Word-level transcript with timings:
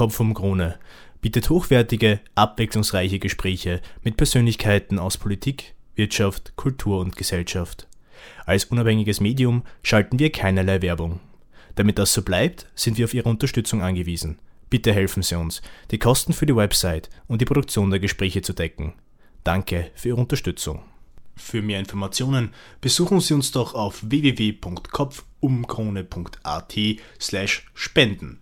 Kopf 0.00 0.16
um 0.18 0.32
Krone 0.32 0.78
bietet 1.20 1.50
hochwertige, 1.50 2.20
abwechslungsreiche 2.34 3.18
Gespräche 3.18 3.82
mit 4.02 4.16
Persönlichkeiten 4.16 4.98
aus 4.98 5.18
Politik, 5.18 5.74
Wirtschaft, 5.94 6.56
Kultur 6.56 7.00
und 7.00 7.16
Gesellschaft. 7.16 7.86
Als 8.46 8.64
unabhängiges 8.64 9.20
Medium 9.20 9.62
schalten 9.82 10.18
wir 10.18 10.32
keinerlei 10.32 10.80
Werbung. 10.80 11.20
Damit 11.74 11.98
das 11.98 12.14
so 12.14 12.22
bleibt, 12.22 12.66
sind 12.74 12.96
wir 12.96 13.04
auf 13.04 13.12
Ihre 13.12 13.28
Unterstützung 13.28 13.82
angewiesen. 13.82 14.38
Bitte 14.70 14.94
helfen 14.94 15.22
Sie 15.22 15.34
uns, 15.34 15.60
die 15.90 15.98
Kosten 15.98 16.32
für 16.32 16.46
die 16.46 16.56
Website 16.56 17.10
und 17.28 17.42
die 17.42 17.44
Produktion 17.44 17.90
der 17.90 18.00
Gespräche 18.00 18.40
zu 18.40 18.54
decken. 18.54 18.94
Danke 19.44 19.90
für 19.94 20.08
Ihre 20.08 20.20
Unterstützung. 20.20 20.80
Für 21.36 21.60
mehr 21.60 21.78
Informationen 21.78 22.54
besuchen 22.80 23.20
Sie 23.20 23.34
uns 23.34 23.52
doch 23.52 23.74
auf 23.74 24.00
www.kopfumkrone.at 24.02 26.78
slash 27.20 27.66
spenden. 27.74 28.40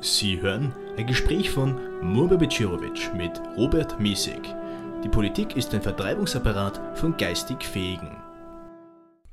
Sie 0.00 0.40
hören 0.42 0.74
ein 0.98 1.06
Gespräch 1.06 1.50
von 1.50 1.80
Murbe 2.02 2.36
Becirovic 2.36 3.14
mit 3.16 3.40
Robert 3.56 3.98
Miesig. 3.98 4.54
Die 5.02 5.08
Politik 5.08 5.56
ist 5.56 5.74
ein 5.74 5.80
Vertreibungsapparat 5.80 6.98
von 6.98 7.16
geistig 7.16 7.64
Fähigen. 7.64 8.16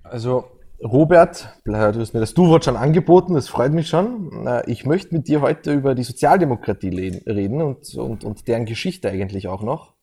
Also 0.03 0.45
Robert, 0.81 1.49
du 1.65 1.75
hast 1.75 2.13
mir 2.13 2.21
das 2.21 2.33
Du-Wort 2.33 2.63
schon 2.63 2.77
angeboten, 2.77 3.33
das 3.33 3.49
freut 3.49 3.73
mich 3.73 3.89
schon. 3.89 4.47
Ich 4.65 4.85
möchte 4.85 5.13
mit 5.13 5.27
dir 5.27 5.41
heute 5.41 5.73
über 5.73 5.95
die 5.95 6.03
Sozialdemokratie 6.03 7.21
reden 7.27 7.61
und, 7.61 7.93
und, 7.95 8.23
und 8.23 8.47
deren 8.47 8.65
Geschichte 8.65 9.09
eigentlich 9.09 9.49
auch 9.49 9.63
noch. 9.63 9.93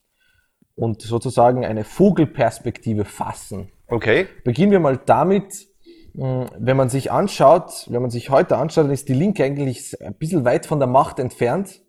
Und 0.74 1.00
sozusagen 1.00 1.64
eine 1.64 1.84
Vogelperspektive 1.84 3.06
fassen. 3.06 3.70
Okay. 3.88 4.26
Beginnen 4.44 4.72
wir 4.72 4.80
mal 4.80 5.00
damit, 5.04 5.69
wenn 6.14 6.76
man 6.76 6.88
sich 6.88 7.10
anschaut, 7.10 7.86
wenn 7.90 8.02
man 8.02 8.10
sich 8.10 8.30
heute 8.30 8.56
anschaut, 8.56 8.84
dann 8.84 8.92
ist 8.92 9.08
die 9.08 9.14
Linke 9.14 9.44
eigentlich 9.44 10.00
ein 10.00 10.14
bisschen 10.14 10.44
weit 10.44 10.66
von 10.66 10.78
der 10.78 10.88
Macht 10.88 11.18
entfernt. 11.18 11.80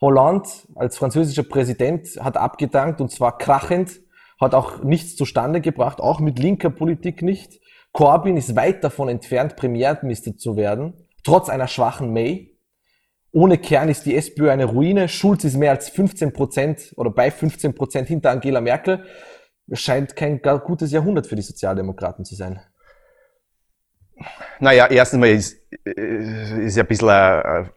Hollande 0.00 0.48
als 0.76 0.96
französischer 0.96 1.42
Präsident 1.42 2.08
hat 2.20 2.36
abgedankt 2.36 3.00
und 3.00 3.10
zwar 3.10 3.36
krachend, 3.38 4.00
hat 4.40 4.54
auch 4.54 4.82
nichts 4.82 5.16
zustande 5.16 5.60
gebracht, 5.60 6.00
auch 6.00 6.20
mit 6.20 6.38
linker 6.38 6.70
Politik 6.70 7.22
nicht. 7.22 7.60
Corbyn 7.92 8.36
ist 8.36 8.56
weit 8.56 8.82
davon 8.82 9.08
entfernt, 9.08 9.56
Premierminister 9.56 10.36
zu 10.36 10.56
werden, 10.56 10.94
trotz 11.24 11.48
einer 11.48 11.68
schwachen 11.68 12.12
May. 12.12 12.56
Ohne 13.32 13.58
Kern 13.58 13.88
ist 13.88 14.06
die 14.06 14.16
SPÖ 14.16 14.50
eine 14.50 14.64
Ruine. 14.64 15.08
Schulz 15.08 15.44
ist 15.44 15.56
mehr 15.56 15.70
als 15.70 15.88
15 15.90 16.32
Prozent 16.32 16.92
oder 16.96 17.10
bei 17.10 17.30
15 17.30 17.74
Prozent 17.74 18.08
hinter 18.08 18.30
Angela 18.30 18.60
Merkel. 18.60 19.04
Es 19.68 19.80
scheint 19.80 20.16
kein 20.16 20.40
gutes 20.40 20.90
Jahrhundert 20.90 21.28
für 21.28 21.36
die 21.36 21.42
Sozialdemokraten 21.42 22.24
zu 22.24 22.34
sein. 22.34 22.60
Naja, 24.58 24.86
erstens 24.90 25.20
mal 25.20 25.30
ist, 25.30 25.58
äh, 25.84 26.64
ist 26.64 26.76
ja 26.76 26.82
ein 26.82 26.86
bisschen 26.86 27.08
ein, 27.08 27.70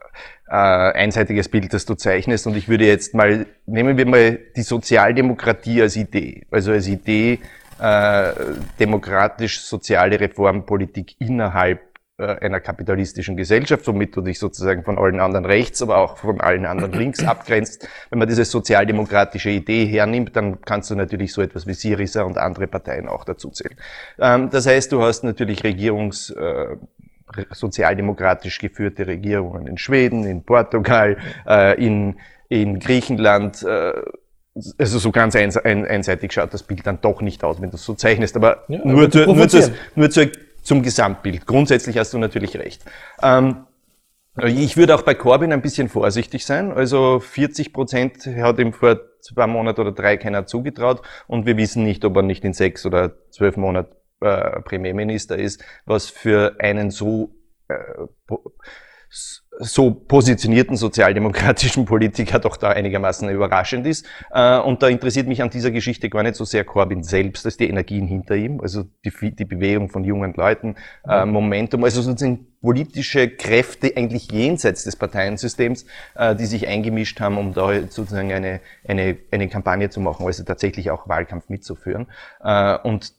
ein 0.47 0.91
einseitiges 0.94 1.49
Bild, 1.49 1.73
das 1.73 1.86
du 1.86 1.95
zeichnest. 1.95 2.45
Und 2.47 2.58
ich 2.58 2.67
würde 2.67 2.86
jetzt 2.86 3.13
mal, 3.13 3.45
nehmen 3.66 3.97
wir 3.97 4.05
mal 4.05 4.39
die 4.55 4.61
Sozialdemokratie 4.61 5.81
als 5.81 5.95
Idee. 5.95 6.45
Also 6.52 6.71
als 6.71 6.88
Idee, 6.88 7.39
äh, 7.80 8.33
demokratisch-soziale 8.80 10.19
Reformpolitik 10.19 11.16
innerhalb 11.19 11.81
einer 12.17 12.59
kapitalistischen 12.59 13.36
Gesellschaft, 13.36 13.88
womit 13.88 14.16
du 14.16 14.22
dich 14.22 14.38
sozusagen 14.38 14.83
von 14.83 15.00
allen 15.00 15.19
anderen 15.19 15.45
rechts, 15.45 15.81
aber 15.81 15.97
auch 15.97 16.17
von 16.17 16.42
allen 16.42 16.66
anderen 16.66 16.92
links 16.92 17.23
abgrenzt. 17.28 17.88
Wenn 18.11 18.20
man 18.20 18.28
diese 18.28 18.45
sozialdemokratische 18.45 19.50
Idee 19.50 19.86
hernimmt, 19.86 20.36
dann 20.36 20.61
kannst 20.61 20.92
du 20.92 20.95
natürlich 20.95 21.33
so 21.33 21.42
etwas 21.42 21.66
wie 21.66 21.73
Syriza 21.73 22.22
und 22.22 22.38
andere 22.38 22.67
Parteien 22.67 23.08
auch 23.08 23.25
dazu 23.25 23.50
zählen. 23.50 23.75
Ähm, 24.20 24.52
das 24.52 24.67
heißt, 24.67 24.92
du 24.92 25.02
hast 25.02 25.23
natürlich 25.23 25.64
Regierungs 25.64 26.30
äh, 26.30 26.75
sozialdemokratisch 27.50 28.59
geführte 28.59 29.08
Regierungen 29.08 29.66
in 29.66 29.80
Schweden, 29.80 30.23
in 30.23 30.44
Portugal, 30.44 31.17
äh, 31.48 31.83
in, 31.83 32.20
in 32.48 32.77
Griechenland, 32.77 33.66
also 34.77 35.00
so 35.00 35.11
ganz 35.11 35.36
einseitig 35.36 36.31
schaut 36.31 36.53
das 36.53 36.61
Bild 36.61 36.86
dann 36.86 37.02
doch 37.02 37.22
nicht 37.22 37.44
aus, 37.44 37.59
wenn 37.59 37.72
du 37.72 37.75
es 37.77 37.83
so 37.83 37.95
zeichnest, 37.95 38.36
aber 38.36 38.66
ja, 38.67 38.81
nur, 38.86 39.09
zu, 39.09 39.26
nur, 39.26 39.48
zu, 39.48 39.73
nur 39.95 40.11
zu, 40.11 40.30
zum 40.64 40.82
Gesamtbild. 40.82 41.46
Grundsätzlich 41.46 41.98
hast 41.98 42.14
du 42.14 42.18
natürlich 42.18 42.58
recht. 42.58 42.84
Ähm, 43.22 43.66
ich 44.42 44.78
würde 44.78 44.96
auch 44.96 45.04
bei 45.04 45.14
Corbyn 45.14 45.54
ein 45.54 45.62
bisschen 45.62 45.90
vorsichtig 45.90 46.46
sein. 46.46 46.72
Also 46.72 47.20
40 47.20 47.72
Prozent 47.72 48.26
hat 48.26 48.58
ihm 48.58 48.74
vor 48.74 49.00
zwei 49.22 49.46
Monaten 49.46 49.82
oder 49.82 49.92
drei 49.92 50.18
keiner 50.18 50.48
zugetraut 50.48 51.04
und 51.28 51.46
wir 51.46 51.56
wissen 51.58 51.84
nicht, 51.84 52.04
ob 52.04 52.16
er 52.16 52.24
nicht 52.24 52.44
in 52.44 52.54
sechs 52.54 52.86
oder 52.86 53.14
zwölf 53.30 53.58
Monaten 53.58 53.96
äh, 54.22 54.62
Premierminister 54.62 55.38
ist, 55.38 55.64
was 55.86 56.10
für 56.10 56.56
einen 56.60 56.90
so 56.90 57.36
äh, 57.68 57.76
so 59.60 59.92
positionierten 59.92 60.78
sozialdemokratischen 60.78 61.86
Politiker 61.94 62.40
doch 62.40 62.58
da 62.58 62.70
einigermaßen 62.70 63.30
überraschend 63.30 63.86
ist. 63.86 64.06
Äh, 64.32 64.58
und 64.60 64.82
da 64.82 64.88
interessiert 64.88 65.28
mich 65.28 65.42
an 65.42 65.50
dieser 65.50 65.72
Geschichte 65.72 66.10
gar 66.10 66.24
nicht 66.24 66.36
so 66.36 66.46
sehr 66.46 66.64
Corbyn 66.64 67.04
selbst, 67.04 67.46
als 67.46 67.58
die 67.58 67.70
Energien 67.70 68.08
hinter 68.08 68.36
ihm, 68.36 68.60
also 68.62 68.84
die, 69.06 69.12
die 69.36 69.46
Bewegung 69.46 69.90
von 69.90 70.04
jungen 70.04 70.34
Leuten, 70.34 70.76
äh, 71.08 71.26
Momentum, 71.26 71.84
also 71.84 72.02
sozusagen 72.02 72.48
politische 72.62 73.30
Kräfte 73.30 73.94
eigentlich 73.96 74.32
jenseits 74.32 74.86
des 74.86 74.96
Parteiensystems, 74.96 75.86
äh, 76.16 76.36
die 76.36 76.45
sich 76.45 76.68
eingemischt 76.68 77.20
haben, 77.20 77.38
um 77.38 77.54
da 77.54 77.82
sozusagen 77.82 78.32
eine, 78.32 78.62
eine, 78.88 79.18
eine 79.32 79.50
Kampagne 79.50 79.90
zu 79.90 80.00
machen, 80.02 80.26
also 80.26 80.44
tatsächlich 80.44 80.90
auch 80.90 81.08
Wahlkampf 81.08 81.50
mitzuführen. 81.50 82.08
Und 82.84 83.14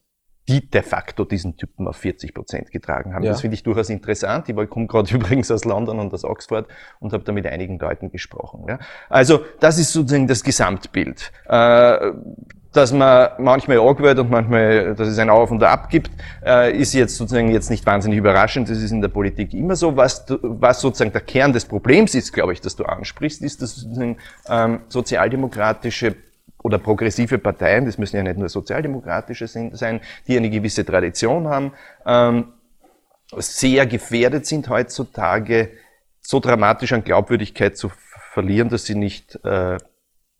die 0.48 0.68
de 0.68 0.82
facto 0.82 1.24
diesen 1.24 1.56
Typen 1.56 1.88
auf 1.88 1.96
40 1.96 2.34
Prozent 2.34 2.70
getragen 2.70 3.14
haben. 3.14 3.22
Ja. 3.22 3.32
Das 3.32 3.40
finde 3.40 3.54
ich 3.54 3.62
durchaus 3.62 3.88
interessant. 3.88 4.48
Ich 4.48 4.70
komme 4.70 4.86
gerade 4.86 5.14
übrigens 5.14 5.50
aus 5.50 5.64
London 5.64 5.98
und 5.98 6.12
aus 6.12 6.24
Oxford 6.24 6.66
und 7.00 7.12
habe 7.12 7.24
da 7.24 7.32
mit 7.32 7.46
einigen 7.46 7.78
Leuten 7.78 8.10
gesprochen. 8.10 8.64
Ja. 8.68 8.78
Also 9.08 9.40
das 9.60 9.78
ist 9.78 9.92
sozusagen 9.92 10.26
das 10.26 10.42
Gesamtbild. 10.42 11.32
Äh, 11.46 12.12
dass 12.74 12.92
man 12.92 13.30
manchmal 13.38 13.78
awkward 13.78 14.18
und 14.18 14.30
manchmal, 14.30 14.94
dass 14.94 15.08
es 15.08 15.18
ein 15.18 15.30
Auf 15.30 15.50
und 15.50 15.62
Ab 15.62 15.88
gibt, 15.88 16.10
äh, 16.44 16.76
ist 16.76 16.92
jetzt 16.92 17.16
sozusagen 17.16 17.50
jetzt 17.50 17.70
nicht 17.70 17.86
wahnsinnig 17.86 18.18
überraschend. 18.18 18.68
Das 18.68 18.78
ist 18.78 18.90
in 18.90 19.00
der 19.00 19.08
Politik 19.08 19.54
immer 19.54 19.76
so. 19.76 19.96
Was, 19.96 20.26
was 20.42 20.80
sozusagen 20.80 21.12
der 21.12 21.20
Kern 21.20 21.52
des 21.52 21.64
Problems 21.64 22.14
ist, 22.14 22.32
glaube 22.32 22.52
ich, 22.52 22.60
dass 22.60 22.74
du 22.74 22.84
ansprichst, 22.84 23.42
ist, 23.42 23.62
dass 23.62 23.76
sozusagen 23.76 24.16
ähm, 24.48 24.80
sozialdemokratische 24.88 26.16
oder 26.64 26.78
progressive 26.78 27.38
Parteien, 27.38 27.84
das 27.84 27.98
müssen 27.98 28.16
ja 28.16 28.22
nicht 28.22 28.38
nur 28.38 28.48
sozialdemokratische 28.48 29.46
sein, 29.46 30.00
die 30.26 30.36
eine 30.36 30.48
gewisse 30.48 30.84
Tradition 30.84 31.46
haben, 31.46 31.72
ähm, 32.06 32.54
sehr 33.36 33.86
gefährdet 33.86 34.46
sind 34.46 34.68
heutzutage, 34.70 35.70
so 36.20 36.40
dramatisch 36.40 36.92
an 36.94 37.04
Glaubwürdigkeit 37.04 37.76
zu 37.76 37.90
verlieren, 38.32 38.70
dass 38.70 38.86
sie 38.86 38.94
nicht 38.94 39.38
äh, 39.44 39.76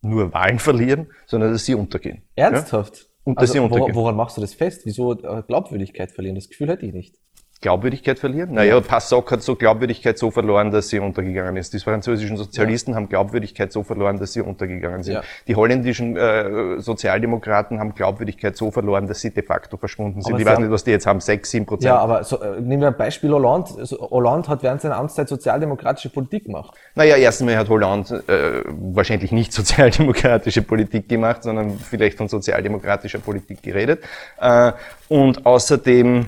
nur 0.01 0.33
Wahlen 0.33 0.59
verlieren, 0.59 1.09
sondern 1.27 1.53
dass 1.53 1.67
sie 1.67 1.75
untergehen. 1.75 2.23
Ernsthaft? 2.37 2.97
Ja? 2.97 3.05
Und 3.25 3.37
dass 3.37 3.51
also, 3.51 3.53
sie 3.53 3.59
untergehen. 3.61 3.95
Woran 3.95 4.17
machst 4.17 4.39
du 4.39 4.41
das 4.41 4.55
fest? 4.55 4.83
Wieso 4.85 5.13
äh, 5.13 5.43
Glaubwürdigkeit 5.47 6.11
verlieren? 6.11 6.37
Das 6.37 6.49
Gefühl 6.49 6.69
hätte 6.69 6.87
ich 6.87 6.95
nicht. 6.95 7.17
Glaubwürdigkeit 7.65 8.19
verlieren? 8.19 8.53
Naja, 8.53 8.79
Passock 8.83 9.33
hat 9.33 9.43
so 9.43 9.57
Glaubwürdigkeit 9.57 10.19
so 10.19 10.31
verloren, 10.31 10.71
dass 10.71 10.91
sie 10.91 10.99
untergegangen 10.99 11.57
ist. 11.57 11.73
Die 11.73 11.79
französischen 11.79 12.37
Sozialisten 12.37 12.91
ja. 12.91 12.97
haben 12.99 13.09
Glaubwürdigkeit 13.09 13.73
so 13.73 13.83
verloren, 13.83 14.19
dass 14.19 14.35
sie 14.35 14.43
untergegangen 14.43 15.03
sind. 15.03 15.15
Ja. 15.15 15.23
Die 15.49 15.57
holländischen 15.57 16.15
äh, 16.15 16.79
Sozialdemokraten 16.79 17.81
haben 17.81 17.95
Glaubwürdigkeit 17.95 18.55
so 18.55 18.71
verloren, 18.71 19.07
dass 19.09 19.23
sie 19.23 19.31
de 19.31 19.43
facto 19.43 19.79
verschwunden 19.79 20.21
sind. 20.21 20.35
Aber 20.35 20.41
ich 20.41 20.47
weiß 20.47 20.59
nicht, 20.59 20.71
was 20.71 20.85
die 20.85 20.91
jetzt 20.91 21.07
haben, 21.07 21.21
sechs, 21.21 21.53
sieben 21.53 21.65
Prozent. 21.65 21.87
Ja, 21.87 21.97
aber 21.97 22.23
so, 22.25 22.39
äh, 22.39 22.61
nehmen 22.61 22.83
wir 22.83 22.89
ein 22.89 22.99
Beispiel 22.99 23.33
Hollande. 23.33 23.71
Also, 23.79 24.11
Hollande 24.11 24.49
hat 24.49 24.63
während 24.63 24.83
seiner 24.83 24.99
Amtszeit 24.99 25.31
sozialdemokratische 25.31 26.11
Politik 26.11 26.45
gemacht. 26.45 26.77
Naja, 26.95 27.17
erstens 27.17 27.47
mal 27.47 27.57
hat 27.57 27.71
Hollande 27.71 28.23
äh, 28.27 28.71
wahrscheinlich 28.93 29.33
nicht 29.33 29.53
sozialdemokratische 29.55 30.61
Politik 30.61 31.09
gemacht, 31.09 31.43
sondern 31.43 31.79
vielleicht 31.79 32.19
von 32.19 32.29
sozialdemokratischer 32.29 33.21
Politik 33.21 33.63
geredet. 33.63 34.05
Äh, 34.39 34.73
und 35.09 35.47
außerdem 35.47 36.27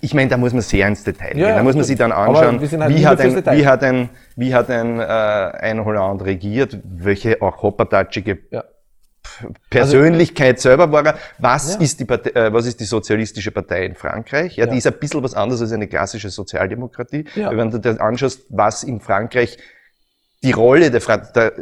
ich 0.00 0.14
meine, 0.14 0.30
da 0.30 0.36
muss 0.36 0.52
man 0.52 0.62
sehr 0.62 0.86
ins 0.86 1.04
Detail 1.04 1.30
gehen. 1.30 1.40
Ja, 1.40 1.56
da 1.56 1.62
muss 1.62 1.74
man 1.74 1.84
sich 1.84 1.96
dann 1.96 2.12
anschauen, 2.12 2.60
halt 2.60 2.90
wie, 2.90 3.06
hat 3.06 3.20
ein, 3.20 3.36
wie, 3.36 3.66
hat 3.66 3.82
ein, 3.82 4.08
wie 4.36 4.54
hat 4.54 4.70
ein, 4.70 5.00
äh, 5.00 5.02
ein 5.02 5.84
Holland 5.84 6.24
regiert, 6.24 6.78
welche 6.84 7.40
auch 7.42 7.62
hoppertatschige 7.62 8.38
ja. 8.50 8.64
Persönlichkeit 9.70 10.56
also, 10.56 10.68
selber 10.70 10.92
war 10.92 11.06
er. 11.06 11.14
Was, 11.38 11.74
ja. 11.74 11.80
ist 11.80 12.00
die 12.00 12.04
Partei, 12.04 12.30
äh, 12.30 12.52
was 12.52 12.66
ist 12.66 12.80
die 12.80 12.84
sozialistische 12.84 13.50
Partei 13.50 13.84
in 13.84 13.94
Frankreich? 13.94 14.56
Ja, 14.56 14.66
die 14.66 14.78
ist 14.78 14.86
ein 14.86 14.94
bisschen 14.98 15.22
was 15.22 15.34
anderes 15.34 15.60
als 15.60 15.72
eine 15.72 15.86
klassische 15.86 16.30
Sozialdemokratie. 16.30 17.24
Wenn 17.34 17.70
du 17.70 17.78
dir 17.78 18.00
anschaust, 18.00 18.46
was 18.48 18.82
in 18.82 19.00
Frankreich 19.00 19.58
die 20.42 20.52
Rolle 20.52 20.90
der, 20.90 21.00
der, 21.34 21.52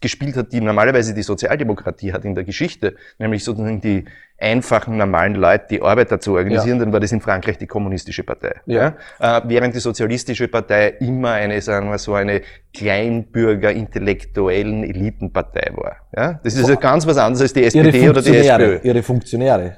gespielt 0.00 0.36
hat, 0.36 0.52
die 0.52 0.60
normalerweise 0.60 1.14
die 1.14 1.22
Sozialdemokratie 1.22 2.12
hat 2.12 2.24
in 2.24 2.34
der 2.34 2.42
Geschichte, 2.42 2.96
nämlich 3.18 3.44
sozusagen 3.44 3.80
die 3.80 4.04
einfachen, 4.38 4.96
normalen 4.96 5.36
Leute, 5.36 5.66
die 5.70 5.82
Arbeiter 5.82 6.18
zu 6.18 6.32
organisieren, 6.32 6.78
ja. 6.78 6.84
dann 6.84 6.92
war 6.92 6.98
das 6.98 7.12
in 7.12 7.20
Frankreich 7.20 7.58
die 7.58 7.68
kommunistische 7.68 8.24
Partei. 8.24 8.56
Ja. 8.66 8.96
ja? 9.20 9.38
Äh, 9.38 9.42
während 9.46 9.76
die 9.76 9.78
sozialistische 9.78 10.48
Partei 10.48 10.88
immer 10.98 11.30
eine, 11.30 11.60
sagen 11.60 11.88
wir 11.90 11.98
so, 11.98 12.14
eine 12.14 12.42
Kleinbürger, 12.74 13.70
intellektuellen 13.70 14.82
Elitenpartei 14.82 15.70
war. 15.76 15.96
Ja? 16.16 16.40
Das 16.42 16.56
ist 16.56 16.68
ja 16.68 16.74
ganz 16.74 17.06
was 17.06 17.16
anderes 17.16 17.42
als 17.42 17.52
die 17.52 17.64
SPD 17.64 18.08
oder 18.08 18.20
die 18.20 18.36
SPÖ. 18.36 18.80
Ihre 18.82 19.02
Funktionäre. 19.04 19.76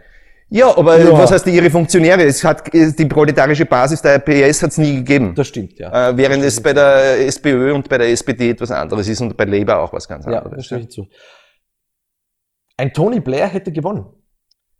Ja, 0.48 0.76
aber 0.76 0.98
ja. 0.98 1.12
was 1.12 1.32
heißt 1.32 1.46
ihre 1.48 1.70
Funktionäre? 1.70 2.22
Es 2.22 2.44
hat 2.44 2.72
die 2.72 3.06
proletarische 3.06 3.66
Basis 3.66 4.00
der 4.00 4.20
PS 4.20 4.62
hat 4.62 4.70
es 4.70 4.78
nie 4.78 4.96
gegeben. 4.96 5.34
Das 5.34 5.48
stimmt, 5.48 5.78
ja. 5.78 6.10
Äh, 6.10 6.16
während 6.16 6.44
es 6.44 6.60
bei 6.60 6.72
der 6.72 7.26
SPÖ 7.26 7.74
und 7.74 7.88
bei 7.88 7.98
der 7.98 8.10
SPD 8.10 8.50
etwas 8.50 8.70
anderes 8.70 9.08
ist 9.08 9.20
und 9.20 9.36
bei 9.36 9.44
Labour 9.44 9.80
auch 9.80 9.92
was 9.92 10.06
ganz 10.06 10.24
anderes. 10.24 10.50
Ja, 10.50 10.56
das 10.56 10.66
stimme 10.66 10.80
ich 10.82 10.90
zu. 10.90 11.08
Ein 12.76 12.92
Tony 12.92 13.20
Blair 13.20 13.48
hätte 13.48 13.72
gewonnen. 13.72 14.06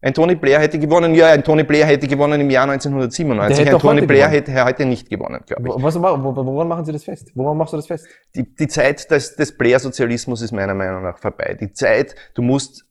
Ein 0.02 0.14
Tony 0.14 0.36
Blair 0.36 0.60
hätte 0.60 0.78
gewonnen, 0.78 1.14
ja, 1.14 1.28
ein 1.30 1.42
Tony 1.42 1.64
Blair 1.64 1.86
hätte 1.86 2.06
gewonnen 2.06 2.40
im 2.40 2.50
Jahr 2.50 2.68
1997. 2.70 3.66
Ein 3.66 3.78
Tony 3.80 4.02
Blair 4.02 4.28
gewonnen. 4.28 4.32
hätte 4.34 4.64
heute 4.64 4.84
nicht 4.84 5.08
gewonnen, 5.08 5.40
glaube 5.46 5.68
ich. 5.68 5.82
Was, 5.82 6.00
woran 6.00 6.68
machen 6.68 6.84
Sie 6.84 6.92
das 6.92 7.02
fest? 7.02 7.32
Woran 7.34 7.56
machst 7.56 7.72
du 7.72 7.78
das 7.78 7.86
fest? 7.86 8.06
Die, 8.36 8.54
die 8.54 8.68
Zeit 8.68 9.10
des, 9.10 9.34
des 9.34 9.56
Blair-Sozialismus 9.56 10.42
ist 10.42 10.52
meiner 10.52 10.74
Meinung 10.74 11.02
nach 11.02 11.18
vorbei. 11.18 11.56
Die 11.58 11.72
Zeit, 11.72 12.14
du 12.34 12.42
musst 12.42 12.86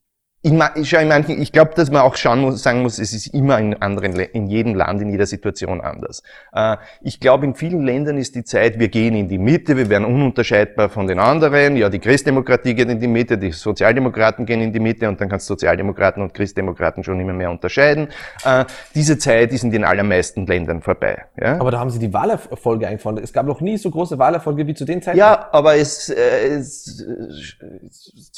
ich, 0.46 1.52
glaube, 1.52 1.72
dass 1.76 1.90
man 1.90 2.04
auch 2.04 2.16
schauen 2.16 2.42
muss, 2.42 2.62
sagen 2.62 2.84
muss, 2.84 3.00
es 3.00 3.14
ist 3.14 3.28
immer 3.28 3.58
in 3.58 3.82
anderen, 3.82 4.16
in 4.20 4.46
jedem 4.46 4.76
Land, 4.76 5.02
in 5.02 5.10
jeder 5.10 5.26
Situation 5.26 5.82
anders. 5.82 6.22
Äh, 6.54 6.78
ich 7.02 7.20
glaube, 7.20 7.46
in 7.46 7.56
vielen 7.56 7.84
Ländern 7.84 8.18
ist 8.18 8.36
die 8.36 8.44
Zeit, 8.44 8.78
wir 8.78 8.90
gehen 8.90 9.16
in 9.16 9.28
die 9.28 9.40
Mitte, 9.40 9.76
wir 9.76 9.90
werden 9.90 10.06
ununterscheidbar 10.06 10.90
von 10.90 11.08
den 11.08 11.18
anderen. 11.18 11.78
Ja, 11.78 11.90
die 11.90 11.98
Christdemokratie 11.98 12.76
geht 12.76 12.90
in 12.90 13.00
die 13.00 13.08
Mitte, 13.08 13.40
die 13.40 13.52
Sozialdemokraten 13.52 14.46
gehen 14.46 14.62
in 14.62 14.72
die 14.72 14.80
Mitte 14.80 15.10
und 15.10 15.20
dann 15.20 15.30
kannst 15.30 15.48
Sozialdemokraten 15.48 16.22
und 16.22 16.34
Christdemokraten 16.36 17.04
schon 17.04 17.20
immer 17.20 17.34
mehr 17.34 17.50
unterscheiden. 17.50 18.10
Äh, 18.44 18.66
diese 18.94 19.18
Zeit 19.18 19.52
ist 19.52 19.64
in 19.64 19.72
den 19.72 19.84
allermeisten 19.84 20.46
Ländern 20.46 20.82
vorbei. 20.84 21.26
Ja? 21.42 21.60
Aber 21.60 21.72
da 21.72 21.80
haben 21.80 21.90
sie 21.90 22.00
die 22.00 22.14
Wahlerfolge 22.14 22.88
eingefahren. 22.88 23.18
Es 23.18 23.34
gab 23.34 23.48
noch 23.48 23.62
nie 23.62 23.78
so 23.78 23.90
große 23.90 24.20
Wahlerfolge 24.20 24.68
wie 24.68 24.76
zu 24.76 24.86
den 24.86 25.02
Zeiten. 25.02 25.18
Ja, 25.18 25.50
aber 25.52 25.76
es, 25.76 26.10
äh, 26.10 26.58
es 26.60 27.04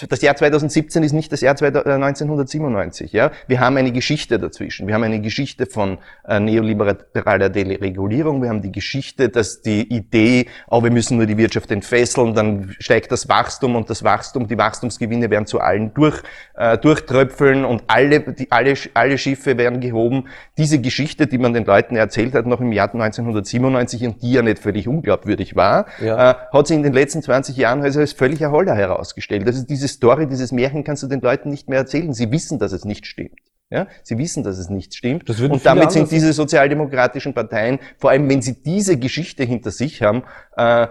das 0.08 0.22
Jahr 0.22 0.36
2017 0.36 1.04
ist 1.04 1.12
nicht 1.12 1.32
das 1.34 1.42
Jahr 1.42 1.56
2000, 1.56 1.97
1997. 1.98 3.12
Ja? 3.14 3.32
Wir 3.48 3.60
haben 3.60 3.78
eine 3.78 3.92
Geschichte 3.92 4.40
dazwischen. 4.40 4.88
Wir 4.88 4.96
haben 4.96 5.04
eine 5.04 5.22
Geschichte 5.22 5.66
von 5.66 5.98
äh, 6.28 6.40
neoliberaler 6.40 7.50
Deregulierung. 7.50 8.42
Wir 8.42 8.50
haben 8.50 8.62
die 8.62 8.72
Geschichte, 8.72 9.30
dass 9.30 9.62
die 9.62 9.82
Idee, 9.94 10.48
oh, 10.70 10.84
wir 10.84 10.92
müssen 10.92 11.18
nur 11.18 11.26
die 11.26 11.38
Wirtschaft 11.38 11.72
entfesseln, 11.72 12.34
dann 12.34 12.76
steigt 12.80 13.12
das 13.12 13.28
Wachstum 13.30 13.76
und 13.76 13.90
das 13.90 14.04
Wachstum, 14.04 14.48
die 14.48 14.58
Wachstumsgewinne 14.58 15.30
werden 15.30 15.46
zu 15.46 15.60
allen 15.60 15.94
durch, 15.94 16.22
äh, 16.56 16.78
durchtröpfeln 16.78 17.66
und 17.66 17.84
alle, 17.88 18.20
die, 18.20 18.52
alle, 18.52 18.76
alle 18.94 19.18
Schiffe 19.18 19.58
werden 19.58 19.80
gehoben. 19.80 20.26
Diese 20.58 20.80
Geschichte, 20.80 21.28
die 21.28 21.38
man 21.38 21.54
den 21.54 21.66
Leuten 21.66 21.96
erzählt 21.96 22.34
hat, 22.34 22.46
noch 22.46 22.62
im 22.62 22.72
Jahr 22.72 22.94
1997 22.94 24.06
und 24.06 24.22
die 24.22 24.34
ja 24.34 24.42
nicht 24.42 24.60
völlig 24.60 24.88
unglaubwürdig 24.88 25.56
war, 25.56 25.88
ja. 26.02 26.32
äh, 26.32 26.36
hat 26.52 26.68
sich 26.68 26.78
in 26.78 26.84
den 26.84 26.94
letzten 26.94 27.22
20 27.22 27.58
Jahren 27.58 27.82
also 27.82 28.00
als 28.00 28.14
völliger 28.14 28.52
Holler 28.52 28.76
herausgestellt. 28.76 29.48
Ist 29.48 29.68
diese 29.68 29.88
Story, 29.88 30.28
dieses 30.28 30.52
Märchen 30.52 30.84
kannst 30.84 31.04
du 31.04 31.08
den 31.08 31.22
Leuten 31.22 31.50
nicht 31.50 31.70
mehr 31.70 31.86
erzählen. 31.88 32.14
Sie 32.14 32.32
wissen, 32.32 32.60
dass 32.60 32.72
es 32.72 32.86
nicht 32.86 33.06
stimmt. 33.06 33.40
Ja, 33.70 33.88
sie 34.02 34.18
wissen, 34.18 34.44
dass 34.44 34.58
es 34.58 34.70
nicht 34.70 34.96
stimmt. 34.96 35.30
und 35.30 35.66
damit 35.66 35.92
sind 35.92 36.10
diese 36.10 36.32
sozialdemokratischen 36.32 37.34
Parteien, 37.34 37.80
vor 37.98 38.12
allem 38.12 38.30
wenn 38.30 38.42
sie 38.42 38.64
diese 38.64 38.98
Geschichte 38.98 39.44
hinter 39.44 39.72
sich 39.72 40.02
haben, 40.02 40.24
äh, 40.56 40.88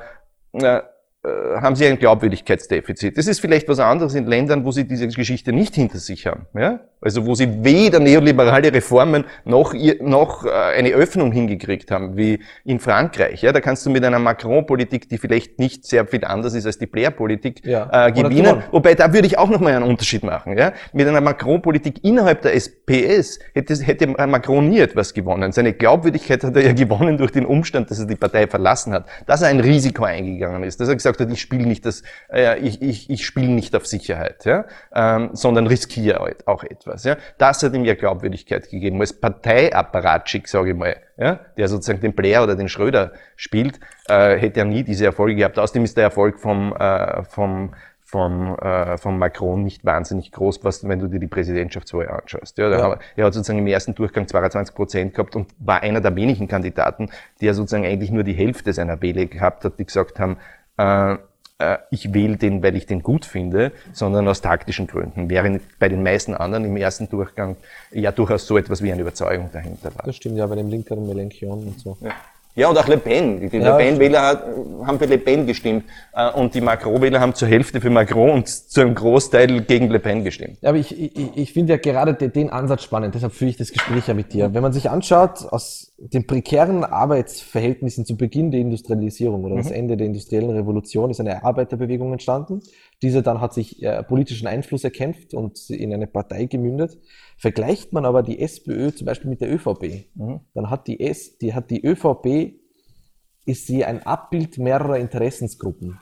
äh, 0.53 0.83
äh, 1.27 1.61
haben 1.61 1.75
sie 1.75 1.87
ein 1.87 1.99
Glaubwürdigkeitsdefizit. 1.99 3.19
Das 3.19 3.27
ist 3.27 3.41
vielleicht 3.41 3.69
was 3.69 3.81
anderes 3.81 4.15
in 4.15 4.27
Ländern, 4.27 4.65
wo 4.65 4.71
sie 4.71 4.87
diese 4.87 5.09
Geschichte 5.09 5.53
nicht 5.53 5.75
hinter 5.75 5.99
sich 5.99 6.27
haben. 6.27 6.47
Ja? 6.55 6.81
Also 7.01 7.27
wo 7.27 7.35
sie 7.35 7.65
weder 7.65 8.01
neoliberale 8.01 8.73
Reformen 8.73 9.25
noch, 9.45 9.75
noch 10.01 10.45
äh, 10.45 10.51
eine 10.51 10.91
Öffnung 10.91 11.31
hingekriegt 11.31 11.91
haben, 11.91 12.17
wie 12.17 12.41
in 12.65 12.81
Frankreich. 12.81 13.43
Ja? 13.43 13.53
Da 13.53 13.61
kannst 13.61 13.85
du 13.85 13.91
mit 13.91 14.05
einer 14.05 14.19
Macron-Politik, 14.19 15.09
die 15.09 15.19
vielleicht 15.19 15.59
nicht 15.59 15.85
sehr 15.85 16.07
viel 16.07 16.25
anders 16.25 16.55
ist 16.55 16.67
als 16.67 16.79
die 16.79 16.87
Blair-Politik, 16.87 17.65
ja. 17.65 18.07
äh, 18.09 18.13
gewinnen. 18.13 18.63
Wobei, 18.71 18.95
da 18.95 19.13
würde 19.13 19.27
ich 19.27 19.37
auch 19.37 19.51
nochmal 19.51 19.75
einen 19.75 19.85
Unterschied 19.85 20.23
machen. 20.23 20.57
Ja? 20.57 20.73
Mit 20.93 21.07
einer 21.07 21.21
Macron-Politik 21.21 22.03
innerhalb 22.03 22.43
der 22.43 22.55
SPS 22.55 23.39
hätte, 23.55 23.75
hätte 23.75 24.07
Macron 24.07 24.69
nie 24.69 24.81
etwas 24.81 25.13
gewonnen. 25.13 25.53
Seine 25.53 25.75
Glaubwürdigkeit 25.75 26.43
hat 26.45 26.57
er 26.57 26.65
ja 26.65 26.73
gewonnen 26.73 27.19
durch 27.19 27.33
den 27.33 27.45
Umstand, 27.45 27.91
dass 27.91 27.99
er 27.99 28.07
die 28.07 28.17
Partei 28.17 28.47
verlassen 28.47 28.93
hat, 28.93 29.07
dass 29.27 29.43
er 29.43 29.49
ein 29.49 29.61
Risiko 29.61 30.05
eingegangen 30.05 30.63
ist, 30.65 30.81
dass 30.81 30.89
er 30.89 30.95
gesagt 30.95 31.21
hat, 31.21 31.31
ich 31.31 31.41
spiele 31.41 31.67
nicht 31.67 31.85
das, 31.85 32.03
äh, 32.33 32.59
ich, 32.59 32.81
ich, 32.81 33.11
ich 33.11 33.27
spiele 33.27 33.49
nicht 33.49 33.77
auf 33.77 33.87
Sicherheit, 33.87 34.45
ja, 34.45 34.65
ähm, 34.95 35.31
sondern 35.35 35.67
riskiere 35.67 36.21
auch 36.47 36.65
etwas. 36.65 36.96
Ja. 37.05 37.17
Das 37.39 37.63
hat 37.63 37.75
ihm 37.75 37.85
ja 37.85 37.95
Glaubwürdigkeit 37.95 38.69
gegeben. 38.69 39.01
Als 39.01 39.13
Parteiapparatschick, 39.13 40.49
sage 40.49 40.71
ich 40.71 40.77
mal, 40.77 40.97
ja, 41.17 41.41
der 41.57 41.69
sozusagen 41.69 42.01
den 42.01 42.15
Blair 42.15 42.43
oder 42.43 42.57
den 42.57 42.69
Schröder 42.69 43.13
spielt, 43.37 43.81
äh, 44.09 44.37
hätte 44.37 44.61
er 44.61 44.67
nie 44.67 44.83
diese 44.83 45.07
Erfolge 45.07 45.37
gehabt. 45.37 45.59
Außerdem 45.59 45.85
ist 45.85 45.97
der 45.97 46.05
Erfolg 46.05 46.39
vom, 46.39 46.75
äh, 46.77 47.23
vom 47.25 47.73
vom, 48.07 48.57
äh, 48.59 48.97
vom 48.99 49.19
Macron 49.19 49.65
nicht 49.65 49.85
wahnsinnig 49.85 50.31
groß, 50.31 50.63
was, 50.63 50.87
wenn 50.87 51.01
du 51.01 51.09
dir 51.09 51.19
die 51.19 51.27
Präsidentschaftswahl 51.27 52.09
anschaust. 52.09 52.57
Ja, 52.57 52.71
ja. 52.71 52.99
Er 53.17 53.27
hat 53.27 53.35
sozusagen 53.35 53.59
im 53.59 53.67
ersten 53.67 53.97
Durchgang 53.97 54.29
22 54.29 54.77
Prozent 54.77 55.13
gehabt 55.13 55.35
und 55.35 55.49
war 55.59 55.83
einer 55.83 56.01
der 56.01 56.15
wenigen 56.15 56.47
Kandidaten, 56.47 57.11
der 57.41 57.53
sozusagen 57.53 57.85
eigentlich 57.85 58.13
nur 58.13 58.23
die 58.23 58.33
Hälfte 58.33 58.73
seiner 58.73 59.03
Wähler 59.03 59.27
gehabt 59.27 59.65
hat, 59.65 59.81
die 59.81 59.87
gesagt 59.87 60.21
haben, 60.21 60.37
äh, 60.77 61.17
äh, 61.59 61.79
ich 61.91 62.13
wähle 62.13 62.37
den, 62.37 62.63
weil 62.63 62.77
ich 62.77 62.87
den 62.87 63.03
gut 63.03 63.25
finde, 63.25 63.73
sondern 63.93 64.29
aus 64.29 64.41
taktischen 64.41 64.87
Gründen. 64.87 65.31
Während 65.31 65.63
bei 65.79 65.89
den 65.89 66.03
meisten 66.03 66.35
anderen 66.35 66.65
im 66.65 66.77
ersten 66.77 67.09
Durchgang 67.09 67.57
ja 67.93 68.13
durchaus 68.13 68.47
so 68.47 68.59
etwas 68.59 68.83
wie 68.83 68.93
eine 68.93 69.03
Überzeugung 69.03 69.51
dahinter 69.53 69.95
war. 69.95 70.05
Das 70.05 70.17
stimmt 70.17 70.37
ja 70.37 70.47
bei 70.47 70.57
dem 70.57 70.69
linkeren 70.69 71.07
Melenchon 71.07 71.69
und 71.69 71.81
so. 71.81 71.97
Ja. 72.01 72.13
Ja, 72.57 72.71
und 72.71 72.79
auch 72.79 72.89
Le 72.89 72.97
Pen. 72.97 73.51
Die 73.51 73.59
ja, 73.59 73.77
Le 73.77 73.77
Pen-Wähler 73.77 74.43
haben 74.87 74.99
für 74.99 75.05
Le 75.05 75.19
Pen 75.19 75.47
gestimmt 75.47 75.85
äh, 76.15 76.31
und 76.33 76.55
die 76.55 76.63
Macron-Wähler 76.63 77.21
haben 77.21 77.35
zur 77.35 77.49
Hälfte 77.49 77.83
für 77.83 77.91
Macron 77.91 78.31
und 78.31 78.49
zu 78.49 78.81
einem 78.81 78.95
Großteil 78.95 79.61
gegen 79.61 79.91
Le 79.91 80.01
Pen 80.01 80.25
gestimmt. 80.25 80.57
Ja, 80.63 80.71
aber 80.71 80.79
ich, 80.79 80.99
ich, 80.99 81.37
ich 81.37 81.53
finde 81.53 81.75
ja 81.75 81.79
gerade 81.79 82.15
den 82.15 82.49
Ansatz 82.49 82.83
spannend, 82.83 83.15
deshalb 83.15 83.35
führe 83.35 83.51
ich 83.51 83.59
das 83.59 83.73
Gespräch 83.73 84.09
ja 84.09 84.15
mit 84.15 84.33
dir. 84.33 84.55
Wenn 84.55 84.63
man 84.63 84.73
sich 84.73 84.89
anschaut, 84.89 85.47
aus 85.51 85.93
den 85.99 86.27
prekären 86.27 86.83
Arbeitsverhältnissen 86.85 88.07
zu 88.07 88.17
Beginn 88.17 88.51
der 88.51 88.61
Industrialisierung 88.61 89.45
oder 89.45 89.55
mhm. 89.55 89.59
das 89.59 89.71
Ende 89.71 89.99
der 89.99 90.07
industriellen 90.07 90.51
Revolution 90.51 91.11
ist 91.11 91.21
eine 91.21 91.45
Arbeiterbewegung 91.45 92.13
entstanden. 92.13 92.63
Diese 93.03 93.23
dann 93.23 93.41
hat 93.41 93.53
sich 93.53 93.83
äh, 93.83 94.03
politischen 94.03 94.47
Einfluss 94.47 94.83
erkämpft 94.83 95.35
und 95.35 95.69
in 95.69 95.93
eine 95.93 96.07
Partei 96.07 96.47
gemündet. 96.47 96.99
Vergleicht 97.37 97.93
man 97.93 98.07
aber 98.07 98.23
die 98.23 98.39
SPÖ 98.41 98.91
zum 98.93 99.07
Beispiel 99.07 99.29
mit 99.29 99.41
der 99.41 99.53
ÖVP, 99.53 100.07
mhm. 100.15 100.41
dann 100.55 100.71
hat 100.71 100.87
die, 100.87 101.01
S, 101.01 101.37
die, 101.39 101.53
hat 101.53 101.71
die 101.71 101.85
ÖVP, 101.85 102.55
ist 103.45 103.67
sie 103.67 103.85
ein 103.85 104.05
Abbild 104.05 104.59
mehrerer 104.59 104.99
Interessensgruppen 104.99 106.01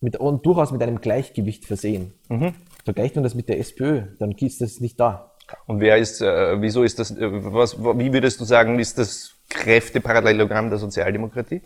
mit, 0.00 0.16
und 0.16 0.46
durchaus 0.46 0.72
mit 0.72 0.82
einem 0.82 1.00
Gleichgewicht 1.00 1.66
versehen. 1.66 2.14
Mhm. 2.28 2.54
Vergleicht 2.84 3.16
man 3.16 3.24
das 3.24 3.34
mit 3.34 3.48
der 3.48 3.58
SPÖ, 3.58 4.16
dann 4.18 4.32
ist 4.32 4.60
das 4.60 4.80
nicht 4.80 4.98
da. 4.98 5.32
Und 5.66 5.80
wer 5.80 5.98
ist, 5.98 6.22
äh, 6.22 6.60
wieso 6.60 6.84
ist 6.84 6.98
das, 6.98 7.10
äh, 7.10 7.28
was, 7.30 7.78
wie 7.78 8.12
würdest 8.12 8.40
du 8.40 8.44
sagen, 8.44 8.78
ist 8.78 8.98
das 8.98 9.34
Kräfteparallelogramm 9.50 10.70
der 10.70 10.78
Sozialdemokratie? 10.78 11.62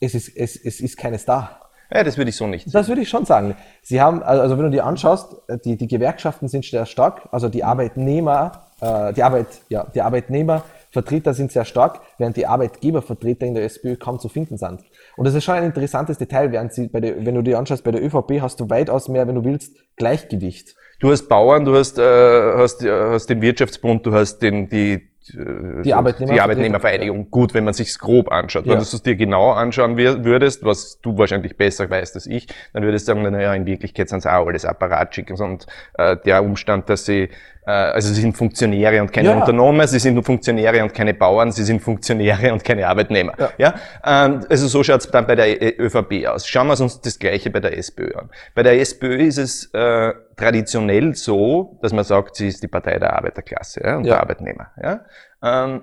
Es 0.00 0.14
ist, 0.14 0.28
es, 0.34 0.56
es 0.56 0.80
ist 0.80 0.96
keines 0.96 1.24
da. 1.24 1.67
Ja, 1.90 2.04
das 2.04 2.18
würde 2.18 2.28
ich 2.28 2.36
so 2.36 2.46
nicht. 2.46 2.72
Das 2.74 2.88
würde 2.88 3.00
ich 3.00 3.08
schon 3.08 3.24
sagen. 3.24 3.56
Sie 3.82 4.00
haben, 4.00 4.22
also 4.22 4.56
wenn 4.58 4.64
du 4.64 4.70
dir 4.70 4.84
anschaust, 4.84 5.36
die, 5.64 5.76
die 5.76 5.86
Gewerkschaften 5.86 6.48
sind 6.48 6.64
sehr 6.64 6.84
stark, 6.84 7.28
also 7.32 7.48
die 7.48 7.64
Arbeitnehmer, 7.64 8.64
äh, 8.80 9.12
die 9.14 9.22
Arbeit, 9.22 9.46
ja, 9.70 9.86
die 9.94 10.02
Arbeitnehmervertreter 10.02 11.32
sind 11.32 11.50
sehr 11.50 11.64
stark, 11.64 12.00
während 12.18 12.36
die 12.36 12.46
Arbeitgebervertreter 12.46 13.46
in 13.46 13.54
der 13.54 13.64
SPÖ 13.64 13.96
kaum 13.96 14.18
zu 14.18 14.28
finden 14.28 14.58
sind. 14.58 14.84
Und 15.16 15.26
das 15.26 15.34
ist 15.34 15.44
schon 15.44 15.54
ein 15.54 15.64
interessantes 15.64 16.18
Detail, 16.18 16.52
während 16.52 16.74
sie 16.74 16.88
bei 16.88 17.00
der, 17.00 17.24
wenn 17.24 17.34
du 17.34 17.42
dir 17.42 17.58
anschaust, 17.58 17.84
bei 17.84 17.90
der 17.90 18.04
ÖVP 18.04 18.42
hast 18.42 18.60
du 18.60 18.68
weitaus 18.68 19.08
mehr, 19.08 19.26
wenn 19.26 19.36
du 19.36 19.44
willst, 19.44 19.74
Gleichgewicht. 19.96 20.76
Du 21.00 21.10
hast 21.10 21.28
Bauern, 21.28 21.64
du 21.64 21.74
hast, 21.74 21.98
äh, 21.98 22.52
hast, 22.56 22.84
hast 22.84 23.30
den 23.30 23.40
Wirtschaftsbund, 23.40 24.04
du 24.04 24.12
hast 24.12 24.40
den, 24.40 24.68
die, 24.68 24.94
äh, 24.94 25.07
die, 25.34 25.94
Arbeitnehmer 25.94 26.32
die 26.32 26.40
Arbeitnehmervereinigung 26.40 27.30
gut, 27.30 27.54
wenn 27.54 27.64
man 27.64 27.74
sich's 27.74 27.98
grob 27.98 28.30
anschaut. 28.30 28.66
Ja. 28.66 28.72
Wenn 28.72 28.78
du 28.78 28.82
es 28.82 29.02
dir 29.02 29.16
genau 29.16 29.52
anschauen 29.52 29.96
würdest, 29.96 30.64
was 30.64 31.00
du 31.00 31.16
wahrscheinlich 31.18 31.56
besser 31.56 31.88
weißt 31.88 32.14
als 32.14 32.26
ich, 32.26 32.48
dann 32.72 32.82
würdest 32.82 33.08
du 33.08 33.14
sagen, 33.14 33.22
naja, 33.30 33.54
in 33.54 33.66
Wirklichkeit 33.66 34.08
sind 34.08 34.18
es 34.18 34.26
auch 34.26 34.46
alles 34.46 34.64
Apparatschicks 34.64 35.40
und 35.40 35.66
äh, 35.94 36.16
der 36.24 36.42
Umstand, 36.42 36.88
dass 36.88 37.04
sie 37.04 37.22
äh, 37.22 37.30
also 37.70 38.12
sie 38.14 38.20
sind 38.22 38.36
Funktionäre 38.36 39.00
und 39.02 39.12
keine 39.12 39.28
ja. 39.28 39.38
Unternehmer, 39.38 39.86
sie 39.86 39.98
sind 39.98 40.14
nur 40.14 40.24
Funktionäre 40.24 40.82
und 40.82 40.94
keine 40.94 41.12
Bauern, 41.12 41.52
sie 41.52 41.64
sind 41.64 41.80
Funktionäre 41.80 42.52
und 42.52 42.64
keine 42.64 42.86
Arbeitnehmer. 42.86 43.34
Ja. 43.38 43.52
ja? 43.58 43.74
Ähm, 44.04 44.46
also 44.48 44.68
so 44.68 44.82
schaut's 44.82 45.10
dann 45.10 45.26
bei 45.26 45.34
der 45.34 45.78
ÖVP 45.78 46.26
aus. 46.26 46.46
Schauen 46.46 46.68
wir 46.68 46.80
uns 46.80 47.00
das 47.00 47.18
Gleiche 47.18 47.50
bei 47.50 47.60
der 47.60 47.76
SPÖ 47.76 48.14
an. 48.14 48.30
Bei 48.54 48.62
der 48.62 48.80
SPÖ 48.80 49.16
ist 49.16 49.38
es 49.38 49.66
äh, 49.74 50.14
traditionell 50.36 51.14
so, 51.14 51.78
dass 51.82 51.92
man 51.92 52.04
sagt, 52.04 52.36
sie 52.36 52.48
ist 52.48 52.62
die 52.62 52.68
Partei 52.68 52.98
der 52.98 53.14
Arbeiterklasse 53.14 53.82
ja, 53.84 53.96
und 53.96 54.04
ja. 54.04 54.14
der 54.14 54.20
Arbeitnehmer. 54.22 54.70
Ja? 54.82 55.04
Ähm, 55.42 55.82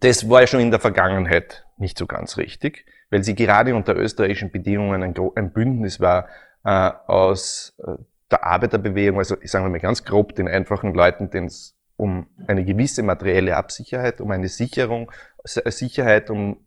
das 0.00 0.28
war 0.28 0.42
ja 0.42 0.46
schon 0.46 0.60
in 0.60 0.70
der 0.70 0.80
Vergangenheit 0.80 1.64
nicht 1.76 1.98
so 1.98 2.06
ganz 2.06 2.36
richtig, 2.36 2.84
weil 3.10 3.24
sie 3.24 3.34
gerade 3.34 3.74
unter 3.74 3.96
österreichischen 3.96 4.50
Bedingungen 4.50 5.02
ein, 5.02 5.14
ein 5.34 5.52
Bündnis 5.52 5.98
war 5.98 6.28
äh, 6.64 6.90
aus 7.06 7.74
äh, 7.84 7.92
der 8.30 8.44
Arbeiterbewegung, 8.44 9.18
also 9.18 9.36
ich 9.40 9.50
sage 9.50 9.68
mal 9.68 9.80
ganz 9.80 10.04
grob 10.04 10.34
den 10.34 10.48
einfachen 10.48 10.94
Leuten, 10.94 11.30
denen 11.30 11.46
es 11.46 11.74
um 11.96 12.26
eine 12.46 12.64
gewisse 12.64 13.02
materielle 13.02 13.56
Absicherheit, 13.56 14.20
um 14.20 14.30
eine 14.30 14.48
Sicherung, 14.48 15.10
Sicherheit, 15.44 16.30
um 16.30 16.58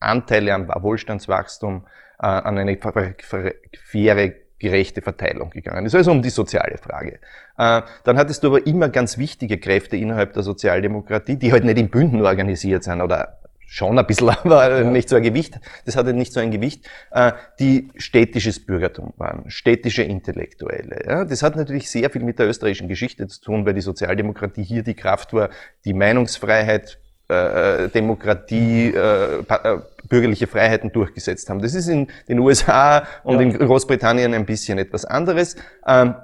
Anteile 0.00 0.54
am 0.54 0.68
Wohlstandswachstum, 0.68 1.86
äh, 2.18 2.26
an 2.26 2.58
eine 2.58 2.76
faire 2.76 4.32
gerechte 4.58 5.02
Verteilung 5.02 5.50
gegangen 5.50 5.86
ist, 5.86 5.94
also 5.94 6.12
um 6.12 6.22
die 6.22 6.30
soziale 6.30 6.78
Frage. 6.78 7.18
Äh, 7.58 7.82
dann 8.04 8.16
hattest 8.16 8.44
du 8.44 8.48
aber 8.48 8.64
immer 8.64 8.88
ganz 8.88 9.18
wichtige 9.18 9.58
Kräfte 9.58 9.96
innerhalb 9.96 10.34
der 10.34 10.44
Sozialdemokratie, 10.44 11.36
die 11.36 11.52
halt 11.52 11.64
nicht 11.64 11.78
in 11.78 11.90
Bünden 11.90 12.24
organisiert 12.24 12.84
sind 12.84 13.02
oder 13.02 13.41
schon 13.72 13.98
ein 13.98 14.06
bisschen, 14.06 14.28
aber 14.44 14.84
nicht 14.84 15.08
so 15.08 15.16
ein 15.16 15.22
Gewicht, 15.22 15.58
das 15.86 15.96
hatte 15.96 16.12
nicht 16.12 16.32
so 16.34 16.40
ein 16.40 16.50
Gewicht, 16.50 16.86
äh, 17.10 17.32
die 17.58 17.90
städtisches 17.96 18.64
Bürgertum 18.64 19.14
waren, 19.16 19.50
städtische 19.50 20.02
Intellektuelle. 20.02 21.26
Das 21.26 21.42
hat 21.42 21.56
natürlich 21.56 21.90
sehr 21.90 22.10
viel 22.10 22.22
mit 22.22 22.38
der 22.38 22.48
österreichischen 22.48 22.88
Geschichte 22.88 23.26
zu 23.28 23.40
tun, 23.40 23.64
weil 23.64 23.72
die 23.72 23.80
Sozialdemokratie 23.80 24.62
hier 24.62 24.82
die 24.82 24.94
Kraft 24.94 25.32
war, 25.32 25.48
die 25.86 25.94
Meinungsfreiheit, 25.94 26.98
äh, 27.28 27.88
Demokratie, 27.88 28.92
äh, 28.94 29.38
äh, 29.38 29.78
bürgerliche 30.06 30.46
Freiheiten 30.46 30.92
durchgesetzt 30.92 31.48
haben. 31.48 31.62
Das 31.62 31.72
ist 31.72 31.88
in 31.88 32.08
den 32.28 32.40
USA 32.40 33.06
und 33.24 33.36
ja. 33.36 33.40
in 33.40 33.58
Großbritannien 33.58 34.34
ein 34.34 34.44
bisschen 34.44 34.76
etwas 34.76 35.06
anderes. 35.06 35.56
Ähm, 35.86 36.14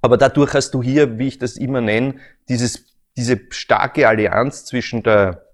aber 0.00 0.16
dadurch 0.16 0.52
hast 0.54 0.74
du 0.74 0.82
hier, 0.82 1.16
wie 1.16 1.28
ich 1.28 1.38
das 1.38 1.56
immer 1.56 1.80
nenne, 1.80 2.16
dieses, 2.48 2.98
diese 3.16 3.38
starke 3.50 4.08
Allianz 4.08 4.64
zwischen 4.64 5.04
der 5.04 5.51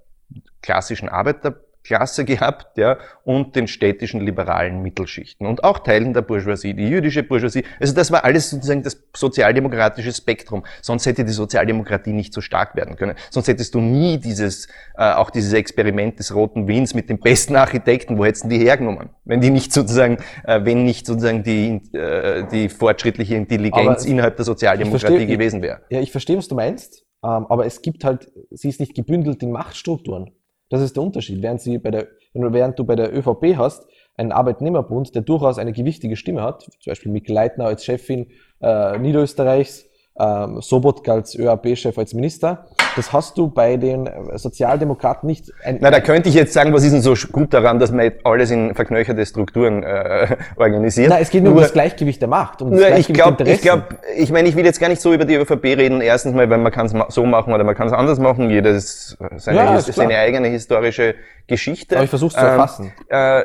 klassischen 0.63 1.09
Arbeiterklasse 1.09 2.25
gehabt, 2.27 2.77
ja, 2.77 2.99
und 3.25 3.57
den 3.57 3.69
städtischen 3.69 4.21
liberalen 4.21 4.83
Mittelschichten 4.83 5.47
und 5.47 5.65
auch 5.65 5.81
Teilen 5.81 6.15
der 6.15 6.23
Bourgeoisie, 6.23 6.75
die 6.75 6.89
jüdische 6.89 7.23
Bourgeoisie. 7.23 7.65
Also 7.81 7.95
das 7.95 8.11
war 8.11 8.25
alles 8.25 8.51
sozusagen 8.51 8.83
das 8.83 9.03
sozialdemokratische 9.15 10.13
Spektrum. 10.13 10.65
Sonst 10.83 11.07
hätte 11.07 11.25
die 11.25 11.33
Sozialdemokratie 11.33 12.13
nicht 12.13 12.33
so 12.35 12.41
stark 12.41 12.75
werden 12.77 12.97
können. 12.97 13.17
Sonst 13.31 13.49
hättest 13.49 13.75
du 13.75 13.81
nie 13.81 14.19
dieses, 14.19 14.67
äh, 14.97 15.13
auch 15.13 15.31
dieses 15.31 15.53
Experiment 15.53 16.19
des 16.19 16.35
Roten 16.35 16.69
Wiens 16.69 16.95
mit 16.95 17.09
den 17.09 17.21
besten 17.21 17.57
Architekten, 17.57 18.19
wo 18.19 18.25
hättest 18.25 18.45
du 18.45 18.49
die 18.49 18.59
hergenommen? 18.59 19.11
Wenn 19.25 19.41
die 19.41 19.51
nicht 19.51 19.73
sozusagen, 19.73 20.19
äh, 20.45 20.65
wenn 20.65 20.85
nicht 20.85 21.07
sozusagen 21.07 21.43
die, 21.43 21.81
äh, 21.97 22.47
die 22.51 22.69
fortschrittliche 22.69 23.35
Intelligenz 23.35 24.03
aber 24.03 24.07
innerhalb 24.07 24.37
der 24.37 24.45
Sozialdemokratie 24.45 25.07
verstehe, 25.07 25.27
gewesen 25.27 25.63
wäre. 25.63 25.83
Ja, 25.91 26.01
ich 26.01 26.13
verstehe, 26.13 26.37
was 26.37 26.49
du 26.49 26.55
meinst. 26.55 27.05
Ähm, 27.25 27.47
aber 27.49 27.67
es 27.67 27.83
gibt 27.83 28.05
halt, 28.05 28.31
sie 28.51 28.69
ist 28.69 28.81
nicht 28.81 28.95
gebündelt 28.95 29.43
in 29.43 29.51
Machtstrukturen. 29.51 30.31
Das 30.69 30.83
ist 30.83 30.97
der 30.97 31.03
Unterschied. 31.03 31.43
Während, 31.43 31.61
sie 31.61 31.79
bei 31.79 31.91
der, 31.91 32.09
während 32.35 32.79
du 32.79 32.85
bei 32.85 32.97
der 32.97 33.17
ÖVP 33.17 33.57
hast, 33.57 33.87
einen 34.17 34.33
Arbeitnehmerbund, 34.33 35.15
der 35.15 35.23
durchaus 35.23 35.59
eine 35.59 35.73
gewichtige 35.73 36.17
Stimme 36.17 36.43
hat, 36.43 36.63
zum 36.63 36.91
Beispiel 36.91 37.13
Mikl 37.13 37.33
Leitner 37.33 37.67
als 37.67 37.85
Chefin 37.85 38.27
äh, 38.61 38.99
Niederösterreichs, 38.99 39.88
ähm, 40.19 40.61
Sobotka 40.61 41.13
als 41.13 41.35
ÖAP-Chef, 41.35 41.97
als 41.97 42.15
Minister. 42.15 42.67
Das 42.97 43.13
hast 43.13 43.39
du 43.39 43.49
bei 43.49 43.77
den 43.77 44.11
Sozialdemokraten 44.35 45.29
nicht. 45.29 45.53
Ein, 45.63 45.79
Na, 45.81 45.91
da 45.91 46.01
könnte 46.01 46.29
ich 46.29 46.35
jetzt 46.35 46.53
sagen, 46.53 46.73
was 46.73 46.83
ist 46.83 46.93
denn 46.93 47.03
so 47.03 47.15
gut 47.31 47.55
daran, 47.55 47.79
dass 47.79 47.93
man 47.93 48.11
alles 48.25 48.51
in 48.51 48.75
verknöcherte 48.75 49.25
Strukturen 49.25 49.85
äh, 49.85 50.37
organisiert? 50.57 51.11
Na, 51.11 51.21
es 51.21 51.31
geht 51.31 51.45
nur, 51.45 51.53
nur 51.53 51.59
um 51.59 51.63
das 51.63 51.73
Gleichgewicht 51.73 52.21
der 52.21 52.29
Macht. 52.29 52.61
Um 52.61 52.73
das 52.73 52.81
nur, 52.81 52.99
ich 52.99 53.07
glaube, 53.07 53.45
ich 53.45 53.61
glaube, 53.61 53.85
ich 54.17 54.33
meine, 54.33 54.49
ich 54.49 54.57
will 54.57 54.65
jetzt 54.65 54.81
gar 54.81 54.89
nicht 54.89 55.01
so 55.01 55.13
über 55.13 55.25
die 55.25 55.37
ÖVP 55.37 55.63
reden. 55.65 56.01
Erstens 56.01 56.35
mal, 56.35 56.51
weil 56.51 56.59
man 56.59 56.73
kann 56.73 56.87
es 56.87 57.15
so 57.15 57.25
machen 57.25 57.53
oder 57.53 57.63
man 57.63 57.77
kann 57.77 57.87
es 57.87 57.93
anders 57.93 58.19
machen. 58.19 58.51
Jeder 58.51 58.71
ist 58.71 59.17
seine, 59.37 59.59
ja, 59.59 59.81
seine 59.81 60.19
eigene 60.19 60.49
historische 60.49 61.15
Geschichte. 61.47 61.95
Aber 61.95 62.05
ich 62.05 62.11
versuche 62.11 62.35
zu 62.35 62.41
erfassen. 62.41 62.93
Ähm, 63.11 63.43
äh, 63.43 63.45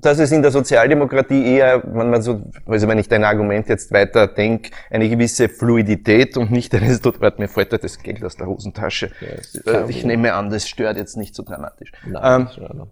dass 0.00 0.18
es 0.18 0.32
in 0.32 0.42
der 0.42 0.50
Sozialdemokratie 0.50 1.56
eher, 1.56 1.82
wenn 1.84 2.10
man 2.10 2.22
so, 2.22 2.42
also 2.66 2.88
wenn 2.88 2.98
ich 2.98 3.08
dein 3.08 3.24
Argument 3.24 3.68
jetzt 3.68 3.92
weiter 3.92 4.26
denke, 4.26 4.70
eine 4.90 5.08
gewisse 5.08 5.48
Fluidität 5.48 6.01
und 6.36 6.50
nicht 6.50 6.74
eines, 6.74 7.00
dort 7.00 7.38
mir 7.38 7.48
fällt 7.48 7.72
das 7.72 7.98
Geld 7.98 8.24
aus 8.24 8.36
der 8.36 8.46
Hosentasche. 8.46 9.10
Ja, 9.66 9.88
ich 9.88 10.04
nehme 10.04 10.34
an, 10.34 10.50
das 10.50 10.68
stört 10.68 10.96
jetzt 10.96 11.16
nicht 11.16 11.34
so 11.34 11.42
dramatisch. 11.42 11.92
Nein, 12.06 12.48
ähm, 12.56 12.86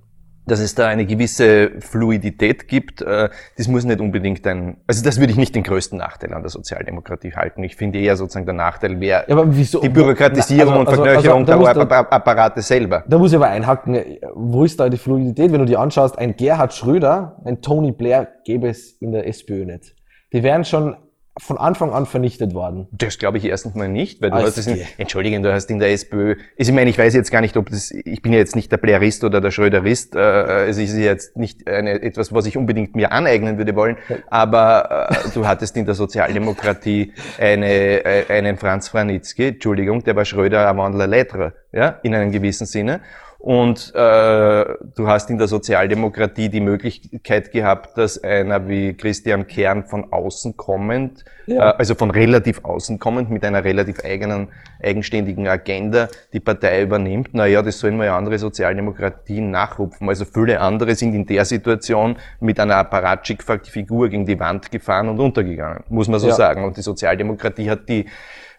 dass 0.47 0.61
es 0.61 0.75
da 0.75 0.89
eine 0.89 1.07
gewisse 1.07 1.71
Fluidität 1.81 2.67
gibt, 2.67 3.03
äh, 3.03 3.29
das 3.57 3.69
muss 3.69 3.85
nicht 3.85 4.01
unbedingt 4.01 4.47
ein, 4.47 4.79
also 4.87 5.05
das 5.05 5.21
würde 5.21 5.33
ich 5.33 5.39
nicht 5.39 5.55
den 5.55 5.63
größten 5.63 5.99
Nachteil 5.99 6.35
an 6.35 6.43
der 6.43 6.51
Sozialdemokratie 6.51 7.35
halten. 7.35 7.63
Ich 7.63 7.77
finde 7.77 8.01
eher 8.01 8.17
sozusagen 8.17 8.47
der 8.47 8.55
Nachteil 8.55 9.01
wäre 9.01 9.25
ja, 9.29 9.45
die 9.45 9.89
Bürokratisierung 9.89 10.75
also, 10.75 10.81
und 10.81 10.89
Verknöcherung 10.89 11.49
also, 11.49 11.67
also, 11.67 11.85
der 11.85 12.13
Apparate 12.13 12.63
selber. 12.63 13.05
Da 13.07 13.19
muss 13.19 13.31
ich 13.31 13.37
aber 13.37 13.49
einhaken, 13.49 14.03
wo 14.35 14.65
ist 14.65 14.81
da 14.81 14.89
die 14.89 14.99
Fluidität? 14.99 15.53
Wenn 15.53 15.61
du 15.61 15.67
dir 15.67 15.79
anschaust, 15.79 16.19
ein 16.19 16.37
Gerhard 16.37 16.75
Schröder, 16.75 17.41
ein 17.45 17.61
Tony 17.61 17.93
Blair 17.93 18.29
gäbe 18.45 18.69
es 18.69 18.93
in 19.01 19.13
der 19.13 19.29
SPÖ 19.29 19.65
nicht. 19.67 19.95
Die 20.33 20.43
wären 20.43 20.65
schon 20.65 20.97
von 21.41 21.59
Anfang 21.59 21.93
an 21.93 22.07
vernichtet 22.07 22.55
worden? 22.55 22.87
Das 22.93 23.19
glaube 23.19 23.39
ich 23.39 23.45
erstens 23.45 23.75
mal 23.75 23.89
nicht, 23.89 24.21
weil 24.21 24.31
du 24.31 24.37
Als 24.37 24.57
hast 24.57 24.67
in, 24.67 24.81
Entschuldigung, 24.99 25.43
du 25.43 25.53
hast 25.53 25.71
in 25.71 25.79
der 25.79 25.91
SPÖ, 25.93 26.37
ich 26.57 26.71
meine, 26.71 26.91
ich 26.91 26.99
weiß 26.99 27.15
jetzt 27.15 27.31
gar 27.31 27.41
nicht, 27.41 27.57
ob 27.57 27.71
das, 27.71 27.91
ich 27.91 28.23
bin 28.23 28.33
ja 28.33 28.39
jetzt 28.39 28.55
nicht 28.55 28.71
der 28.71 28.77
Blairist 28.77 29.25
oder 29.25 29.41
der 29.41 29.51
Schröderist, 29.51 30.15
äh, 30.15 30.67
es 30.67 30.79
ist 30.79 30.97
jetzt 30.97 31.37
nicht 31.37 31.67
eine, 31.67 32.03
etwas, 32.03 32.33
was 32.33 32.47
ich 32.47 32.57
unbedingt 32.57 32.95
mir 32.95 33.13
aneignen 33.13 33.59
würde 33.59 33.75
wollen, 33.75 33.97
aber 34.29 35.09
äh, 35.11 35.31
du 35.35 35.47
hattest 35.47 35.77
in 35.77 35.87
der 35.87 35.95
Sozialdemokratie 35.95 37.13
eine, 37.39 38.05
äh, 38.05 38.25
einen 38.29 38.57
Franz 38.57 38.89
Franitzky, 38.89 39.49
Entschuldigung, 39.49 40.05
der 40.05 40.17
war 40.17 40.25
Schröder 40.25 40.69
avant 40.69 40.95
la 40.95 41.07
lettre, 41.07 41.55
ja, 41.73 41.99
in 42.03 42.15
einem 42.15 42.33
gewissen 42.33 42.67
Sinne. 42.67 43.01
Und 43.41 43.95
äh, 43.95 44.65
du 44.97 45.09
hast 45.09 45.31
in 45.31 45.39
der 45.39 45.49
Sozialdemokratie 45.49 46.51
die 46.51 46.61
Möglichkeit 46.61 47.51
gehabt, 47.53 47.97
dass 47.97 48.23
einer 48.23 48.69
wie 48.69 48.93
Christian 48.93 49.47
Kern 49.47 49.85
von 49.85 50.13
außen 50.13 50.59
kommend, 50.59 51.25
ja. 51.47 51.71
äh, 51.71 51.75
also 51.79 51.95
von 51.95 52.11
relativ 52.11 52.63
außen 52.67 52.99
kommend, 52.99 53.31
mit 53.31 53.43
einer 53.43 53.65
relativ 53.65 54.05
eigenen, 54.05 54.49
eigenständigen 54.83 55.49
Agenda 55.49 56.09
die 56.35 56.41
Partei 56.41 56.83
übernimmt. 56.83 57.33
Naja, 57.33 57.63
das 57.63 57.79
sollen 57.79 57.97
wir 57.97 58.05
ja 58.05 58.19
andere 58.19 58.39
Sozialdemokratien 58.39 59.51
nachrupfen. 59.51 60.07
Also 60.11 60.27
viele 60.27 60.61
andere 60.61 60.95
sind 60.95 61.15
in 61.15 61.25
der 61.25 61.47
Situation 61.47 62.17
mit 62.41 62.61
einer 62.61 62.77
Apparatschik-Figur 62.77 64.11
gegen 64.11 64.27
die 64.27 64.39
Wand 64.39 64.71
gefahren 64.71 65.09
und 65.09 65.19
untergegangen, 65.19 65.83
muss 65.89 66.09
man 66.09 66.21
so 66.21 66.29
ja. 66.29 66.35
sagen. 66.35 66.63
Und 66.63 66.77
die 66.77 66.83
Sozialdemokratie 66.83 67.71
hat 67.71 67.89
die, 67.89 68.05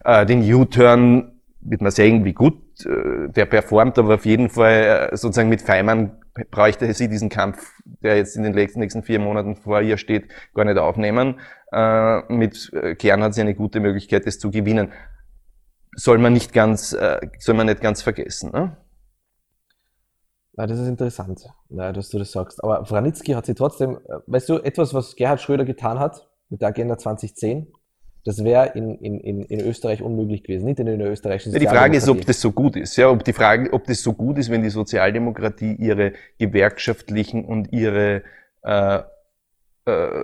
äh, 0.04 0.26
den 0.26 0.42
U-Turn 0.52 1.34
wird 1.62 1.82
man 1.82 1.92
sehen, 1.92 2.26
wie 2.26 2.34
gut 2.34 2.56
der 2.86 3.46
performt, 3.46 3.98
aber 3.98 4.16
auf 4.16 4.26
jeden 4.26 4.50
Fall 4.50 5.10
äh, 5.12 5.18
sozusagen 5.18 5.50
mit 5.50 5.62
Feimann 5.62 6.18
bräuchte 6.50 6.92
sie 6.94 7.10
diesen 7.10 7.30
Kampf, 7.30 7.72
der 7.86 8.18
jetzt 8.18 8.36
in 8.36 8.44
den 8.44 8.54
nächsten 8.54 9.04
vier 9.04 9.20
Monaten 9.20 9.56
vor 9.56 9.82
ihr 9.82 9.98
steht, 9.98 10.32
gar 10.54 10.66
nicht 10.66 10.78
aufnehmen. 10.78 11.40
Äh, 11.72 12.22
mit 12.34 12.72
Kern 13.00 13.24
hat 13.24 13.34
sie 13.34 13.42
eine 13.42 13.56
gute 13.56 13.80
Möglichkeit, 13.80 14.26
das 14.26 14.40
zu 14.40 14.52
gewinnen. 14.52 14.92
Soll 15.96 16.20
man 16.20 16.32
nicht 16.32 16.54
ganz, 16.54 16.96
soll 17.40 17.56
man 17.56 17.66
nicht 17.66 17.82
ganz 17.82 18.02
vergessen. 18.02 18.52
Ne? 18.54 18.78
Ja, 20.58 20.68
das 20.68 20.80
ist 20.80 20.88
interessant, 20.88 21.50
dass 21.70 22.10
du 22.10 22.20
das 22.20 22.32
sagst. 22.32 22.64
Aber 22.64 22.86
Franitzky 22.86 23.34
hat 23.34 23.46
sie 23.46 23.56
trotzdem, 23.56 24.00
weißt 24.28 24.48
du, 24.48 24.60
etwas, 24.60 24.94
was 24.94 25.18
Gerhard 25.18 25.42
Schröder 25.42 25.66
getan 25.66 26.00
hat 26.00 26.30
mit 26.50 26.62
der 26.62 26.70
Agenda 26.70 26.98
2010, 26.98 27.74
das 28.24 28.44
wäre 28.44 28.72
in, 28.75 28.96
in, 28.98 29.44
in 29.44 29.60
Österreich 29.62 30.01
unmöglich 30.01 30.44
gewesen, 30.44 30.66
nicht 30.66 30.80
in 30.80 30.86
der 30.86 31.10
österreichischen 31.10 31.54
ja, 31.54 31.60
Die 31.60 31.68
Frage 31.68 31.98
ist, 31.98 32.08
ob 32.08 32.25
das 32.25 32.40
so 32.40 32.51
gut 32.51 32.75
ist. 32.75 32.96
Ja, 32.96 33.10
ob 33.10 33.24
die 33.24 33.34
Frage, 33.34 33.74
ob 33.74 33.86
das 33.86 34.04
so 34.04 34.13
gut 34.13 34.38
ist, 34.38 34.50
wenn 34.51 34.62
die 34.62 34.70
Sozialdemokratie 34.70 35.74
ihre 35.74 36.13
gewerkschaftlichen 36.38 37.46
und 37.46 37.72
ihre 37.72 38.24
äh, 38.63 39.00
äh, 39.86 40.24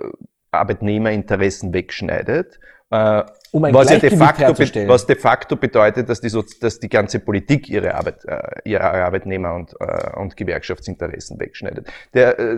Arbeitnehmerinteressen 0.50 1.72
wegschneidet 1.72 2.60
äh, 2.90 3.22
um 3.50 3.62
was, 3.62 3.90
ja 3.90 3.98
de 3.98 4.16
facto, 4.16 4.58
was 4.88 5.06
de 5.06 5.16
facto 5.16 5.56
bedeutet, 5.56 6.08
dass 6.08 6.20
die, 6.20 6.28
so, 6.28 6.44
dass 6.60 6.80
die 6.80 6.88
ganze 6.88 7.18
Politik 7.18 7.68
ihre, 7.68 7.94
Arbeit, 7.94 8.24
äh, 8.26 8.40
ihre 8.64 8.82
Arbeitnehmer- 8.82 9.54
und, 9.54 9.74
äh, 9.80 10.18
und 10.18 10.36
Gewerkschaftsinteressen 10.36 11.38
wegschneidet. 11.40 11.86
Der, 12.14 12.38
äh, 12.38 12.56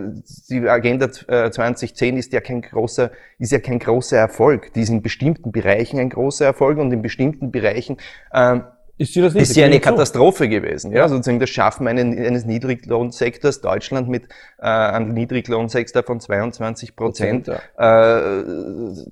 die 0.49 0.67
Agenda 0.67 1.11
2010 1.11 2.17
ist 2.17 2.33
ja 2.33 2.41
kein 2.41 2.61
großer, 2.61 3.11
ist 3.39 3.51
ja 3.51 3.59
kein 3.59 3.79
großer 3.79 4.17
Erfolg. 4.17 4.73
Die 4.73 4.81
ist 4.81 4.89
in 4.89 5.01
bestimmten 5.01 5.51
Bereichen 5.51 5.99
ein 5.99 6.09
großer 6.09 6.45
Erfolg 6.45 6.77
und 6.77 6.91
in 6.91 7.01
bestimmten 7.01 7.51
Bereichen 7.51 7.97
äh, 8.31 8.59
ist, 9.01 9.13
sie 9.13 9.21
das 9.21 9.33
nicht? 9.33 9.49
ist 9.49 9.55
ja 9.55 9.65
eine 9.65 9.79
Katastrophe 9.79 10.47
gewesen. 10.47 10.91
Ja, 10.91 11.09
sozusagen 11.09 11.39
das 11.39 11.49
Schaffen 11.49 11.87
einen, 11.87 12.17
eines 12.17 12.45
Niedriglohnsektors, 12.45 13.61
Deutschland 13.61 14.09
mit 14.09 14.25
äh, 14.59 14.67
einem 14.67 15.13
Niedriglohnsektor 15.13 16.03
von 16.03 16.19
22 16.19 16.95
Prozent, 16.95 17.45
Prozent 17.45 17.63
ja. 17.79 18.39
äh, 18.39 19.05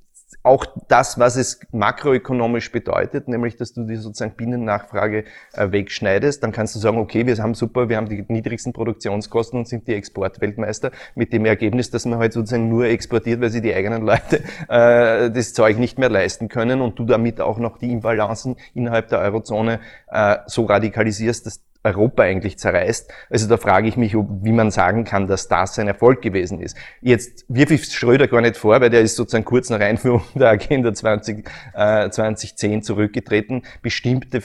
auch 0.49 0.65
das, 0.87 1.19
was 1.19 1.35
es 1.35 1.59
makroökonomisch 1.71 2.71
bedeutet, 2.71 3.27
nämlich 3.27 3.55
dass 3.55 3.71
du 3.73 3.83
die 3.83 3.97
sozusagen 3.97 4.35
Binnennachfrage 4.35 5.25
äh, 5.53 5.71
wegschneidest, 5.71 6.41
dann 6.41 6.51
kannst 6.51 6.73
du 6.75 6.79
sagen, 6.79 6.97
okay, 6.97 7.27
wir 7.27 7.37
haben 7.37 7.53
super, 7.53 7.87
wir 7.87 7.97
haben 7.97 8.09
die 8.09 8.25
niedrigsten 8.27 8.73
Produktionskosten 8.73 9.59
und 9.59 9.67
sind 9.67 9.87
die 9.87 9.93
Exportweltmeister 9.93 10.89
mit 11.13 11.33
dem 11.33 11.45
Ergebnis, 11.45 11.91
dass 11.91 12.05
man 12.05 12.17
halt 12.17 12.33
sozusagen 12.33 12.67
nur 12.67 12.85
exportiert, 12.85 13.41
weil 13.41 13.51
sie 13.51 13.61
die 13.61 13.73
eigenen 13.73 14.01
Leute 14.03 14.43
äh, 14.67 15.29
das 15.29 15.53
Zeug 15.53 15.77
nicht 15.77 15.99
mehr 15.99 16.09
leisten 16.09 16.47
können 16.47 16.81
und 16.81 16.97
du 16.97 17.05
damit 17.05 17.41
auch 17.41 17.59
noch 17.59 17.77
die 17.77 17.91
Imbalancen 17.91 18.55
innerhalb 18.73 19.09
der 19.09 19.19
Eurozone 19.19 19.79
äh, 20.07 20.37
so 20.47 20.65
radikalisierst, 20.65 21.45
dass 21.45 21.61
Europa 21.83 22.23
eigentlich 22.23 22.59
zerreißt. 22.59 23.11
Also 23.29 23.47
da 23.47 23.57
frage 23.57 23.87
ich 23.87 23.95
mich, 23.95 24.13
wie 24.13 24.51
man 24.51 24.69
sagen 24.71 25.05
kann, 25.05 25.27
dass 25.27 25.47
das 25.47 25.79
ein 25.79 25.87
Erfolg 25.87 26.21
gewesen 26.21 26.61
ist. 26.61 26.75
Jetzt 27.01 27.45
wirf 27.47 27.71
ich 27.71 27.85
Schröder 27.85 28.27
gar 28.27 28.41
nicht 28.41 28.57
vor, 28.57 28.81
weil 28.81 28.89
der 28.89 29.01
ist 29.01 29.15
sozusagen 29.15 29.45
kurz 29.45 29.69
nach 29.69 29.79
Einführung 29.79 30.23
der 30.35 30.49
Agenda 30.49 30.93
20, 30.93 31.49
äh, 31.73 32.09
2010 32.09 32.83
zurückgetreten. 32.83 33.63
Bestimmte 33.81 34.43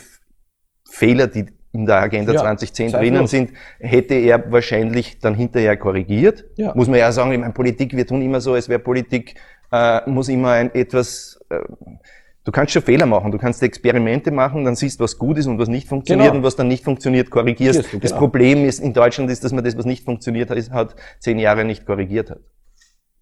Fehler, 0.88 1.26
die 1.26 1.46
in 1.72 1.86
der 1.86 1.96
Agenda 1.96 2.32
ja, 2.32 2.40
2010 2.40 2.92
drinnen 2.92 3.26
sind, 3.26 3.50
hätte 3.80 4.14
er 4.14 4.52
wahrscheinlich 4.52 5.18
dann 5.18 5.34
hinterher 5.34 5.76
korrigiert. 5.76 6.44
Ja. 6.54 6.72
Muss 6.74 6.86
man 6.86 7.00
ja 7.00 7.10
sagen, 7.10 7.32
ich 7.32 7.38
meine, 7.40 7.52
Politik, 7.52 7.96
wir 7.96 8.06
tun 8.06 8.22
immer 8.22 8.40
so, 8.40 8.52
als 8.52 8.68
wäre 8.68 8.78
Politik 8.78 9.34
äh, 9.72 10.08
muss 10.08 10.28
immer 10.28 10.52
ein 10.52 10.72
etwas, 10.72 11.40
äh, 11.50 11.58
du 12.44 12.52
kannst 12.52 12.72
schon 12.72 12.82
Fehler 12.82 13.06
machen, 13.06 13.30
du 13.32 13.38
kannst 13.38 13.62
Experimente 13.62 14.30
machen, 14.30 14.64
dann 14.64 14.76
siehst, 14.76 15.00
was 15.00 15.18
gut 15.18 15.38
ist 15.38 15.46
und 15.46 15.58
was 15.58 15.68
nicht 15.68 15.88
funktioniert 15.88 16.28
Genau. 16.28 16.38
und 16.38 16.44
was 16.44 16.56
dann 16.56 16.68
nicht 16.68 16.84
funktioniert, 16.84 17.30
korrigierst. 17.30 17.92
Du, 17.92 17.98
Das 17.98 18.10
genau. 18.10 18.20
Problem 18.20 18.64
ist 18.64 18.80
in 18.80 18.92
Deutschland 18.92 19.30
ist, 19.30 19.42
dass 19.44 19.52
man 19.52 19.64
das, 19.64 19.76
was 19.76 19.84
nicht 19.86 20.04
funktioniert 20.04 20.50
hat, 20.50 20.70
hat 20.70 20.94
zehn 21.20 21.38
Jahre 21.38 21.64
nicht 21.64 21.86
korrigiert 21.86 22.30
hat. 22.30 22.40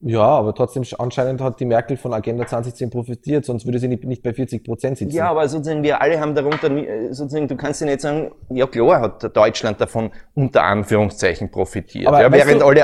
Ja, 0.05 0.23
aber 0.25 0.53
trotzdem 0.53 0.83
anscheinend 0.99 1.41
hat 1.41 1.61
die 1.61 1.65
Merkel 1.65 1.97
von 1.97 2.13
Agenda 2.13 2.45
2010 2.45 2.91
profitiert, 2.91 3.45
sonst 3.45 3.65
würde 3.67 3.79
sie 3.79 3.87
nicht, 3.87 4.21
bei 4.25 4.35
40 4.35 4.65
Prozent 4.65 4.99
sitzen. 4.99 5.15
Ja, 5.15 5.31
aber 5.31 5.49
sozusagen 5.49 5.85
wir 5.85 6.03
alle 6.03 6.19
haben 6.19 6.35
darunter, 6.35 6.73
äh, 6.73 7.13
sozusagen, 7.13 7.47
du 7.47 7.55
kannst 7.55 7.83
ja 7.83 7.87
nicht 7.87 8.01
sagen, 8.01 8.33
ja 8.51 8.67
klar 8.67 9.01
hat 9.01 9.37
Deutschland 9.37 9.81
davon 9.81 10.11
unter 10.35 10.65
Anführungszeichen 10.65 11.53
profitiert, 11.53 12.09
Aber 12.09 12.21
ja, 12.21 12.33
während 12.33 12.63
du- 12.63 12.67
alle 12.67 12.81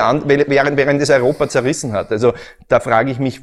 während, 0.47 0.77
während 0.77 1.01
das 1.01 1.09
Europa 1.09 1.49
zerrissen 1.49 1.91
hat. 1.91 2.09
Also 2.09 2.31
da 2.69 2.79
frage 2.79 3.11
ich 3.11 3.19
mich, 3.19 3.41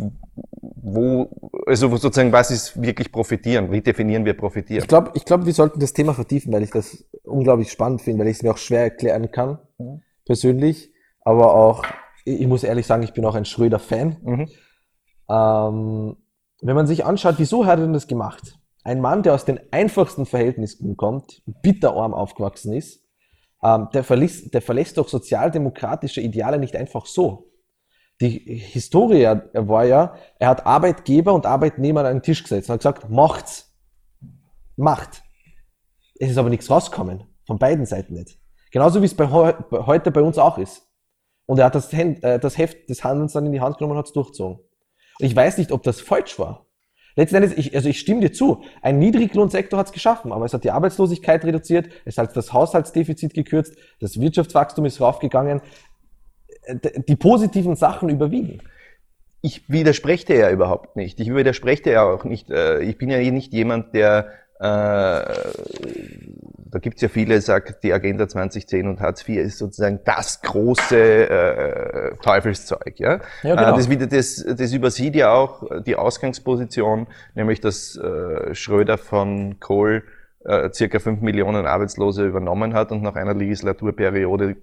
wo, 0.88 1.50
also 1.66 1.88
sozusagen, 1.96 2.30
was 2.30 2.52
ist 2.52 2.80
wirklich 2.80 3.10
profitieren? 3.10 3.72
Wie 3.72 3.80
definieren 3.80 4.24
wir 4.24 4.36
profitieren? 4.36 4.82
Ich 4.82 4.88
glaube, 4.88 5.10
ich 5.14 5.24
glaub, 5.24 5.44
wir 5.44 5.52
sollten 5.52 5.80
das 5.80 5.92
Thema 5.92 6.14
vertiefen, 6.14 6.52
weil 6.52 6.62
ich 6.62 6.70
das 6.70 7.04
unglaublich 7.24 7.72
spannend 7.72 8.02
finde, 8.02 8.20
weil 8.20 8.30
ich 8.30 8.36
es 8.36 8.42
mir 8.44 8.52
auch 8.52 8.56
schwer 8.56 8.82
erklären 8.82 9.32
kann, 9.32 9.58
persönlich. 10.24 10.92
Aber 11.22 11.56
auch, 11.56 11.84
ich 12.24 12.40
ich 12.40 12.46
muss 12.46 12.62
ehrlich 12.62 12.86
sagen, 12.86 13.02
ich 13.02 13.12
bin 13.12 13.24
auch 13.24 13.34
ein 13.34 13.44
Schröder-Fan. 13.44 14.16
Mhm. 14.22 14.48
Ähm, 15.28 16.16
wenn 16.62 16.76
man 16.76 16.86
sich 16.86 17.04
anschaut, 17.04 17.34
wieso 17.38 17.66
hat 17.66 17.80
er 17.80 17.84
denn 17.84 17.92
das 17.92 18.06
gemacht? 18.06 18.56
Ein 18.84 19.00
Mann, 19.00 19.24
der 19.24 19.34
aus 19.34 19.44
den 19.44 19.58
einfachsten 19.72 20.24
Verhältnissen 20.24 20.96
kommt, 20.96 21.42
bitterarm 21.62 22.14
aufgewachsen 22.14 22.72
ist, 22.72 23.02
ähm, 23.60 23.88
der, 23.92 24.04
verlässt, 24.04 24.54
der 24.54 24.62
verlässt 24.62 24.98
doch 24.98 25.08
sozialdemokratische 25.08 26.20
Ideale 26.20 26.60
nicht 26.60 26.76
einfach 26.76 27.06
so. 27.06 27.50
Die 28.20 28.38
Historie 28.38 29.26
war 29.52 29.84
ja, 29.84 30.16
er 30.38 30.48
hat 30.48 30.64
Arbeitgeber 30.64 31.34
und 31.34 31.44
Arbeitnehmer 31.44 32.00
an 32.00 32.06
einen 32.06 32.22
Tisch 32.22 32.42
gesetzt 32.42 32.70
und 32.70 32.74
hat 32.74 32.80
gesagt, 32.80 33.10
macht's. 33.10 33.74
Macht. 34.76 35.22
Es 36.18 36.30
ist 36.30 36.38
aber 36.38 36.50
nichts 36.50 36.70
rausgekommen. 36.70 37.24
Von 37.46 37.58
beiden 37.58 37.86
Seiten 37.86 38.14
nicht. 38.14 38.38
Genauso 38.70 39.00
wie 39.00 39.06
es 39.06 39.14
bei, 39.14 39.30
heu 39.30 39.52
bei 39.70 39.86
heute 39.86 40.10
bei 40.10 40.22
uns 40.22 40.38
auch 40.38 40.58
ist. 40.58 40.86
Und 41.46 41.58
er 41.58 41.66
hat 41.66 41.74
das, 41.74 41.92
äh, 41.92 42.38
das 42.38 42.58
Heft 42.58 42.90
des 42.90 43.04
Handelns 43.04 43.32
dann 43.32 43.46
in 43.46 43.52
die 43.52 43.60
Hand 43.60 43.78
genommen 43.78 43.92
und 43.92 43.98
hat 43.98 44.06
es 44.06 44.12
durchgezogen. 44.12 44.58
Und 44.58 45.26
ich 45.26 45.34
weiß 45.34 45.58
nicht, 45.58 45.72
ob 45.72 45.82
das 45.82 46.00
falsch 46.00 46.38
war. 46.38 46.66
Letzten 47.18 47.36
Endes, 47.36 47.54
ich, 47.56 47.74
also 47.74 47.88
ich 47.88 47.98
stimme 47.98 48.20
dir 48.20 48.32
zu, 48.32 48.62
ein 48.82 48.98
Niedriglohnsektor 48.98 49.78
hat 49.78 49.86
es 49.86 49.92
geschaffen, 49.92 50.32
aber 50.32 50.44
es 50.44 50.52
hat 50.52 50.64
die 50.64 50.70
Arbeitslosigkeit 50.70 51.42
reduziert, 51.46 51.88
es 52.04 52.18
hat 52.18 52.36
das 52.36 52.52
Haushaltsdefizit 52.52 53.32
gekürzt, 53.32 53.74
das 54.00 54.20
Wirtschaftswachstum 54.20 54.84
ist 54.84 55.00
raufgegangen, 55.00 55.62
die 57.08 57.16
positiven 57.16 57.76
Sachen 57.76 58.08
überwiegen. 58.08 58.60
ich 59.42 59.68
widerspreche 59.70 60.26
dir 60.26 60.36
ja 60.36 60.50
überhaupt 60.50 60.96
nicht. 60.96 61.20
Ich 61.20 61.32
widerspreche 61.34 61.82
dir 61.84 61.92
ja 61.92 62.02
auch 62.04 62.24
nicht. 62.24 62.50
äh, 62.50 62.80
Ich 62.80 62.98
bin 62.98 63.08
ja 63.10 63.18
eh 63.18 63.30
nicht 63.30 63.52
jemand, 63.52 63.94
der, 63.94 64.26
äh, 64.58 64.62
da 66.68 66.78
gibt's 66.80 67.00
ja 67.02 67.08
viele, 67.08 67.40
sagt, 67.40 67.84
die 67.84 67.92
Agenda 67.92 68.26
2010 68.28 68.88
und 68.88 69.00
Hartz 69.00 69.26
IV 69.28 69.36
ist 69.38 69.58
sozusagen 69.58 70.00
das 70.04 70.40
große 70.42 70.98
äh, 71.30 72.16
Teufelszeug. 72.22 72.98
Ja? 72.98 73.20
Ja, 73.42 73.54
genau. 73.54 73.72
Äh, 73.74 73.76
das, 73.76 73.88
wieder, 73.88 74.06
das, 74.06 74.44
das 74.44 74.72
übersieht 74.72 75.14
ja 75.14 75.32
auch 75.32 75.62
die 75.84 75.96
Ausgangsposition, 75.96 77.06
nämlich 77.34 77.60
dass 77.60 77.96
äh, 77.96 78.54
Schröder 78.54 78.98
von 78.98 79.60
Kohl 79.60 80.02
äh, 80.44 80.70
circa 80.72 80.98
5 80.98 81.20
Millionen 81.20 81.66
Arbeitslose 81.66 82.26
übernommen 82.26 82.74
hat 82.74 82.90
und 82.92 83.02
nach 83.02 83.14
einer 83.14 83.34
Legislaturperiode 83.34 84.56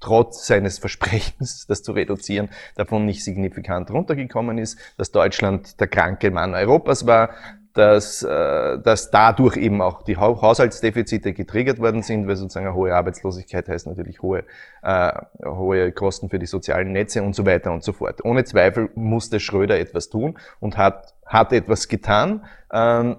trotz 0.00 0.46
seines 0.46 0.78
Versprechens, 0.78 1.66
das 1.68 1.82
zu 1.82 1.92
reduzieren, 1.92 2.50
davon 2.74 3.04
nicht 3.06 3.24
signifikant 3.24 3.90
runtergekommen 3.90 4.58
ist, 4.58 4.78
dass 4.96 5.10
Deutschland 5.10 5.80
der 5.80 5.88
kranke 5.88 6.30
Mann 6.30 6.54
Europas 6.54 7.06
war, 7.06 7.30
dass, 7.76 8.22
äh, 8.22 8.78
dass 8.78 9.10
dadurch 9.10 9.56
eben 9.56 9.82
auch 9.82 10.02
die 10.02 10.16
Hau- 10.16 10.40
Haushaltsdefizite 10.40 11.34
getriggert 11.34 11.78
worden 11.78 12.02
sind, 12.02 12.26
weil 12.26 12.36
sozusagen 12.36 12.66
eine 12.66 12.74
hohe 12.74 12.94
Arbeitslosigkeit 12.94 13.68
heißt 13.68 13.86
natürlich 13.86 14.22
hohe, 14.22 14.44
äh, 14.82 15.12
hohe 15.44 15.92
Kosten 15.92 16.30
für 16.30 16.38
die 16.38 16.46
sozialen 16.46 16.92
Netze 16.92 17.22
und 17.22 17.34
so 17.34 17.44
weiter 17.44 17.72
und 17.72 17.84
so 17.84 17.92
fort. 17.92 18.24
Ohne 18.24 18.44
Zweifel 18.44 18.88
musste 18.94 19.40
Schröder 19.40 19.78
etwas 19.78 20.08
tun 20.08 20.38
und 20.58 20.78
hat, 20.78 21.14
hat 21.26 21.52
etwas 21.52 21.88
getan, 21.88 22.46
ähm, 22.72 23.16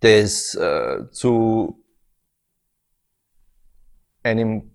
das 0.00 0.54
äh, 0.54 1.10
zu 1.10 1.82
einem 4.22 4.71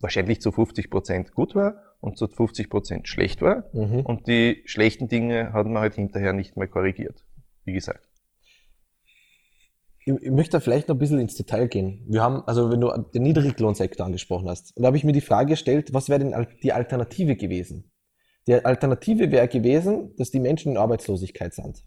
wahrscheinlich 0.00 0.40
zu 0.40 0.52
50 0.52 0.90
Prozent 0.90 1.34
gut 1.34 1.54
war 1.54 1.82
und 2.00 2.16
zu 2.16 2.28
50 2.28 2.70
Prozent 2.70 3.08
schlecht 3.08 3.42
war. 3.42 3.64
Mhm. 3.72 4.00
Und 4.00 4.26
die 4.26 4.62
schlechten 4.66 5.08
Dinge 5.08 5.52
hat 5.52 5.66
man 5.66 5.78
halt 5.78 5.94
hinterher 5.94 6.32
nicht 6.32 6.56
mehr 6.56 6.68
korrigiert. 6.68 7.24
Wie 7.64 7.72
gesagt. 7.72 8.08
Ich, 10.04 10.14
ich 10.22 10.30
möchte 10.30 10.52
da 10.52 10.60
vielleicht 10.60 10.88
noch 10.88 10.94
ein 10.94 10.98
bisschen 10.98 11.18
ins 11.18 11.34
Detail 11.34 11.68
gehen. 11.68 12.04
Wir 12.08 12.22
haben, 12.22 12.42
also 12.46 12.70
wenn 12.70 12.80
du 12.80 12.90
den 13.14 13.22
Niedriglohnsektor 13.22 14.06
angesprochen 14.06 14.48
hast, 14.48 14.72
da 14.76 14.86
habe 14.86 14.96
ich 14.96 15.04
mir 15.04 15.12
die 15.12 15.20
Frage 15.20 15.50
gestellt, 15.50 15.92
was 15.92 16.08
wäre 16.08 16.20
denn 16.20 16.46
die 16.62 16.72
Alternative 16.72 17.36
gewesen? 17.36 17.90
Die 18.46 18.54
Alternative 18.64 19.30
wäre 19.30 19.48
gewesen, 19.48 20.14
dass 20.16 20.30
die 20.30 20.40
Menschen 20.40 20.72
in 20.72 20.78
Arbeitslosigkeit 20.78 21.52
sind. 21.52 21.84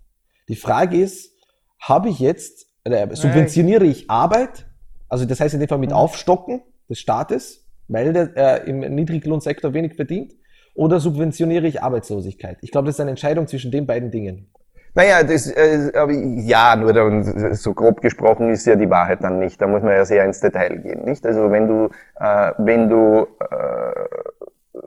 Die 0.48 0.56
Frage 0.56 1.02
ist, 1.02 1.34
habe 1.80 2.10
ich 2.10 2.20
jetzt, 2.20 2.68
subventioniere 2.86 3.86
ich 3.86 4.12
Arbeit, 4.12 4.68
also 5.10 5.26
das 5.26 5.40
heißt 5.40 5.56
in 5.56 5.60
dem 5.60 5.70
Fall 5.70 5.80
mit 5.80 5.92
Aufstocken 5.92 6.62
des 6.88 7.00
Staates, 7.00 7.61
weil 7.92 8.14
der 8.14 8.30
äh, 8.36 8.70
im 8.70 8.80
Niedriglohnsektor 8.80 9.74
wenig 9.74 9.96
verdient, 9.96 10.34
oder 10.74 11.00
subventioniere 11.00 11.68
ich 11.68 11.84
Arbeitslosigkeit? 11.84 12.58
Ich 12.62 12.72
glaube, 12.72 12.88
das 12.88 12.96
ist 12.96 13.02
eine 13.02 13.12
Entscheidung 13.12 13.48
zwischen 13.48 13.72
den 13.72 13.86
beiden 13.86 14.10
Dingen. 14.10 14.50
Naja, 14.94 15.24
das, 15.24 15.50
äh, 15.50 15.92
ja, 16.42 16.76
nur 16.76 16.92
dann, 16.94 17.54
so 17.54 17.74
grob 17.74 18.02
gesprochen 18.02 18.50
ist 18.50 18.66
ja 18.66 18.76
die 18.76 18.90
Wahrheit 18.90 19.24
dann 19.24 19.40
nicht. 19.40 19.62
Da 19.62 19.68
muss 19.68 19.84
man 19.84 19.94
ja 19.94 20.04
sehr 20.04 20.26
ins 20.26 20.42
Detail 20.42 20.78
gehen, 20.80 21.06
nicht? 21.06 21.26
Also 21.26 21.50
wenn 21.52 21.68
du, 21.68 21.90
äh, 22.20 22.52
wenn 22.58 22.90
du 22.90 23.28
äh, 23.40 24.82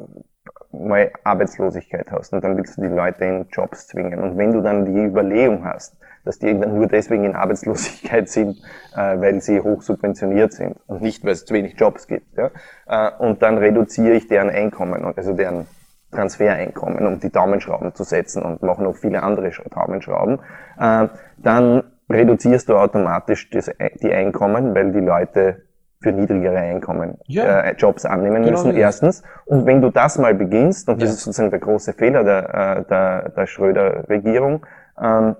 mal 0.72 1.10
Arbeitslosigkeit 1.24 2.10
hast 2.10 2.32
und 2.34 2.44
dann 2.44 2.56
willst 2.56 2.76
du 2.76 2.82
die 2.82 2.88
Leute 2.88 3.24
in 3.24 3.46
Jobs 3.50 3.86
zwingen 3.86 4.20
und 4.20 4.36
wenn 4.36 4.52
du 4.52 4.60
dann 4.60 4.84
die 4.84 5.04
Überlegung 5.04 5.64
hast, 5.64 5.96
dass 6.24 6.38
die 6.38 6.58
dann 6.58 6.74
nur 6.74 6.86
deswegen 6.86 7.24
in 7.24 7.34
Arbeitslosigkeit 7.34 8.28
sind, 8.28 8.56
äh, 8.96 9.20
weil 9.20 9.40
sie 9.40 9.60
hoch 9.60 9.82
subventioniert 9.82 10.52
sind 10.52 10.76
und 10.86 11.02
nicht, 11.02 11.24
weil 11.24 11.32
es 11.32 11.44
zu 11.44 11.54
wenig 11.54 11.74
Jobs 11.78 12.06
gibt, 12.06 12.36
ja? 12.36 12.50
äh, 12.88 13.10
und 13.18 13.42
dann 13.42 13.58
reduziere 13.58 14.14
ich 14.14 14.26
deren 14.28 14.50
Einkommen, 14.50 15.04
also 15.16 15.34
deren 15.34 15.66
Transfereinkommen, 16.10 17.06
um 17.06 17.18
die 17.20 17.30
Daumenschrauben 17.30 17.94
zu 17.94 18.04
setzen 18.04 18.42
und 18.42 18.62
mache 18.62 18.82
noch 18.82 18.94
viele 18.96 19.22
andere 19.22 19.48
Sch- 19.48 19.68
Daumenschrauben, 19.68 20.38
äh, 20.78 21.08
dann 21.38 21.82
reduzierst 22.10 22.68
du 22.68 22.76
automatisch 22.76 23.50
das, 23.50 23.70
die 24.02 24.12
Einkommen, 24.12 24.74
weil 24.74 24.92
die 24.92 25.00
Leute 25.00 25.62
für 26.00 26.12
niedrigere 26.12 26.58
Einkommen 26.58 27.18
Ja. 27.26 27.60
äh, 27.62 27.74
Jobs 27.76 28.04
annehmen 28.04 28.42
Genau 28.42 28.50
müssen, 28.52 28.66
das 28.68 28.74
ist- 28.76 28.80
erstens. 28.80 29.22
Und 29.46 29.66
wenn 29.66 29.80
du 29.80 29.90
das 29.90 30.18
mal 30.18 30.34
beginnst, 30.34 30.88
und 30.88 31.00
das 31.02 31.08
Ja. 31.08 31.14
ist 31.14 31.24
sozusagen 31.24 31.50
der 31.50 31.60
große 31.60 31.94
Fehler 31.94 32.22
der, 32.24 32.54
äh, 32.54 32.84
der, 32.88 33.28
der 33.30 33.46
Schröder-Regierung, 33.46 34.64
ähm, 35.02 35.34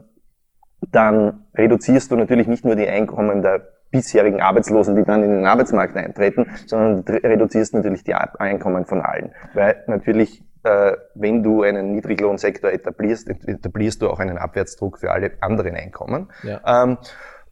dann 0.92 1.44
reduzierst 1.54 2.10
du 2.10 2.16
natürlich 2.16 2.46
nicht 2.46 2.64
nur 2.64 2.76
die 2.76 2.88
Einkommen 2.88 3.42
der 3.42 3.74
bisherigen 3.90 4.40
Arbeitslosen, 4.40 4.96
die 4.96 5.04
dann 5.04 5.22
in 5.22 5.30
den 5.30 5.46
Arbeitsmarkt 5.46 5.96
eintreten, 5.96 6.46
sondern 6.66 7.04
du 7.04 7.12
reduzierst 7.12 7.74
natürlich 7.74 8.02
die 8.02 8.14
Einkommen 8.14 8.86
von 8.86 9.00
allen. 9.00 9.32
Weil 9.54 9.84
natürlich, 9.86 10.42
äh, 10.64 10.94
wenn 11.14 11.44
du 11.44 11.62
einen 11.62 11.92
Niedriglohnsektor 11.92 12.72
etablierst, 12.72 13.28
etablierst 13.28 14.02
du 14.02 14.10
auch 14.10 14.18
einen 14.18 14.36
Abwärtsdruck 14.36 14.98
für 14.98 15.12
alle 15.12 15.30
anderen 15.40 15.76
Einkommen. 15.76 16.32
Ja. 16.42 16.60
Ähm, 16.66 16.98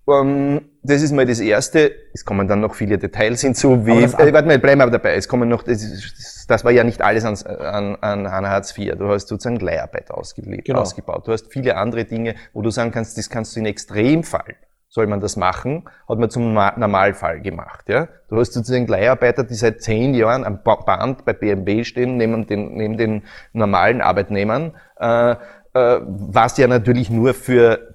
ähm, 0.08 0.62
das 0.82 1.02
ist 1.02 1.12
mal 1.12 1.26
das 1.26 1.40
Erste. 1.40 1.92
Es 2.12 2.24
kommen 2.24 2.48
dann 2.48 2.60
noch 2.60 2.74
viele 2.74 2.98
Details 2.98 3.40
hinzu, 3.40 3.86
wie, 3.86 4.02
äh, 4.02 4.12
warte 4.32 4.46
mal, 4.48 4.58
bleiben 4.58 4.80
wir 4.80 4.90
dabei. 4.90 5.14
Es 5.14 5.28
kommen 5.28 5.48
noch, 5.48 5.62
das, 5.62 6.44
das 6.48 6.64
war 6.64 6.72
ja 6.72 6.82
nicht 6.84 7.00
alles 7.02 7.24
an, 7.24 7.36
an, 7.46 7.96
an, 8.00 8.26
an 8.26 8.48
Hartz 8.48 8.76
IV. 8.76 8.96
Du 8.98 9.08
hast 9.08 9.28
sozusagen 9.28 9.60
Leiharbeit 9.60 10.10
ausgelebt, 10.10 10.64
Genau. 10.66 10.80
ausgebaut. 10.80 11.26
Du 11.28 11.32
hast 11.32 11.52
viele 11.52 11.76
andere 11.76 12.04
Dinge, 12.04 12.34
wo 12.52 12.62
du 12.62 12.70
sagen 12.70 12.90
kannst, 12.90 13.16
das 13.16 13.30
kannst 13.30 13.54
du 13.54 13.60
in 13.60 13.66
Extremfall 13.66 14.56
soll 14.94 15.06
man 15.06 15.20
das 15.20 15.36
machen, 15.38 15.88
hat 16.06 16.18
man 16.18 16.28
zum 16.28 16.52
Ma- 16.52 16.74
Normalfall 16.76 17.40
gemacht. 17.40 17.88
Ja? 17.88 18.08
Du 18.28 18.38
hast 18.38 18.52
sozusagen 18.52 18.86
Leiharbeiter, 18.86 19.42
die 19.42 19.54
seit 19.54 19.80
zehn 19.80 20.12
Jahren 20.12 20.44
am 20.44 20.62
Ba- 20.62 20.82
Band 20.84 21.24
bei 21.24 21.32
BMW 21.32 21.82
stehen, 21.84 22.18
neben 22.18 22.46
den, 22.46 22.74
neben 22.74 22.98
den 22.98 23.22
normalen 23.54 24.02
Arbeitnehmern, 24.02 24.74
äh, 25.00 25.30
äh, 25.30 25.36
was 25.72 26.58
ja 26.58 26.66
natürlich 26.66 27.08
nur 27.08 27.32
für 27.32 27.94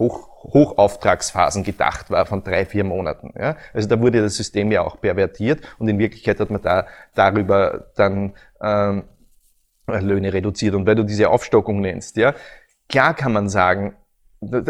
Hoch, 0.00 0.28
Hochauftragsphasen 0.44 1.64
gedacht 1.64 2.10
war 2.10 2.26
von 2.26 2.42
drei, 2.42 2.64
vier 2.66 2.84
Monaten. 2.84 3.32
Ja? 3.38 3.56
Also 3.72 3.88
da 3.88 4.00
wurde 4.00 4.20
das 4.22 4.36
System 4.36 4.70
ja 4.70 4.82
auch 4.82 5.00
pervertiert 5.00 5.60
und 5.78 5.88
in 5.88 5.98
Wirklichkeit 5.98 6.38
hat 6.40 6.50
man 6.50 6.62
da 6.62 6.86
darüber 7.14 7.86
dann 7.96 8.34
ähm, 8.60 9.04
Löhne 9.86 10.32
reduziert. 10.32 10.74
Und 10.74 10.86
weil 10.86 10.94
du 10.94 11.02
diese 11.04 11.28
Aufstockung 11.30 11.80
nennst, 11.80 12.16
ja, 12.16 12.34
klar 12.88 13.14
kann 13.14 13.32
man 13.32 13.48
sagen, 13.48 13.94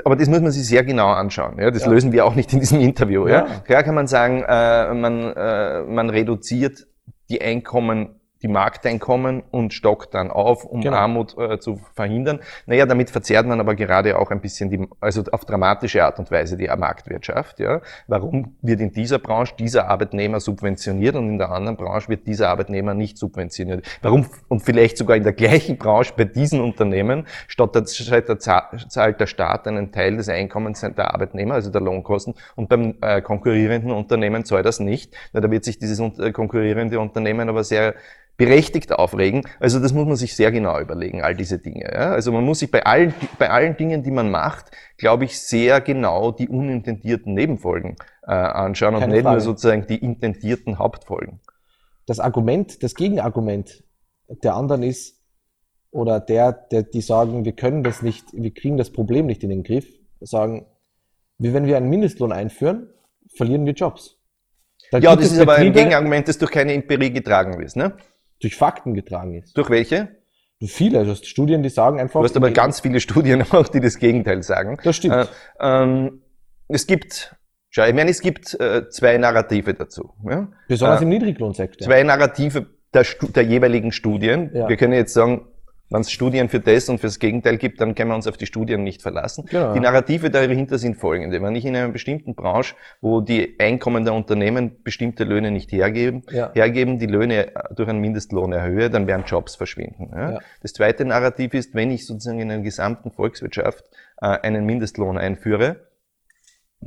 aber 0.04 0.14
das 0.16 0.28
muss 0.28 0.40
man 0.40 0.52
sich 0.52 0.66
sehr 0.66 0.84
genau 0.84 1.08
anschauen. 1.08 1.58
Ja? 1.58 1.70
Das 1.70 1.84
Ja. 1.84 1.90
lösen 1.90 2.12
wir 2.12 2.24
auch 2.24 2.34
nicht 2.34 2.52
in 2.52 2.60
diesem 2.60 2.80
Interview. 2.80 3.26
Ja? 3.26 3.46
Ja. 3.46 3.60
Klar 3.64 3.82
kann 3.82 3.94
man 3.94 4.06
sagen, 4.06 4.44
äh, 4.46 4.94
man, 4.94 5.32
äh, 5.34 5.82
man 5.82 6.10
reduziert 6.10 6.86
die 7.28 7.42
Einkommen 7.42 8.20
die 8.44 8.48
Markteinkommen 8.48 9.42
und 9.50 9.72
stockt 9.72 10.14
dann 10.14 10.30
auf, 10.30 10.64
um 10.64 10.82
Genau. 10.82 10.96
Armut 10.98 11.36
äh, 11.38 11.58
zu 11.58 11.80
verhindern. 11.94 12.40
Naja, 12.66 12.84
damit 12.86 13.10
verzerrt 13.10 13.46
man 13.46 13.58
aber 13.58 13.74
gerade 13.74 14.18
auch 14.18 14.30
ein 14.30 14.40
bisschen 14.40 14.70
die, 14.70 14.86
also 15.00 15.22
auf 15.32 15.46
dramatische 15.46 16.04
Art 16.04 16.18
und 16.18 16.30
Weise 16.30 16.56
die 16.56 16.68
Marktwirtschaft. 16.68 17.58
Ja. 17.58 17.80
Warum 18.06 18.56
wird 18.60 18.80
in 18.80 18.92
dieser 18.92 19.18
Branche 19.18 19.54
dieser 19.58 19.88
Arbeitnehmer 19.88 20.40
subventioniert 20.40 21.16
und 21.16 21.28
in 21.28 21.38
der 21.38 21.50
anderen 21.50 21.76
Branche 21.76 22.10
wird 22.10 22.26
dieser 22.26 22.50
Arbeitnehmer 22.50 22.92
nicht 22.92 23.16
subventioniert? 23.16 23.86
Warum 24.02 24.26
und 24.48 24.60
vielleicht 24.60 24.98
sogar 24.98 25.16
in 25.16 25.24
der 25.24 25.32
gleichen 25.32 25.78
Branche 25.78 26.12
bei 26.14 26.24
diesen 26.24 26.60
Unternehmen 26.60 27.26
statt 27.48 27.74
der, 27.74 27.86
statt 27.86 28.28
der 28.28 28.38
Za- 28.38 28.70
zahlt 28.88 29.20
der 29.20 29.26
Staat 29.26 29.66
einen 29.66 29.90
Teil 29.90 30.18
des 30.18 30.28
Einkommens 30.28 30.80
der 30.82 31.14
Arbeitnehmer, 31.14 31.54
also 31.54 31.70
der 31.70 31.80
Lohnkosten, 31.80 32.34
und 32.56 32.68
beim 32.68 32.96
äh, 33.00 33.22
konkurrierenden 33.22 33.90
Unternehmen 33.90 34.44
zahlt 34.44 34.66
das 34.66 34.80
nicht. 34.80 35.16
Na, 35.32 35.40
da 35.40 35.50
wird 35.50 35.64
sich 35.64 35.78
dieses 35.78 35.98
äh, 35.98 36.32
konkurrierende 36.32 37.00
Unternehmen 37.00 37.48
aber 37.48 37.64
sehr 37.64 37.94
berechtigt 38.36 38.92
aufregen. 38.92 39.42
Also 39.60 39.78
das 39.78 39.92
muss 39.92 40.06
man 40.06 40.16
sich 40.16 40.34
sehr 40.34 40.50
genau 40.50 40.80
überlegen, 40.80 41.22
all 41.22 41.34
diese 41.34 41.58
Dinge. 41.58 41.84
Ja? 41.84 42.12
Also 42.12 42.32
man 42.32 42.44
muss 42.44 42.58
sich 42.58 42.70
bei 42.70 42.84
allen, 42.84 43.14
bei 43.38 43.50
allen 43.50 43.76
Dingen, 43.76 44.02
die 44.02 44.10
man 44.10 44.30
macht, 44.30 44.70
glaube 44.96 45.24
ich, 45.24 45.40
sehr 45.40 45.80
genau 45.80 46.32
die 46.32 46.48
unintendierten 46.48 47.32
Nebenfolgen 47.34 47.96
äh, 48.26 48.32
anschauen 48.32 48.94
und 48.94 49.00
Keine 49.00 49.12
nicht 49.12 49.22
nur 49.22 49.32
Frage. 49.32 49.40
sozusagen 49.40 49.86
die 49.86 49.98
intendierten 49.98 50.78
Hauptfolgen. 50.78 51.40
Das 52.06 52.20
Argument, 52.20 52.82
das 52.82 52.94
Gegenargument 52.94 53.84
der 54.28 54.54
anderen 54.54 54.82
ist, 54.82 55.20
oder 55.90 56.18
der, 56.18 56.52
der, 56.52 56.82
die 56.82 57.00
sagen, 57.00 57.44
wir 57.44 57.52
können 57.52 57.84
das 57.84 58.02
nicht, 58.02 58.26
wir 58.32 58.52
kriegen 58.52 58.76
das 58.76 58.90
Problem 58.90 59.26
nicht 59.26 59.44
in 59.44 59.50
den 59.50 59.62
Griff, 59.62 59.86
sagen, 60.20 60.66
wie 61.38 61.54
wenn 61.54 61.66
wir 61.66 61.76
einen 61.76 61.88
Mindestlohn 61.88 62.32
einführen, 62.32 62.88
verlieren 63.36 63.64
wir 63.64 63.74
Jobs. 63.74 64.18
Da 64.90 64.98
Ja, 64.98 65.14
das 65.14 65.30
ist 65.30 65.38
aber 65.38 65.54
ein 65.54 65.72
Gegenargument, 65.72 66.26
das 66.26 66.38
durch 66.38 66.50
keine 66.50 66.72
Empirie 66.72 67.10
getragen 67.10 67.62
ist. 67.62 67.76
Ne? 67.76 67.96
Durch 68.44 68.56
Fakten 68.56 68.94
getragen 68.94 69.34
ist. 69.34 69.56
Durch 69.56 69.70
welche? 69.70 70.08
Viele, 70.66 70.98
also 70.98 71.14
Studien, 71.14 71.62
die 71.62 71.68
sagen 71.68 71.98
einfach. 71.98 72.20
Du 72.20 72.24
hast 72.24 72.36
aber 72.36 72.50
ganz 72.50 72.80
viele 72.80 73.00
Studien 73.00 73.42
auch, 73.50 73.68
die 73.68 73.80
das 73.80 73.98
Gegenteil 73.98 74.42
sagen. 74.42 74.78
Das 74.84 74.96
stimmt. 74.96 75.14
Äh, 75.14 75.26
ähm, 75.60 76.22
es 76.68 76.86
gibt, 76.86 77.36
schau, 77.70 77.84
ich 77.84 77.94
meine, 77.94 78.10
es 78.10 78.20
gibt 78.20 78.58
äh, 78.60 78.88
zwei 78.88 79.18
Narrative 79.18 79.74
dazu. 79.74 80.14
Ja? 80.28 80.48
Besonders 80.68 81.00
äh, 81.00 81.04
im 81.04 81.10
Niedriglohnsektor. 81.10 81.86
Zwei 81.86 82.02
Narrative 82.02 82.66
der, 82.94 83.04
der 83.34 83.42
jeweiligen 83.42 83.92
Studien. 83.92 84.50
Ja. 84.54 84.68
Wir 84.68 84.76
können 84.76 84.92
jetzt 84.92 85.12
sagen, 85.12 85.48
wenn 85.90 86.00
es 86.00 86.10
Studien 86.10 86.48
für 86.48 86.60
das 86.60 86.88
und 86.88 86.98
fürs 86.98 87.18
Gegenteil 87.18 87.58
gibt, 87.58 87.80
dann 87.80 87.94
können 87.94 88.10
wir 88.10 88.14
uns 88.16 88.26
auf 88.26 88.36
die 88.36 88.46
Studien 88.46 88.82
nicht 88.82 89.02
verlassen. 89.02 89.44
Genau. 89.50 89.74
Die 89.74 89.80
Narrative 89.80 90.30
dahinter 90.30 90.78
sind 90.78 90.96
folgende. 90.96 91.40
Wenn 91.42 91.54
ich 91.54 91.64
in 91.64 91.76
einer 91.76 91.88
bestimmten 91.90 92.34
Branche, 92.34 92.74
wo 93.00 93.20
die 93.20 93.56
Einkommen 93.60 94.04
der 94.04 94.14
Unternehmen 94.14 94.82
bestimmte 94.82 95.24
Löhne 95.24 95.50
nicht 95.50 95.70
hergeben, 95.72 96.22
Ja. 96.30 96.50
hergeben, 96.54 96.98
die 96.98 97.06
Löhne 97.06 97.52
durch 97.76 97.88
einen 97.88 98.00
Mindestlohn 98.00 98.52
erhöhe, 98.52 98.88
dann 98.90 99.06
werden 99.06 99.24
Jobs 99.26 99.56
verschwinden. 99.56 100.10
Ja? 100.12 100.30
Ja. 100.32 100.38
Das 100.62 100.72
zweite 100.72 101.04
Narrativ 101.04 101.54
ist, 101.54 101.74
wenn 101.74 101.90
ich 101.90 102.06
sozusagen 102.06 102.40
in 102.40 102.50
einer 102.50 102.62
gesamten 102.62 103.10
Volkswirtschaft 103.10 103.84
äh, 104.20 104.26
einen 104.26 104.64
Mindestlohn 104.64 105.18
einführe, 105.18 105.88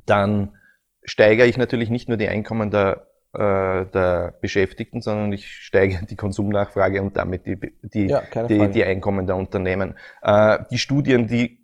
dann 0.05 0.55
steigere 1.03 1.47
ich 1.47 1.57
natürlich 1.57 1.89
nicht 1.89 2.07
nur 2.09 2.17
die 2.17 2.27
Einkommen 2.27 2.71
der, 2.71 3.07
äh, 3.37 3.85
der 3.85 4.33
Beschäftigten, 4.41 5.01
sondern 5.01 5.31
ich 5.31 5.47
steigere 5.47 6.05
die 6.05 6.15
Konsumnachfrage 6.15 7.01
und 7.01 7.15
damit 7.15 7.45
die, 7.45 7.57
die, 7.83 8.07
Ja, 8.07 8.23
die, 8.47 8.67
die 8.69 8.83
Einkommen 8.83 9.27
der 9.27 9.35
Unternehmen. 9.35 9.95
Äh, 10.23 10.59
die 10.71 10.79
Studien, 10.79 11.27
die 11.27 11.59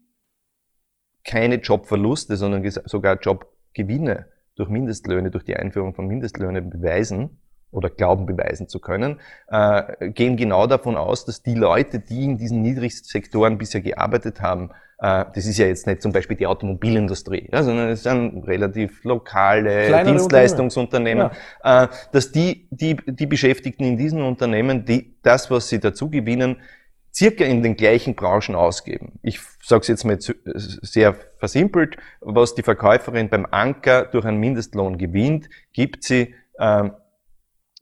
keine 1.26 1.56
Jobverluste, 1.56 2.38
sondern 2.38 2.70
sogar 2.86 3.18
Jobgewinne 3.20 4.28
durch 4.56 4.70
Mindestlöhne, 4.70 5.32
durch 5.32 5.46
die 5.46 5.56
Einführung 5.56 5.96
von 5.96 6.06
Mindestlöhnen 6.08 6.70
beweisen 6.70 7.40
oder 7.72 7.90
glauben 7.90 8.28
beweisen 8.28 8.68
zu 8.68 8.80
können, 8.80 9.20
äh, 9.48 10.10
gehen 10.12 10.38
genau 10.38 10.68
davon 10.68 10.96
aus, 10.96 11.26
dass 11.26 11.42
die 11.42 11.56
Leute, 11.56 12.00
die 12.00 12.26
in 12.26 12.38
diesen 12.38 12.62
Niedrigsektoren 12.62 13.58
bisher 13.58 13.82
gearbeitet 13.82 14.42
haben, 14.42 14.70
das 15.04 15.46
ist 15.46 15.58
ja 15.58 15.66
jetzt 15.66 15.86
nicht 15.86 16.02
zum 16.02 16.14
Beispiel 16.14 16.38
die 16.38 16.48
Automobilindustrie, 16.48 17.50
ja, 17.52 17.62
sondern 17.62 17.90
es 17.90 18.04
sind 18.04 18.48
relativ 18.48 19.04
lokale 19.04 19.88
Kleinere 19.88 20.16
Dienstleistungsunternehmen, 20.16 21.30
äh, 21.62 21.88
dass 22.14 22.32
die, 22.32 22.70
die, 22.72 22.96
die 23.06 23.26
Beschäftigten 23.26 23.84
in 23.84 23.98
diesen 23.98 24.22
Unternehmen, 24.22 24.86
die 24.86 25.18
das, 25.22 25.52
was 25.52 25.68
sie 25.68 25.82
dazu 25.82 26.10
gewinnen, 26.10 26.62
circa 27.14 27.44
in 27.44 27.62
den 27.64 27.76
gleichen 27.76 28.16
Branchen 28.16 28.56
ausgeben. 28.56 29.20
Ich 29.24 29.42
sage 29.62 29.82
es 29.82 29.90
jetzt 29.90 30.06
mal 30.06 30.18
sehr 30.46 31.16
versimpelt, 31.38 31.98
was 32.22 32.56
die 32.56 32.64
Verkäuferin 32.64 33.28
beim 33.28 33.46
Anker 33.52 34.06
durch 34.06 34.24
einen 34.24 34.40
Mindestlohn 34.40 34.98
gewinnt, 34.98 35.50
gibt 35.74 36.06
sie 36.06 36.34
ähm, 36.58 36.94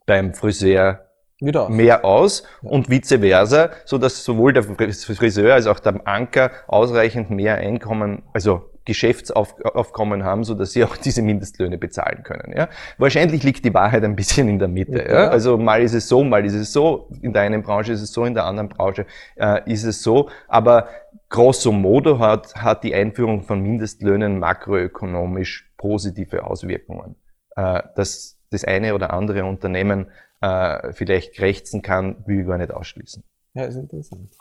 beim 0.07 0.33
Friseur 0.33 1.05
Wieder 1.41 1.69
mehr 1.69 2.05
aus 2.05 2.43
und 2.61 2.89
vice 2.89 3.19
versa, 3.19 3.71
so 3.85 3.97
dass 3.97 4.23
sowohl 4.23 4.53
der 4.53 4.63
Friseur 4.63 5.55
als 5.55 5.67
auch 5.67 5.79
der 5.79 6.07
Anker 6.07 6.51
ausreichend 6.67 7.31
mehr 7.31 7.55
Einkommen, 7.55 8.23
also 8.31 8.71
Geschäftsaufkommen 8.85 10.23
haben, 10.23 10.43
so 10.43 10.55
dass 10.55 10.71
sie 10.71 10.83
auch 10.83 10.97
diese 11.05 11.21
Mindestlöhne 11.21 11.77
bezahlen 11.77 12.23
können. 12.23 12.53
Ja? 12.55 12.69
Wahrscheinlich 12.97 13.43
liegt 13.43 13.63
die 13.65 13.73
Wahrheit 13.73 14.03
ein 14.03 14.15
bisschen 14.15 14.47
in 14.49 14.59
der 14.59 14.67
Mitte. 14.67 15.03
Ja. 15.03 15.23
Ja? 15.23 15.27
Also 15.29 15.57
mal 15.57 15.81
ist 15.81 15.93
es 15.93 16.07
so, 16.07 16.23
mal 16.23 16.45
ist 16.45 16.53
es 16.53 16.73
so. 16.73 17.09
In 17.21 17.33
der 17.33 17.43
einen 17.43 17.61
Branche 17.61 17.93
ist 17.93 18.01
es 18.01 18.11
so, 18.11 18.25
in 18.25 18.33
der 18.33 18.45
anderen 18.45 18.69
Branche 18.69 19.05
äh, 19.35 19.61
ist 19.71 19.83
es 19.83 20.01
so. 20.01 20.29
Aber 20.47 20.87
grosso 21.29 21.71
modo 21.71 22.19
hat, 22.19 22.55
hat 22.55 22.83
die 22.83 22.95
Einführung 22.95 23.43
von 23.43 23.61
Mindestlöhnen 23.61 24.39
makroökonomisch 24.39 25.71
positive 25.77 26.43
Auswirkungen. 26.43 27.15
Äh, 27.55 27.83
dass 27.95 28.39
das 28.49 28.65
eine 28.65 28.95
oder 28.95 29.13
andere 29.13 29.45
Unternehmen 29.45 30.07
äh, 30.41 30.93
vielleicht 30.93 31.33
krächzen 31.33 31.81
kann, 31.81 32.23
will 32.25 32.41
ich 32.41 32.47
gar 32.47 32.57
nicht 32.57 32.71
ausschließen. 32.71 33.23
Ja, 33.53 33.65
ist 33.65 33.75
interessant. 33.75 34.33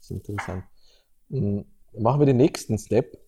Ist 0.00 0.10
interessant. 0.10 0.64
Mhm. 1.28 1.64
Machen 1.98 2.20
wir 2.20 2.26
den 2.26 2.36
nächsten 2.36 2.78
Step, 2.78 3.18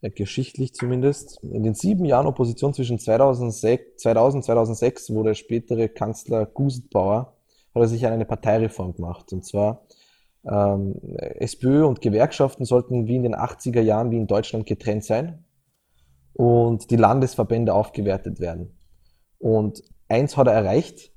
äh, 0.00 0.10
geschichtlich 0.10 0.74
zumindest. 0.74 1.42
In 1.42 1.62
den 1.62 1.74
sieben 1.74 2.04
Jahren 2.04 2.26
Opposition 2.26 2.74
zwischen 2.74 2.98
2006, 2.98 4.02
2000 4.02 4.44
2006, 4.44 5.14
wo 5.14 5.22
der 5.22 5.34
spätere 5.34 5.88
Kanzler 5.88 6.46
Gusenbauer, 6.46 7.36
hat 7.74 7.82
er 7.82 7.88
sich 7.88 8.04
an 8.06 8.12
eine 8.12 8.24
Parteireform 8.24 8.94
gemacht. 8.94 9.32
Und 9.32 9.44
zwar 9.44 9.86
ähm, 10.44 10.96
SPÖ 11.38 11.84
und 11.84 12.00
Gewerkschaften 12.00 12.64
sollten 12.64 13.06
wie 13.06 13.16
in 13.16 13.22
den 13.22 13.36
80er 13.36 13.80
Jahren 13.80 14.10
wie 14.10 14.16
in 14.16 14.26
Deutschland 14.26 14.66
getrennt 14.66 15.04
sein 15.04 15.44
und 16.32 16.90
die 16.90 16.96
Landesverbände 16.96 17.74
aufgewertet 17.74 18.40
werden. 18.40 18.76
Und 19.38 19.82
eins 20.08 20.36
hat 20.36 20.46
er 20.46 20.54
erreicht, 20.54 21.12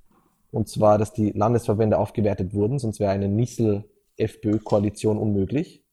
und 0.53 0.69
zwar, 0.69 0.99
dass 0.99 1.13
die 1.13 1.31
Landesverbände 1.31 1.97
aufgewertet 1.97 2.53
wurden, 2.53 2.77
sonst 2.77 2.99
wäre 2.99 3.11
eine 3.11 3.27
Nissel-FPÖ-Koalition 3.27 5.17
unmöglich. 5.17 5.83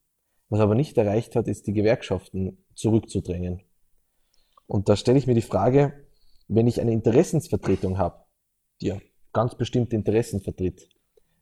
Was 0.50 0.60
er 0.60 0.64
aber 0.64 0.74
nicht 0.74 0.98
erreicht 0.98 1.34
hat, 1.34 1.48
ist 1.48 1.66
die 1.66 1.72
Gewerkschaften 1.72 2.62
zurückzudrängen. 2.74 3.62
Und 4.66 4.88
da 4.88 4.96
stelle 4.96 5.18
ich 5.18 5.26
mir 5.26 5.34
die 5.34 5.40
Frage, 5.40 5.94
wenn 6.46 6.66
ich 6.66 6.80
eine 6.80 6.92
Interessensvertretung 6.92 7.96
habe, 7.96 8.24
die 8.80 8.88
ja 8.88 8.98
ganz 9.32 9.54
bestimmte 9.54 9.96
Interessen 9.96 10.40
vertritt, 10.40 10.88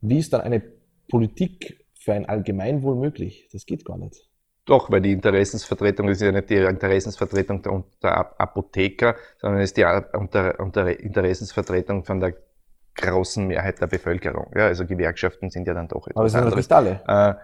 wie 0.00 0.18
ist 0.18 0.32
dann 0.32 0.42
eine 0.42 0.62
Politik 1.08 1.86
für 1.98 2.12
ein 2.12 2.26
Allgemeinwohl 2.26 2.94
möglich? 2.94 3.48
Das 3.52 3.66
geht 3.66 3.84
gar 3.84 3.98
nicht. 3.98 4.28
Doch, 4.64 4.92
weil 4.92 5.00
die 5.00 5.12
Interessensvertretung 5.12 6.08
ist 6.08 6.20
ja 6.20 6.30
nicht 6.30 6.50
die 6.50 6.56
Interessensvertretung 6.56 7.62
der, 7.62 7.84
der 8.02 8.18
Ap- 8.18 8.34
Apotheker, 8.38 9.16
sondern 9.38 9.62
ist 9.62 9.76
die 9.76 9.82
Interessensvertretung 9.82 12.04
von 12.04 12.20
der 12.20 12.36
großen 13.00 13.46
Mehrheit 13.46 13.80
der 13.80 13.86
Bevölkerung. 13.86 14.50
Ja, 14.54 14.66
also 14.66 14.86
Gewerkschaften 14.86 15.50
sind 15.50 15.66
ja 15.66 15.74
dann 15.74 15.88
doch 15.88 16.08
Aber 16.14 16.26
es 16.26 16.32
etwas 16.32 16.32
sind 16.32 16.40
anderes. 16.42 16.56
nicht 16.56 16.72
alle. 16.72 17.00
Äh, 17.06 17.34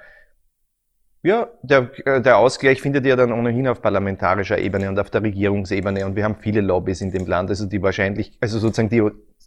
ja, 1.27 1.49
der, 1.63 1.91
äh, 2.05 2.21
der 2.21 2.37
Ausgleich 2.37 2.83
findet 2.83 3.07
ja 3.07 3.17
dann 3.17 3.33
ohnehin 3.33 3.67
auf 3.67 3.81
parlamentarischer 3.81 4.59
Ebene 4.59 4.91
und 4.91 4.99
auf 4.99 5.09
der 5.09 5.23
Regierungsebene 5.23 6.05
und 6.05 6.17
wir 6.17 6.25
haben 6.25 6.37
viele 6.37 6.61
Lobbys 6.61 7.01
in 7.01 7.13
dem 7.13 7.27
Land, 7.27 7.49
also 7.49 7.67
die 7.67 7.81
wahrscheinlich, 7.81 8.37
also 8.43 8.59
sozusagen 8.59 8.91
die, 8.91 9.03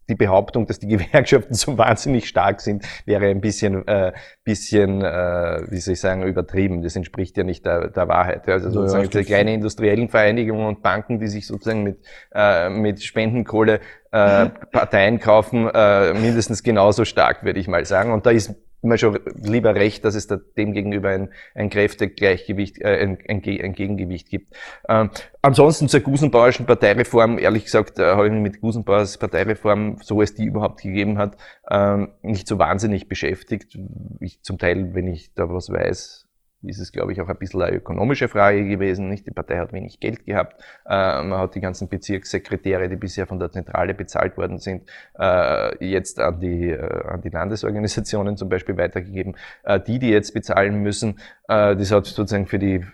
die 0.10 0.15
Behauptung, 0.15 0.65
dass 0.65 0.80
die 0.80 0.88
Gewerkschaften 0.98 1.54
so 1.54 1.78
wahnsinnig 1.78 2.28
stark 2.28 2.62
sind, 2.62 2.86
wäre 3.06 3.26
ein 3.28 3.41
bisschen, 3.41 3.88
äh, 3.88 4.13
bisschen, 4.43 5.02
äh, 5.02 5.62
wie 5.70 5.78
soll 5.80 5.93
ich 5.93 6.00
sagen, 6.00 6.24
übertrieben. 6.24 6.82
Das 6.82 6.96
entspricht 6.96 7.38
ja 7.38 7.43
nicht 7.43 7.65
der, 7.65 7.89
der 7.89 8.08
Wahrheit. 8.08 8.48
Also 8.48 8.70
sozusagen 8.70 9.04
ja, 9.04 9.10
die 9.10 9.17
das- 9.17 9.26
kleine 9.28 9.54
industriellen 9.54 10.10
Vereinigungen 10.10 10.65
und 10.67 10.82
Banken, 10.82 11.20
die 11.20 11.28
sich 11.28 11.46
sozusagen 11.48 11.84
mit, 11.84 12.00
äh, 12.34 12.70
mit 12.70 13.04
Spendenkohle 13.04 13.80
äh, 14.12 14.48
Parteien 14.72 15.20
kaufen, 15.20 15.70
äh, 15.74 16.13
mindestens 16.13 16.63
genauso 16.63 17.04
stark, 17.06 17.43
würde 17.43 17.60
ich 17.60 17.67
mal 17.67 17.84
sagen. 17.86 18.12
Und 18.13 18.26
da 18.26 18.32
ist 18.32 18.56
mir 18.82 18.98
schon 18.98 19.20
lieber 19.36 19.76
recht, 19.76 20.06
dass 20.06 20.16
es 20.16 20.28
da 20.28 20.38
dem 20.58 20.74
gegenüber 20.74 21.10
ein, 21.10 21.30
ein 21.56 21.70
Kräftegleichgewicht, 21.70 22.80
äh, 22.82 23.00
ein, 23.02 23.18
ein, 23.28 23.42
ein 23.44 23.74
Gegengewicht 23.74 24.30
gibt. 24.30 24.56
Ähm, 24.88 25.10
ansonsten 25.42 25.90
zur 25.90 26.02
Gusenbauerschen 26.02 26.66
Parteireform, 26.66 27.40
ehrlich 27.40 27.66
gesagt, 27.66 28.00
äh, 28.00 28.06
habe 28.06 28.28
ich 28.28 28.34
mich 28.34 28.42
mit 28.42 28.62
Gusenbauers 28.62 29.18
Parteireform, 29.18 29.98
so 30.04 30.22
es 30.22 30.36
die 30.36 30.46
überhaupt 30.46 30.82
gegeben 30.82 31.18
hat, 31.18 31.38
ähm, 31.70 32.10
nicht 32.22 32.48
so 32.48 32.60
wahnsinnig 32.60 33.08
beschäftigt. 33.08 33.78
Ich 34.20 34.42
zum 34.44 34.58
Teil, 34.58 34.94
wenn 34.94 35.08
ich 35.08 35.34
da 35.34 35.50
was 35.50 35.70
weiß, 35.70 36.27
ist 36.67 36.80
es, 36.80 36.91
glaube 36.91 37.12
ich, 37.12 37.21
auch 37.21 37.30
ein 37.30 37.38
bisschen 37.38 37.62
eine 37.62 37.75
ökonomische 37.75 38.27
Frage 38.27 38.67
gewesen. 38.67 39.10
Nicht? 39.10 39.25
Die 39.25 39.32
Partei 39.32 39.58
hat 39.58 39.73
wenig 39.73 39.99
Geld 39.99 40.25
gehabt. 40.25 40.62
Äh, 40.86 41.23
man 41.23 41.39
hat 41.39 41.56
die 41.56 41.62
ganzen 41.62 41.88
Bezirkssekretäre, 41.88 42.89
die 42.89 42.95
bisher 42.95 43.27
von 43.27 43.39
der 43.39 43.51
Zentrale 43.51 43.93
bezahlt 43.93 44.38
worden 44.38 44.60
sind, 44.60 44.89
äh, 45.19 45.86
jetzt 45.86 46.19
an 46.19 46.39
die, 46.39 46.69
äh, 46.69 47.08
an 47.08 47.21
die 47.21 47.30
Landesorganisationen 47.30 48.38
zum 48.38 48.49
Beispiel 48.49 48.77
weitergegeben. 48.77 49.36
Äh, 49.63 49.80
die, 49.80 49.99
die 49.99 50.10
jetzt 50.10 50.34
bezahlen 50.34 50.82
müssen, 50.82 51.19
äh, 51.47 51.75
das 51.75 51.91
hat 51.91 52.06
sozusagen 52.06 52.47
für 52.47 52.60
die 52.60 52.86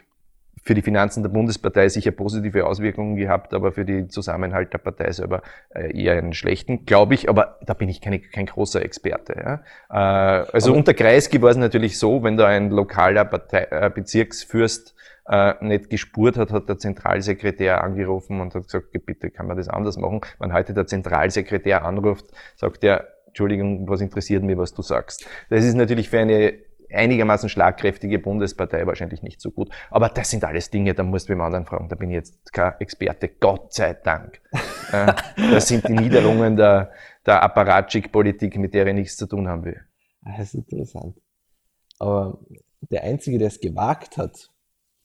für 0.63 0.73
die 0.73 0.81
Finanzen 0.81 1.23
der 1.23 1.29
Bundespartei 1.29 1.89
sicher 1.89 2.11
positive 2.11 2.65
Auswirkungen 2.65 3.17
gehabt, 3.17 3.53
aber 3.53 3.73
für 3.73 3.83
den 3.83 4.09
Zusammenhalt 4.09 4.71
der 4.73 4.77
Partei 4.77 5.11
selber 5.11 5.41
äh, 5.75 5.95
eher 5.95 6.13
einen 6.13 6.33
schlechten, 6.33 6.85
glaube 6.85 7.13
ich. 7.13 7.29
Aber 7.29 7.59
da 7.65 7.73
bin 7.73 7.89
ich 7.89 7.99
keine, 7.99 8.19
kein 8.19 8.45
großer 8.45 8.81
Experte. 8.81 9.35
Ja. 9.35 9.53
Äh, 9.89 10.45
also 10.53 10.69
aber 10.69 10.77
unter 10.77 10.93
Kreisky 10.93 11.41
war 11.41 11.51
es 11.51 11.57
natürlich 11.57 11.99
so, 11.99 12.23
wenn 12.23 12.37
da 12.37 12.47
ein 12.47 12.69
lokaler 12.69 13.25
Partei, 13.25 13.67
äh, 13.69 13.91
Bezirksfürst 13.93 14.95
äh, 15.27 15.53
nicht 15.61 15.89
gespurt 15.89 16.37
hat, 16.37 16.51
hat 16.51 16.69
der 16.69 16.77
Zentralsekretär 16.77 17.83
angerufen 17.83 18.39
und 18.39 18.55
hat 18.55 18.63
gesagt, 18.63 18.87
bitte 19.05 19.31
kann 19.31 19.47
man 19.47 19.57
das 19.57 19.67
anders 19.67 19.97
machen. 19.97 20.21
Wenn 20.39 20.53
heute 20.53 20.73
der 20.73 20.87
Zentralsekretär 20.87 21.83
anruft, 21.83 22.25
sagt 22.55 22.83
er, 22.85 23.07
Entschuldigung, 23.27 23.89
was 23.89 23.99
interessiert 23.99 24.43
mich, 24.43 24.57
was 24.57 24.73
du 24.73 24.81
sagst. 24.81 25.27
Das 25.49 25.65
ist 25.65 25.73
natürlich 25.73 26.09
für 26.09 26.19
eine 26.19 26.53
einigermaßen 26.93 27.49
schlagkräftige 27.49 28.19
Bundespartei 28.19 28.85
wahrscheinlich 28.85 29.21
nicht 29.21 29.41
so 29.41 29.51
gut. 29.51 29.69
Aber 29.89 30.09
das 30.09 30.29
sind 30.29 30.43
alles 30.43 30.69
Dinge, 30.69 30.93
da 30.93 31.03
musst 31.03 31.27
du 31.27 31.33
beim 31.33 31.41
anderen 31.41 31.65
fragen. 31.65 31.89
Da 31.89 31.95
bin 31.95 32.09
ich 32.09 32.15
jetzt 32.15 32.53
kein 32.53 32.73
Experte, 32.79 33.29
Gott 33.29 33.73
sei 33.73 33.93
Dank. 33.93 34.41
das 35.35 35.67
sind 35.67 35.87
die 35.87 35.93
Niederungen 35.93 36.55
der, 36.55 36.91
der 37.25 37.43
Apparatschik-Politik, 37.43 38.57
mit 38.57 38.73
der 38.73 38.87
ich 38.87 38.93
nichts 38.93 39.17
zu 39.17 39.27
tun 39.27 39.47
haben 39.47 39.65
will. 39.65 39.81
Das 40.21 40.39
ist 40.39 40.55
interessant. 40.55 41.17
Aber 41.99 42.39
der 42.81 43.03
Einzige, 43.03 43.37
der 43.37 43.47
es 43.47 43.59
gewagt 43.59 44.17
hat, 44.17 44.49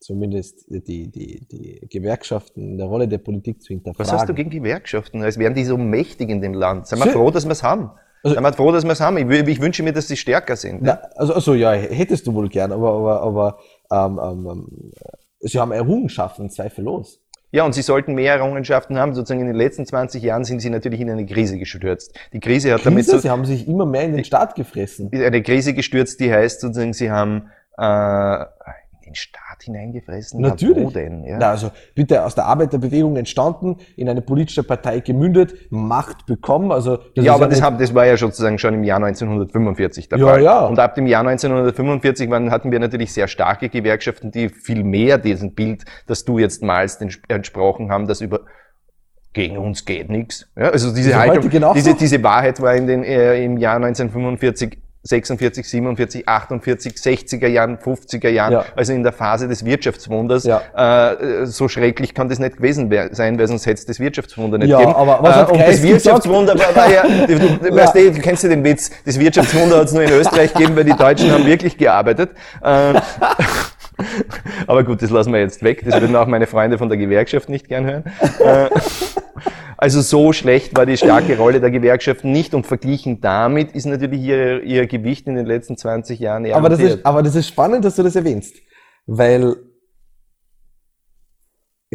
zumindest 0.00 0.64
die, 0.68 1.10
die, 1.10 1.46
die 1.46 1.88
Gewerkschaften 1.88 2.72
in 2.72 2.78
der 2.78 2.86
Rolle 2.86 3.08
der 3.08 3.18
Politik 3.18 3.62
zu 3.62 3.68
hinterfragen. 3.68 4.06
Was 4.06 4.12
hast 4.12 4.28
du 4.28 4.34
gegen 4.34 4.50
Gewerkschaften? 4.50 5.22
Als 5.22 5.38
wären 5.38 5.54
die 5.54 5.64
so 5.64 5.76
mächtig 5.76 6.30
in 6.30 6.40
dem 6.40 6.54
Land. 6.54 6.86
Sei 6.86 6.96
mal 6.96 7.10
froh, 7.10 7.30
dass 7.30 7.44
wir 7.44 7.52
es 7.52 7.62
haben. 7.62 7.90
Also, 8.22 8.34
Sind 8.34 8.42
wir 8.42 8.52
froh, 8.52 8.72
dass 8.72 8.84
wir 8.84 8.92
es 8.92 9.00
haben. 9.00 9.16
Ich, 9.18 9.48
ich, 9.48 9.60
wünsche 9.60 9.82
mir, 9.82 9.92
dass 9.92 10.08
sie 10.08 10.16
stärker 10.16 10.56
sind. 10.56 10.82
Na, 10.82 11.00
also, 11.16 11.34
also 11.34 11.54
ja, 11.54 11.72
hättest 11.72 12.26
du 12.26 12.34
wohl 12.34 12.48
gern, 12.48 12.72
aber, 12.72 12.92
aber, 12.92 13.22
aber 13.22 13.58
ähm, 13.90 14.20
ähm, 14.22 14.46
ähm, 14.50 14.92
sie 15.40 15.58
haben 15.58 15.72
Errungenschaften, 15.72 16.50
zweifellos. 16.50 17.20
Ja, 17.50 17.64
und 17.64 17.74
sie 17.74 17.82
sollten 17.82 18.14
mehr 18.14 18.34
Errungenschaften 18.34 18.98
haben. 18.98 19.14
Sozusagen 19.14 19.40
in 19.40 19.46
den 19.46 19.56
letzten 19.56 19.86
20 19.86 20.22
Jahren 20.22 20.44
sind 20.44 20.60
sie 20.60 20.68
natürlich 20.68 21.00
in 21.00 21.10
eine 21.10 21.24
Krise 21.24 21.58
gestürzt. 21.58 22.14
Die 22.32 22.40
Krise 22.40 22.72
hat 22.72 22.82
Krise? 22.82 22.90
damit 22.90 23.06
so, 23.06 23.18
Sie 23.18 23.30
haben 23.30 23.46
sich 23.46 23.66
immer 23.66 23.86
mehr 23.86 24.02
in 24.02 24.14
den 24.14 24.24
Staat 24.24 24.54
gefressen. 24.54 25.10
Eine 25.12 25.42
Krise 25.42 25.72
gestürzt, 25.72 26.20
die 26.20 26.30
heißt 26.30 26.60
sozusagen, 26.60 26.92
sie 26.92 27.10
haben 27.10 27.48
äh, 27.78 28.44
den 29.08 29.14
Staat 29.14 29.62
hineingefressen? 29.62 30.40
Natürlich. 30.40 30.86
Wo 30.86 30.90
denn? 30.90 31.24
Ja? 31.24 31.38
Na, 31.38 31.50
also 31.50 31.70
bitte 31.94 32.24
aus 32.24 32.34
der 32.34 32.44
Arbeiterbewegung 32.44 33.16
entstanden, 33.16 33.76
in 33.96 34.08
eine 34.08 34.22
politische 34.22 34.62
Partei 34.62 35.00
gemündet, 35.00 35.54
Macht 35.70 36.26
bekommen. 36.26 36.70
Also 36.70 36.98
ja, 37.14 37.34
aber 37.34 37.46
das, 37.46 37.62
haben, 37.62 37.78
das 37.78 37.94
war 37.94 38.06
ja 38.06 38.16
sozusagen 38.16 38.58
schon 38.58 38.74
im 38.74 38.84
Jahr 38.84 39.02
1945 39.02 40.08
der 40.08 40.18
ja, 40.18 40.26
Fall. 40.26 40.42
Ja. 40.42 40.66
Und 40.66 40.78
ab 40.78 40.94
dem 40.94 41.06
Jahr 41.06 41.26
1945 41.26 42.30
waren, 42.30 42.50
hatten 42.50 42.70
wir 42.70 42.78
natürlich 42.78 43.12
sehr 43.12 43.28
starke 43.28 43.68
Gewerkschaften, 43.68 44.30
die 44.30 44.48
viel 44.48 44.84
mehr 44.84 45.18
diesem 45.18 45.54
Bild, 45.54 45.84
das 46.06 46.24
du 46.24 46.38
jetzt 46.38 46.62
malst, 46.62 47.02
entsprochen 47.28 47.90
haben, 47.90 48.06
das 48.06 48.20
über 48.20 48.40
gegen 49.34 49.58
uns 49.58 49.84
geht 49.84 50.10
nichts. 50.10 50.48
Ja, 50.56 50.70
also 50.70 50.92
diese 50.92 51.16
Haltung, 51.16 51.48
diese, 51.74 51.94
diese 51.94 52.22
Wahrheit 52.22 52.60
war 52.60 52.74
in 52.74 52.86
den, 52.86 53.04
äh, 53.04 53.44
im 53.44 53.58
Jahr 53.58 53.76
1945 53.76 54.78
46, 55.02 55.68
47, 55.68 56.28
48, 56.28 56.92
60er 56.94 57.46
Jahren, 57.46 57.78
50er 57.78 58.28
Jahren, 58.28 58.52
ja. 58.52 58.64
also 58.76 58.92
in 58.92 59.02
der 59.02 59.12
Phase 59.12 59.48
des 59.48 59.64
Wirtschaftswunders. 59.64 60.44
Ja. 60.44 61.12
Äh, 61.12 61.46
so 61.46 61.68
schrecklich 61.68 62.14
kann 62.14 62.28
das 62.28 62.38
nicht 62.38 62.56
gewesen 62.56 62.92
sein, 63.12 63.38
weil 63.38 63.46
sonst 63.46 63.66
hätte 63.66 63.78
es 63.78 63.86
das 63.86 64.00
Wirtschaftswunder 64.00 64.58
nicht 64.58 64.70
ja, 64.70 64.78
gegeben. 64.78 64.96
Aber 64.96 65.22
was 65.22 65.48
äh, 65.48 65.52
und 65.52 65.60
das 65.60 65.82
Wirtschaftswunder 65.82 66.58
war, 66.58 66.74
war 66.74 66.92
ja, 66.92 67.02
du, 67.26 67.38
du, 67.38 67.76
weißt 67.76 67.94
du, 67.94 68.12
du 68.12 68.20
kennst 68.20 68.42
ja 68.42 68.48
den 68.48 68.64
Witz, 68.64 68.90
das 69.04 69.18
Wirtschaftswunder 69.18 69.78
hat 69.78 69.86
es 69.86 69.92
nur 69.92 70.02
in 70.02 70.10
Österreich 70.10 70.52
gegeben, 70.52 70.76
weil 70.76 70.84
die 70.84 70.96
Deutschen 70.96 71.30
haben 71.30 71.46
wirklich 71.46 71.78
gearbeitet. 71.78 72.30
Äh, 72.62 72.94
aber 74.66 74.84
gut, 74.84 75.02
das 75.02 75.10
lassen 75.10 75.32
wir 75.32 75.40
jetzt 75.40 75.62
weg. 75.62 75.82
Das 75.84 76.00
würden 76.00 76.16
auch 76.16 76.26
meine 76.26 76.46
Freunde 76.46 76.78
von 76.78 76.88
der 76.88 76.98
Gewerkschaft 76.98 77.48
nicht 77.48 77.68
gern 77.68 77.86
hören. 77.86 78.04
Äh, 78.40 78.68
also 79.76 80.00
so 80.00 80.32
schlecht 80.32 80.76
war 80.76 80.86
die 80.86 80.96
starke 80.96 81.36
Rolle 81.36 81.60
der 81.60 81.70
Gewerkschaften 81.70 82.32
nicht 82.32 82.54
und 82.54 82.66
verglichen 82.66 83.20
damit 83.20 83.72
ist 83.72 83.86
natürlich 83.86 84.20
ihr, 84.20 84.62
ihr 84.62 84.86
Gewicht 84.86 85.26
in 85.26 85.36
den 85.36 85.46
letzten 85.46 85.76
20 85.76 86.18
Jahren 86.18 86.44
eher 86.44 86.56
aber 86.56 86.68
das, 86.68 86.80
ist, 86.80 87.06
aber 87.06 87.22
das 87.22 87.34
ist 87.34 87.48
spannend, 87.48 87.84
dass 87.84 87.96
du 87.96 88.02
das 88.02 88.16
erwähnst, 88.16 88.56
weil 89.06 89.56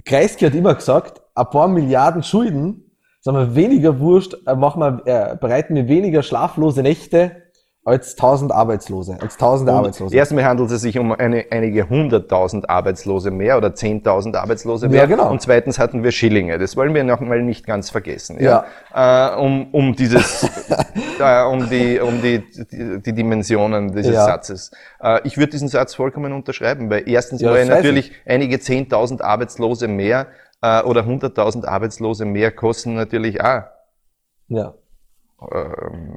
Kreisky 0.05 0.45
hat 0.45 0.55
immer 0.55 0.73
gesagt, 0.73 1.21
ein 1.35 1.49
paar 1.49 1.67
Milliarden 1.67 2.23
Schulden, 2.23 2.91
sagen 3.21 3.37
wir, 3.37 3.55
weniger 3.55 3.99
Wurscht, 3.99 4.35
äh, 4.47 4.55
machen 4.55 4.81
wir, 4.81 5.01
äh, 5.05 5.35
bereiten 5.35 5.75
wir 5.75 5.87
weniger 5.87 6.23
schlaflose 6.23 6.81
Nächte, 6.81 7.42
als 7.85 8.15
tausend 8.15 8.53
Arbeitslose, 8.53 9.17
als 9.19 9.35
tausende 9.35 9.73
und 9.73 9.77
Arbeitslose. 9.79 10.15
Erstmal 10.15 10.45
handelt 10.45 10.71
es 10.71 10.81
sich 10.81 10.97
um 10.97 11.11
eine, 11.11 11.47
einige 11.51 11.89
hunderttausend 11.89 12.69
Arbeitslose 12.69 13.29
mehr 13.29 13.57
oder 13.57 13.75
zehntausend 13.75 14.37
Arbeitslose 14.37 14.87
mehr. 14.87 15.01
Ja, 15.01 15.05
genau. 15.05 15.29
Und 15.29 15.41
zweitens 15.41 15.79
hatten 15.79 16.01
wir 16.01 16.13
Schillinge. 16.13 16.57
Das 16.57 16.77
wollen 16.77 16.93
wir 16.93 17.03
noch 17.03 17.19
mal 17.19 17.41
nicht 17.41 17.65
ganz 17.65 17.89
vergessen. 17.89 18.41
Ja. 18.41 18.65
ja. 18.93 19.33
Äh, 19.33 19.37
um, 19.37 19.67
um 19.73 19.95
dieses, 19.95 20.43
äh, 21.19 21.43
um 21.43 21.69
die, 21.69 21.99
um 21.99 22.21
die, 22.21 22.43
die, 22.71 23.01
die 23.01 23.13
Dimensionen 23.13 23.93
dieses 23.93 24.13
ja. 24.13 24.25
Satzes. 24.25 24.71
Äh, 25.01 25.19
ich 25.25 25.37
würde 25.37 25.51
diesen 25.51 25.67
Satz 25.67 25.93
vollkommen 25.93 26.31
unterschreiben, 26.31 26.89
weil 26.89 27.09
erstens 27.09 27.41
ja, 27.41 27.51
mal 27.51 27.65
natürlich 27.65 28.11
ich. 28.11 28.17
einige 28.25 28.61
zehntausend 28.61 29.21
Arbeitslose 29.21 29.89
mehr 29.89 30.27
äh, 30.61 30.81
oder 30.83 31.05
hunderttausend 31.05 31.67
Arbeitslose 31.67 32.23
mehr 32.23 32.51
kosten 32.51 32.93
natürlich 32.93 33.43
auch. 33.43 33.63
Ja 34.47 34.73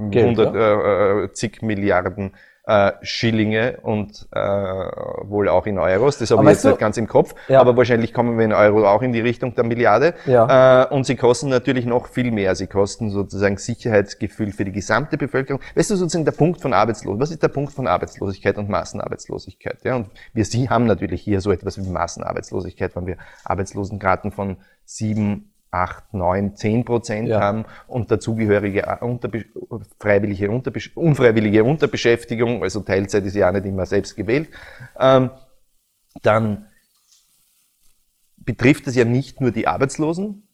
Geld, 0.09 0.39
100, 0.39 0.55
ja? 0.55 1.23
äh, 1.23 1.31
zig 1.33 1.61
Milliarden 1.61 2.31
äh, 2.67 2.91
Schillinge 3.01 3.79
und 3.81 4.27
äh, 4.31 4.39
wohl 4.39 5.47
auch 5.47 5.65
in 5.67 5.79
Euros. 5.79 6.17
Das 6.17 6.31
habe 6.31 6.43
ich 6.43 6.49
jetzt 6.49 6.65
du? 6.65 6.69
nicht 6.69 6.79
ganz 6.79 6.97
im 6.97 7.07
Kopf, 7.07 7.33
ja. 7.47 7.61
aber 7.61 7.77
wahrscheinlich 7.77 8.13
kommen 8.13 8.37
wir 8.37 8.43
in 8.43 8.51
Euro 8.51 8.85
auch 8.85 9.01
in 9.01 9.13
die 9.13 9.21
Richtung 9.21 9.55
der 9.55 9.63
Milliarde. 9.63 10.13
Ja. 10.25 10.83
Äh, 10.83 10.93
und 10.93 11.05
sie 11.05 11.15
kosten 11.15 11.47
natürlich 11.47 11.85
noch 11.85 12.07
viel 12.07 12.29
mehr. 12.31 12.55
Sie 12.55 12.67
kosten 12.67 13.09
sozusagen 13.09 13.57
Sicherheitsgefühl 13.57 14.51
für 14.51 14.65
die 14.65 14.73
gesamte 14.73 15.17
Bevölkerung. 15.17 15.61
Weißt 15.75 15.89
du 15.91 15.95
sozusagen 15.95 16.25
der 16.25 16.33
Punkt 16.33 16.59
von 16.61 16.73
Arbeitslosigkeit? 16.73 17.21
Was 17.21 17.31
ist 17.31 17.41
der 17.41 17.47
Punkt 17.47 17.71
von 17.71 17.87
Arbeitslosigkeit 17.87 18.57
und 18.57 18.69
Massenarbeitslosigkeit? 18.69 19.77
Ja, 19.83 19.95
und 19.95 20.09
wir 20.33 20.43
Sie 20.43 20.69
haben 20.69 20.87
natürlich 20.87 21.21
hier 21.21 21.39
so 21.39 21.53
etwas 21.53 21.77
wie 21.77 21.89
Massenarbeitslosigkeit, 21.89 22.95
wenn 22.97 23.07
wir 23.07 23.17
Arbeitslosengraten 23.45 24.31
von 24.31 24.57
sieben 24.83 25.53
8, 25.77 26.13
9, 26.13 26.55
10 26.55 26.85
Prozent 26.85 27.29
ja. 27.29 27.39
haben 27.39 27.65
und 27.87 28.09
dazugehörige 28.11 28.83
äh, 28.83 28.97
Unterbe 29.01 29.45
freiwillige 29.99 30.49
Unterbe 30.49 30.79
unfreiwillige 30.95 31.63
Unterbeschäftigung, 31.63 32.63
also 32.63 32.81
Teilzeit 32.81 33.25
ist 33.25 33.35
ja 33.35 33.49
auch 33.49 33.53
nicht 33.53 33.65
immer 33.65 33.85
selbst 33.85 34.15
gewählt, 34.15 34.49
ähm, 34.99 35.29
dann 36.23 36.67
betrifft 38.37 38.87
es 38.87 38.95
ja 38.95 39.05
nicht 39.05 39.41
nur 39.41 39.51
die 39.51 39.67
Arbeitslosen 39.67 40.47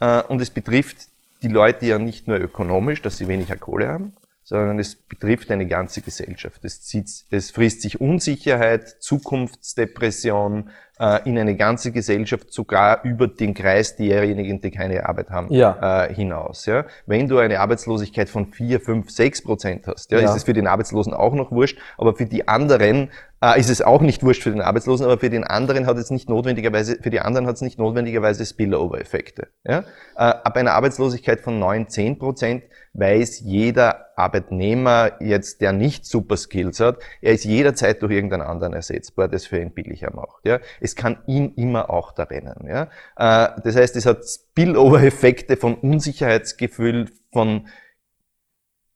äh, 0.00 0.22
und 0.22 0.40
es 0.40 0.50
betrifft 0.50 1.08
die 1.42 1.48
Leute 1.48 1.86
ja 1.86 1.98
nicht 1.98 2.28
nur 2.28 2.38
ökonomisch, 2.38 3.02
dass 3.02 3.18
sie 3.18 3.28
weniger 3.28 3.56
Kohle 3.56 3.88
haben, 3.88 4.14
sondern 4.42 4.78
es 4.78 4.94
betrifft 4.94 5.50
eine 5.50 5.66
ganze 5.66 6.00
Gesellschaft. 6.00 6.64
Es, 6.64 6.82
zieht, 6.82 7.10
es 7.30 7.50
frisst 7.50 7.82
sich 7.82 8.00
Unsicherheit, 8.00 8.88
Zukunftsdepression 9.00 10.70
äh, 10.98 11.28
in 11.28 11.38
eine 11.38 11.56
ganze 11.56 11.92
Gesellschaft, 11.92 12.52
sogar 12.52 13.04
über 13.04 13.28
den 13.28 13.54
Kreis 13.54 13.96
derjenigen, 13.96 14.60
die 14.60 14.70
keine 14.70 15.08
Arbeit 15.08 15.30
haben, 15.30 15.52
ja. 15.52 16.04
äh, 16.04 16.14
hinaus. 16.14 16.66
Ja? 16.66 16.84
Wenn 17.06 17.28
du 17.28 17.38
eine 17.38 17.60
Arbeitslosigkeit 17.60 18.28
von 18.28 18.46
4, 18.46 18.80
5, 18.80 19.10
6 19.10 19.42
Prozent 19.42 19.86
hast, 19.86 20.10
ja, 20.10 20.18
ja. 20.18 20.24
ist 20.24 20.36
es 20.36 20.44
für 20.44 20.52
den 20.52 20.66
Arbeitslosen 20.66 21.12
auch 21.12 21.34
noch 21.34 21.52
wurscht, 21.52 21.78
aber 21.98 22.14
für 22.14 22.26
die 22.26 22.48
anderen 22.48 23.10
äh, 23.42 23.60
ist 23.60 23.70
es 23.70 23.82
auch 23.82 24.00
nicht 24.00 24.22
wurscht 24.22 24.42
für 24.42 24.50
den 24.50 24.60
Arbeitslosen, 24.60 25.04
aber 25.04 25.18
für 25.18 25.30
den 25.30 25.44
anderen 25.44 25.86
hat 25.86 25.96
es 25.98 26.10
nicht 26.10 26.28
notwendigerweise, 26.28 26.98
für 27.00 27.10
die 27.10 27.20
anderen 27.20 27.46
hat 27.46 27.56
es 27.56 27.62
nicht 27.62 27.78
notwendigerweise 27.78 28.44
Spillover-Effekte. 28.46 29.48
Ja? 29.64 29.80
Äh, 29.80 29.84
ab 30.16 30.56
einer 30.56 30.72
Arbeitslosigkeit 30.72 31.40
von 31.40 31.58
9, 31.58 31.88
10 31.88 32.18
Prozent 32.18 32.64
weiß 32.94 33.40
jeder 33.40 34.06
Arbeitnehmer 34.16 35.12
jetzt, 35.20 35.60
der 35.60 35.72
nicht 35.72 36.06
super 36.06 36.36
Skills 36.36 36.80
hat, 36.80 36.98
er 37.20 37.34
ist 37.34 37.44
jederzeit 37.44 38.00
durch 38.00 38.12
irgendeinen 38.12 38.42
anderen 38.42 38.72
ersetzbar, 38.72 39.28
das 39.28 39.46
für 39.46 39.60
ihn 39.60 39.72
billiger 39.72 40.14
macht. 40.14 40.46
Ja? 40.46 40.60
Es 40.80 40.96
kann 40.96 41.18
ihn 41.26 41.52
immer 41.56 41.90
auch 41.90 42.12
da 42.12 42.24
rennen. 42.24 42.66
Ja? 42.66 42.84
Äh, 43.16 43.60
das 43.62 43.76
heißt, 43.76 43.96
es 43.96 44.06
hat 44.06 44.24
Spillover-Effekte 44.24 45.56
von 45.56 45.74
Unsicherheitsgefühl, 45.74 47.10
von 47.32 47.68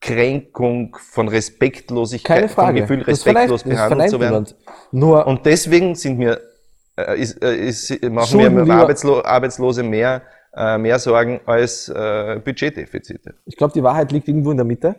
Kränkung, 0.00 0.96
von 0.98 1.28
Respektlosigkeit, 1.28 2.36
Keine 2.36 2.48
Frage. 2.48 2.78
vom 2.78 2.88
Gefühl, 2.88 3.02
respektlos 3.02 3.64
behandelt 3.64 4.10
zu 4.10 4.20
werden. 4.20 4.46
Nur 4.92 5.26
Und 5.26 5.44
deswegen 5.44 5.94
sind 5.94 6.18
mir, 6.18 6.40
äh, 6.96 7.20
ist, 7.20 7.42
äh, 7.42 7.54
ist, 7.54 8.02
machen 8.04 8.38
wir 8.38 8.74
Arbeitslo 8.74 9.22
Arbeitslose 9.22 9.82
mehr 9.82 10.22
äh, 10.54 10.78
mehr 10.78 10.98
Sorgen 10.98 11.40
als 11.46 11.88
äh, 11.88 12.40
Budgetdefizite. 12.44 13.34
Ich 13.46 13.56
glaube, 13.56 13.72
die 13.72 13.82
Wahrheit 13.82 14.12
liegt 14.12 14.28
irgendwo 14.28 14.50
in 14.50 14.56
der 14.56 14.66
Mitte. 14.66 14.96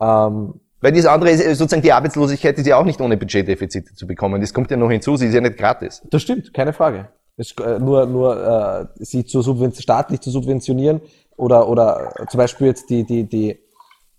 Ähm, 0.00 0.54
Weil 0.80 0.92
das 0.92 1.06
andere 1.06 1.30
ist, 1.30 1.58
sozusagen 1.58 1.82
die 1.82 1.92
Arbeitslosigkeit 1.92 2.56
ist 2.58 2.66
ja 2.66 2.76
auch 2.76 2.84
nicht 2.84 3.00
ohne 3.00 3.16
Budgetdefizite 3.16 3.94
zu 3.94 4.06
bekommen. 4.06 4.40
Das 4.40 4.54
kommt 4.54 4.70
ja 4.70 4.76
noch 4.76 4.90
hinzu, 4.90 5.16
sie 5.16 5.26
ist 5.26 5.34
ja 5.34 5.40
nicht 5.40 5.56
gratis. 5.56 6.02
Das 6.10 6.22
stimmt, 6.22 6.54
keine 6.54 6.72
Frage. 6.72 7.08
Es, 7.36 7.52
äh, 7.52 7.78
nur 7.78 8.06
nur 8.06 8.88
äh, 8.98 9.04
sie 9.04 9.24
zu 9.24 9.42
staatlich 9.72 10.20
zu 10.20 10.30
subventionieren 10.30 11.00
oder, 11.36 11.68
oder 11.68 12.12
zum 12.28 12.38
Beispiel 12.38 12.68
jetzt 12.68 12.90
die, 12.90 13.04
die, 13.04 13.24
die, 13.24 13.58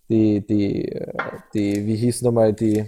die, 0.10 0.46
die, 0.46 0.90
die 1.54 1.86
wie 1.86 1.96
hieß 1.96 2.24
nochmal, 2.24 2.54
die, 2.54 2.86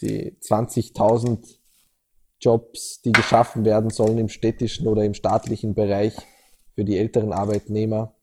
die 0.00 0.36
20.000 0.40 1.58
Jobs, 2.40 3.00
die 3.02 3.12
geschaffen 3.12 3.64
werden 3.64 3.90
sollen 3.90 4.18
im 4.18 4.28
städtischen 4.28 4.86
oder 4.86 5.04
im 5.04 5.14
staatlichen 5.14 5.74
Bereich 5.74 6.14
für 6.74 6.84
die 6.84 6.98
älteren 6.98 7.32
Arbeitnehmer. 7.32 8.14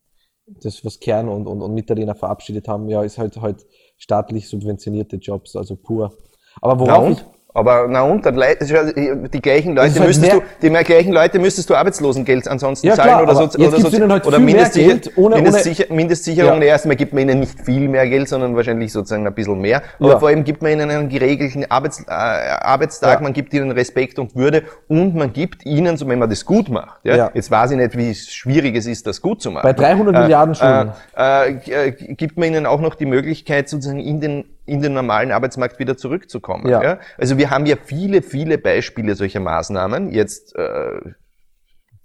Das, 0.45 0.83
was 0.85 0.99
Kern 0.99 1.29
und, 1.29 1.47
und, 1.47 1.61
und 1.61 1.73
Mitterlehner 1.73 2.15
verabschiedet 2.15 2.67
haben, 2.67 2.87
ja, 2.89 3.01
ist 3.03 3.17
halt 3.17 3.37
halt 3.37 3.65
staatlich 3.97 4.47
subventionierte 4.49 5.15
Jobs, 5.15 5.55
also 5.55 5.75
pur. 5.75 6.13
Aber 6.61 6.79
worauf 6.79 7.09
ich, 7.09 7.25
aber 7.53 7.87
na 7.87 8.01
und, 8.01 8.25
dann 8.25 8.35
die 8.35 9.41
gleichen 9.41 9.75
Leute 9.75 9.93
halt 9.99 10.07
müsstest 10.07 10.33
du, 10.33 10.41
die 10.61 10.69
mehr 10.71 10.83
gleichen 10.83 11.13
Leute 11.13 11.37
müsstest 11.37 11.69
du 11.69 11.75
Arbeitslosengeld 11.75 12.47
ansonsten 12.47 12.87
ja, 12.87 12.95
zahlen 12.95 13.09
klar, 13.09 13.23
oder 13.23 13.35
so, 13.35 13.43
oder, 13.59 13.79
so, 13.79 14.09
halt 14.09 14.25
oder 14.25 14.39
Mindestsicher 14.39 15.11
ohne, 15.15 15.35
Mindestsicher 15.35 15.85
Mindestsicherung. 15.93 16.61
Ja. 16.61 16.67
Erstmal 16.67 16.95
gibt 16.95 17.13
man 17.13 17.23
ihnen 17.23 17.41
nicht 17.41 17.59
viel 17.59 17.87
mehr 17.87 18.07
Geld, 18.07 18.27
sondern 18.27 18.55
wahrscheinlich 18.55 18.91
sozusagen 18.91 19.27
ein 19.27 19.33
bisschen 19.35 19.59
mehr. 19.59 19.83
Aber 19.99 20.09
ja. 20.09 20.19
vor 20.19 20.29
allem 20.29 20.43
gibt 20.43 20.63
man 20.63 20.71
ihnen 20.71 20.89
einen 20.89 21.09
geregelten 21.09 21.69
Arbeits, 21.69 22.01
äh, 22.07 22.11
Arbeitstag, 22.11 23.19
ja. 23.19 23.23
man 23.23 23.33
gibt 23.33 23.53
ihnen 23.53 23.71
Respekt 23.71 24.17
und 24.17 24.35
Würde 24.35 24.63
und 24.87 25.15
man 25.15 25.31
gibt 25.31 25.63
ihnen, 25.65 25.95
so 25.97 26.07
wenn 26.07 26.17
man 26.17 26.29
das 26.29 26.45
gut 26.45 26.69
macht. 26.69 27.05
Ja? 27.05 27.29
Jetzt 27.33 27.51
weiß 27.51 27.71
ich 27.71 27.77
nicht, 27.77 27.95
wie 27.95 28.15
schwierig 28.15 28.75
es 28.75 28.87
ist, 28.87 29.05
das 29.05 29.21
gut 29.21 29.41
zu 29.41 29.51
machen. 29.51 29.63
Bei 29.63 29.73
300 29.73 30.15
äh, 30.15 30.19
Milliarden 30.21 30.55
Schulden. 30.55 30.91
Äh, 31.15 31.51
äh, 31.51 31.91
gibt 31.91 32.37
man 32.37 32.47
ihnen 32.47 32.65
auch 32.65 32.81
noch 32.81 32.95
die 32.95 33.05
Möglichkeit, 33.05 33.69
sozusagen 33.69 33.99
in 33.99 34.19
den 34.19 34.45
in 34.65 34.81
den 34.81 34.93
normalen 34.93 35.31
Arbeitsmarkt 35.31 35.79
wieder 35.79 35.97
zurückzukommen. 35.97 36.69
Ja. 36.69 36.83
ja. 36.83 36.99
Also 37.17 37.37
wir 37.37 37.49
haben 37.49 37.65
ja 37.65 37.75
viele, 37.83 38.21
viele 38.21 38.57
Beispiele 38.57 39.15
solcher 39.15 39.39
Maßnahmen. 39.39 40.11
Jetzt, 40.11 40.55
äh, 40.55 40.99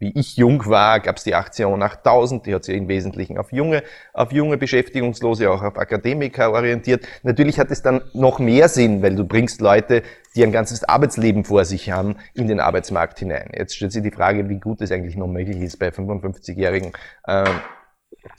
wie 0.01 0.13
ich 0.17 0.37
jung 0.37 0.65
war, 0.67 1.01
gab 1.01 1.17
es 1.17 1.25
die 1.25 1.35
Aktion 1.35 1.83
8000, 1.83 2.47
die 2.47 2.55
hat 2.55 2.65
sich 2.65 2.77
im 2.77 2.89
Wesentlichen 2.89 3.37
auf 3.37 3.53
junge, 3.53 3.83
auf 4.13 4.33
junge 4.33 4.57
Beschäftigungslose, 4.57 5.51
auch 5.51 5.63
auf 5.63 5.77
Akademiker 5.77 6.53
orientiert. 6.53 7.07
Natürlich 7.25 7.59
hat 7.59 7.71
es 7.71 7.83
dann 7.83 8.03
noch 8.13 8.39
mehr 8.39 8.69
Sinn, 8.69 9.03
weil 9.03 9.17
du 9.17 9.25
bringst 9.25 9.61
Leute, 9.61 10.03
die 10.37 10.45
ein 10.45 10.53
ganzes 10.53 10.85
Arbeitsleben 10.85 11.45
vor 11.45 11.65
sich 11.65 11.91
haben, 11.91 12.17
in 12.35 12.47
den 12.47 12.61
Arbeitsmarkt 12.61 13.19
hinein. 13.19 13.51
Jetzt 13.57 13.75
stellt 13.75 13.93
sich 13.93 14.03
die 14.03 14.13
Frage, 14.13 14.49
wie 14.49 14.61
gut 14.61 14.81
es 14.81 14.93
eigentlich 14.93 15.17
noch 15.17 15.27
möglich 15.27 15.61
ist 15.61 15.79
bei 15.79 15.89
55-Jährigen. 15.89 16.93
Äh, 17.25 17.45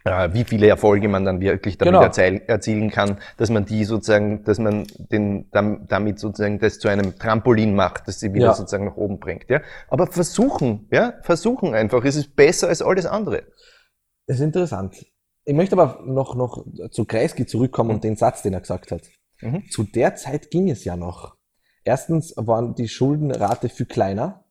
wie 0.04 0.44
viele 0.44 0.68
Erfolge 0.68 1.08
man 1.08 1.26
dann 1.26 1.42
wirklich 1.42 1.78
damit 1.78 1.94
genau. 1.94 2.42
erzielen 2.48 2.90
kann, 2.90 3.18
dass 3.38 3.50
man 3.50 3.66
die 3.66 3.84
sozusagen, 3.86 4.44
dass 4.44 4.60
man 4.60 4.88
den, 4.98 5.50
damit 5.52 6.20
sozusagen 6.20 6.60
das 6.60 6.80
zu 6.80 6.88
einem 6.88 7.18
Trampolin 7.18 7.76
macht, 7.76 8.08
dass 8.08 8.20
sie 8.20 8.34
wieder 8.34 8.48
ja. 8.48 8.54
sozusagen 8.54 8.86
nach 8.86 8.98
oben 8.98 9.20
bringt. 9.20 9.50
Ja? 9.50 9.62
Aber 9.88 10.08
versuchen, 10.08 10.88
ja, 10.92 11.14
versuchen 11.22 11.74
einfach. 11.74 12.04
Es 12.04 12.16
ist 12.16 12.36
besser 12.36 12.68
als 12.68 12.82
alles 12.82 13.06
andere. 13.06 13.44
Das 14.28 14.38
ist 14.38 14.44
interessant. 14.44 15.06
Ich 15.46 15.56
möchte 15.56 15.74
aber 15.74 16.04
noch, 16.06 16.36
noch 16.36 16.66
zu 16.92 17.06
Kreisky 17.06 17.46
zurückkommen 17.46 17.90
mhm. 17.90 17.96
und 17.96 18.04
den 18.04 18.16
Satz, 18.16 18.42
den 18.42 18.54
er 18.54 18.62
gesagt 18.62 18.92
hat. 18.92 19.02
Mhm. 19.42 19.64
Zu 19.70 19.84
der 19.84 20.16
Zeit 20.16 20.52
ging 20.52 20.70
es 20.70 20.84
ja 20.84 20.96
noch. 20.96 21.36
Erstens 21.84 22.34
waren 22.36 22.76
die 22.76 22.88
Schuldenrate 22.88 23.70
viel 23.70 23.86
kleiner 23.86 24.46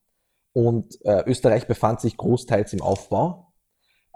und 0.52 0.98
äh, 1.04 1.22
Österreich 1.26 1.66
befand 1.66 2.00
sich 2.00 2.16
großteils 2.16 2.72
im 2.72 2.83
Aufbau. 2.83 3.48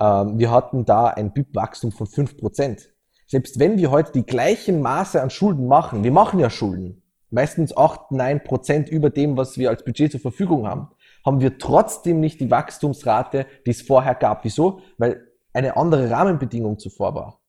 Ähm, 0.01 0.39
wir 0.39 0.51
hatten 0.51 0.85
da 0.85 1.09
ein 1.09 1.33
BIP-Wachstum 1.33 1.93
von 1.93 2.07
5%. 2.07 2.89
Selbst 3.27 3.59
wenn 3.59 3.79
wir 3.79 3.91
heute 3.91 4.13
die 4.13 4.27
gleichen 4.27 4.81
Maße 4.83 5.23
an 5.23 5.31
Schulden 5.31 5.67
machen, 5.67 6.05
wir 6.05 6.13
machen 6.13 6.39
ja 6.39 6.51
Schulden, 6.51 7.03
meistens 7.31 7.77
8, 7.77 8.11
9% 8.11 8.89
über 8.89 9.11
dem, 9.11 9.37
was 9.37 9.57
wir 9.57 9.71
als 9.71 9.85
Budget 9.85 10.13
zur 10.13 10.21
Verfügung 10.21 10.67
haben, 10.67 10.89
haben 11.25 11.41
wir 11.41 11.59
trotzdem 11.59 12.21
nicht 12.21 12.41
die 12.41 12.51
Wachstumsrate, 12.51 13.47
die 13.65 13.71
es 13.71 13.83
vorher 13.83 14.15
gab. 14.15 14.45
Wieso? 14.45 14.81
Weil 14.99 15.29
eine 15.53 15.77
andere 15.77 16.11
Rahmenbedingung 16.11 16.79
zuvor 16.79 17.15
war. 17.15 17.41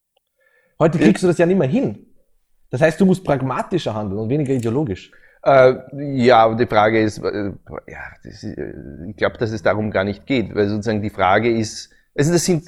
Heute 0.79 0.99
kriegst 0.99 1.23
du 1.23 1.27
das 1.27 1.37
ja 1.37 1.45
nicht 1.45 1.57
mehr 1.57 1.67
hin. 1.67 2.07
Das 2.69 2.81
heißt, 2.81 2.99
du 2.99 3.05
musst 3.05 3.23
pragmatischer 3.23 3.93
handeln 3.93 4.19
und 4.19 4.29
weniger 4.29 4.53
ideologisch. 4.53 5.11
Äh, 5.43 5.75
ja, 6.15 6.39
aber 6.43 6.55
die 6.55 6.65
Frage 6.65 7.01
ist, 7.01 7.19
äh, 7.19 7.51
ja, 7.87 7.99
äh, 8.23 9.09
ich 9.09 9.15
glaube, 9.15 9.37
dass 9.37 9.51
es 9.51 9.61
darum 9.61 9.91
gar 9.91 10.05
nicht 10.05 10.25
geht, 10.25 10.55
weil 10.55 10.69
sozusagen 10.69 11.01
die 11.01 11.09
Frage 11.09 11.51
ist, 11.51 11.92
also 12.15 12.31
das 12.31 12.45
sind, 12.45 12.67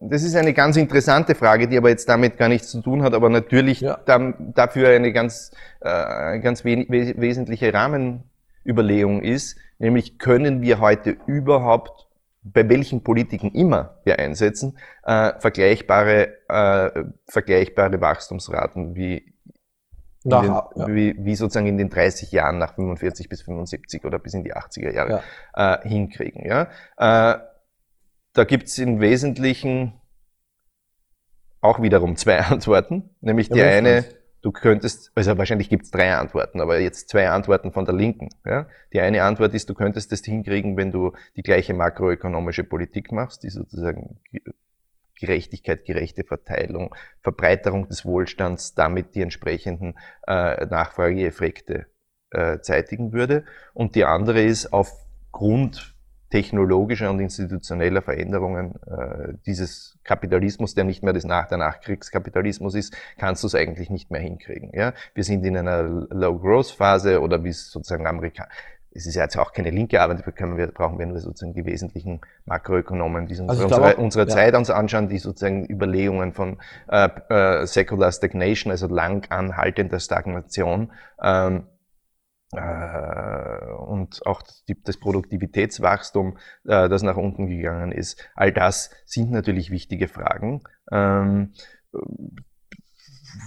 das 0.00 0.22
ist 0.22 0.36
eine 0.36 0.52
ganz 0.52 0.76
interessante 0.76 1.34
Frage, 1.34 1.68
die 1.68 1.78
aber 1.78 1.88
jetzt 1.88 2.08
damit 2.08 2.36
gar 2.36 2.48
nichts 2.48 2.70
zu 2.70 2.80
tun 2.82 3.02
hat, 3.02 3.14
aber 3.14 3.28
natürlich 3.28 3.80
ja. 3.80 3.98
dann, 4.04 4.52
dafür 4.54 4.88
eine 4.88 5.12
ganz, 5.12 5.52
äh, 5.80 6.38
ganz 6.40 6.64
we 6.64 6.86
wesentliche 6.88 7.72
Rahmenüberlegung 7.72 9.22
ist, 9.22 9.56
nämlich 9.78 10.18
können 10.18 10.62
wir 10.62 10.80
heute 10.80 11.16
überhaupt 11.26 12.08
bei 12.44 12.68
welchen 12.68 13.02
Politiken 13.02 13.52
immer 13.52 13.98
wir 14.04 14.18
einsetzen, 14.18 14.76
äh, 15.04 15.32
vergleichbare, 15.38 16.28
äh, 16.48 17.04
vergleichbare 17.26 18.00
Wachstumsraten 18.00 18.94
wie 18.94 19.34
nach, 20.24 20.70
den, 20.72 20.80
ja. 20.80 20.88
wie, 20.88 21.16
wie 21.18 21.36
sozusagen 21.36 21.66
in 21.66 21.78
den 21.78 21.88
30 21.88 22.32
Jahren 22.32 22.58
nach 22.58 22.74
45 22.74 23.28
bis 23.28 23.42
75 23.42 24.04
oder 24.04 24.18
bis 24.18 24.34
in 24.34 24.44
die 24.44 24.54
80er 24.54 24.92
Jahre 24.92 25.22
ja. 25.56 25.74
äh, 25.74 25.88
hinkriegen. 25.88 26.46
Ja? 26.46 26.68
Da 28.34 28.44
gibt's 28.44 28.78
im 28.78 29.00
Wesentlichen 29.00 29.94
auch 31.60 31.80
wiederum 31.80 32.16
zwei 32.16 32.40
Antworten. 32.40 33.10
Nämlich 33.20 33.48
die 33.48 33.60
ja, 33.60 33.68
eine, 33.68 34.04
du 34.42 34.52
könntest, 34.52 35.12
also 35.14 35.38
wahrscheinlich 35.38 35.70
gibt's 35.70 35.90
drei 35.90 36.14
Antworten, 36.14 36.60
aber 36.60 36.78
jetzt 36.80 37.08
zwei 37.08 37.30
Antworten 37.30 37.72
von 37.72 37.84
der 37.84 37.94
Linken. 37.94 38.28
Ja? 38.44 38.66
Die 38.92 39.00
eine 39.00 39.22
Antwort 39.22 39.54
ist, 39.54 39.70
du 39.70 39.74
könntest 39.74 40.12
das 40.12 40.20
hinkriegen, 40.20 40.76
wenn 40.76 40.92
du 40.92 41.12
die 41.36 41.42
gleiche 41.42 41.72
makroökonomische 41.74 42.64
Politik 42.64 43.12
machst, 43.12 43.44
die 43.44 43.50
sozusagen 43.50 44.18
Gerechtigkeit, 45.18 45.84
gerechte 45.84 46.24
Verteilung, 46.24 46.94
Verbreiterung 47.22 47.88
des 47.88 48.04
Wohlstands, 48.04 48.74
damit 48.74 49.14
die 49.14 49.22
entsprechenden 49.22 49.94
äh, 50.26 50.66
Nachfrageeffekte 50.66 51.86
äh, 52.30 52.58
zeitigen 52.60 53.12
würde. 53.12 53.44
Und 53.74 53.94
die 53.94 54.04
andere 54.04 54.42
ist 54.42 54.72
aufgrund 54.72 55.93
technologischer 56.34 57.10
und 57.10 57.20
institutioneller 57.20 58.02
Veränderungen 58.02 58.74
äh, 58.86 59.34
dieses 59.46 59.96
Kapitalismus, 60.02 60.74
der 60.74 60.82
nicht 60.82 61.04
mehr 61.04 61.12
das 61.12 61.22
nach 61.22 61.46
der 61.46 61.58
Nachkriegskapitalismus 61.58 62.74
ist, 62.74 62.92
kannst 63.18 63.44
du 63.44 63.46
es 63.46 63.54
eigentlich 63.54 63.88
nicht 63.88 64.10
mehr 64.10 64.20
hinkriegen. 64.20 64.72
Ja? 64.74 64.94
Wir 65.14 65.22
sind 65.22 65.44
in 65.44 65.56
einer 65.56 65.84
Low-Growth-Phase 65.84 67.20
oder 67.20 67.44
wie 67.44 67.50
es 67.50 67.70
sozusagen 67.70 68.08
Amerika 68.08 68.48
es 68.96 69.06
ist 69.06 69.16
ja 69.16 69.22
jetzt 69.22 69.36
auch 69.36 69.52
keine 69.52 69.70
linke 69.70 70.00
Arbeit, 70.00 70.24
wir, 70.24 70.66
brauchen 70.68 71.00
wir 71.00 71.06
nur 71.06 71.18
sozusagen 71.18 71.52
die 71.52 71.64
wesentlichen 71.64 72.20
Makroökonomen, 72.46 73.26
die 73.26 73.34
uns 73.40 73.50
also 73.50 73.64
unsere, 73.64 73.80
glaube, 73.80 73.96
unserer 73.96 74.28
ja. 74.28 74.28
Zeit 74.28 74.54
uns 74.54 74.70
anschauen, 74.70 75.08
die 75.08 75.18
sozusagen 75.18 75.68
Überlegungen 75.68 76.32
von 76.32 76.58
äh, 76.88 77.08
äh, 77.28 77.66
Secular 77.66 78.12
Stagnation, 78.12 78.70
also 78.70 78.86
lang 78.86 79.26
anhaltender 79.30 79.98
Stagnation, 79.98 80.92
ähm, 81.20 81.56
äh, 81.56 81.73
und 82.56 84.26
auch 84.26 84.42
das 84.84 84.96
Produktivitätswachstum, 84.96 86.38
äh, 86.64 86.88
das 86.88 87.02
nach 87.02 87.16
unten 87.16 87.46
gegangen 87.46 87.92
ist. 87.92 88.22
All 88.34 88.52
das 88.52 88.90
sind 89.04 89.30
natürlich 89.30 89.70
wichtige 89.70 90.08
Fragen, 90.08 90.62
ähm, 90.90 91.52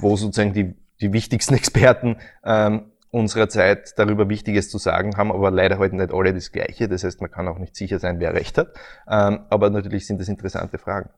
wo 0.01 0.15
sozusagen 0.15 0.53
die, 0.53 0.75
die 1.01 1.13
wichtigsten 1.13 1.53
Experten 1.55 2.17
ähm, 2.43 2.91
unserer 3.09 3.49
Zeit 3.49 3.93
darüber 3.97 4.29
Wichtiges 4.29 4.69
zu 4.69 4.77
sagen 4.77 5.17
haben, 5.17 5.31
aber 5.31 5.49
leider 5.51 5.77
heute 5.77 5.95
nicht 5.95 6.13
alle 6.13 6.33
das 6.33 6.51
Gleiche. 6.51 6.87
Das 6.87 7.03
heißt, 7.03 7.21
man 7.21 7.31
kann 7.31 7.47
auch 7.47 7.57
nicht 7.57 7.75
sicher 7.75 7.99
sein, 7.99 8.19
wer 8.19 8.33
recht 8.33 8.57
hat. 8.57 8.73
Ähm, 9.09 9.45
aber 9.49 9.69
natürlich 9.69 10.05
sind 10.07 10.19
das 10.19 10.27
interessante 10.27 10.77
Fragen. 10.77 11.09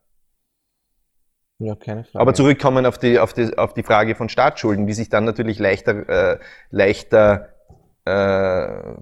Ja, 1.58 1.74
keine 1.74 2.04
Frage. 2.04 2.20
Aber 2.20 2.32
zurückkommen 2.32 2.86
auf 2.86 2.96
die, 2.96 3.18
auf 3.18 3.34
die, 3.34 3.56
auf 3.58 3.74
die 3.74 3.82
Frage 3.82 4.14
von 4.14 4.30
Staatsschulden, 4.30 4.86
wie 4.86 4.94
sich 4.94 5.10
dann 5.10 5.24
natürlich 5.24 5.58
leichter, 5.58 6.08
äh, 6.08 6.38
leichter 6.70 7.50
äh, 8.04 8.94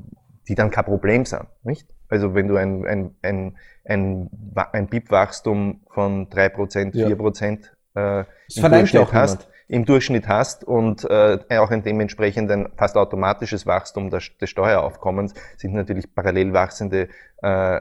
die 0.48 0.54
dann 0.54 0.70
kein 0.70 0.84
Problem 0.84 1.24
sind, 1.24 1.46
nicht? 1.62 1.86
Also 2.08 2.34
wenn 2.34 2.48
du 2.48 2.56
ein, 2.56 2.86
ein, 2.86 3.14
ein, 3.22 3.56
ein, 3.84 4.30
ein 4.72 4.86
BIP-Wachstum 4.86 5.82
von 5.90 6.30
drei 6.30 6.48
Prozent, 6.48 6.94
vier 6.94 7.16
Prozent 7.16 7.76
äh, 7.94 8.20
im 8.56 8.70
Durchschnitt 8.70 9.12
hast, 9.12 9.48
im 9.68 9.84
Durchschnitt 9.84 10.26
hast 10.26 10.64
und 10.64 11.04
äh, 11.04 11.38
auch 11.58 11.70
ein 11.70 11.82
dementsprechend 11.82 12.50
ein 12.50 12.70
fast 12.76 12.96
automatisches 12.96 13.66
Wachstum 13.66 14.08
des, 14.08 14.30
des 14.40 14.48
Steueraufkommens, 14.48 15.34
sind 15.58 15.74
natürlich 15.74 16.14
parallel 16.14 16.54
wachsende 16.54 17.08
äh, 17.42 17.80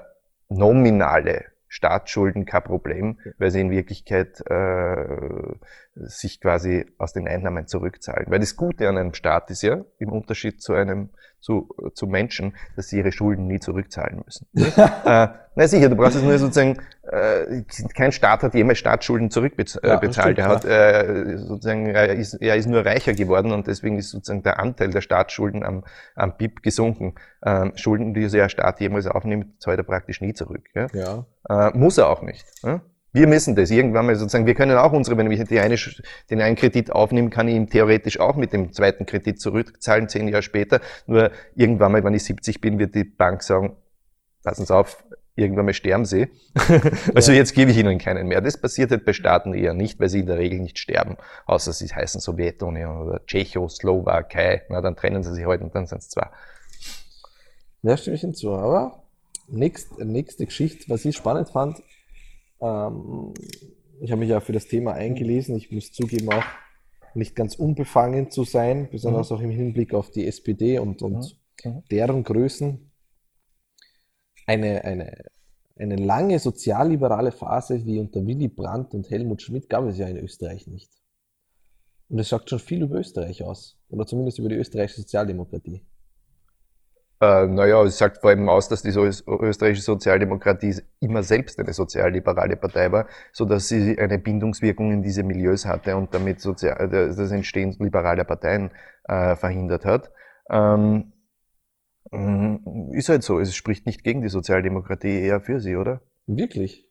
nominale 0.49 1.45
Staatsschulden 1.67 2.45
kein 2.45 2.63
Problem, 2.63 3.19
weil 3.37 3.51
sie 3.51 3.61
in 3.61 3.71
Wirklichkeit 3.71 4.41
äh, 4.49 5.55
sich 5.95 6.39
quasi 6.39 6.85
aus 6.97 7.13
den 7.13 7.27
Einnahmen 7.27 7.67
zurückzahlen. 7.67 8.27
Weil 8.29 8.39
das 8.39 8.55
Gute 8.55 8.87
an 8.87 8.97
einem 8.97 9.13
Staat 9.13 9.49
ist 9.49 9.63
ja, 9.63 9.83
im 9.97 10.11
Unterschied 10.11 10.61
zu 10.61 10.73
einem, 10.73 11.09
zu, 11.39 11.69
zu 11.93 12.07
Menschen, 12.07 12.55
dass 12.75 12.89
sie 12.89 12.97
ihre 12.97 13.11
Schulden 13.11 13.47
nie 13.47 13.59
zurückzahlen 13.59 14.21
müssen. 14.25 14.47
äh, 14.55 15.27
na 15.55 15.67
sicher, 15.67 15.89
du 15.89 15.95
brauchst 15.95 16.17
es 16.17 16.23
nur 16.23 16.37
sozusagen, 16.37 16.77
äh, 17.03 17.63
kein 17.95 18.11
Staat 18.11 18.43
hat 18.43 18.53
jemals 18.53 18.77
Staatsschulden 18.77 19.31
zurückbezahlt. 19.31 19.85
Ja, 19.85 20.11
stimmt, 20.11 20.37
er 20.37 20.47
hat 20.47 20.65
äh, 20.65 21.37
sozusagen, 21.37 21.87
er 21.87 22.13
ist, 22.15 22.35
er 22.35 22.55
ist 22.55 22.67
nur 22.67 22.85
reicher 22.85 23.13
geworden 23.13 23.51
und 23.51 23.67
deswegen 23.67 23.97
ist 23.97 24.09
sozusagen 24.09 24.43
der 24.43 24.59
Anteil 24.59 24.89
der 24.89 25.01
Staatsschulden 25.01 25.63
am, 25.63 25.83
am 26.15 26.37
BIP 26.37 26.63
gesunken. 26.63 27.15
Ähm, 27.45 27.71
Schulden, 27.75 28.13
die 28.13 28.27
der 28.27 28.49
Staat 28.49 28.79
jemals 28.79 29.07
aufnimmt, 29.07 29.61
zahlt 29.61 29.79
er 29.79 29.83
praktisch 29.83 30.21
nie 30.21 30.33
zurück. 30.33 30.65
Ja? 30.75 30.87
Ja. 30.93 31.25
Äh, 31.49 31.77
muss 31.77 31.97
er 31.97 32.09
auch 32.09 32.21
nicht. 32.21 32.45
Ja? 32.63 32.81
Wir 33.13 33.27
müssen 33.27 33.55
das 33.55 33.71
irgendwann 33.71 34.05
mal 34.05 34.15
sozusagen, 34.15 34.45
wir 34.45 34.53
können 34.53 34.77
auch 34.77 34.91
unsere, 34.91 35.17
wenn 35.17 35.31
ich 35.31 35.43
die 35.45 35.59
eine, 35.59 35.77
den 36.29 36.41
einen 36.41 36.55
Kredit 36.55 36.91
aufnehme, 36.91 37.29
kann 37.29 37.47
ich 37.47 37.55
ihm 37.55 37.69
theoretisch 37.69 38.19
auch 38.19 38.35
mit 38.35 38.53
dem 38.53 38.73
zweiten 38.73 39.05
Kredit 39.05 39.39
zurückzahlen, 39.39 40.09
zehn 40.09 40.27
Jahre 40.27 40.43
später. 40.43 40.81
Nur 41.07 41.31
irgendwann 41.55 41.93
mal, 41.93 42.03
wenn 42.03 42.13
ich 42.13 42.25
70 42.25 42.61
bin, 42.61 42.79
wird 42.79 42.95
die 42.95 43.05
Bank 43.05 43.43
sagen, 43.43 43.75
passen 44.43 44.65
Sie 44.65 44.75
auf, 44.75 45.03
irgendwann 45.37 45.65
mal 45.65 45.73
sterben 45.73 46.03
sie. 46.03 46.27
also 47.15 47.31
jetzt 47.31 47.53
gebe 47.53 47.71
ich 47.71 47.77
ihnen 47.77 47.99
keinen 47.99 48.27
mehr. 48.27 48.41
Das 48.41 48.57
passiert 48.59 48.91
halt 48.91 49.05
bei 49.05 49.13
Staaten 49.13 49.53
eher 49.53 49.73
nicht, 49.73 49.99
weil 49.99 50.09
sie 50.09 50.19
in 50.19 50.25
der 50.25 50.37
Regel 50.37 50.59
nicht 50.59 50.79
sterben, 50.79 51.15
außer 51.45 51.71
sie 51.71 51.87
heißen 51.87 52.19
Sowjetunion 52.19 53.07
oder 53.07 53.25
Tschechoslowakei. 53.25 54.63
Na, 54.69 54.81
dann 54.81 54.95
trennen 54.95 55.23
sie 55.23 55.33
sich 55.33 55.45
heute 55.45 55.63
halt 55.63 55.73
und 55.73 55.75
dann 55.75 55.85
sind 55.85 55.99
es 55.99 56.09
zwei. 56.09 56.27
Ja, 57.83 57.95
stimme 57.95 58.15
ich 58.15 58.21
hinzu. 58.21 58.51
Aber 58.53 59.03
nächst, 59.47 59.97
nächste 59.99 60.45
Geschichte, 60.45 60.85
was 60.89 61.05
ich 61.05 61.15
spannend 61.15 61.49
fand, 61.49 61.77
ähm, 62.61 63.33
ich 63.99 64.11
habe 64.11 64.19
mich 64.19 64.29
ja 64.29 64.39
für 64.39 64.53
das 64.53 64.67
Thema 64.67 64.93
eingelesen. 64.93 65.55
Ich 65.55 65.71
muss 65.71 65.91
zugeben, 65.91 66.29
auch 66.31 66.43
nicht 67.15 67.35
ganz 67.35 67.55
unbefangen 67.55 68.29
zu 68.29 68.43
sein, 68.43 68.89
besonders 68.91 69.29
mhm. 69.29 69.35
auch 69.35 69.41
im 69.41 69.49
Hinblick 69.49 69.93
auf 69.93 70.11
die 70.11 70.27
SPD 70.27 70.79
und, 70.79 71.01
und 71.01 71.37
mhm. 71.63 71.71
mhm. 71.71 71.83
deren 71.89 72.23
Größen 72.23 72.91
eine, 74.45 74.83
eine, 74.83 75.25
eine 75.75 75.95
lange 75.95 76.39
sozialliberale 76.39 77.31
Phase 77.31 77.85
wie 77.85 77.99
unter 77.99 78.25
Willy 78.25 78.47
Brandt 78.47 78.93
und 78.93 79.09
Helmut 79.09 79.41
Schmidt 79.41 79.69
gab 79.69 79.85
es 79.85 79.97
ja 79.97 80.07
in 80.07 80.17
Österreich 80.17 80.67
nicht. 80.67 80.91
Und 82.09 82.19
es 82.19 82.29
sagt 82.29 82.49
schon 82.49 82.59
viel 82.59 82.83
über 82.83 82.99
Österreich 82.99 83.43
aus, 83.43 83.77
oder 83.89 84.05
zumindest 84.05 84.39
über 84.39 84.49
die 84.49 84.55
österreichische 84.55 85.01
Sozialdemokratie. 85.01 85.85
Äh, 87.19 87.47
naja, 87.47 87.81
es 87.83 87.97
sagt 87.97 88.19
vor 88.19 88.29
allem 88.29 88.47
aus, 88.47 88.69
dass 88.69 88.83
die 88.83 88.89
österreichische 88.89 89.83
Sozialdemokratie 89.83 90.75
immer 90.99 91.23
selbst 91.23 91.59
eine 91.59 91.73
sozialliberale 91.73 92.55
Partei 92.55 92.91
war, 92.91 93.07
so 93.33 93.45
dass 93.45 93.67
sie 93.67 93.97
eine 93.97 94.19
Bindungswirkung 94.19 94.91
in 94.91 95.01
diese 95.01 95.23
Milieus 95.23 95.65
hatte 95.65 95.95
und 95.95 96.13
damit 96.13 96.41
sozial, 96.41 96.87
das 96.89 97.31
Entstehen 97.31 97.75
liberaler 97.79 98.23
Parteien 98.23 98.71
äh, 99.05 99.35
verhindert 99.35 99.85
hat. 99.85 100.11
Ähm, 100.49 101.13
Mhm. 102.11 102.91
Ist 102.93 103.09
halt 103.09 103.23
so, 103.23 103.39
es 103.39 103.55
spricht 103.55 103.85
nicht 103.85 104.03
gegen 104.03 104.21
die 104.21 104.29
Sozialdemokratie, 104.29 105.19
eher 105.19 105.41
für 105.41 105.59
sie, 105.59 105.75
oder? 105.75 106.01
Wirklich? 106.25 106.86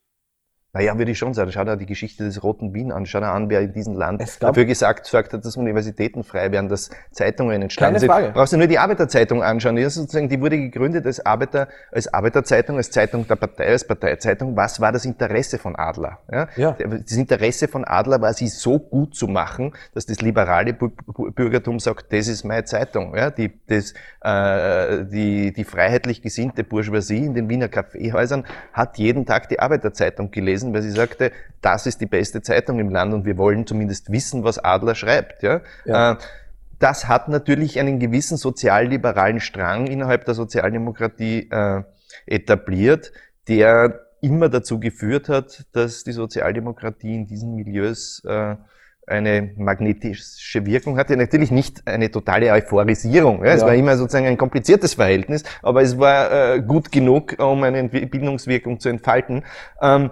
Naja, 0.77 0.99
würde 0.99 1.11
ich 1.11 1.19
schon 1.19 1.33
sagen. 1.33 1.51
Schau 1.53 1.65
dir 1.65 1.79
die 1.79 1.87
Geschichte 1.87 2.25
des 2.25 2.43
Roten 2.43 2.75
Wien 2.75 2.93
an. 2.93 3.07
Schau 3.07 3.21
dir 3.21 3.29
an, 3.29 3.49
wer 3.49 3.63
in 3.63 3.73
diesem 3.73 3.95
Land 3.95 4.23
dafür 4.41 4.67
gesagt, 4.67 5.05
gesagt 5.05 5.33
hat, 5.33 5.43
dass 5.43 5.57
Universitäten 5.57 6.23
frei 6.23 6.53
werden, 6.53 6.69
dass 6.69 6.91
Zeitungen 7.13 7.63
entstanden 7.63 7.99
sind. 7.99 8.11
Frage. 8.11 8.31
Brauchst 8.35 8.53
du 8.53 8.59
nur 8.59 8.67
die 8.67 8.79
Arbeiterzeitung 8.79 9.43
anschauen. 9.43 9.77
Die, 9.77 9.85
sozusagen, 9.85 10.29
die 10.29 10.39
wurde 10.39 10.59
gegründet 10.59 11.07
als 11.07 11.25
Arbeiter, 11.25 11.69
als 11.91 12.13
Arbeiterzeitung, 12.13 12.77
als 12.77 12.91
Zeitung 12.91 13.27
der 13.27 13.37
Partei, 13.37 13.69
als 13.69 13.87
Parteizeitung. 13.87 14.55
Was 14.55 14.79
war 14.79 14.93
das 14.93 15.07
Interesse 15.07 15.57
von 15.57 15.77
Adler? 15.77 16.19
Ja? 16.31 16.49
ja. 16.57 16.73
Das 16.73 17.13
Interesse 17.13 17.69
von 17.69 17.85
Adler 17.87 18.21
war, 18.21 18.35
sie 18.35 18.49
so 18.49 18.79
gut 18.79 19.15
zu 19.15 19.29
machen, 19.29 19.73
dass 19.95 20.05
das 20.05 20.21
liberale 20.21 20.75
Bürgertum 20.75 21.81
sagt, 21.81 22.13
das 22.13 22.29
ist 22.29 22.45
meine 22.45 22.65
Zeitung. 22.65 23.17
Ja? 23.17 23.31
Die, 23.31 23.51
das, 23.67 23.95
äh, 24.21 25.07
die, 25.07 25.55
die 25.55 25.65
freiheitlich 25.65 26.21
gesinnte 26.21 26.65
Bourgeoisie 26.65 27.25
in 27.25 27.35
den 27.35 27.49
Wiener 27.49 27.69
Kaffeehäusern 27.69 28.45
hat 28.75 28.99
jeden 28.99 29.25
Tag 29.25 29.49
die 29.49 29.59
Arbeiterzeitung 29.59 30.31
gelesen 30.31 30.66
gelesen, 30.67 30.75
weil 30.75 30.83
sie 30.83 30.91
sagte, 30.91 31.33
das 31.61 31.87
ist 31.87 32.01
die 32.01 32.07
beste 32.07 32.43
Zeitung 32.43 32.79
im 32.79 32.91
Land 32.91 33.15
und 33.15 33.25
wir 33.25 33.37
wollen 33.37 33.67
zumindest 33.67 34.11
wissen, 34.11 34.45
was 34.45 34.59
Adler 34.59 34.95
schreibt. 34.95 35.43
Ja? 35.43 35.61
ja. 35.85 36.13
Äh, 36.13 36.17
das 36.79 37.09
hat 37.09 37.29
natürlich 37.29 37.81
einen 37.81 37.99
gewissen 37.99 38.37
sozialliberalen 38.37 39.41
Strang 39.41 39.87
innerhalb 39.87 40.27
der 40.27 40.35
Sozialdemokratie 40.35 41.49
äh, 41.51 41.83
etabliert, 42.27 43.13
der 43.49 44.01
immer 44.21 44.49
dazu 44.49 44.79
geführt 44.79 45.29
hat, 45.29 45.65
dass 45.73 46.05
die 46.05 46.13
Sozialdemokratie 46.13 47.15
in 47.15 47.27
diesen 47.27 47.55
Milieus 47.55 48.23
äh, 48.27 48.57
eine 49.07 49.53
magnetische 49.57 50.67
Wirkung 50.67 50.99
hatte. 50.99 51.17
Natürlich 51.17 51.51
nicht 51.51 51.87
eine 51.87 52.11
totale 52.11 52.51
Euphorisierung. 52.51 53.45
Ja. 53.45 53.53
Es 53.53 53.61
ja. 53.61 53.69
war 53.69 53.75
immer 53.75 53.97
sozusagen 53.97 54.27
ein 54.27 54.37
kompliziertes 54.37 54.95
Verhältnis, 54.95 55.45
aber 55.63 55.83
es 55.83 55.97
war 55.99 56.55
äh, 56.57 56.61
gut 56.61 56.91
genug, 56.91 57.37
um 57.39 57.63
eine 57.63 57.89
Bildungswirkung 57.89 58.81
zu 58.81 58.89
entfalten. 58.89 59.45
Ähm, 59.81 60.11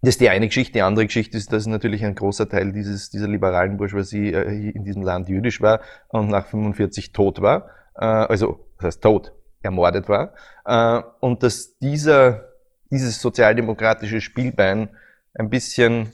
das 0.00 0.10
ist 0.10 0.20
die 0.20 0.28
eine 0.28 0.46
Geschichte. 0.46 0.74
Die 0.74 0.82
andere 0.82 1.06
Geschichte 1.06 1.36
ist, 1.36 1.52
dass 1.52 1.66
natürlich 1.66 2.04
ein 2.04 2.14
großer 2.14 2.48
Teil 2.48 2.72
dieses, 2.72 3.10
dieser 3.10 3.26
liberalen 3.26 3.76
Bourgeoisie 3.76 4.32
äh, 4.32 4.70
in 4.70 4.84
diesem 4.84 5.02
Land 5.02 5.28
jüdisch 5.28 5.60
war 5.60 5.80
und 6.08 6.28
nach 6.28 6.46
45 6.46 7.12
tot 7.12 7.40
war. 7.40 7.70
Äh, 7.96 8.04
also, 8.04 8.64
das 8.76 8.86
heißt 8.86 9.02
tot, 9.02 9.32
ermordet 9.60 10.08
war. 10.08 10.34
Äh, 10.64 11.02
und 11.20 11.42
dass 11.42 11.78
dieser, 11.78 12.48
dieses 12.90 13.20
sozialdemokratische 13.20 14.20
Spielbein 14.20 14.88
ein 15.34 15.50
bisschen, 15.50 16.12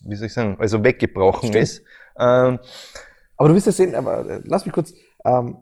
wie 0.00 0.14
soll 0.14 0.28
ich 0.28 0.34
sagen, 0.34 0.56
also 0.60 0.84
weggebrochen 0.84 1.48
Stimmt. 1.48 1.62
ist. 1.62 1.82
Ähm, 2.18 2.60
aber 3.36 3.48
du 3.48 3.54
wirst 3.54 3.66
ja 3.66 3.72
sehen, 3.72 3.94
aber 3.96 4.28
äh, 4.28 4.40
lass 4.44 4.64
mich 4.64 4.74
kurz, 4.74 4.92
ähm, 5.24 5.58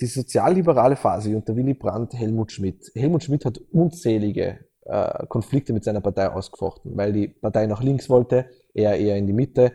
die 0.00 0.06
sozialliberale 0.06 0.94
Phase 0.94 1.36
unter 1.36 1.56
Willy 1.56 1.74
Brandt, 1.74 2.14
Helmut 2.14 2.52
Schmidt. 2.52 2.92
Helmut 2.94 3.24
Schmidt 3.24 3.44
hat 3.44 3.58
unzählige 3.72 4.67
äh, 4.88 5.26
Konflikte 5.26 5.72
mit 5.72 5.84
seiner 5.84 6.00
Partei 6.00 6.28
ausgefochten, 6.30 6.96
weil 6.96 7.12
die 7.12 7.28
Partei 7.28 7.66
nach 7.66 7.82
links 7.82 8.08
wollte, 8.08 8.46
er 8.74 8.96
eher 8.96 9.16
in 9.16 9.26
die 9.26 9.32
Mitte. 9.32 9.72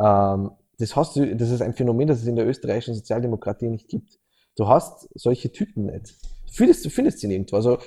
Ähm, 0.00 0.52
das, 0.78 0.96
hast 0.96 1.16
du, 1.16 1.36
das 1.36 1.50
ist 1.50 1.62
ein 1.62 1.74
Phänomen, 1.74 2.08
das 2.08 2.22
es 2.22 2.26
in 2.26 2.36
der 2.36 2.46
österreichischen 2.46 2.94
Sozialdemokratie 2.94 3.68
nicht 3.68 3.88
gibt. 3.88 4.18
Du 4.56 4.68
hast 4.68 5.08
solche 5.14 5.50
Typen 5.52 5.86
nicht. 5.86 6.14
Du 6.46 6.52
findest, 6.52 6.84
du 6.84 6.90
findest 6.90 7.18
sie 7.20 7.28
nirgendwo. 7.28 7.56
Also 7.56 7.78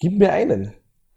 gib 0.00 0.18
mir 0.18 0.32
einen. 0.32 0.72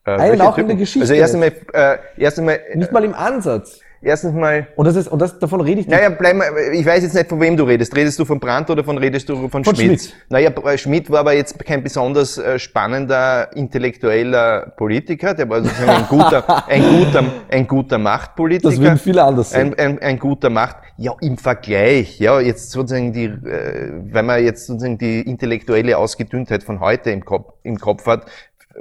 Äh, 0.06 0.12
einen 0.12 0.42
auch 0.42 0.56
Typen? 0.56 0.62
in 0.62 0.68
der 0.70 0.78
Geschichte. 0.78 1.02
Also 1.04 1.14
erst 1.14 1.34
einmal, 1.34 1.54
äh, 1.74 1.98
erst 2.18 2.40
einmal, 2.40 2.60
nicht 2.76 2.92
mal 2.92 3.04
im 3.04 3.14
Ansatz 3.14 3.80
erstens 4.06 4.34
mal. 4.34 4.68
Und 4.76 4.86
das 4.86 4.96
ist, 4.96 5.08
und 5.08 5.22
das, 5.22 5.38
davon 5.40 5.62
rede 5.62 5.82
ich 5.82 5.88
nicht. 5.88 5.96
Naja, 5.96 6.10
bleib 6.10 6.36
mal, 6.36 6.48
ich 6.74 6.86
weiß 6.86 7.04
jetzt 7.04 7.16
nicht, 7.16 7.28
von 7.28 7.40
wem 7.40 7.58
du 7.58 7.64
redest. 7.64 7.96
Redest 7.96 8.20
du 8.20 8.26
von 8.26 8.40
Brandt 8.40 8.70
oder 8.70 8.84
von 8.84 8.98
redest 8.98 9.28
du 9.28 9.48
von, 9.50 9.64
von 9.64 9.76
Schmidt? 9.76 10.02
Schmidt? 10.02 10.14
Naja, 10.30 10.52
Schmidt 10.78 11.10
war 11.10 11.22
aber 11.22 11.34
jetzt 11.34 11.58
kein 11.66 11.84
besonders 11.84 12.38
äh, 12.38 12.60
spannender 12.60 13.50
intellektueller 13.56 14.74
Politiker. 14.78 15.34
Der 15.34 15.50
war 15.50 15.64
sozusagen 15.64 15.90
ein 15.90 16.08
guter, 16.08 16.68
ein 16.68 16.82
guter, 16.82 17.24
ein 17.50 17.68
guter 17.68 17.98
Machtpolitiker. 17.98 18.70
Das 18.70 18.80
würden 18.80 18.98
viele 19.00 19.24
anders 19.24 19.50
sehen. 19.50 19.74
Ein, 19.74 19.98
ein, 19.98 20.00
ein 20.00 20.20
guter 20.20 20.50
Macht. 20.50 20.78
Ja, 20.98 21.14
im 21.20 21.38
Vergleich. 21.38 22.20
Ja, 22.20 22.40
jetzt 22.40 22.72
sozusagen 22.72 23.12
die, 23.12 23.26
äh, 23.26 23.92
wenn 24.12 24.26
man 24.26 24.44
jetzt 24.44 24.68
sozusagen 24.68 24.98
die 24.98 25.22
intellektuelle 25.22 25.98
Ausgedünntheit 25.98 26.64
von 26.64 26.80
heute 26.80 27.12
im 27.12 27.26
Kopf, 27.26 27.54
im 27.64 27.78
Kopf 27.78 28.06
hat, 28.06 28.26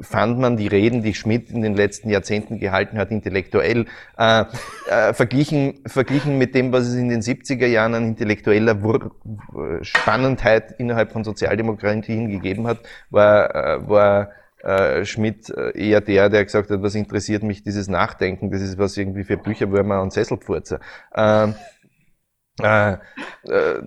fand 0.01 0.39
man 0.39 0.57
die 0.57 0.67
Reden, 0.67 1.03
die 1.03 1.15
Schmidt 1.15 1.51
in 1.51 1.63
den 1.63 1.75
letzten 1.75 2.11
Jahrzehnten 2.11 2.59
gehalten 2.59 2.99
hat, 2.99 3.11
intellektuell, 3.11 3.87
äh, 4.19 4.45
äh, 4.89 5.13
verglichen, 5.13 5.81
verglichen 5.87 6.39
mit 6.39 6.55
dem, 6.55 6.73
was 6.73 6.87
es 6.87 6.95
in 6.95 7.09
den 7.09 7.21
70er 7.21 7.67
Jahren 7.67 7.95
an 7.95 8.05
intellektueller 8.09 8.83
Wur 8.83 9.13
Spannendheit 9.83 10.75
innerhalb 10.79 11.13
von 11.13 11.25
Sozialdemokratien 11.25 12.31
gegeben 12.31 12.67
hat, 12.67 12.79
war, 13.11 13.55
äh, 13.55 13.89
war 13.89 14.31
äh, 14.63 15.05
Schmidt 15.05 15.51
äh, 15.51 15.79
eher 15.79 16.01
der, 16.01 16.31
der 16.31 16.45
gesagt 16.45 16.71
hat, 16.71 16.83
was 16.83 16.95
interessiert 16.95 17.43
mich 17.43 17.63
dieses 17.63 17.89
Nachdenken, 17.89 18.51
das 18.51 18.63
ist 18.63 18.79
was 18.79 18.97
irgendwie 18.97 19.25
für 19.25 19.37
Bücherwürmer 19.37 20.01
und 20.01 20.13
Sesselpfurzer. 20.13 20.81
Ähm, 21.15 21.55
äh, 22.63 22.93
äh, 22.93 23.83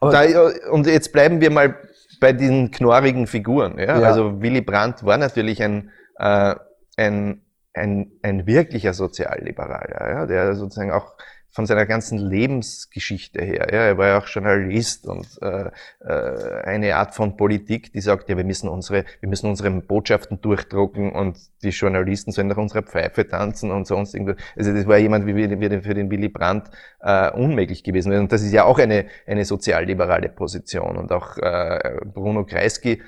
da, 0.00 0.50
und 0.70 0.86
jetzt 0.86 1.12
bleiben 1.12 1.40
wir 1.40 1.50
mal 1.50 1.76
bei 2.22 2.32
diesen 2.32 2.70
knorrigen 2.70 3.26
Figuren. 3.26 3.78
Ja? 3.78 3.98
ja. 3.98 4.06
Also 4.06 4.40
Willy 4.40 4.60
Brandt 4.60 5.04
war 5.04 5.18
natürlich 5.18 5.60
ein, 5.60 5.90
äh, 6.18 6.54
ein, 6.96 7.42
ein, 7.74 8.12
ein 8.22 8.46
wirklicher 8.46 8.94
Sozialliberaler, 8.94 10.10
ja? 10.10 10.26
der 10.26 10.54
sozusagen 10.54 10.92
auch 10.92 11.14
von 11.52 11.66
seiner 11.66 11.84
ganzen 11.84 12.18
Lebensgeschichte 12.18 13.42
her. 13.42 13.68
Ja, 13.70 13.80
er 13.80 13.98
war 13.98 14.06
ja 14.08 14.18
auch 14.18 14.26
Journalist 14.26 15.06
und 15.06 15.26
äh, 15.42 15.70
äh, 16.00 16.62
eine 16.64 16.96
Art 16.96 17.14
von 17.14 17.36
Politik, 17.36 17.92
die 17.92 18.00
sagt, 18.00 18.30
ja, 18.30 18.38
wir 18.38 18.44
müssen 18.44 18.68
unsere, 18.68 19.04
wir 19.20 19.28
müssen 19.28 19.48
unsere 19.50 19.70
Botschaften 19.70 20.40
durchdrucken 20.40 21.12
und 21.12 21.38
die 21.62 21.68
Journalisten 21.68 22.32
sollen 22.32 22.48
nach 22.48 22.56
unserer 22.56 22.82
Pfeife 22.82 23.28
tanzen 23.28 23.70
und 23.70 23.86
sonst 23.86 24.14
irgendwas. 24.14 24.36
Also 24.56 24.72
das 24.72 24.86
war 24.86 24.96
jemand 24.96 25.26
wie, 25.26 25.36
wie 25.36 25.80
für 25.82 25.94
den 25.94 26.10
Willy 26.10 26.30
Brandt 26.30 26.70
äh, 27.00 27.30
unmöglich 27.30 27.84
gewesen. 27.84 28.14
Und 28.14 28.32
das 28.32 28.42
ist 28.42 28.52
ja 28.52 28.64
auch 28.64 28.78
eine, 28.78 29.06
eine 29.26 29.44
sozialliberale 29.44 30.30
Position. 30.30 30.96
Und 30.96 31.12
auch 31.12 31.36
äh, 31.36 31.98
Bruno 32.06 32.46
Kreisky 32.46 33.02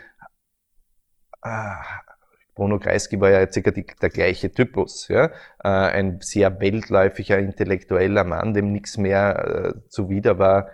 äh, 1.43 1.49
Bruno 2.55 2.79
Kreisky 2.79 3.21
war 3.21 3.31
ja 3.31 3.51
circa 3.51 3.71
die, 3.71 3.85
der 4.01 4.11
gleiche 4.11 4.53
Typus, 4.53 5.09
ja? 5.09 5.27
Äh, 5.63 5.69
ein 5.69 6.21
sehr 6.21 6.61
weltläufiger, 6.61 7.39
intellektueller 7.39 8.25
Mann, 8.25 8.55
dem 8.55 8.73
nichts 8.73 8.97
mehr 8.97 9.75
äh, 9.75 9.89
zuwider 9.89 10.39
war, 10.39 10.71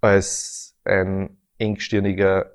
als 0.00 0.76
ein 0.84 1.36
engstirniger 1.58 2.50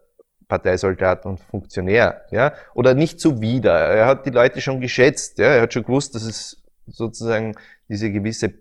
Parteisoldat 0.48 1.26
und 1.26 1.40
Funktionär, 1.40 2.26
ja, 2.32 2.54
oder 2.74 2.94
nicht 2.94 3.20
zuwider. 3.20 3.74
Er 3.74 4.06
hat 4.06 4.26
die 4.26 4.32
Leute 4.32 4.62
schon 4.62 4.82
geschätzt, 4.82 5.40
ja, 5.40 5.48
er 5.48 5.62
hat 5.64 5.74
schon 5.74 5.84
gewusst, 5.84 6.16
dass 6.16 6.24
es 6.24 6.64
sozusagen 6.88 7.56
diese 7.90 8.12
gewisse 8.12 8.54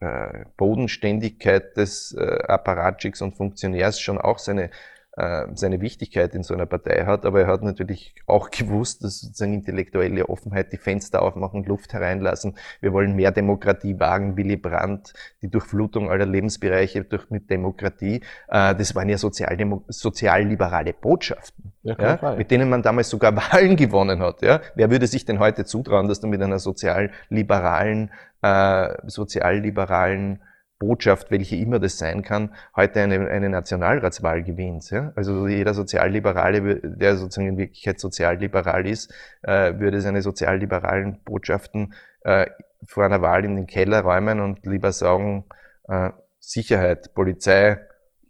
äh, 0.00 0.44
Bodenständigkeit 0.56 1.76
des 1.76 2.12
äh, 2.12 2.42
Apparatschicks 2.46 3.22
und 3.22 3.36
Funktionärs 3.36 3.98
schon 3.98 4.18
auch 4.18 4.38
seine 4.38 4.70
äh, 5.16 5.46
seine 5.54 5.80
Wichtigkeit 5.80 6.34
in 6.34 6.42
so 6.42 6.52
einer 6.52 6.66
Partei 6.66 7.06
hat, 7.06 7.24
aber 7.24 7.40
er 7.40 7.46
hat 7.46 7.62
natürlich 7.62 8.14
auch 8.26 8.50
gewusst, 8.50 9.02
dass 9.02 9.20
sozusagen 9.20 9.54
intellektuelle 9.54 10.28
Offenheit 10.28 10.72
die 10.72 10.76
Fenster 10.76 11.22
aufmachen, 11.22 11.64
Luft 11.64 11.94
hereinlassen. 11.94 12.54
Wir 12.82 12.92
wollen 12.92 13.16
mehr 13.16 13.32
Demokratie 13.32 13.98
wagen, 13.98 14.36
Willy 14.36 14.56
Brandt, 14.56 15.14
die 15.40 15.48
Durchflutung 15.48 16.10
aller 16.10 16.26
Lebensbereiche 16.26 17.02
durch 17.04 17.30
mit 17.30 17.48
Demokratie. 17.48 18.16
Äh, 18.48 18.74
das 18.74 18.94
waren 18.94 19.08
ja 19.08 19.16
sozialliberale 19.16 20.92
Botschaften, 20.92 21.72
ja, 21.82 21.96
ja, 21.98 22.34
mit 22.36 22.50
denen 22.50 22.68
man 22.68 22.82
damals 22.82 23.08
sogar 23.08 23.34
Wahlen 23.52 23.76
gewonnen 23.76 24.20
hat. 24.20 24.42
Ja? 24.42 24.60
Wer 24.74 24.90
würde 24.90 25.06
sich 25.06 25.24
denn 25.24 25.38
heute 25.38 25.64
zutrauen, 25.64 26.08
dass 26.08 26.20
du 26.20 26.26
mit 26.26 26.42
einer 26.42 26.58
sozialliberalen, 26.58 28.10
äh, 28.42 28.94
sozialliberalen 29.06 30.40
Botschaft, 30.78 31.30
welche 31.30 31.56
immer 31.56 31.78
das 31.78 31.98
sein 31.98 32.22
kann, 32.22 32.54
heute 32.74 33.00
eine, 33.00 33.28
eine 33.28 33.48
Nationalratswahl 33.48 34.42
gewinnt. 34.42 34.90
Ja? 34.90 35.12
Also 35.16 35.48
jeder 35.48 35.74
Sozialliberale, 35.74 36.80
der 36.82 37.16
sozusagen 37.16 37.48
in 37.48 37.58
Wirklichkeit 37.58 37.98
sozialliberal 37.98 38.86
ist, 38.86 39.12
äh, 39.42 39.78
würde 39.78 40.00
seine 40.00 40.22
sozialliberalen 40.22 41.20
Botschaften 41.24 41.94
äh, 42.22 42.46
vor 42.86 43.04
einer 43.04 43.22
Wahl 43.22 43.44
in 43.44 43.56
den 43.56 43.66
Keller 43.66 44.00
räumen 44.02 44.40
und 44.40 44.66
lieber 44.66 44.92
sagen, 44.92 45.46
äh, 45.88 46.10
Sicherheit, 46.38 47.14
Polizei, 47.14 47.80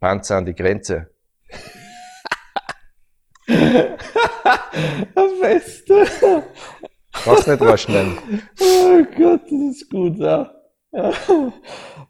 Panzer 0.01 0.37
an 0.37 0.47
die 0.47 0.55
Grenze. 0.55 1.11
Das 5.15 5.41
Beste. 5.41 6.43
Brauchst 7.25 7.49
nicht 7.49 7.61
rausschneiden. 7.61 8.19
Oh 8.61 9.03
Gott, 9.17 9.43
das 9.45 9.77
ist 9.77 9.91
gut, 9.91 10.19
ja. 10.19 10.56
ähm, 10.93 11.53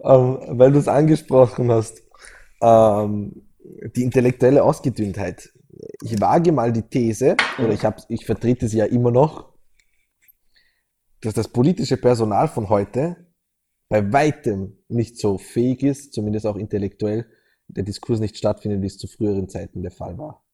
weil 0.01 0.73
du 0.73 0.79
es 0.79 0.89
angesprochen 0.89 1.71
hast, 1.71 2.03
ähm, 2.63 3.47
die 3.95 4.03
intellektuelle 4.03 4.63
Ausgedünntheit. 4.63 5.51
Ich 6.03 6.21
wage 6.21 6.53
mal 6.53 6.73
die 6.73 6.83
These, 6.83 7.37
oder 7.59 7.73
ich, 7.73 7.85
hab, 7.85 7.99
ich 8.09 8.25
vertrete 8.25 8.69
sie 8.69 8.79
ja 8.79 8.87
immer 8.87 9.11
noch, 9.11 9.53
dass 11.21 11.35
das 11.35 11.49
politische 11.49 11.97
Personal 11.97 12.49
von 12.49 12.69
heute 12.69 13.27
bei 13.89 14.13
weitem 14.13 14.79
nicht 14.89 15.19
so 15.19 15.39
fähig 15.39 15.83
ist, 15.83 16.13
zumindest 16.13 16.47
auch 16.47 16.57
intellektuell, 16.57 17.27
der 17.69 17.85
Diskurs 17.85 18.21
nicht 18.21 18.37
stattfindet, 18.37 18.83
wie 18.83 18.87
es 18.87 18.99
zu 18.99 19.07
früheren 19.07 19.49
Zeiten 19.49 19.83
der 19.83 19.91
Fall 19.91 20.17
war. 20.19 20.46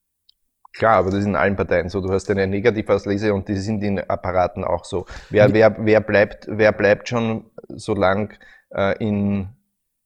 Klar, 0.73 0.97
aber 0.97 1.11
das 1.11 1.21
ist 1.21 1.27
in 1.27 1.37
allen 1.37 1.57
Parteien 1.57 1.89
so. 1.89 2.01
Du 2.01 2.11
hast 2.11 2.31
eine 2.31 2.47
Negativauslese 2.47 3.35
und 3.35 3.49
die 3.49 3.57
sind 3.57 3.83
in 3.83 3.99
Apparaten 4.01 4.65
auch 4.65 4.85
so. 4.85 5.07
Wer, 5.29 5.53
wer, 5.53 5.77
wer, 5.79 6.01
bleibt, 6.01 6.47
wer 6.49 6.73
bleibt 6.73 7.09
schon 7.09 7.45
so 7.69 7.95
lang 7.95 8.35
äh, 8.71 8.97
in, 8.99 9.49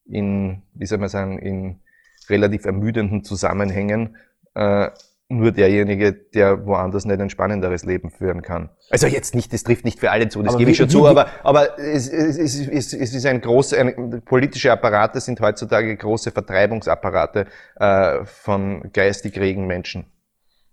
in, 0.05 0.63
wie 0.75 0.87
soll 0.87 0.99
man 0.99 1.09
sagen, 1.09 1.39
in 1.39 1.81
relativ 2.29 2.65
ermüdenden 2.65 3.23
Zusammenhängen? 3.23 4.17
Äh, 4.55 4.91
nur 5.29 5.51
derjenige, 5.51 6.13
der 6.13 6.67
woanders 6.67 7.05
nicht 7.05 7.21
ein 7.21 7.31
spannenderes 7.31 7.85
Leben 7.85 8.11
führen 8.11 8.43
kann. 8.43 8.71
Also 8.91 9.09
jetzt 9.09 9.35
nicht, 9.35 9.53
das 9.53 9.65
trifft 9.65 9.85
nicht 9.85 9.99
für 9.99 10.13
alle 10.13 10.29
zu, 10.29 10.41
das 10.43 10.51
aber 10.51 10.59
gebe 10.59 10.71
ich 10.71 10.77
schon 10.77 10.89
zu, 10.89 11.07
aber, 11.07 11.27
aber 11.43 11.79
es, 11.81 12.09
es, 12.09 12.39
es, 12.39 12.93
es 12.93 13.15
ist 13.15 13.27
ein 13.27 13.41
großer, 13.41 13.79
ein, 13.79 14.23
politische 14.25 14.71
Apparate 14.71 15.21
sind 15.21 15.41
heutzutage 15.41 15.97
große 15.97 16.31
Vertreibungsapparate 16.31 17.47
äh, 17.77 18.25
von 18.25 18.93
geistig 18.93 19.39
regen 19.39 19.67
Menschen. 19.67 20.07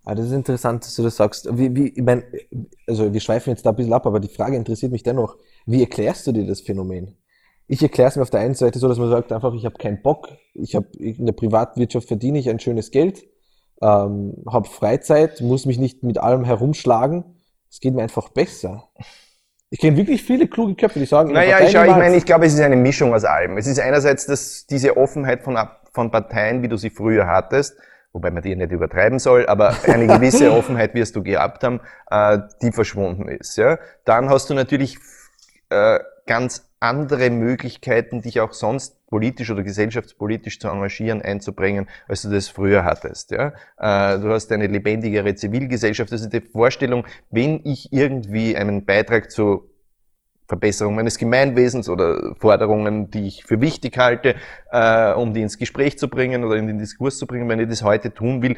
Ah, 0.06 0.16
das 0.16 0.26
ist 0.28 0.34
interessant, 0.34 0.84
dass 0.84 0.96
du 0.96 1.04
das 1.04 1.16
sagst. 1.16 1.48
Wie, 1.58 1.74
wie, 1.76 1.88
ich 1.90 2.04
mein, 2.04 2.24
also 2.88 3.14
wir 3.14 3.20
schweifen 3.22 3.52
jetzt 3.52 3.66
da 3.66 3.70
ein 3.70 3.76
bisschen 3.76 3.94
ab, 3.94 4.06
aber 4.06 4.20
die 4.20 4.28
Frage 4.28 4.58
interessiert 4.58 4.92
mich 4.92 5.04
dennoch. 5.04 5.38
Wie 5.66 5.82
erklärst 5.82 6.28
du 6.28 6.34
dir 6.34 6.46
das 6.46 6.62
Phänomen? 6.62 7.16
Ich 7.68 7.82
erkläre 7.82 8.10
es 8.10 8.18
mir 8.18 8.24
auf 8.24 8.30
der 8.30 8.42
einen 8.42 8.56
Seite 8.56 8.80
so, 8.80 8.90
dass 8.90 8.98
man 8.98 9.10
sagt 9.10 9.32
einfach, 9.32 9.54
ich 9.54 9.64
habe 9.64 9.76
keinen 9.78 10.02
Bock, 10.02 10.28
ich 10.54 10.76
habe 10.76 10.88
in 10.98 11.26
der 11.26 11.34
Privatwirtschaft 11.34 12.10
verdiene 12.10 12.38
ich 12.38 12.50
ein 12.50 12.60
schönes 12.60 12.92
Geld, 12.92 13.24
ähm, 13.82 14.44
habe 14.46 14.68
Freizeit, 14.68 15.40
muss 15.40 15.66
mich 15.66 15.80
nicht 15.80 16.04
mit 16.04 16.18
allem 16.18 16.44
herumschlagen. 16.44 17.24
Es 17.72 17.80
geht 17.80 17.94
mir 17.94 18.04
einfach 18.04 18.30
besser. 18.30 18.90
Ich 19.70 19.80
kenne 19.80 19.96
wirklich 19.96 20.22
viele 20.22 20.48
kluge 20.48 20.76
Köpfe, 20.76 21.00
die 21.00 21.06
sagen, 21.06 21.32
naja, 21.32 21.62
ich, 21.62 21.70
ich 21.70 21.74
meine, 21.74 22.18
ich 22.18 22.26
glaube, 22.26 22.46
es 22.46 22.54
ist 22.54 22.60
eine 22.60 22.76
Mischung 22.76 23.14
aus 23.14 23.24
allem. 23.24 23.58
Es 23.58 23.66
ist 23.66 23.80
einerseits 23.80 24.26
dass 24.26 24.68
diese 24.68 24.98
Offenheit 24.98 25.42
von, 25.42 25.58
von 25.94 26.12
Parteien, 26.12 26.62
wie 26.62 26.68
du 26.68 26.78
sie 26.78 26.90
früher 26.90 27.26
hattest, 27.26 27.76
wobei 28.14 28.30
man 28.30 28.44
die 28.44 28.56
nicht 28.56 28.72
übertreiben 28.72 29.20
soll, 29.20 29.48
aber 29.48 29.76
eine 29.88 30.08
gewisse 30.08 30.52
Offenheit 30.54 30.94
wirst 30.94 31.16
du 31.16 31.24
gehabt 31.24 31.64
haben, 31.64 31.82
äh, 32.10 32.40
die 32.62 32.72
verschwunden 32.72 33.28
ist. 33.28 33.58
Ja? 33.58 33.80
Dann 34.06 34.30
hast 34.30 34.50
du 34.50 34.54
natürlich 34.54 35.00
äh, 35.70 36.00
ganz 36.28 36.70
andere 36.80 37.30
Möglichkeiten, 37.30 38.22
dich 38.22 38.40
auch 38.40 38.54
sonst 38.54 39.08
politisch 39.08 39.50
oder 39.50 39.64
gesellschaftspolitisch 39.64 40.60
zu 40.60 40.68
engagieren, 40.68 41.22
einzubringen, 41.22 41.90
als 42.08 42.22
du 42.22 42.30
das 42.30 42.50
früher 42.50 42.84
hattest. 42.86 43.32
Ja? 43.32 43.54
Äh, 43.78 44.20
du 44.20 44.30
hast 44.30 44.52
eine 44.52 44.68
lebendigere 44.68 45.34
Zivilgesellschaft. 45.34 46.12
Also 46.12 46.30
die 46.30 46.42
Vorstellung, 46.42 47.06
wenn 47.32 47.62
ich 47.64 47.92
irgendwie 47.92 48.56
einen 48.56 48.86
Beitrag 48.86 49.32
zu 49.32 49.70
Verbesserung 50.54 50.96
meines 50.96 51.18
Gemeinwesens 51.18 51.90
oder 51.90 52.36
Forderungen, 52.38 53.10
die 53.10 53.28
ich 53.28 53.44
für 53.44 53.60
wichtig 53.60 53.98
halte, 53.98 54.36
äh, 54.72 55.14
um 55.14 55.34
die 55.34 55.42
ins 55.42 55.58
Gespräch 55.58 55.98
zu 55.98 56.08
bringen 56.08 56.44
oder 56.44 56.56
in 56.58 56.68
den 56.68 56.78
Diskurs 56.78 57.18
zu 57.18 57.26
bringen. 57.26 57.50
Wenn 57.50 57.60
ich 57.60 57.70
das 57.70 57.84
heute 57.84 58.14
tun 58.14 58.42
will, 58.44 58.56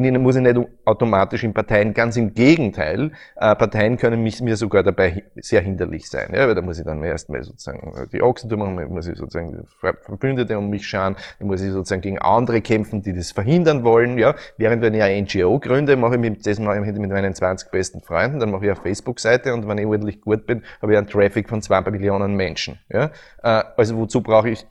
bin 0.00 0.22
muss 0.22 0.36
ich 0.36 0.42
nicht 0.42 0.58
automatisch 0.84 1.44
in 1.44 1.54
Parteien. 1.54 1.94
Ganz 1.94 2.16
im 2.16 2.34
Gegenteil, 2.34 3.12
äh, 3.36 3.54
Parteien 3.54 3.96
können 3.96 4.22
mich, 4.22 4.40
mir 4.40 4.56
sogar 4.56 4.82
dabei 4.82 5.24
sehr 5.36 5.60
hinderlich 5.60 6.08
sein. 6.08 6.32
Ja, 6.34 6.46
weil 6.46 6.54
da 6.54 6.62
muss 6.62 6.78
ich 6.78 6.84
dann 6.84 7.02
erstmal 7.02 7.42
sozusagen 7.42 8.08
die 8.12 8.22
Ochsentour 8.22 8.58
machen, 8.58 8.92
muss 8.92 9.06
ich 9.08 9.16
sozusagen 9.16 9.66
Verbündete 10.02 10.58
um 10.58 10.70
mich 10.70 10.86
schauen, 10.86 11.16
da 11.38 11.44
muss 11.44 11.60
ich 11.62 11.70
sozusagen 11.70 12.02
gegen 12.02 12.18
andere 12.18 12.60
kämpfen, 12.60 13.02
die 13.02 13.12
das 13.12 13.32
verhindern 13.32 13.84
wollen. 13.84 14.18
Ja, 14.18 14.34
während 14.56 14.82
wenn 14.82 14.94
ich 14.94 15.02
eine 15.02 15.22
NGO 15.22 15.58
gründe, 15.58 15.96
mache 15.96 16.14
ich 16.14 16.20
mit, 16.20 16.46
mit 16.46 17.10
meinen 17.10 17.34
20 17.34 17.70
besten 17.70 18.00
Freunden, 18.00 18.40
dann 18.40 18.50
mache 18.50 18.64
ich 18.64 18.70
eine 18.70 18.80
Facebook-Seite 18.80 19.54
und 19.54 19.68
wenn 19.68 19.78
ich 19.78 19.86
ordentlich 19.86 20.20
gut 20.20 20.46
bin, 20.46 20.62
habe 20.82 20.92
ich 20.92 20.98
einen 20.98 21.06
Traffic 21.06 21.48
von 21.48 21.62
zwei 21.62 21.80
Millionen 21.80 22.34
Menschen. 22.34 22.78
Ja, 22.88 23.10
äh, 23.42 23.64
also 23.76 23.96
wozu 23.96 24.22
brauche 24.22 24.50
ich 24.50 24.66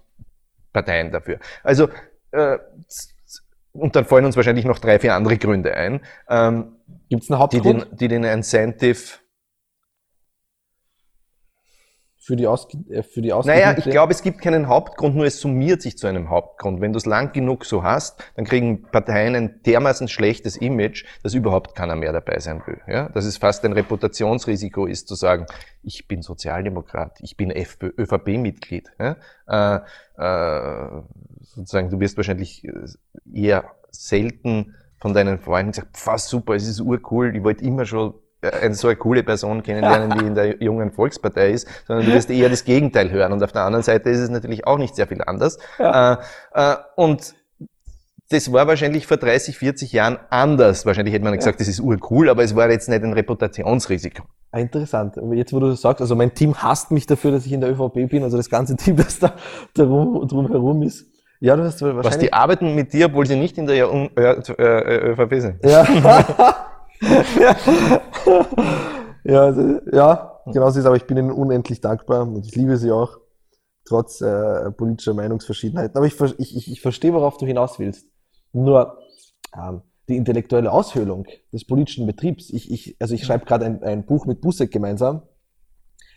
Parteien 0.73 1.11
dafür? 1.11 1.39
Also 1.63 1.89
äh, 2.32 2.57
und 3.76 3.95
dann 3.95 4.05
fallen 4.05 4.26
uns 4.26 4.36
wahrscheinlich 4.36 4.65
noch 4.65 4.80
drei, 4.80 4.99
vier 4.99 5.13
andere 5.13 5.38
Gründe 5.38 5.76
ein. 5.76 6.01
Ähm, 6.30 6.76
Gibt 7.09 7.23
es 7.23 7.32
einen 7.32 7.39
Hauptgrund? 7.39 7.65
Die 7.65 7.88
den, 7.89 7.97
die 7.97 8.07
den 8.07 8.23
Incentive 8.23 9.19
für 12.26 12.36
die, 12.36 12.47
Aus, 12.47 12.67
äh, 12.89 13.03
für 13.03 13.21
die 13.21 13.30
Naja, 13.30 13.78
ich 13.78 13.84
glaube, 13.84 14.11
es 14.11 14.23
gibt 14.23 14.41
keinen 14.41 14.67
Hauptgrund, 14.67 15.15
nur 15.15 15.28
es 15.28 15.39
summiert 15.39 15.84
sich 15.84 15.95
zu 15.95 16.07
einem 16.07 16.32
Hauptgrund. 16.32 16.82
Wenn 16.82 16.91
du 16.91 16.97
es 16.97 17.05
lang 17.05 17.34
genug 17.34 17.65
so 17.65 17.84
hast, 17.84 18.23
dann 18.36 18.45
kriegen 18.45 18.82
Parteien 18.82 19.36
ein 19.36 19.61
dermaßen 19.63 20.07
schlechtes 20.07 20.57
Image, 20.57 21.05
dass 21.21 21.36
überhaupt 21.36 21.76
keiner 21.76 21.95
mehr 21.95 22.13
dabei 22.13 22.39
sein 22.39 22.63
will. 22.65 22.82
Ja? 22.88 23.09
Dass 23.09 23.26
es 23.26 23.38
fast 23.38 23.63
ein 23.63 23.73
Reputationsrisiko 23.73 24.88
ist, 24.88 25.07
zu 25.07 25.13
sagen, 25.13 25.45
ich 25.84 26.07
bin 26.07 26.23
Sozialdemokrat, 26.23 27.19
ich 27.21 27.38
bin 27.38 27.51
ÖVP-Mitglied. 27.51 28.91
Ja? 28.99 29.17
Äh, 29.47 29.82
äh, 30.17 31.01
sozusagen, 31.43 31.91
du 31.91 31.99
wirst 31.99 32.17
wahrscheinlich 32.17 32.67
eher 33.32 33.65
selten 33.91 34.73
von 34.99 35.13
deinen 35.13 35.38
Freunden 35.38 35.73
sagen, 35.73 35.89
pff, 35.93 36.17
super, 36.17 36.55
es 36.55 36.67
ist 36.67 36.82
urcool, 36.82 37.36
ich 37.36 37.43
wollte 37.43 37.63
immer 37.63 37.86
schon 37.86 38.15
eine 38.53 38.75
so 38.75 38.87
eine 38.87 38.97
coole 38.97 39.23
Person 39.23 39.63
kennenlernen, 39.63 40.17
die 40.19 40.25
in 40.25 40.35
der 40.35 40.61
jungen 40.61 40.91
Volkspartei 40.91 41.51
ist, 41.51 41.67
sondern 41.87 42.05
du 42.05 42.13
wirst 42.13 42.29
eher 42.29 42.49
das 42.49 42.63
Gegenteil 42.63 43.11
hören. 43.11 43.33
Und 43.33 43.43
auf 43.43 43.51
der 43.51 43.63
anderen 43.63 43.83
Seite 43.83 44.09
ist 44.09 44.19
es 44.19 44.29
natürlich 44.29 44.67
auch 44.67 44.77
nicht 44.77 44.95
sehr 44.95 45.07
viel 45.07 45.21
anders. 45.25 45.57
Ja. 45.79 46.13
Äh, 46.13 46.17
äh, 46.53 46.75
und 46.95 47.35
das 48.29 48.51
war 48.51 48.67
wahrscheinlich 48.67 49.05
vor 49.05 49.17
30, 49.17 49.57
40 49.57 49.91
Jahren 49.91 50.17
anders. 50.29 50.85
Wahrscheinlich 50.85 51.13
hätte 51.13 51.23
man 51.23 51.35
gesagt, 51.35 51.59
ja. 51.59 51.59
das 51.59 51.67
ist 51.67 51.79
urcool, 51.79 52.29
aber 52.29 52.43
es 52.43 52.55
war 52.55 52.69
jetzt 52.69 52.89
nicht 52.89 53.03
ein 53.03 53.13
Reputationsrisiko. 53.13 54.23
Ah, 54.51 54.59
interessant. 54.59 55.15
Jetzt, 55.33 55.53
wo 55.53 55.59
du 55.59 55.69
das 55.69 55.81
sagst, 55.81 56.01
also 56.01 56.15
mein 56.15 56.33
Team 56.33 56.55
hasst 56.55 56.89
mich 56.91 57.05
dafür, 57.05 57.31
dass 57.31 57.45
ich 57.45 57.51
in 57.51 57.61
der 57.61 57.71
ÖVP 57.71 58.09
bin, 58.09 58.23
also 58.23 58.37
das 58.37 58.49
ganze 58.49 58.75
Team, 58.77 58.95
das 58.95 59.19
da 59.19 59.35
drum, 59.73 60.27
drum 60.27 60.47
herum 60.47 60.81
ist. 60.81 61.05
Ja, 61.39 61.55
du 61.55 61.63
hast 61.63 61.81
wahrscheinlich... 61.81 62.05
Was, 62.05 62.17
die 62.17 62.33
arbeiten 62.33 62.73
mit 62.73 62.93
dir, 62.93 63.07
obwohl 63.07 63.27
sie 63.27 63.35
nicht 63.35 63.57
in 63.57 63.67
der 63.67 63.87
ÖVP 63.87 65.33
sind? 65.41 65.63
Ja. 65.63 65.85
ja, 69.23 69.41
also, 69.41 69.79
ja, 69.91 70.41
genau 70.45 70.69
so 70.69 70.79
ist 70.79 70.85
aber 70.85 70.95
ich 70.95 71.05
bin 71.05 71.17
ihnen 71.17 71.31
unendlich 71.31 71.81
dankbar 71.81 72.23
und 72.23 72.45
ich 72.45 72.55
liebe 72.55 72.77
sie 72.77 72.91
auch, 72.91 73.17
trotz 73.85 74.21
äh, 74.21 74.71
politischer 74.71 75.13
Meinungsverschiedenheiten. 75.13 75.95
Aber 75.95 76.07
ich, 76.07 76.19
ich, 76.39 76.71
ich, 76.71 76.81
verstehe, 76.81 77.13
worauf 77.13 77.37
du 77.37 77.45
hinaus 77.45 77.79
willst. 77.79 78.07
Nur 78.51 78.97
ähm, 79.55 79.81
die 80.09 80.17
intellektuelle 80.17 80.71
Aushöhlung 80.71 81.25
des 81.51 81.65
politischen 81.65 82.05
Betriebs, 82.05 82.49
ich, 82.49 82.71
ich, 82.71 82.97
also 82.99 83.13
ich 83.13 83.23
schreibe 83.23 83.45
gerade 83.45 83.65
ein, 83.65 83.83
ein 83.83 84.05
Buch 84.05 84.25
mit 84.25 84.41
Busek 84.41 84.71
gemeinsam, 84.71 85.21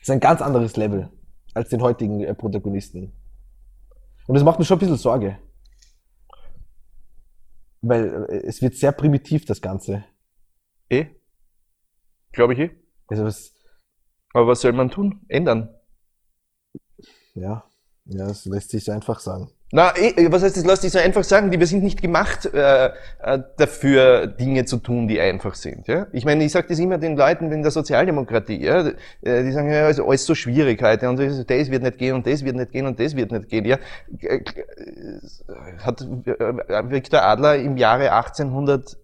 ist 0.01 0.11
ein 0.11 0.21
ganz 0.21 0.41
anderes 0.41 0.77
Level 0.77 1.11
als 1.55 1.69
den 1.69 1.83
heutigen 1.83 2.21
äh, 2.21 2.35
Protagonisten. 2.35 3.13
Und 4.27 4.35
das 4.35 4.45
macht 4.45 4.59
mir 4.59 4.65
schon 4.65 4.77
ein 4.77 4.81
bisschen 4.81 4.97
Sorge. 4.97 5.39
Weil 7.81 8.27
äh, 8.29 8.47
es 8.47 8.63
wird 8.63 8.75
sehr 8.75 8.93
primitiv, 8.93 9.45
das 9.45 9.61
Ganze. 9.61 10.05
Eh? 10.89 11.07
Glaube 12.33 12.55
ich 12.55 12.59
eh. 12.59 12.71
Also 13.09 13.25
was, 13.25 13.55
Aber 14.33 14.47
was 14.47 14.61
soll 14.61 14.73
man 14.73 14.91
tun? 14.91 15.25
Ändern. 15.29 15.75
ja, 17.35 17.65
ja, 18.05 18.27
das 18.27 18.45
lässt 18.47 18.71
sich 18.71 18.85
so 18.85 18.93
einfach 18.93 19.21
sagen. 19.21 19.51
Na, 19.71 19.95
eh, 19.99 20.33
was 20.33 20.43
heißt 20.43 20.57
das? 20.57 20.65
Lass 20.65 20.81
dich 20.81 20.93
so 20.93 20.99
einfach 20.99 21.25
sagen, 21.25 21.51
die, 21.51 21.61
wir 21.61 21.67
sind 21.67 21.83
nicht 21.83 22.01
gemacht 22.01 22.47
äh, 22.55 22.87
äh, 22.87 23.39
dafür, 23.59 24.27
Dinge 24.27 24.65
zu 24.65 24.79
tun, 24.79 25.09
die 25.09 25.21
einfach 25.21 25.55
sind. 25.55 25.89
Ja? 25.89 26.07
Ich 26.13 26.25
meine, 26.25 26.43
ich 26.43 26.53
sage 26.53 26.69
das 26.69 26.79
immer 26.79 26.97
den 26.97 27.19
Leuten 27.19 27.53
in 27.53 27.61
der 27.61 27.71
Sozialdemokratie, 27.71 28.65
ja? 28.65 28.89
Äh, 29.21 29.43
die 29.43 29.53
sagen, 29.53 29.71
ja, 29.71 29.85
also 29.85 30.09
alles 30.09 30.25
so 30.25 30.35
schwierig 30.35 30.83
heute 30.83 31.11
und 31.11 31.19
das, 31.19 31.45
das 31.45 31.71
wird 31.71 31.83
nicht 31.83 31.99
gehen 31.99 32.15
und 32.15 32.27
das 32.27 32.47
wird 32.47 32.57
nicht 32.57 32.73
gehen 32.73 32.87
und 32.87 32.99
das 32.99 33.15
wird 33.15 33.31
nicht 33.31 33.51
gehen. 33.51 33.67
Ja? 33.67 33.77
Äh, 34.21 34.41
Hat 35.81 36.01
Viktor 36.01 37.23
Adler 37.23 37.57
im 37.57 37.77
Jahre 37.77 38.13
1800 38.13 38.97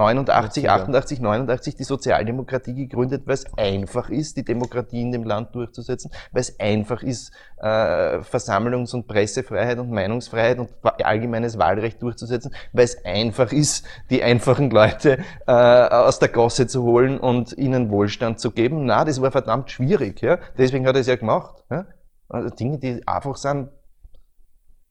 89, 0.00 0.70
88, 0.70 1.20
89 1.20 1.76
die 1.76 1.84
Sozialdemokratie 1.84 2.74
gegründet, 2.74 3.22
weil 3.26 3.34
es 3.34 3.44
einfach 3.56 4.08
ist, 4.08 4.36
die 4.36 4.44
Demokratie 4.44 5.02
in 5.02 5.12
dem 5.12 5.24
Land 5.24 5.54
durchzusetzen, 5.54 6.10
weil 6.32 6.40
es 6.40 6.58
einfach 6.58 7.02
ist, 7.02 7.32
äh, 7.58 8.20
Versammlungs- 8.20 8.94
und 8.94 9.06
Pressefreiheit 9.06 9.78
und 9.78 9.90
Meinungsfreiheit 9.90 10.58
und 10.58 10.70
allgemeines 10.82 11.58
Wahlrecht 11.58 12.02
durchzusetzen, 12.02 12.54
weil 12.72 12.84
es 12.84 13.04
einfach 13.04 13.52
ist, 13.52 13.86
die 14.08 14.22
einfachen 14.22 14.70
Leute 14.70 15.18
äh, 15.46 15.52
aus 15.52 16.18
der 16.18 16.28
Gosse 16.28 16.66
zu 16.66 16.82
holen 16.82 17.20
und 17.20 17.52
ihnen 17.58 17.90
Wohlstand 17.90 18.40
zu 18.40 18.52
geben. 18.52 18.86
Na, 18.86 19.04
das 19.04 19.20
war 19.20 19.30
verdammt 19.30 19.70
schwierig. 19.70 20.22
Ja? 20.22 20.38
Deswegen 20.56 20.86
hat 20.86 20.96
er 20.96 21.02
es 21.02 21.06
ja 21.06 21.16
gemacht. 21.16 21.62
Ja? 21.70 21.86
Also 22.28 22.48
Dinge, 22.48 22.78
die 22.78 23.06
einfach 23.06 23.36
sind, 23.36 23.68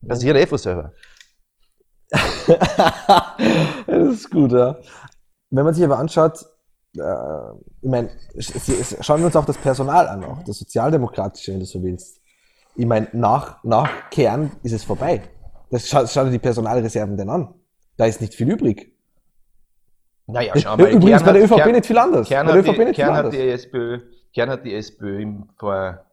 passiert 0.06 0.36
eh 0.36 0.46
von 0.46 0.58
selber. 0.58 0.92
das 3.86 4.08
ist 4.08 4.30
gut, 4.30 4.52
ja. 4.52 4.76
Wenn 5.50 5.64
man 5.64 5.74
sich 5.74 5.84
aber 5.84 5.98
anschaut, 5.98 6.44
äh, 6.96 7.00
ich 7.82 7.88
meine, 7.88 8.10
schauen 9.00 9.20
wir 9.20 9.26
uns 9.26 9.36
auch 9.36 9.44
das 9.44 9.58
Personal 9.58 10.08
an, 10.08 10.24
auch 10.24 10.42
das 10.44 10.58
Sozialdemokratische, 10.58 11.52
wenn 11.52 11.60
du 11.60 11.66
so 11.66 11.82
willst. 11.82 12.20
Ich 12.76 12.86
meine, 12.86 13.08
nach, 13.12 13.62
nach 13.64 14.10
Kern 14.10 14.52
ist 14.62 14.72
es 14.72 14.84
vorbei. 14.84 15.22
Das 15.70 15.88
schau, 15.88 16.06
schau 16.06 16.24
dir 16.24 16.30
die 16.30 16.38
Personalreserven 16.38 17.16
denn 17.16 17.28
an. 17.30 17.54
Da 17.96 18.06
ist 18.06 18.20
nicht 18.20 18.34
viel 18.34 18.50
übrig. 18.50 18.96
Naja, 20.26 20.52
schau 20.56 20.76
mal. 20.76 20.88
Übrigens 20.90 21.22
Kern 21.22 21.24
bei 21.24 21.32
der 21.32 21.42
hat- 21.42 21.50
ÖVP 21.50 21.56
Kern- 21.56 21.72
nicht 21.72 21.86
viel 21.86 21.98
anders. 21.98 22.28
Kern 22.28 22.46
hat, 22.48 22.54
die, 22.64 22.72
Kern, 22.92 23.12
hat 23.12 23.16
anders. 23.26 23.34
die 23.34 23.48
SPÖ, 23.48 24.00
Kern 24.32 24.50
hat 24.50 24.64
die 24.64 24.74
SPÖ 24.74 25.26
vor 25.58 26.04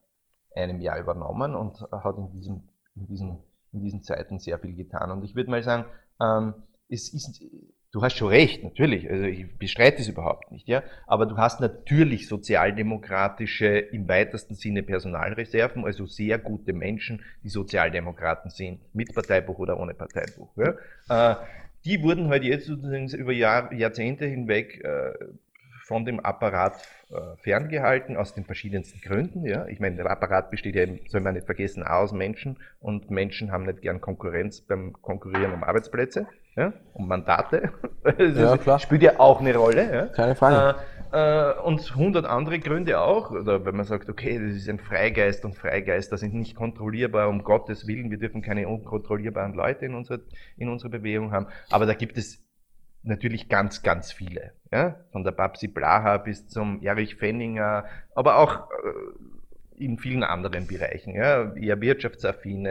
einem 0.55 0.81
Jahr 0.81 0.99
übernommen 0.99 1.55
und 1.55 1.79
hat 1.91 2.17
in 2.17 2.31
diesen, 2.31 2.69
in 2.95 3.05
diesen, 3.07 3.37
in 3.73 3.81
diesen 3.81 4.03
Zeiten 4.03 4.39
sehr 4.39 4.59
viel 4.59 4.73
getan. 4.75 5.11
Und 5.11 5.23
ich 5.23 5.35
würde 5.35 5.49
mal 5.49 5.63
sagen, 5.63 5.85
ähm, 6.21 6.53
es 6.89 7.13
ist, 7.13 7.43
du 7.91 8.01
hast 8.01 8.17
schon 8.17 8.29
recht, 8.29 8.63
natürlich, 8.63 9.09
also 9.09 9.25
ich 9.25 9.57
bestreite 9.57 10.01
es 10.01 10.07
überhaupt 10.07 10.51
nicht, 10.51 10.67
ja, 10.67 10.83
aber 11.05 11.25
du 11.25 11.37
hast 11.37 11.59
natürlich 11.59 12.27
sozialdemokratische, 12.27 13.67
im 13.67 14.07
weitesten 14.07 14.55
Sinne 14.55 14.83
Personalreserven, 14.83 15.85
also 15.85 16.05
sehr 16.05 16.37
gute 16.37 16.73
Menschen, 16.73 17.23
die 17.43 17.49
Sozialdemokraten 17.49 18.51
sind, 18.51 18.79
mit 18.93 19.13
Parteibuch 19.13 19.59
oder 19.59 19.79
ohne 19.79 19.93
Parteibuch. 19.93 20.49
Ja. 20.57 21.33
Äh, 21.33 21.35
die 21.85 22.01
wurden 22.01 22.27
halt 22.29 22.43
jetzt 22.43 22.65
sozusagen 22.65 23.07
über 23.09 23.31
Jahr, 23.31 23.71
Jahrzehnte 23.73 24.25
hinweg 24.25 24.83
äh, 24.83 25.13
von 25.87 26.03
dem 26.03 26.19
Apparat 26.19 26.73
äh, 27.09 27.37
ferngehalten, 27.37 28.17
aus 28.17 28.33
den 28.33 28.43
verschiedensten 28.43 28.99
Gründen. 28.99 29.45
Ja. 29.45 29.67
Ich 29.67 29.79
meine, 29.79 29.95
der 29.95 30.11
Apparat 30.11 30.51
besteht 30.51 30.75
ja, 30.75 30.83
eben, 30.83 30.99
soll 31.07 31.21
man 31.21 31.33
nicht 31.33 31.45
vergessen, 31.45 31.81
auch 31.83 32.01
aus 32.01 32.11
Menschen 32.11 32.57
und 32.81 33.09
Menschen 33.09 33.53
haben 33.53 33.65
nicht 33.65 33.81
gern 33.81 34.01
Konkurrenz 34.01 34.59
beim 34.59 34.91
Konkurrieren 35.01 35.53
um 35.53 35.63
Arbeitsplätze, 35.63 36.27
ja, 36.57 36.73
um 36.93 37.07
Mandate. 37.07 37.71
Das 38.03 38.37
Ja, 38.37 38.57
klar. 38.57 38.79
Spielt 38.79 39.01
ja 39.01 39.19
auch 39.19 39.39
eine 39.39 39.55
Rolle. 39.55 39.93
Ja. 39.93 40.05
Keine 40.07 40.35
Frage. 40.35 40.79
Äh, 41.11 41.49
äh, 41.51 41.53
und 41.61 41.95
hundert 41.95 42.25
andere 42.25 42.59
Gründe 42.59 42.99
auch, 42.99 43.31
oder 43.31 43.65
wenn 43.65 43.75
man 43.75 43.85
sagt, 43.85 44.09
okay, 44.09 44.39
das 44.39 44.57
ist 44.57 44.69
ein 44.69 44.79
Freigeist 44.79 45.45
und 45.45 45.55
Freigeister 45.55 46.17
sind 46.17 46.33
nicht 46.33 46.55
kontrollierbar, 46.55 47.29
um 47.29 47.43
Gottes 47.43 47.87
Willen, 47.87 48.11
wir 48.11 48.17
dürfen 48.17 48.41
keine 48.41 48.67
unkontrollierbaren 48.67 49.53
Leute 49.53 49.85
in 49.85 49.95
unserer, 49.95 50.19
in 50.57 50.67
unserer 50.67 50.89
Bewegung 50.89 51.31
haben. 51.31 51.47
Aber 51.69 51.85
da 51.85 51.93
gibt 51.93 52.17
es 52.17 52.46
natürlich 53.03 53.49
ganz, 53.49 53.83
ganz 53.83 54.11
viele. 54.11 54.51
Ja? 54.71 54.95
Von 55.11 55.23
der 55.23 55.31
Babsi 55.31 55.67
Blaha 55.67 56.17
bis 56.17 56.47
zum 56.47 56.81
Erich 56.81 57.15
Fenninger, 57.15 57.85
aber 58.15 58.37
auch 58.37 58.69
äh, 58.71 59.83
in 59.83 59.97
vielen 59.97 60.23
anderen 60.23 60.67
Bereichen. 60.67 61.13
Ja? 61.15 61.53
Eher 61.55 61.79
wirtschaftsaffine, 61.81 62.69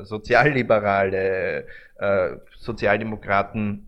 äh, 0.00 0.04
Sozialliberale, 0.04 1.64
äh, 1.98 2.30
Sozialdemokraten, 2.58 3.86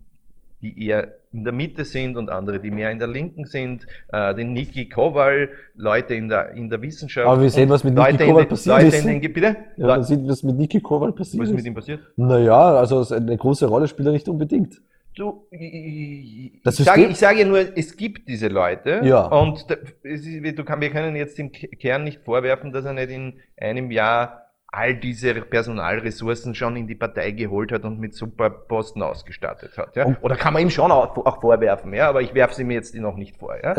die 0.62 0.86
eher 0.86 1.14
in 1.32 1.44
der 1.44 1.52
Mitte 1.52 1.84
sind 1.84 2.16
und 2.16 2.30
andere, 2.30 2.60
die 2.60 2.70
mehr 2.70 2.90
in 2.90 2.98
der 2.98 3.08
Linken 3.08 3.44
sind, 3.44 3.86
äh, 4.08 4.34
den 4.34 4.54
Niki 4.54 4.88
Kowal, 4.88 5.50
Leute 5.74 6.14
in 6.14 6.30
der, 6.30 6.52
in 6.52 6.70
der 6.70 6.80
Wissenschaft. 6.80 7.26
Aber 7.26 7.42
wir 7.42 7.50
sehen, 7.50 7.68
was 7.68 7.84
mit 7.84 7.94
Niki 7.94 8.16
Kowal 8.16 8.44
den- 8.44 8.48
passiert 8.48 8.76
Leute 8.76 8.96
ist. 8.96 9.04
in 9.04 9.20
den, 9.20 9.32
bitte? 9.32 9.56
Ja, 9.76 9.86
man 9.88 10.02
sieht, 10.02 10.26
was 10.26 10.42
mit 10.42 10.56
Niki 10.56 10.80
Kowal 10.80 11.12
passiert 11.12 11.42
was 11.42 11.50
ist 11.50 11.56
mit 11.56 11.66
ihm 11.66 11.74
passiert? 11.74 12.00
Naja, 12.16 12.76
also 12.76 13.04
eine 13.14 13.36
große 13.36 13.66
Rolle 13.66 13.86
spielt 13.86 14.06
er 14.08 14.12
nicht 14.12 14.28
unbedingt. 14.30 14.80
Du, 15.16 15.46
ich, 15.50 16.60
Das 16.62 16.78
ich, 16.78 16.84
sage, 16.84 17.00
System- 17.00 17.10
ich 17.10 17.18
sage 17.18 17.46
nur, 17.46 17.58
es 17.76 17.96
gibt 17.96 18.28
diese 18.28 18.48
Leute. 18.48 19.00
Ja. 19.02 19.26
Und 19.26 19.66
du 19.70 20.64
kann, 20.64 20.80
wir 20.82 20.90
können 20.90 21.16
jetzt 21.16 21.38
dem 21.38 21.50
Ke- 21.52 21.68
Kern 21.68 22.04
nicht 22.04 22.20
vorwerfen, 22.22 22.70
dass 22.72 22.84
er 22.84 22.92
nicht 22.92 23.10
in 23.10 23.40
einem 23.58 23.90
Jahr 23.90 24.42
all 24.68 24.94
diese 24.94 25.32
Personalressourcen 25.34 26.54
schon 26.54 26.76
in 26.76 26.86
die 26.86 26.96
Partei 26.96 27.30
geholt 27.30 27.72
hat 27.72 27.84
und 27.84 27.98
mit 27.98 28.14
super 28.14 28.50
Posten 28.50 29.00
ausgestattet 29.02 29.78
hat. 29.78 29.96
Ja? 29.96 30.16
Oder 30.20 30.36
kann 30.36 30.52
man 30.52 30.60
ihm 30.62 30.70
schon 30.70 30.90
auch, 30.92 31.16
auch 31.16 31.40
vorwerfen, 31.40 31.94
ja? 31.94 32.08
aber 32.10 32.20
ich 32.20 32.34
werfe 32.34 32.54
sie 32.54 32.64
mir 32.64 32.74
jetzt 32.74 32.94
noch 32.94 33.16
nicht 33.16 33.38
vor. 33.38 33.56
Ja? 33.62 33.72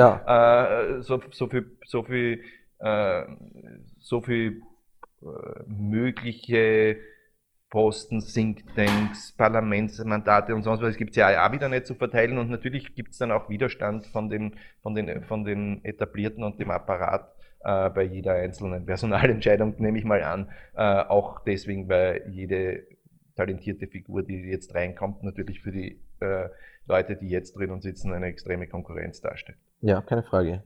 Äh, 0.98 1.02
so, 1.04 1.22
so 1.30 1.48
viel, 1.48 1.70
so 1.86 2.02
viel, 2.02 2.42
äh, 2.80 3.24
so 4.00 4.22
viel 4.22 4.64
äh, 5.22 5.26
mögliche 5.68 6.98
Posten, 7.70 8.22
Thinktanks, 8.22 9.34
Parlamentsmandate 9.34 10.56
und 10.56 10.64
sonst 10.64 10.82
was 10.82 10.96
gibt 10.96 11.12
es 11.12 11.18
ja 11.18 11.46
auch 11.46 11.52
wieder 11.52 11.68
nicht 11.68 11.86
zu 11.86 11.96
verteilen 11.96 12.38
und 12.38 12.50
natürlich 12.50 12.96
gibt 12.96 13.12
es 13.12 13.18
dann 13.18 13.32
auch 13.32 13.50
Widerstand 13.50 14.06
von 14.06 14.30
den, 14.30 14.56
von 14.82 14.96
den, 14.96 15.24
von 15.24 15.44
den 15.44 15.84
Etablierten 15.84 16.44
und 16.44 16.60
dem 16.60 16.72
Apparat 16.72 17.34
äh, 17.64 17.90
bei 17.90 18.04
jeder 18.04 18.34
einzelnen 18.34 18.86
Personalentscheidung, 18.86 19.76
nehme 19.80 19.98
ich 19.98 20.06
mal 20.06 20.24
an, 20.24 20.50
äh, 20.76 20.82
auch 20.82 21.44
deswegen, 21.44 21.90
weil 21.90 22.24
jede 22.30 22.84
talentierte 23.36 23.88
Figur, 23.88 24.24
die 24.24 24.36
jetzt 24.36 24.74
reinkommt, 24.74 25.24
natürlich 25.24 25.62
für 25.62 25.72
die 25.72 26.00
äh, 26.22 26.50
Leute, 26.88 27.16
die 27.18 27.30
jetzt 27.30 27.58
drinnen 27.58 27.82
sitzen, 27.82 28.14
eine 28.14 28.28
extreme 28.28 28.68
Konkurrenz 28.68 29.22
darstellt. 29.22 29.58
Ja, 29.82 30.02
keine 30.02 30.24
Frage. 30.24 30.64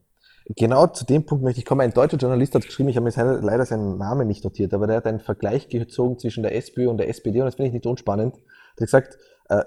Genau 0.48 0.88
zu 0.88 1.06
dem 1.06 1.26
Punkt 1.26 1.44
möchte 1.44 1.60
ich 1.60 1.66
kommen. 1.66 1.82
Ein 1.82 1.94
deutscher 1.94 2.18
Journalist 2.18 2.56
hat 2.56 2.66
geschrieben, 2.66 2.90
ich 2.90 2.98
habe 2.98 3.06
mir 3.06 3.42
leider 3.42 3.66
seinen 3.66 3.98
Namen 3.98 4.28
nicht 4.28 4.44
notiert, 4.44 4.74
aber 4.74 4.88
der 4.88 4.98
hat 4.98 5.06
einen 5.06 5.20
Vergleich 5.20 5.70
gezogen 5.70 6.18
zwischen 6.18 6.44
der 6.44 6.56
SPÖ 6.56 6.90
und 6.90 6.98
der 6.98 7.10
SPD 7.10 7.40
und 7.40 7.46
das 7.46 7.56
finde 7.56 7.68
ich 7.68 7.74
nicht 7.74 7.86
unspannend. 7.86 8.36
Der 8.36 8.42
hat 8.42 8.78
gesagt, 8.78 9.18
äh, 9.50 9.64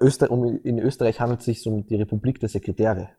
in 0.64 0.78
Österreich 0.78 1.20
handelt 1.20 1.40
es 1.40 1.46
sich 1.46 1.66
um 1.66 1.86
die 1.86 1.96
Republik 1.96 2.40
der 2.40 2.48
Sekretäre. 2.48 3.10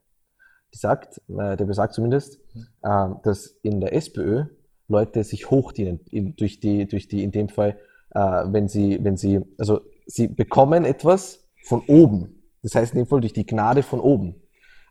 Die 0.73 0.77
sagt, 0.77 1.21
äh, 1.29 1.55
der 1.55 1.65
besagt 1.65 1.93
zumindest, 1.93 2.39
äh, 2.81 3.07
dass 3.23 3.57
in 3.61 3.79
der 3.79 3.93
SPÖ 3.93 4.45
Leute 4.87 5.23
sich 5.23 5.49
hochdienen, 5.49 6.01
durch 6.37 6.59
die, 6.59 6.87
durch 6.87 7.07
die, 7.07 7.23
in 7.23 7.31
dem 7.31 7.49
Fall, 7.49 7.79
wenn 8.11 8.67
sie, 8.67 9.03
wenn 9.03 9.17
sie, 9.17 9.41
also 9.57 9.81
sie 10.05 10.27
bekommen 10.27 10.85
etwas 10.85 11.43
von 11.65 11.81
oben. 11.87 12.43
Das 12.61 12.75
heißt 12.75 12.93
in 12.93 12.99
dem 12.99 13.07
Fall 13.07 13.19
durch 13.19 13.33
die 13.33 13.47
Gnade 13.47 13.81
von 13.81 13.99
oben 13.99 14.35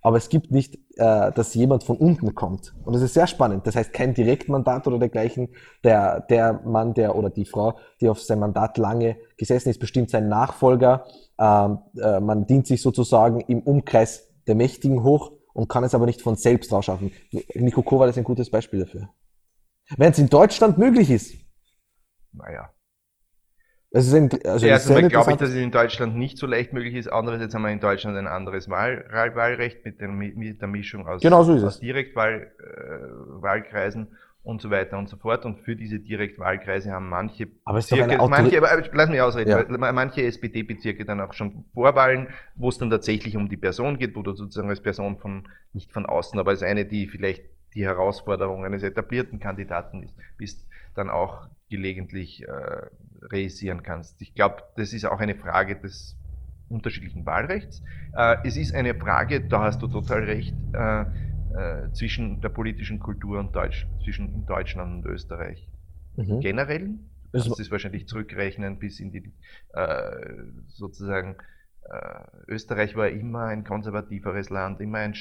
aber 0.04 0.18
es 0.18 0.28
gibt 0.28 0.52
nicht, 0.52 0.76
äh, 0.96 1.32
dass 1.32 1.54
jemand 1.54 1.82
von 1.82 1.96
unten 1.96 2.34
kommt. 2.34 2.74
Und 2.84 2.92
das 2.92 3.00
ist 3.00 3.14
sehr 3.14 3.26
spannend. 3.26 3.66
Das 3.66 3.74
heißt, 3.74 3.90
kein 3.94 4.12
Direktmandat 4.12 4.86
oder 4.86 4.98
dergleichen. 4.98 5.48
Der, 5.82 6.20
der 6.20 6.60
Mann, 6.66 6.92
der 6.92 7.16
oder 7.16 7.30
die 7.30 7.46
Frau, 7.46 7.78
die 8.02 8.10
auf 8.10 8.20
sein 8.20 8.38
Mandat 8.38 8.76
lange 8.76 9.16
gesessen 9.38 9.70
ist, 9.70 9.78
bestimmt 9.80 10.10
sein 10.10 10.28
Nachfolger. 10.28 11.06
Ähm, 11.38 11.78
äh, 11.96 12.20
man 12.20 12.46
dient 12.46 12.66
sich 12.66 12.82
sozusagen 12.82 13.40
im 13.40 13.60
Umkreis 13.60 14.28
der 14.46 14.54
Mächtigen 14.54 15.02
hoch 15.02 15.32
und 15.54 15.70
kann 15.70 15.84
es 15.84 15.94
aber 15.94 16.04
nicht 16.04 16.20
von 16.20 16.36
selbst 16.36 16.70
rausschaffen. 16.70 17.10
Nico 17.54 17.80
Kovac 17.80 18.10
ist 18.10 18.18
ein 18.18 18.24
gutes 18.24 18.50
Beispiel 18.50 18.80
dafür. 18.80 19.08
Wenn 19.96 20.12
es 20.12 20.18
in 20.18 20.28
Deutschland 20.28 20.76
möglich 20.76 21.10
ist, 21.10 21.34
Naja. 22.34 22.68
Es 23.96 24.08
ist 24.08 24.14
ein, 24.14 24.28
also 24.44 24.66
Erstens 24.66 24.92
mal 24.92 25.08
glaube 25.08 25.30
ich, 25.30 25.36
dass 25.36 25.50
es 25.50 25.54
in 25.54 25.70
Deutschland 25.70 26.16
nicht 26.16 26.36
so 26.36 26.48
leicht 26.48 26.72
möglich 26.72 26.96
ist. 26.96 27.06
Andererseits 27.06 27.54
haben 27.54 27.62
wir 27.62 27.70
in 27.70 27.78
Deutschland 27.78 28.16
ein 28.16 28.26
anderes 28.26 28.68
Wahl, 28.68 29.04
Wahlrecht 29.12 29.84
mit, 29.84 30.00
den, 30.00 30.16
mit 30.16 30.60
der 30.60 30.66
Mischung 30.66 31.06
aus, 31.06 31.22
Genau 31.22 31.44
so 31.44 31.52
aus. 31.64 31.78
Direktwahlkreisen 31.78 34.02
äh, 34.02 34.06
und 34.42 34.60
so 34.60 34.72
weiter 34.72 34.98
und 34.98 35.08
so 35.08 35.16
fort. 35.16 35.44
Und 35.44 35.60
für 35.60 35.76
diese 35.76 36.00
Direktwahlkreise 36.00 36.90
haben 36.90 37.08
manche 37.08 37.46
Bezirke, 37.46 38.18
manche, 38.28 38.58
aber 38.58 38.82
lass 38.92 39.08
mich 39.08 39.20
ausreden, 39.20 39.50
Ja. 39.50 39.64
manche 39.92 40.22
SPD-Bezirke 40.22 41.04
dann 41.04 41.20
auch 41.20 41.32
schon 41.32 41.64
Vorwahlen, 41.72 42.26
wo 42.56 42.70
es 42.70 42.78
dann 42.78 42.90
tatsächlich 42.90 43.36
um 43.36 43.48
die 43.48 43.56
Person 43.56 43.96
geht, 43.96 44.16
wo 44.16 44.22
du 44.22 44.32
sozusagen 44.32 44.70
als 44.70 44.80
Person 44.80 45.18
von, 45.18 45.46
nicht 45.72 45.92
von 45.92 46.04
außen, 46.04 46.36
aber 46.40 46.50
als 46.50 46.64
eine, 46.64 46.84
die 46.84 47.06
vielleicht 47.06 47.44
die 47.76 47.84
Herausforderung 47.84 48.64
eines 48.64 48.82
etablierten 48.82 49.38
Kandidaten 49.38 50.02
ist, 50.02 50.16
bist, 50.36 50.66
dann 50.96 51.10
auch 51.10 51.46
gelegentlich 51.74 52.46
äh, 52.46 52.86
realisieren 53.32 53.82
kannst. 53.82 54.22
Ich 54.22 54.34
glaube, 54.34 54.62
das 54.76 54.92
ist 54.92 55.04
auch 55.04 55.20
eine 55.20 55.34
Frage 55.34 55.76
des 55.76 56.16
unterschiedlichen 56.68 57.26
Wahlrechts. 57.26 57.82
Äh, 58.16 58.36
es 58.44 58.56
ist 58.56 58.72
eine 58.74 58.94
Frage, 58.94 59.40
da 59.40 59.62
hast 59.62 59.82
du 59.82 59.88
total 59.88 60.22
recht, 60.24 60.54
äh, 60.72 61.04
äh, 61.54 61.92
zwischen 61.92 62.40
der 62.40 62.48
politischen 62.48 63.00
Kultur 63.00 63.38
und 63.38 63.54
Deutsch, 63.54 63.86
zwischen 64.02 64.46
Deutschland 64.46 65.04
und 65.04 65.12
Österreich. 65.12 65.68
Mhm. 66.16 66.40
Generell, 66.40 66.94
das 67.32 67.46
ist 67.58 67.70
wahrscheinlich 67.70 68.06
zurückrechnen 68.06 68.78
bis 68.78 69.00
in 69.00 69.10
die 69.10 69.32
äh, 69.72 70.26
sozusagen 70.68 71.36
äh, 71.82 72.20
Österreich 72.48 72.94
war 72.96 73.08
immer 73.08 73.46
ein 73.46 73.64
konservativeres 73.64 74.50
Land, 74.50 74.80
immer 74.80 74.98
ein 74.98 75.16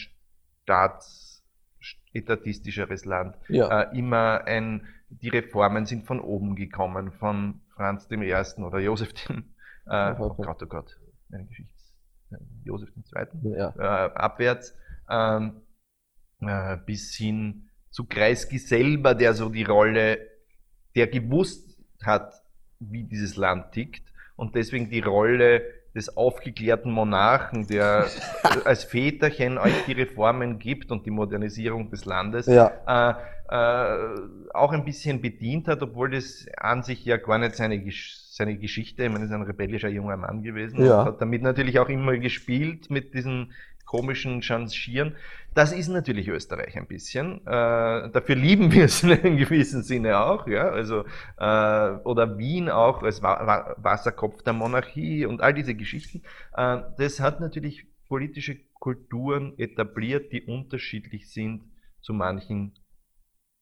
staatsetastischeres 0.64 3.06
Land, 3.06 3.38
ja. 3.50 3.82
immer 3.92 4.44
ein, 4.46 4.88
die 5.22 5.30
Reformen 5.30 5.86
sind 5.86 6.06
von 6.06 6.20
oben 6.20 6.56
gekommen, 6.56 7.12
von 7.12 7.62
Franz 7.76 8.08
dem 8.08 8.22
Ersten 8.22 8.64
oder 8.64 8.80
Josef 8.80 9.14
dem, 9.14 9.54
äh, 9.86 10.14
oh 10.18 10.34
Gott, 10.34 10.62
oh 10.64 10.68
Gott, 10.68 11.00
eine 11.32 11.46
Geschichte, 11.46 11.74
Josef 12.64 12.92
dem 12.94 13.06
Zweiten, 13.06 13.54
ja. 13.54 13.74
äh, 13.78 14.14
abwärts, 14.14 14.76
ähm, 15.10 15.62
äh, 16.42 16.78
bis 16.86 17.14
hin 17.16 17.70
zu 17.90 18.06
Kreisky 18.06 18.58
selber, 18.58 19.16
der 19.16 19.34
so 19.34 19.50
die 19.50 19.64
Rolle, 19.64 20.20
der 20.96 21.08
gewusst 21.08 21.78
hat, 22.04 22.34
wie 22.80 23.04
dieses 23.04 23.36
Land 23.36 23.72
tickt 23.72 24.12
und 24.36 24.56
deswegen 24.56 24.90
die 24.90 25.00
Rolle 25.00 25.64
des 25.96 26.18
aufgeklärten 26.18 26.92
Monarchen, 26.92 27.68
der 27.68 28.08
als 28.66 28.84
Väterchen 28.84 29.58
euch 29.58 29.86
die 29.86 29.94
Reformen 29.94 30.60
gibt 30.60 30.92
und 30.92 31.06
die 31.06 31.12
Modernisierung 31.12 31.90
des 31.90 32.06
Landes, 32.06 32.48
ja. 32.48 32.72
äh, 32.88 33.14
äh, 33.50 34.20
auch 34.54 34.72
ein 34.72 34.86
bisschen 34.86 35.22
bedient 35.22 35.68
hat, 35.68 35.82
obwohl 35.82 36.12
das 36.12 36.48
an 36.58 36.82
sich 36.82 37.06
ja 37.06 37.18
gar 37.18 37.38
nicht 37.38 37.56
seine, 37.56 37.84
seine 37.92 38.58
Geschichte, 38.58 39.04
ich 39.04 39.10
meine, 39.10 39.26
er 39.26 39.28
ist 39.28 39.34
ein 39.34 39.44
rebellischer 39.44 39.90
junger 39.90 40.18
Mann 40.18 40.42
gewesen, 40.42 40.84
ja. 40.84 41.06
hat 41.06 41.22
damit 41.22 41.44
natürlich 41.44 41.78
auch 41.80 41.90
immer 41.90 42.18
gespielt 42.18 42.90
mit 42.90 43.14
diesen 43.14 43.52
komischen 43.86 44.42
Changieren. 44.42 45.16
Das 45.54 45.72
ist 45.72 45.88
natürlich 45.88 46.28
Österreich 46.28 46.76
ein 46.78 46.88
bisschen. 46.88 47.46
Äh, 47.46 48.10
dafür 48.12 48.36
lieben 48.36 48.72
wir 48.72 48.86
es 48.86 49.04
in 49.04 49.12
einem 49.12 49.38
gewissen 49.38 49.84
Sinne 49.84 50.20
auch, 50.20 50.48
ja. 50.48 50.70
Also 50.70 51.06
äh, 51.38 51.92
oder 52.04 52.38
Wien 52.38 52.70
auch 52.70 53.04
als 53.04 53.22
Wa 53.22 53.76
Wasserkopf 53.78 54.42
der 54.44 54.54
Monarchie 54.54 55.26
und 55.26 55.42
all 55.42 55.54
diese 55.54 55.76
Geschichten. 55.76 56.24
Äh, 56.56 56.82
das 56.98 57.20
hat 57.20 57.40
natürlich 57.40 57.88
politische 58.08 58.58
Kulturen 58.74 59.58
etabliert, 59.58 60.32
die 60.32 60.44
unterschiedlich 60.44 61.32
sind 61.32 61.64
zu 62.02 62.14
manchen 62.14 62.76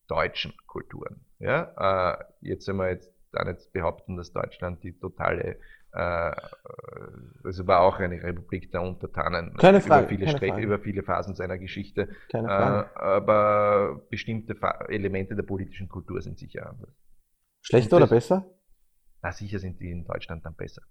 deutschen 0.07 0.53
Kulturen. 0.67 1.25
Ja, 1.39 2.13
äh, 2.13 2.23
jetzt 2.41 2.67
einmal 2.69 2.91
jetzt 2.91 3.13
da 3.31 3.43
nicht 3.43 3.71
behaupten, 3.71 4.17
dass 4.17 4.33
Deutschland 4.33 4.83
die 4.83 4.97
totale 4.97 5.59
also 5.93 7.67
war 7.67 7.81
auch 7.81 7.99
eine 7.99 8.23
Republik 8.23 8.71
der 8.71 8.81
Untertanen 8.81 9.53
keine 9.57 9.81
Frage, 9.81 10.03
über, 10.03 10.09
viele 10.09 10.25
keine 10.25 10.51
Frage. 10.51 10.63
über 10.63 10.79
viele 10.79 11.03
Phasen 11.03 11.35
seiner 11.35 11.57
Geschichte. 11.57 12.09
Keine 12.31 12.47
Frage. 12.47 12.89
Äh, 12.95 12.99
aber 12.99 14.01
bestimmte 14.09 14.55
Elemente 14.87 15.35
der 15.35 15.43
politischen 15.43 15.89
Kultur 15.89 16.21
sind 16.21 16.39
sicher 16.39 16.69
anders. 16.69 16.95
Schlechter 17.61 17.97
oder 17.97 18.07
besser? 18.07 18.45
Na, 19.21 19.31
sicher 19.31 19.59
sind 19.59 19.79
die 19.79 19.91
in 19.91 20.05
Deutschland 20.05 20.45
dann 20.45 20.55
besser. 20.55 20.81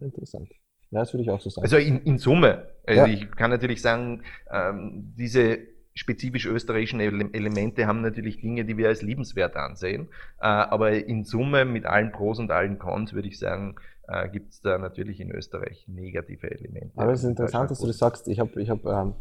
Interessant. 0.00 0.48
Ja, 0.90 1.00
das 1.00 1.12
würde 1.14 1.22
ich 1.22 1.30
auch 1.30 1.40
so 1.40 1.50
sagen. 1.50 1.64
Also 1.64 1.78
in, 1.78 2.02
in 2.02 2.18
Summe. 2.18 2.68
Also 2.86 3.00
ja. 3.00 3.06
ich 3.06 3.30
kann 3.32 3.50
natürlich 3.50 3.80
sagen, 3.80 4.22
ähm, 4.50 5.14
diese 5.16 5.58
spezifisch 5.94 6.46
österreichischen 6.46 7.00
Elemente 7.00 7.86
haben 7.86 8.00
natürlich 8.00 8.40
Dinge, 8.40 8.64
die 8.64 8.76
wir 8.76 8.88
als 8.88 9.02
liebenswert 9.02 9.56
ansehen. 9.56 10.08
Äh, 10.38 10.46
aber 10.46 10.92
in 10.92 11.24
Summe 11.24 11.64
mit 11.64 11.86
allen 11.86 12.12
Pros 12.12 12.38
und 12.38 12.50
allen 12.50 12.78
Cons 12.78 13.12
würde 13.12 13.28
ich 13.28 13.38
sagen, 13.38 13.76
äh, 14.12 14.28
gibt 14.28 14.52
es 14.52 14.60
da 14.60 14.78
natürlich 14.78 15.20
in 15.20 15.30
Österreich 15.30 15.86
negative 15.88 16.50
Elemente. 16.50 16.92
Aber 16.96 17.12
es 17.12 17.20
ist 17.20 17.28
interessant, 17.28 17.70
dass 17.70 17.78
du 17.78 17.86
das 17.86 17.98
sagst. 17.98 18.28
Ich 18.28 18.38
habe 18.38 18.60
ich 18.60 18.68
hab, 18.68 18.84
ähm, 18.84 19.14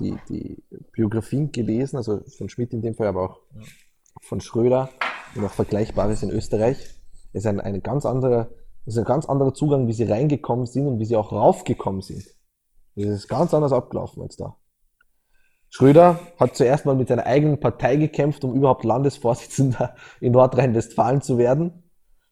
die, 0.00 0.16
die 0.28 0.62
Biografien 0.92 1.52
gelesen, 1.52 1.96
also 1.96 2.20
von 2.36 2.48
Schmidt 2.48 2.72
in 2.72 2.82
dem 2.82 2.94
Fall, 2.94 3.06
aber 3.06 3.22
auch 3.22 3.40
ja. 3.54 3.62
von 4.22 4.40
Schröder 4.40 4.90
und 5.36 5.44
auch 5.44 5.52
Vergleichbares 5.52 6.22
in 6.22 6.30
Österreich. 6.30 6.78
Es 7.32 7.44
ist 7.44 7.46
ein, 7.46 7.60
ein 7.60 7.82
ganz 7.82 8.04
anderer, 8.04 8.50
ist 8.86 8.98
ein 8.98 9.04
ganz 9.04 9.26
anderer 9.26 9.54
Zugang, 9.54 9.86
wie 9.86 9.92
sie 9.92 10.04
reingekommen 10.04 10.66
sind 10.66 10.86
und 10.86 10.98
wie 10.98 11.04
sie 11.04 11.16
auch 11.16 11.32
raufgekommen 11.32 12.00
sind. 12.00 12.24
Das 12.96 13.06
ist 13.06 13.28
ganz 13.28 13.54
anders 13.54 13.72
abgelaufen 13.72 14.22
als 14.22 14.36
da. 14.36 14.56
Schröder 15.70 16.20
hat 16.38 16.56
zuerst 16.56 16.84
mal 16.84 16.94
mit 16.94 17.08
seiner 17.08 17.24
eigenen 17.24 17.58
Partei 17.58 17.96
gekämpft, 17.96 18.44
um 18.44 18.54
überhaupt 18.54 18.84
Landesvorsitzender 18.84 19.94
in 20.20 20.32
Nordrhein-Westfalen 20.32 21.22
zu 21.22 21.38
werden. 21.38 21.82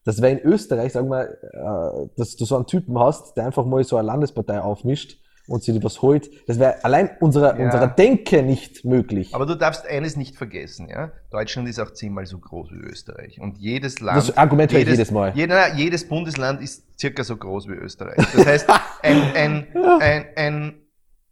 Das 0.03 0.21
wäre 0.21 0.33
in 0.33 0.39
Österreich, 0.39 0.93
sagen 0.93 1.09
wir, 1.09 1.29
äh, 1.29 2.09
dass 2.17 2.35
du 2.35 2.45
so 2.45 2.55
einen 2.55 2.65
Typen 2.65 2.97
hast, 2.97 3.37
der 3.37 3.45
einfach 3.45 3.65
mal 3.65 3.83
so 3.83 3.97
eine 3.97 4.07
Landespartei 4.07 4.59
aufmischt 4.59 5.19
und 5.47 5.63
sich 5.63 5.83
was 5.83 6.01
holt. 6.01 6.29
Das 6.47 6.59
wäre 6.59 6.83
allein 6.83 7.11
unserer, 7.19 7.57
ja. 7.57 7.65
unserer 7.65 7.87
Denke 7.87 8.41
nicht 8.41 8.85
möglich. 8.85 9.33
Aber 9.35 9.45
du 9.45 9.55
darfst 9.55 9.85
eines 9.85 10.15
nicht 10.15 10.37
vergessen, 10.37 10.89
ja. 10.89 11.11
Deutschland 11.29 11.67
ist 11.67 11.79
auch 11.79 11.91
zehnmal 11.91 12.25
so 12.25 12.39
groß 12.39 12.71
wie 12.71 12.87
Österreich. 12.87 13.39
Und 13.39 13.57
jedes 13.57 13.99
Land. 13.99 14.17
Das 14.17 14.37
Argument 14.37 14.71
jedes, 14.71 14.93
jedes 14.93 15.11
Mal. 15.11 15.33
Jeder, 15.35 15.75
jedes 15.75 16.07
Bundesland 16.07 16.61
ist 16.61 16.99
circa 16.99 17.23
so 17.23 17.37
groß 17.37 17.67
wie 17.67 17.73
Österreich. 17.73 18.25
Das 18.33 18.45
heißt, 18.45 18.69
ein, 19.03 19.21
ein, 19.35 19.67
ein, 19.99 20.25
ein, 20.35 20.73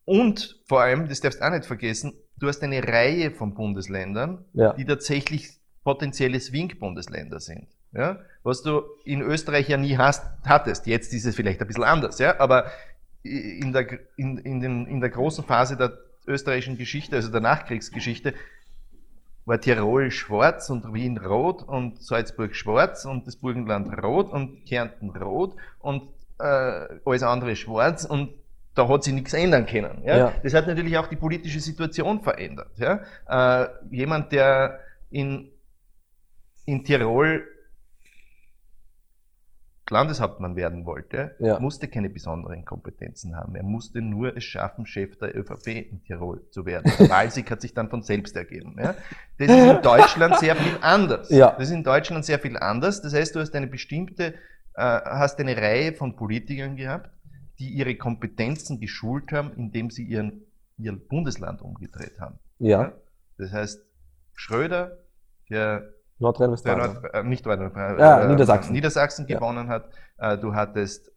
und 0.06 0.60
vor 0.68 0.82
allem, 0.82 1.08
das 1.08 1.22
darfst 1.22 1.40
du 1.40 1.46
auch 1.46 1.52
nicht 1.52 1.66
vergessen, 1.66 2.14
du 2.38 2.48
hast 2.48 2.64
eine 2.64 2.84
Reihe 2.84 3.32
von 3.32 3.54
Bundesländern, 3.54 4.46
ja. 4.54 4.74
die 4.74 4.86
tatsächlich 4.86 5.60
potenzielle 5.84 6.40
Swing-Bundesländer 6.40 7.40
sind. 7.40 7.68
Ja? 7.92 8.20
Was 8.44 8.62
du 8.62 8.84
in 9.04 9.22
Österreich 9.22 9.68
ja 9.68 9.78
nie 9.78 9.98
hast, 9.98 10.26
hattest. 10.46 10.88
Jetzt 10.88 11.14
ist 11.14 11.26
es 11.26 11.36
vielleicht 11.36 11.62
ein 11.62 11.68
bisschen 11.68 11.84
anders, 11.84 12.20
ja? 12.20 12.40
aber 12.40 12.72
in 13.24 13.74
der, 13.74 13.88
in, 14.16 14.38
in, 14.38 14.62
den, 14.62 14.86
in 14.86 15.02
der 15.02 15.10
großen 15.10 15.44
Phase 15.44 15.76
der 15.76 15.98
österreichischen 16.26 16.78
Geschichte, 16.78 17.16
also 17.16 17.32
der 17.32 17.42
Nachkriegsgeschichte, 17.42 18.34
war 19.46 19.60
Tirol 19.60 20.12
schwarz 20.12 20.70
und 20.70 20.94
Wien 20.94 21.18
rot 21.18 21.64
und 21.64 22.02
Salzburg 22.04 22.56
schwarz 22.56 23.06
und 23.06 23.26
das 23.26 23.36
Burgenland 23.36 23.92
rot 24.04 24.32
und 24.32 24.66
Kärnten 24.66 25.10
rot 25.10 25.56
und 25.80 26.04
äh, 26.40 27.00
alles 27.04 27.24
andere 27.24 27.56
schwarz 27.56 28.06
und 28.06 28.30
da 28.76 28.88
hat 28.88 29.04
sich 29.04 29.14
nichts 29.14 29.34
ändern 29.34 29.66
können. 29.66 30.04
Ja? 30.06 30.18
ja? 30.18 30.34
Das 30.44 30.54
hat 30.54 30.68
natürlich 30.68 30.98
auch 30.98 31.08
die 31.08 31.16
politische 31.16 31.60
Situation 31.60 32.22
verändert. 32.22 32.72
Ja? 32.78 33.02
Äh, 33.28 33.70
jemand, 33.90 34.32
der 34.32 34.80
in, 35.10 35.52
in 36.66 36.84
Tirol 36.84 37.44
Landeshauptmann 39.92 40.56
werden 40.56 40.86
wollte, 40.86 41.36
ja. 41.40 41.60
musste 41.60 41.88
keine 41.88 42.10
besonderen 42.10 42.66
Kompetenzen 42.66 43.36
haben. 43.36 43.56
Er 43.56 43.64
musste 43.64 44.02
nur 44.02 44.36
es 44.36 44.44
schaffen, 44.44 44.86
Chef 44.86 45.18
der 45.18 45.36
ÖVP 45.36 45.68
in 45.68 46.04
Tirol 46.04 46.42
zu 46.52 46.66
werden. 46.66 46.92
Der 47.00 47.10
Wahlsieg 47.10 47.50
hat 47.52 47.62
sich 47.62 47.74
dann 47.74 47.90
von 47.90 48.04
selbst 48.04 48.36
ergeben. 48.36 48.76
Ja? 48.78 48.96
Das 49.38 49.50
ist 49.50 49.76
in 49.76 49.82
Deutschland 49.84 50.40
sehr 50.40 50.56
viel 50.56 50.78
anders. 50.82 51.30
Ja. 51.30 51.52
Das 51.52 51.68
ist 51.70 51.74
in 51.74 51.84
Deutschland 51.84 52.26
sehr 52.26 52.40
viel 52.40 52.58
anders. 52.58 53.02
Das 53.02 53.14
heißt, 53.14 53.36
du 53.36 53.40
hast 53.40 53.56
eine 53.56 53.68
bestimmte, 53.68 54.34
äh, 54.76 54.82
hast 54.82 55.40
eine 55.40 55.56
Reihe 55.58 55.94
von 55.94 56.16
Politikern 56.16 56.76
gehabt, 56.76 57.10
die 57.60 57.70
ihre 57.70 57.96
Kompetenzen 57.96 58.80
geschult 58.80 59.32
haben, 59.32 59.54
indem 59.56 59.90
sie 59.90 60.04
ihren, 60.04 60.46
ihr 60.78 60.94
Bundesland 60.94 61.62
umgedreht 61.62 62.20
haben. 62.20 62.40
Ja. 62.60 62.82
ja? 62.82 62.94
Das 63.38 63.52
heißt, 63.52 63.82
Schröder, 64.34 64.98
der 65.50 65.90
Nordrhein-Westfalen. 66.20 66.94
Nord, 66.94 67.14
äh, 67.14 67.24
nicht 67.24 67.46
Nordrhein-Westfalen. 67.46 68.00
Ja, 68.00 68.22
äh, 68.22 68.28
Niedersachsen. 68.28 68.74
Niedersachsen 68.74 69.28
gewonnen 69.28 69.68
ja. 69.68 69.74
hat. 69.74 69.90
Äh, 70.18 70.38
du 70.38 70.54
hattest 70.54 71.12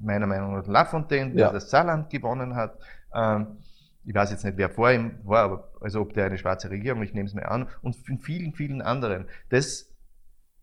meiner 0.00 0.26
Meinung 0.26 0.54
nach 0.54 0.66
Lafontaine, 0.66 1.32
der 1.32 1.46
ja. 1.46 1.52
das 1.52 1.70
Saarland 1.70 2.10
gewonnen 2.10 2.54
hat. 2.56 2.78
Ähm, 3.14 3.58
ich 4.04 4.14
weiß 4.14 4.30
jetzt 4.30 4.44
nicht, 4.44 4.56
wer 4.56 4.70
vor 4.70 4.90
ihm 4.90 5.18
war, 5.24 5.44
aber 5.44 5.72
also 5.80 6.00
ob 6.00 6.14
der 6.14 6.26
eine 6.26 6.38
schwarze 6.38 6.70
Regierung, 6.70 7.02
ich 7.02 7.12
nehme 7.12 7.28
es 7.28 7.34
mir 7.34 7.50
an, 7.50 7.68
und 7.82 7.96
in 8.08 8.18
vielen, 8.18 8.52
vielen 8.54 8.82
anderen. 8.82 9.26
Das, 9.50 9.92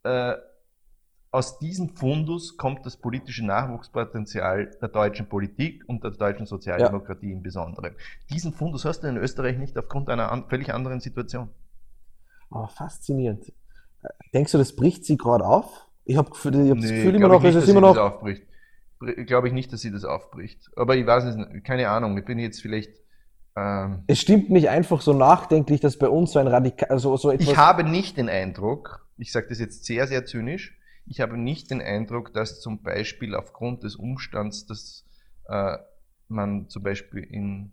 äh, 0.04 0.34
aus 1.30 1.60
diesem 1.60 1.90
Fundus 1.90 2.58
kommt 2.58 2.86
das 2.86 2.98
politische 2.98 3.46
Nachwuchspotenzial 3.46 4.72
der 4.82 4.88
deutschen 4.90 5.28
Politik 5.28 5.84
und 5.88 6.04
der 6.04 6.12
deutschen 6.12 6.46
Sozialdemokratie 6.46 7.28
ja. 7.28 7.34
im 7.34 7.44
Besonderen. 7.44 7.96
Diesen 8.32 8.54
Fundus 8.54 8.86
hast 8.86 9.02
du 9.02 9.08
in 9.08 9.18
Österreich 9.18 9.58
nicht 9.58 9.78
aufgrund 9.78 10.10
einer 10.10 10.32
an, 10.32 10.48
völlig 10.48 10.74
anderen 10.74 11.00
Situation. 11.00 11.50
Aber 12.50 12.70
faszinierend. 12.70 13.52
Denkst 14.34 14.52
du, 14.52 14.58
das 14.58 14.76
bricht 14.76 15.06
sie 15.06 15.18
gerade 15.18 15.46
auf? 15.46 15.88
Ich 16.06 16.16
habe 16.16 16.30
hab 16.30 16.46
nee, 16.46 16.70
das 16.70 16.90
Gefühl 16.90 17.16
immer 17.16 17.28
noch, 17.28 17.42
nicht, 17.42 17.56
es 17.56 17.64
ist 17.64 17.70
immer 17.70 17.82
noch. 17.82 17.98
Aufbricht. 17.98 18.44
Glaube 19.00 19.48
ich 19.48 19.54
nicht, 19.54 19.72
dass 19.74 19.82
sie 19.82 19.92
das 19.92 20.06
aufbricht. 20.06 20.72
Aber 20.76 20.96
ich 20.96 21.06
weiß 21.06 21.36
nicht, 21.36 21.66
keine 21.66 21.90
Ahnung. 21.90 22.18
Ich 22.18 22.26
bin 22.26 22.40
jetzt 22.40 22.62
vielleicht. 22.62 22.92
Ähm, 23.56 24.04
es 24.08 24.20
stimmt 24.20 24.50
mich 24.50 24.70
einfach 24.70 25.02
so 25.02 25.14
nachdenklich, 25.14 25.82
dass 25.82 25.98
bei 25.98 26.10
uns 26.10 26.32
so 26.32 26.40
ein 26.40 26.48
radikal, 26.48 26.90
also 26.90 27.16
so 27.18 27.30
etwas. 27.30 27.48
Ich 27.48 27.58
habe 27.58 27.84
nicht 27.84 28.18
den 28.18 28.30
Eindruck, 28.30 29.08
ich 29.18 29.32
sage 29.32 29.48
das 29.50 29.60
jetzt 29.60 29.86
sehr, 29.86 30.08
sehr 30.08 30.26
zynisch, 30.26 30.80
ich 31.06 31.20
habe 31.22 31.38
nicht 31.38 31.72
den 31.72 31.82
Eindruck, 31.82 32.34
dass 32.34 32.60
zum 32.60 32.82
Beispiel 32.82 33.36
aufgrund 33.36 33.84
des 33.84 33.96
Umstands, 33.96 34.66
dass 34.66 35.06
äh, 35.48 35.78
man 36.28 36.70
zum 36.70 36.84
Beispiel 36.84 37.24
in 37.24 37.72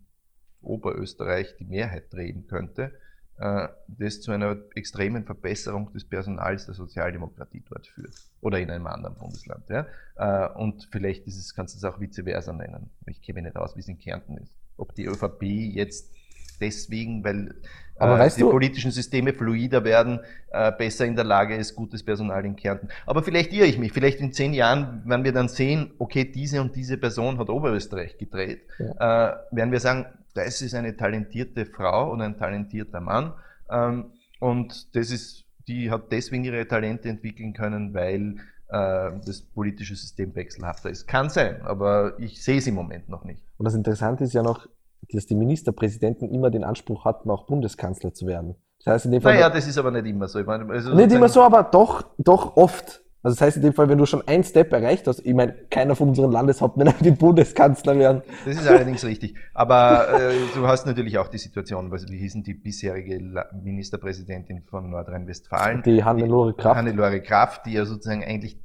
Oberösterreich 0.60 1.56
die 1.58 1.64
Mehrheit 1.64 2.12
drehen 2.12 2.46
könnte, 2.46 2.92
das 3.38 4.20
zu 4.20 4.30
einer 4.30 4.56
extremen 4.74 5.24
Verbesserung 5.24 5.92
des 5.92 6.04
Personals 6.04 6.66
der 6.66 6.74
Sozialdemokratie 6.74 7.64
dort 7.68 7.86
führt. 7.86 8.14
Oder 8.40 8.60
in 8.60 8.70
einem 8.70 8.86
anderen 8.86 9.16
Bundesland. 9.16 9.68
Ja? 9.68 9.86
Äh, 10.16 10.52
und 10.56 10.88
vielleicht 10.92 11.26
ist 11.26 11.38
es, 11.38 11.54
kannst 11.54 11.74
du 11.74 11.78
es 11.78 11.84
auch 11.84 12.00
vice 12.00 12.22
versa 12.22 12.52
nennen. 12.52 12.90
Ich 13.06 13.22
kenne 13.22 13.42
nicht 13.42 13.56
aus, 13.56 13.74
wie 13.74 13.80
es 13.80 13.88
in 13.88 13.98
Kärnten 13.98 14.36
ist. 14.38 14.54
Ob 14.76 14.94
die 14.94 15.06
ÖVP 15.06 15.42
jetzt 15.42 16.14
deswegen, 16.60 17.24
weil 17.24 17.54
äh, 18.00 18.30
die 18.30 18.40
du? 18.40 18.50
politischen 18.50 18.90
Systeme 18.90 19.32
fluider 19.32 19.84
werden, 19.84 20.20
äh, 20.50 20.72
besser 20.72 21.04
in 21.06 21.16
der 21.16 21.24
Lage 21.24 21.56
ist, 21.56 21.74
gutes 21.74 22.02
Personal 22.02 22.44
in 22.44 22.56
Kärnten. 22.56 22.88
Aber 23.06 23.22
vielleicht 23.22 23.52
irre 23.52 23.66
ich 23.66 23.78
mich. 23.78 23.92
Vielleicht 23.92 24.20
in 24.20 24.32
zehn 24.32 24.52
Jahren, 24.52 25.02
wenn 25.04 25.24
wir 25.24 25.32
dann 25.32 25.48
sehen, 25.48 25.92
okay, 25.98 26.24
diese 26.24 26.60
und 26.60 26.74
diese 26.74 26.98
Person 26.98 27.38
hat 27.38 27.48
Oberösterreich 27.48 28.18
gedreht, 28.18 28.62
ja. 28.78 29.30
äh, 29.30 29.36
werden 29.52 29.72
wir 29.72 29.80
sagen, 29.80 30.06
das 30.34 30.62
ist 30.62 30.74
eine 30.74 30.96
talentierte 30.96 31.66
Frau 31.66 32.12
oder 32.12 32.24
ein 32.24 32.36
talentierter 32.36 33.00
Mann. 33.00 33.32
Ähm, 33.70 34.06
und 34.40 34.94
das 34.96 35.10
ist, 35.10 35.44
die 35.68 35.90
hat 35.90 36.10
deswegen 36.10 36.44
ihre 36.44 36.66
Talente 36.66 37.08
entwickeln 37.08 37.52
können, 37.52 37.94
weil 37.94 38.36
äh, 38.68 39.12
das 39.24 39.42
politische 39.42 39.94
System 39.94 40.34
wechselhafter 40.34 40.90
ist. 40.90 41.06
Kann 41.06 41.30
sein, 41.30 41.62
aber 41.62 42.18
ich 42.18 42.42
sehe 42.42 42.58
es 42.58 42.66
im 42.66 42.74
Moment 42.74 43.08
noch 43.08 43.24
nicht. 43.24 43.42
Und 43.56 43.64
das 43.64 43.74
Interessante 43.74 44.24
ist 44.24 44.34
ja 44.34 44.42
noch, 44.42 44.68
dass 45.12 45.26
die 45.26 45.34
Ministerpräsidenten 45.34 46.28
immer 46.30 46.50
den 46.50 46.64
Anspruch 46.64 47.04
hatten, 47.04 47.30
auch 47.30 47.46
Bundeskanzler 47.46 48.14
zu 48.14 48.26
werden. 48.26 48.56
Das 48.84 48.94
heißt 48.94 49.06
in 49.06 49.12
dem 49.12 49.22
Fall. 49.22 49.34
Naja, 49.34 49.50
das 49.50 49.66
ist 49.66 49.78
aber 49.78 49.90
nicht 49.90 50.06
immer 50.06 50.28
so. 50.28 50.38
Ich 50.40 50.46
meine, 50.46 50.70
also 50.70 50.94
nicht 50.94 51.12
immer 51.12 51.28
so, 51.28 51.42
aber 51.42 51.62
doch, 51.62 52.04
doch 52.18 52.56
oft. 52.56 53.02
Also 53.24 53.36
das 53.36 53.40
heißt 53.40 53.56
in 53.56 53.62
dem 53.62 53.72
Fall, 53.72 53.88
wenn 53.88 53.96
du 53.96 54.04
schon 54.04 54.22
ein 54.28 54.44
Step 54.44 54.70
erreicht 54.74 55.06
hast, 55.06 55.20
ich 55.20 55.32
meine, 55.32 55.54
keiner 55.70 55.96
von 55.96 56.10
unseren 56.10 56.30
Landeshauptmännern 56.30 56.96
wird 57.00 57.18
Bundeskanzler 57.18 57.98
werden. 57.98 58.22
Das 58.44 58.56
ist 58.56 58.68
allerdings 58.68 59.02
richtig. 59.02 59.34
Aber 59.54 60.08
äh, 60.12 60.34
du 60.54 60.66
hast 60.66 60.86
natürlich 60.86 61.16
auch 61.16 61.28
die 61.28 61.38
Situation, 61.38 61.90
also 61.90 62.06
wie 62.10 62.18
hießen 62.18 62.42
die 62.42 62.52
bisherige 62.52 63.18
Ministerpräsidentin 63.62 64.64
von 64.64 64.90
Nordrhein-Westfalen? 64.90 65.82
Die 65.84 66.04
Hannelore 66.04 66.52
Kraft. 66.52 66.76
Hannelore 66.76 67.22
Kraft, 67.22 67.64
die 67.64 67.72
ja 67.72 67.86
sozusagen 67.86 68.22
eigentlich 68.22 68.60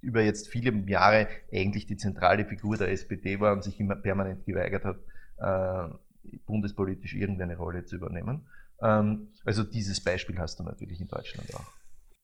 über 0.00 0.22
jetzt 0.22 0.48
viele 0.48 0.72
Jahre 0.86 1.28
eigentlich 1.52 1.84
die 1.84 1.98
zentrale 1.98 2.46
Figur 2.46 2.78
der 2.78 2.90
SPD 2.90 3.38
war 3.38 3.52
und 3.52 3.64
sich 3.64 3.78
immer 3.80 3.96
permanent 3.96 4.46
geweigert 4.46 4.84
hat, 4.84 4.96
äh, 5.38 5.88
bundespolitisch 6.46 7.14
irgendeine 7.14 7.56
Rolle 7.56 7.84
zu 7.84 7.96
übernehmen. 7.96 8.46
Ähm, 8.80 9.28
also 9.44 9.62
dieses 9.62 10.02
Beispiel 10.02 10.38
hast 10.38 10.58
du 10.58 10.64
natürlich 10.64 11.00
in 11.00 11.08
Deutschland 11.08 11.54
auch. 11.54 11.72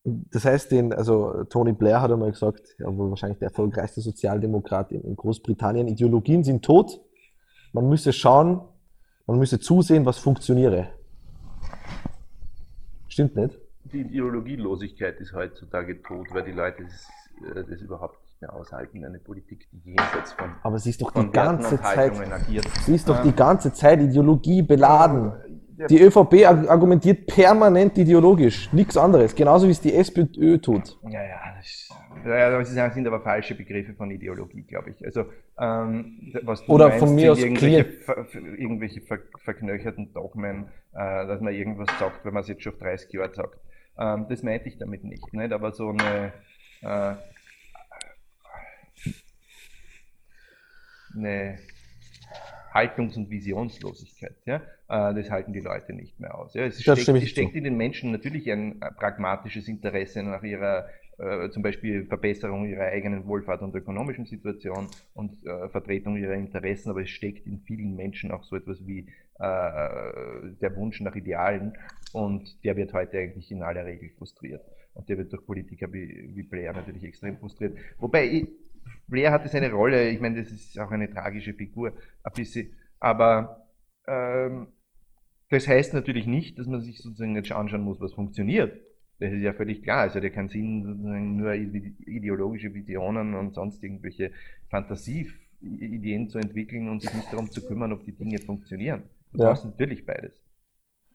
Das 0.04 0.44
heißt, 0.46 0.70
den, 0.70 0.92
also 0.92 1.44
Tony 1.44 1.72
Blair 1.72 2.00
hat 2.00 2.10
einmal 2.10 2.30
gesagt, 2.30 2.74
ja, 2.78 2.86
wohl 2.96 3.10
wahrscheinlich 3.10 3.38
der 3.38 3.48
erfolgreichste 3.48 4.00
Sozialdemokrat 4.00 4.92
in, 4.92 5.02
in 5.02 5.14
Großbritannien, 5.14 5.88
Ideologien 5.88 6.42
sind 6.42 6.64
tot. 6.64 7.00
Man 7.72 7.88
müsse 7.88 8.12
schauen, 8.12 8.62
man 9.26 9.38
müsse 9.38 9.60
zusehen, 9.60 10.06
was 10.06 10.18
funktioniere. 10.18 10.88
Stimmt 13.08 13.36
nicht? 13.36 13.58
Die 13.92 14.00
Ideologielosigkeit 14.00 15.20
ist 15.20 15.34
heutzutage 15.34 16.02
tot, 16.02 16.28
weil 16.30 16.44
die 16.44 16.52
Leute 16.52 16.84
das, 16.84 17.56
äh, 17.56 17.64
das 17.64 17.80
überhaupt 17.82 18.18
nicht 18.40 18.50
mehr 18.50 18.54
aushalten, 18.54 19.04
eine 19.04 19.18
Politik, 19.18 19.68
die 19.72 19.90
jenseits 19.90 20.32
von 20.32 20.50
Aber 20.62 20.78
sie 20.78 20.90
ist 20.90 21.02
doch 21.02 21.12
die 21.12 21.30
ganze 21.30 21.80
Zeit, 21.80 22.12
sie 22.86 22.94
ist 22.94 23.08
doch 23.08 23.22
die 23.22 23.32
ganze 23.32 23.72
Zeit 23.72 24.00
Ideologie 24.00 24.62
beladen. 24.62 25.32
Die 25.88 25.98
ÖVP 25.98 26.46
argumentiert 26.46 27.26
permanent 27.26 27.96
ideologisch, 27.96 28.70
nichts 28.72 28.98
anderes, 28.98 29.34
genauso 29.34 29.66
wie 29.66 29.70
es 29.70 29.80
die 29.80 29.94
SPÖ 29.94 30.58
tut. 30.58 30.98
Ja, 31.08 31.22
ja, 31.22 31.38
das, 31.56 31.88
ja, 32.26 32.50
das 32.50 32.94
sind 32.94 33.06
aber 33.06 33.20
falsche 33.20 33.54
Begriffe 33.54 33.94
von 33.94 34.10
Ideologie, 34.10 34.62
glaube 34.62 34.90
ich. 34.90 35.02
Also, 35.04 35.24
ähm, 35.58 36.32
was 36.42 36.64
du 36.66 36.72
Oder 36.72 36.88
meinst, 36.88 37.06
von 37.06 37.14
mir 37.14 37.32
aus 37.32 37.38
irgendwelche, 37.42 37.84
ver, 37.84 38.26
irgendwelche 38.34 39.00
ver, 39.00 39.20
verknöcherten 39.38 40.12
Dogmen, 40.12 40.66
äh, 40.92 41.26
dass 41.26 41.40
man 41.40 41.54
irgendwas 41.54 41.88
sagt, 41.98 42.26
wenn 42.26 42.34
man 42.34 42.42
es 42.42 42.48
jetzt 42.48 42.62
schon 42.62 42.74
auf 42.74 42.78
30 42.78 43.10
Jahre 43.14 43.34
sagt. 43.34 43.58
Ähm, 43.98 44.26
das 44.28 44.42
meinte 44.42 44.68
ich 44.68 44.76
damit 44.76 45.02
nicht, 45.02 45.32
nicht? 45.32 45.52
aber 45.52 45.72
so 45.72 45.88
eine, 45.88 46.32
äh, 46.82 47.14
eine 51.16 51.58
Haltungs- 52.72 53.16
und 53.16 53.30
Visionslosigkeit. 53.30 54.36
Ja? 54.46 54.56
Äh, 54.88 55.14
das 55.14 55.30
halten 55.30 55.52
die 55.52 55.60
Leute 55.60 55.92
nicht 55.92 56.18
mehr 56.20 56.36
aus. 56.36 56.54
Ja? 56.54 56.64
Es 56.66 56.82
steckt, 56.82 57.08
es 57.08 57.28
steckt 57.30 57.54
in 57.54 57.64
den 57.64 57.76
Menschen 57.76 58.12
natürlich 58.12 58.50
ein 58.50 58.80
pragmatisches 58.96 59.68
Interesse 59.68 60.22
nach 60.22 60.42
ihrer 60.42 60.88
äh, 61.20 61.50
zum 61.50 61.62
Beispiel 61.62 62.06
Verbesserung 62.06 62.66
ihrer 62.66 62.84
eigenen 62.84 63.26
Wohlfahrt 63.26 63.60
und 63.60 63.74
ökonomischen 63.74 64.24
Situation 64.24 64.88
und 65.12 65.44
äh, 65.44 65.68
Vertretung 65.68 66.16
ihrer 66.16 66.32
Interessen, 66.34 66.88
aber 66.90 67.02
es 67.02 67.10
steckt 67.10 67.46
in 67.46 67.60
vielen 67.60 67.94
Menschen 67.94 68.30
auch 68.30 68.42
so 68.42 68.56
etwas 68.56 68.86
wie 68.86 69.00
äh, 69.00 69.04
der 69.38 70.74
Wunsch 70.76 71.00
nach 71.02 71.14
Idealen 71.14 71.76
und 72.14 72.64
der 72.64 72.74
wird 72.76 72.94
heute 72.94 73.18
eigentlich 73.18 73.50
in 73.50 73.62
aller 73.62 73.84
Regel 73.84 74.08
frustriert. 74.16 74.62
Und 74.94 75.10
der 75.10 75.18
wird 75.18 75.30
durch 75.30 75.44
Politiker 75.44 75.92
wie, 75.92 76.30
wie 76.34 76.42
Blair 76.42 76.72
natürlich 76.72 77.04
extrem 77.04 77.36
frustriert. 77.36 77.76
Wobei 77.98 78.26
ich, 78.26 78.48
Blair 79.10 79.32
hatte 79.32 79.48
seine 79.48 79.72
Rolle, 79.72 80.08
ich 80.08 80.20
meine, 80.20 80.42
das 80.42 80.50
ist 80.50 80.78
auch 80.78 80.90
eine 80.90 81.10
tragische 81.10 81.52
Figur, 81.52 81.92
ein 82.22 82.32
bisschen, 82.34 82.72
aber 82.98 83.66
ähm, 84.06 84.68
das 85.50 85.66
heißt 85.66 85.94
natürlich 85.94 86.26
nicht, 86.26 86.58
dass 86.58 86.66
man 86.66 86.80
sich 86.80 86.98
sozusagen 86.98 87.34
jetzt 87.34 87.50
anschauen 87.50 87.82
muss, 87.82 88.00
was 88.00 88.12
funktioniert. 88.12 88.80
Das 89.18 89.32
ist 89.32 89.42
ja 89.42 89.52
völlig 89.52 89.82
klar. 89.82 90.02
Also 90.02 90.20
der 90.20 90.30
kann 90.30 90.48
Sinn, 90.48 90.84
sozusagen 90.84 91.36
nur 91.36 91.52
ideologische 91.52 92.72
Visionen 92.72 93.34
und 93.34 93.54
sonst 93.54 93.82
irgendwelche 93.82 94.32
Fantasieideen 94.70 96.28
zu 96.28 96.38
entwickeln 96.38 96.88
und 96.88 97.02
sich 97.02 97.12
nicht 97.12 97.32
darum 97.32 97.50
zu 97.50 97.66
kümmern, 97.66 97.92
ob 97.92 98.04
die 98.04 98.16
Dinge 98.16 98.38
funktionieren. 98.38 99.02
Du 99.32 99.40
ja. 99.40 99.48
brauchst 99.48 99.64
natürlich 99.64 100.06
beides. 100.06 100.40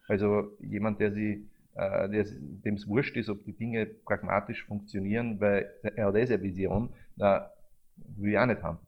Also 0.07 0.55
jemand, 0.59 0.99
der 0.99 1.13
sie, 1.13 1.49
äh, 1.73 2.07
dem 2.09 2.75
es 2.75 2.87
wurscht 2.87 3.17
ist, 3.17 3.29
ob 3.29 3.43
die 3.45 3.53
Dinge 3.53 3.85
pragmatisch 3.85 4.65
funktionieren, 4.65 5.39
weil 5.39 5.71
er 5.81 6.07
hat 6.07 6.15
eh 6.15 6.21
eine 6.21 6.43
Vision, 6.43 6.89
na, 7.15 7.49
will 7.95 8.31
ich 8.31 8.37
auch 8.37 8.45
nicht 8.45 8.63
haben. 8.63 8.79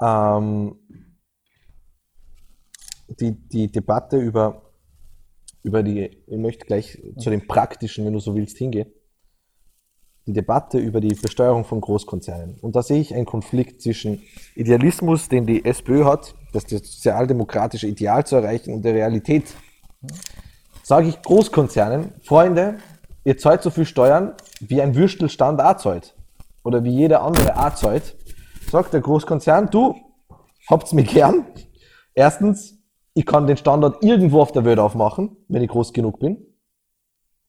Ähm, 0.00 0.76
die, 3.20 3.32
die 3.32 3.70
Debatte 3.70 4.16
über, 4.16 4.62
über 5.62 5.82
die, 5.82 6.22
ich 6.26 6.38
möchte 6.38 6.66
gleich 6.66 7.00
zu 7.18 7.30
dem 7.30 7.46
Praktischen, 7.46 8.04
wenn 8.04 8.12
du 8.12 8.18
so 8.18 8.34
willst, 8.34 8.58
hingehen. 8.58 8.90
Die 10.26 10.32
Debatte 10.32 10.78
über 10.78 11.00
die 11.00 11.14
Besteuerung 11.14 11.64
von 11.64 11.80
Großkonzernen. 11.80 12.58
Und 12.60 12.76
da 12.76 12.82
sehe 12.82 13.00
ich 13.00 13.14
einen 13.14 13.26
Konflikt 13.26 13.82
zwischen 13.82 14.22
Idealismus, 14.54 15.28
den 15.28 15.46
die 15.46 15.64
SPÖ 15.64 16.04
hat, 16.04 16.34
das 16.52 16.64
sozialdemokratische 16.64 17.88
Ideal 17.88 18.24
zu 18.24 18.36
erreichen, 18.36 18.74
und 18.74 18.82
der 18.82 18.94
Realität. 18.94 19.54
Sage 20.84 21.08
ich 21.08 21.22
Großkonzernen, 21.22 22.12
Freunde, 22.22 22.78
ihr 23.24 23.38
zahlt 23.38 23.62
so 23.62 23.70
viel 23.70 23.86
Steuern, 23.86 24.34
wie 24.60 24.80
ein 24.82 24.94
Würstelstand 24.94 25.60
auch 25.60 25.76
zahlt. 25.76 26.14
Oder 26.64 26.84
wie 26.84 26.90
jeder 26.90 27.22
andere 27.22 27.56
auch 27.56 27.74
zahlt. 27.74 28.16
Sagt 28.70 28.92
der 28.92 29.00
Großkonzern, 29.00 29.70
du, 29.70 29.96
habt's 30.68 30.92
mich 30.92 31.08
gern. 31.12 31.46
Erstens, 32.14 32.78
ich 33.14 33.26
kann 33.26 33.46
den 33.46 33.56
Standort 33.56 34.02
irgendwo 34.02 34.40
auf 34.40 34.52
der 34.52 34.64
Welt 34.64 34.78
aufmachen, 34.78 35.36
wenn 35.48 35.62
ich 35.62 35.68
groß 35.68 35.92
genug 35.92 36.18
bin. 36.20 36.46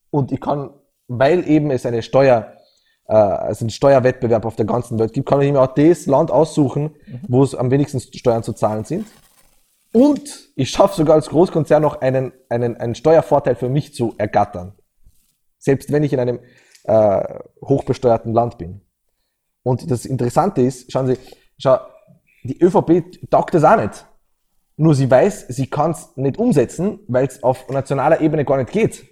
Und 0.10 0.32
ich 0.32 0.42
kann, 0.42 0.72
weil 1.08 1.48
eben 1.48 1.72
es 1.72 1.86
eine 1.86 2.02
Steuer, 2.02 2.54
äh, 3.08 3.14
also 3.14 3.64
einen 3.64 3.70
Steuerwettbewerb 3.70 4.46
auf 4.46 4.56
der 4.56 4.66
ganzen 4.66 5.00
Welt 5.00 5.14
gibt, 5.14 5.28
kann 5.28 5.42
ich 5.42 5.52
mir 5.52 5.62
auch 5.62 5.74
das 5.74 6.06
Land 6.06 6.32
aussuchen, 6.32 6.96
wo 7.28 7.44
es 7.44 7.56
am 7.56 7.72
wenigsten 7.72 8.00
Steuern 8.00 8.44
zu 8.44 8.54
zahlen 8.54 8.84
sind. 8.84 9.08
Und 9.94 10.50
ich 10.56 10.72
schaffe 10.72 10.96
sogar 10.96 11.16
als 11.16 11.30
Großkonzern 11.30 11.82
noch 11.82 12.02
einen, 12.02 12.34
einen, 12.50 12.78
einen 12.78 12.96
Steuervorteil 12.96 13.56
für 13.56 13.70
mich 13.70 13.94
zu 13.94 14.16
ergattern. 14.18 14.74
Selbst 15.64 15.94
wenn 15.94 16.04
ich 16.04 16.12
in 16.12 16.20
einem 16.20 16.40
äh, 16.84 17.40
hochbesteuerten 17.64 18.34
Land 18.34 18.58
bin. 18.58 18.82
Und 19.64 19.90
das 19.90 20.06
Interessante 20.06 20.62
ist, 20.62 20.92
schauen 20.92 21.08
Sie, 21.08 21.18
schau, 21.58 21.78
die 22.44 22.62
ÖVP 22.62 23.30
taugt 23.30 23.54
das 23.54 23.64
auch 23.64 23.82
nicht. 23.82 24.06
Nur 24.76 24.94
sie 24.94 25.10
weiß, 25.10 25.48
sie 25.48 25.68
kann 25.68 25.92
es 25.92 26.18
nicht 26.18 26.38
umsetzen, 26.38 27.00
weil 27.08 27.28
es 27.28 27.42
auf 27.44 27.70
nationaler 27.70 28.20
Ebene 28.20 28.44
gar 28.44 28.58
nicht 28.58 28.72
geht. 28.72 29.06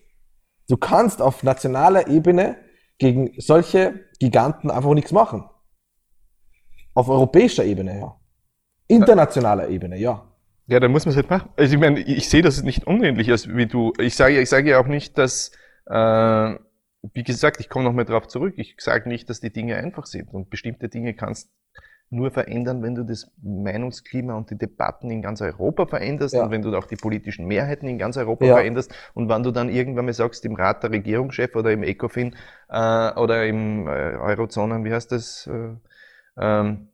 Du 0.67 0.75
kannst 0.75 1.21
auf 1.21 1.43
nationaler 1.43 2.07
Ebene 2.07 2.57
gegen 2.97 3.31
solche 3.37 4.01
Giganten 4.19 4.69
einfach 4.69 4.93
nichts 4.93 5.13
machen. 5.13 5.45
Auf 6.93 7.07
europäischer 7.07 7.63
Ebene, 7.63 7.97
ja. 7.99 8.19
Internationaler 8.87 9.69
Ebene, 9.69 9.97
ja. 9.97 10.27
Ja, 10.67 10.79
dann 10.81 10.91
muss 10.91 11.05
man 11.05 11.11
es 11.11 11.15
halt 11.15 11.29
machen. 11.29 11.49
Also 11.55 11.75
ich 11.75 11.79
meine, 11.79 11.99
ich 12.01 12.27
sehe 12.27 12.41
das 12.41 12.61
nicht 12.63 12.85
unähnlich 12.85 13.29
als 13.31 13.47
wie 13.47 13.67
du. 13.67 13.93
Ich 13.99 14.15
sage, 14.15 14.41
ich 14.41 14.49
sage 14.49 14.71
ja 14.71 14.81
auch 14.81 14.87
nicht, 14.87 15.17
dass, 15.17 15.51
äh, 15.85 16.55
wie 17.13 17.23
gesagt, 17.23 17.59
ich 17.59 17.69
komme 17.69 17.85
nochmal 17.85 18.05
drauf 18.05 18.27
zurück. 18.27 18.53
Ich 18.57 18.75
sage 18.79 19.09
nicht, 19.09 19.29
dass 19.29 19.39
die 19.39 19.51
Dinge 19.51 19.75
einfach 19.75 20.05
sind 20.05 20.33
und 20.33 20.49
bestimmte 20.49 20.87
Dinge 20.89 21.13
kannst 21.13 21.51
nur 22.11 22.29
verändern, 22.29 22.83
wenn 22.83 22.93
du 22.93 23.03
das 23.03 23.31
Meinungsklima 23.41 24.33
und 24.33 24.49
die 24.49 24.57
Debatten 24.57 25.09
in 25.09 25.21
ganz 25.21 25.41
Europa 25.41 25.85
veränderst 25.85 26.33
ja. 26.33 26.43
und 26.43 26.51
wenn 26.51 26.61
du 26.61 26.75
auch 26.75 26.85
die 26.85 26.97
politischen 26.97 27.47
Mehrheiten 27.47 27.87
in 27.87 27.97
ganz 27.97 28.17
Europa 28.17 28.45
ja. 28.45 28.55
veränderst 28.55 28.93
und 29.13 29.29
wenn 29.29 29.43
du 29.43 29.51
dann 29.51 29.69
irgendwann 29.69 30.05
mal 30.05 30.13
sagst, 30.13 30.43
im 30.45 30.55
Rat 30.55 30.83
der 30.83 30.91
Regierungschef 30.91 31.55
oder 31.55 31.71
im 31.71 31.83
ECOFIN 31.83 32.35
äh, 32.69 33.13
oder 33.13 33.45
im 33.45 33.87
äh, 33.87 34.17
Eurozonen, 34.17 34.83
wie 34.83 34.91
heißt 34.91 35.11
das? 35.13 35.47
Äh, 35.47 35.75
ähm, 36.37 36.90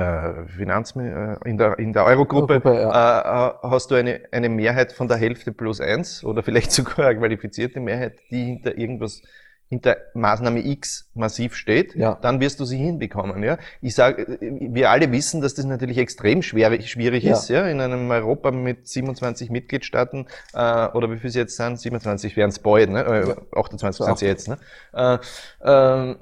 äh, 0.00 0.46
Finanz, 0.46 0.94
äh, 0.96 1.36
in 1.48 1.58
der, 1.58 1.78
in 1.78 1.92
der 1.92 2.04
Eurogruppe, 2.04 2.54
Eurogruppe 2.54 2.80
ja. 2.80 3.50
äh, 3.62 3.68
hast 3.68 3.90
du 3.90 3.94
eine, 3.94 4.22
eine 4.32 4.48
Mehrheit 4.48 4.92
von 4.92 5.08
der 5.08 5.16
Hälfte 5.16 5.52
plus 5.52 5.80
eins 5.80 6.24
oder 6.24 6.42
vielleicht 6.42 6.72
sogar 6.72 7.06
eine 7.06 7.18
qualifizierte 7.18 7.80
Mehrheit, 7.80 8.18
die 8.30 8.44
hinter 8.44 8.76
irgendwas 8.76 9.22
hinter 9.70 9.96
Maßnahme 10.14 10.66
X 10.66 11.08
massiv 11.14 11.54
steht, 11.54 11.94
ja. 11.94 12.18
dann 12.20 12.40
wirst 12.40 12.58
du 12.58 12.64
sie 12.64 12.76
hinbekommen. 12.76 13.44
Ja? 13.44 13.56
Ich 13.80 13.94
sage, 13.94 14.36
wir 14.40 14.90
alle 14.90 15.12
wissen, 15.12 15.40
dass 15.40 15.54
das 15.54 15.64
natürlich 15.64 15.96
extrem 15.98 16.42
schwierig, 16.42 16.90
schwierig 16.90 17.22
ja. 17.22 17.34
ist, 17.34 17.48
ja, 17.48 17.68
in 17.68 17.80
einem 17.80 18.10
Europa 18.10 18.50
mit 18.50 18.88
27 18.88 19.48
Mitgliedstaaten 19.48 20.26
äh, 20.54 20.88
oder 20.88 21.12
wie 21.12 21.18
viel 21.18 21.30
sie 21.30 21.38
jetzt 21.38 21.56
sind, 21.56 21.78
27 21.78 22.36
wären 22.36 22.50
es 22.50 22.58
bald, 22.58 22.90
ne? 22.90 23.36
Äh, 23.52 23.56
28 23.56 24.04
sind 24.04 24.18
sie 24.18 24.26
jetzt, 24.26 24.48
ne? 24.48 24.58
Äh, 24.92 25.14
äh, 25.60 26.16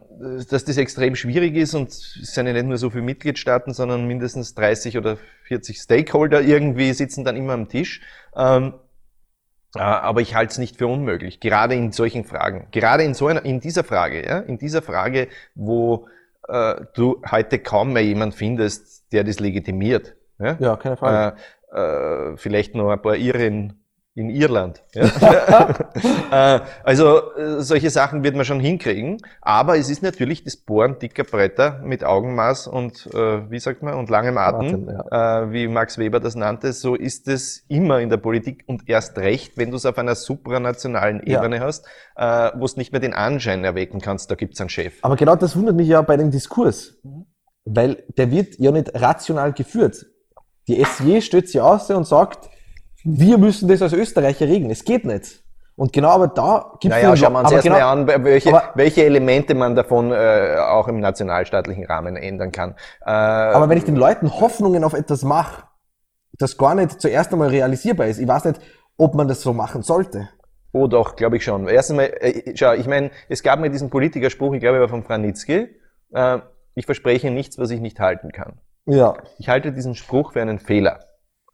dass 0.51 0.64
das 0.64 0.76
extrem 0.76 1.16
schwierig 1.16 1.57
ist 1.57 1.74
und 1.74 1.88
es 1.88 2.34
sind 2.34 2.49
ja 2.49 2.53
nicht 2.53 2.66
nur 2.66 2.76
so 2.76 2.90
viele 2.90 3.05
Mitgliedstaaten, 3.05 3.72
sondern 3.72 4.07
mindestens 4.07 4.55
30 4.57 4.99
oder 4.99 5.16
40 5.44 5.78
Stakeholder 5.78 6.42
irgendwie 6.42 6.92
sitzen 6.92 7.24
dann 7.24 7.36
immer 7.36 7.55
am 7.55 7.70
Tisch. 7.70 8.03
Ähm, 8.36 8.74
äh, 8.74 8.88
aber 9.75 10.21
ich 10.21 10.35
halte 10.35 10.53
es 10.53 10.59
nicht 10.59 10.77
für 10.77 10.87
unmöglich, 10.87 11.41
gerade 11.41 11.75
in 11.75 11.93
solchen 11.93 12.25
Fragen. 12.25 12.69
Gerade 12.71 13.03
in 13.03 13.14
so 13.14 13.27
einer, 13.27 13.45
in 13.45 13.61
dieser 13.61 13.85
Frage, 13.85 14.27
ja, 14.27 14.39
in 14.39 14.59
dieser 14.59 14.83
Frage, 14.83 15.29
wo 15.55 16.09
äh, 16.49 16.77
du 16.95 17.23
heute 17.31 17.59
kaum 17.59 17.93
mehr 17.93 18.05
jemand 18.05 18.35
findest, 18.35 19.12
der 19.12 19.25
das 19.25 19.41
legitimiert. 19.41 20.14
Ja, 20.39 20.57
ja 20.59 20.77
keine 20.77 20.97
Frage. 20.97 21.37
Äh, 21.73 22.33
äh, 22.33 22.37
vielleicht 22.37 22.75
noch 22.75 22.91
ein 22.91 23.03
paar 23.03 23.16
Iren 23.16 23.85
in 24.19 24.31
Irland. 24.31 24.83
Ja? 24.95 25.09
Äh, 26.31 26.61
also 26.85 27.35
äh, 27.37 27.62
solche 27.62 27.89
Sachen 27.89 28.23
wird 28.23 28.37
man 28.37 28.45
schon 28.45 28.61
hinkriegen, 28.61 29.19
aber 29.41 29.79
es 29.79 29.89
ist 29.89 30.03
natürlich 30.03 30.45
das 30.45 30.57
Bohren 30.57 30.99
dicker 30.99 31.25
Bretter 31.25 31.81
mit 31.83 32.05
Augenmaß 32.05 32.66
und 32.66 33.07
äh, 33.14 33.51
wie 33.51 33.59
sagt 33.59 33.83
man 33.83 33.95
und 33.95 34.11
langem 34.11 34.37
Atem, 34.37 34.89
Atem 34.89 35.05
ja. 35.11 35.43
äh, 35.43 35.53
wie 35.53 35.69
Max 35.69 35.97
Weber 35.97 36.21
das 36.21 36.35
nannte. 36.35 36.73
So 36.75 36.95
ist 36.95 37.29
es 37.29 37.64
immer 37.69 38.01
in 38.01 38.11
der 38.11 38.19
Politik 38.19 38.64
und 38.66 38.89
erst 38.89 39.16
recht, 39.19 39.57
wenn 39.57 39.71
du 39.71 39.77
es 39.77 39.87
auf 39.87 39.97
einer 39.97 40.14
supranationalen 40.14 41.23
Ebene 41.23 41.57
ja. 41.57 41.62
hast, 41.62 41.87
wo 42.16 42.64
es 42.64 42.77
nicht 42.77 42.93
mehr 42.93 43.01
den 43.01 43.14
Anschein 43.14 43.64
erwecken 43.64 44.01
kannst, 44.01 44.31
da 44.31 44.35
gibt 44.35 44.55
es 44.55 44.61
einen 44.61 44.69
Chef. 44.69 44.99
Aber 45.03 45.16
genau 45.16 45.35
das 45.35 45.57
wundert 45.57 45.77
mich 45.77 45.89
ja 45.89 46.03
bei 46.03 46.16
dem 46.16 46.31
Diskurs, 46.31 46.99
weil 47.64 48.05
der 48.16 48.31
wird 48.31 48.59
ja 48.59 48.71
nicht 48.71 48.95
rational 48.95 49.53
geführt. 49.53 50.07
Die 50.66 50.85
SJ 50.85 51.21
stellt 51.23 51.49
sich 51.49 51.61
aus 51.61 51.91
und 51.91 52.07
sagt, 52.07 52.51
wir 53.05 53.38
müssen 53.38 53.68
das 53.68 53.82
als 53.82 53.92
Österreicher 53.92 54.46
regeln. 54.46 54.70
Es 54.70 54.84
geht 54.84 55.05
nicht. 55.05 55.42
Und 55.76 55.92
genau 55.92 56.09
aber 56.09 56.26
da 56.26 56.72
gibt 56.80 56.92
es... 56.92 57.03
Naja, 57.03 57.16
schauen 57.16 57.32
wir 57.34 57.40
uns 57.40 57.53
erst 57.53 57.62
genau, 57.62 57.78
mal 57.78 57.92
an, 57.92 58.24
welche, 58.24 58.62
welche 58.74 59.05
Elemente 59.05 59.55
man 59.55 59.76
davon 59.76 60.11
äh, 60.11 60.57
auch 60.59 60.88
im 60.88 60.99
nationalstaatlichen 60.99 61.86
Rahmen 61.86 62.16
ändern 62.16 62.51
kann. 62.51 62.74
Äh, 63.07 63.11
aber 63.11 63.68
wenn 63.68 63.78
ich 63.78 63.84
den 63.84 63.94
Leuten 63.94 64.40
Hoffnungen 64.40 64.82
auf 64.82 64.92
etwas 64.92 65.22
mache, 65.22 65.62
das 66.32 66.59
gar 66.59 66.74
nicht 66.74 67.01
zuerst 67.01 67.32
einmal 67.32 67.49
realisierbar 67.49 68.09
ist, 68.09 68.18
ich 68.18 68.26
weiß 68.26 68.46
nicht, 68.46 68.61
ob 68.96 69.14
man 69.14 69.28
das 69.28 69.40
so 69.40 69.53
machen 69.53 69.82
sollte. 69.82 70.28
Oh 70.72 70.88
doch, 70.88 71.14
glaube 71.14 71.36
ich 71.36 71.44
schon. 71.44 71.68
Erst 71.68 71.90
einmal, 71.90 72.07
äh, 72.07 72.57
schau, 72.57 72.72
ich 72.72 72.88
meine, 72.88 73.12
es 73.28 73.44
gab 73.44 73.61
mir 73.61 73.70
diesen 73.70 73.88
Politikerspruch, 73.88 74.55
ich 74.55 74.61
glaube, 74.61 74.78
er 74.78 74.80
war 74.82 74.88
von 74.88 75.05
Franitzky, 75.05 75.68
äh, 76.12 76.38
ich 76.74 76.86
verspreche 76.86 77.30
nichts, 77.30 77.57
was 77.57 77.70
ich 77.70 77.80
nicht 77.80 78.01
halten 78.01 78.32
kann. 78.32 78.61
Ja. 78.86 79.14
Ich 79.38 79.49
halte 79.49 79.72
diesen 79.72 79.94
Spruch 79.94 80.32
für 80.32 80.42
einen 80.42 80.59
Fehler. 80.59 81.05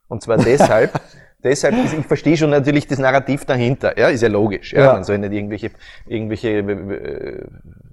Und 0.09 0.23
zwar 0.23 0.39
deshalb, 0.39 0.99
deshalb, 1.45 1.77
ist, 1.85 1.93
ich 1.93 2.07
verstehe 2.07 2.37
schon 2.37 2.51
natürlich 2.51 2.87
das 2.87 2.99
Narrativ 2.99 3.45
dahinter, 3.45 3.99
ja, 3.99 4.09
ist 4.09 4.23
ja 4.23 4.29
logisch, 4.29 4.73
ja, 4.73 4.85
ja. 4.87 4.93
man 4.95 5.05
soll 5.05 5.19
nicht 5.19 5.33
irgendwelche, 5.33 5.71
irgendwelche 6.07 6.49
äh, 6.49 7.47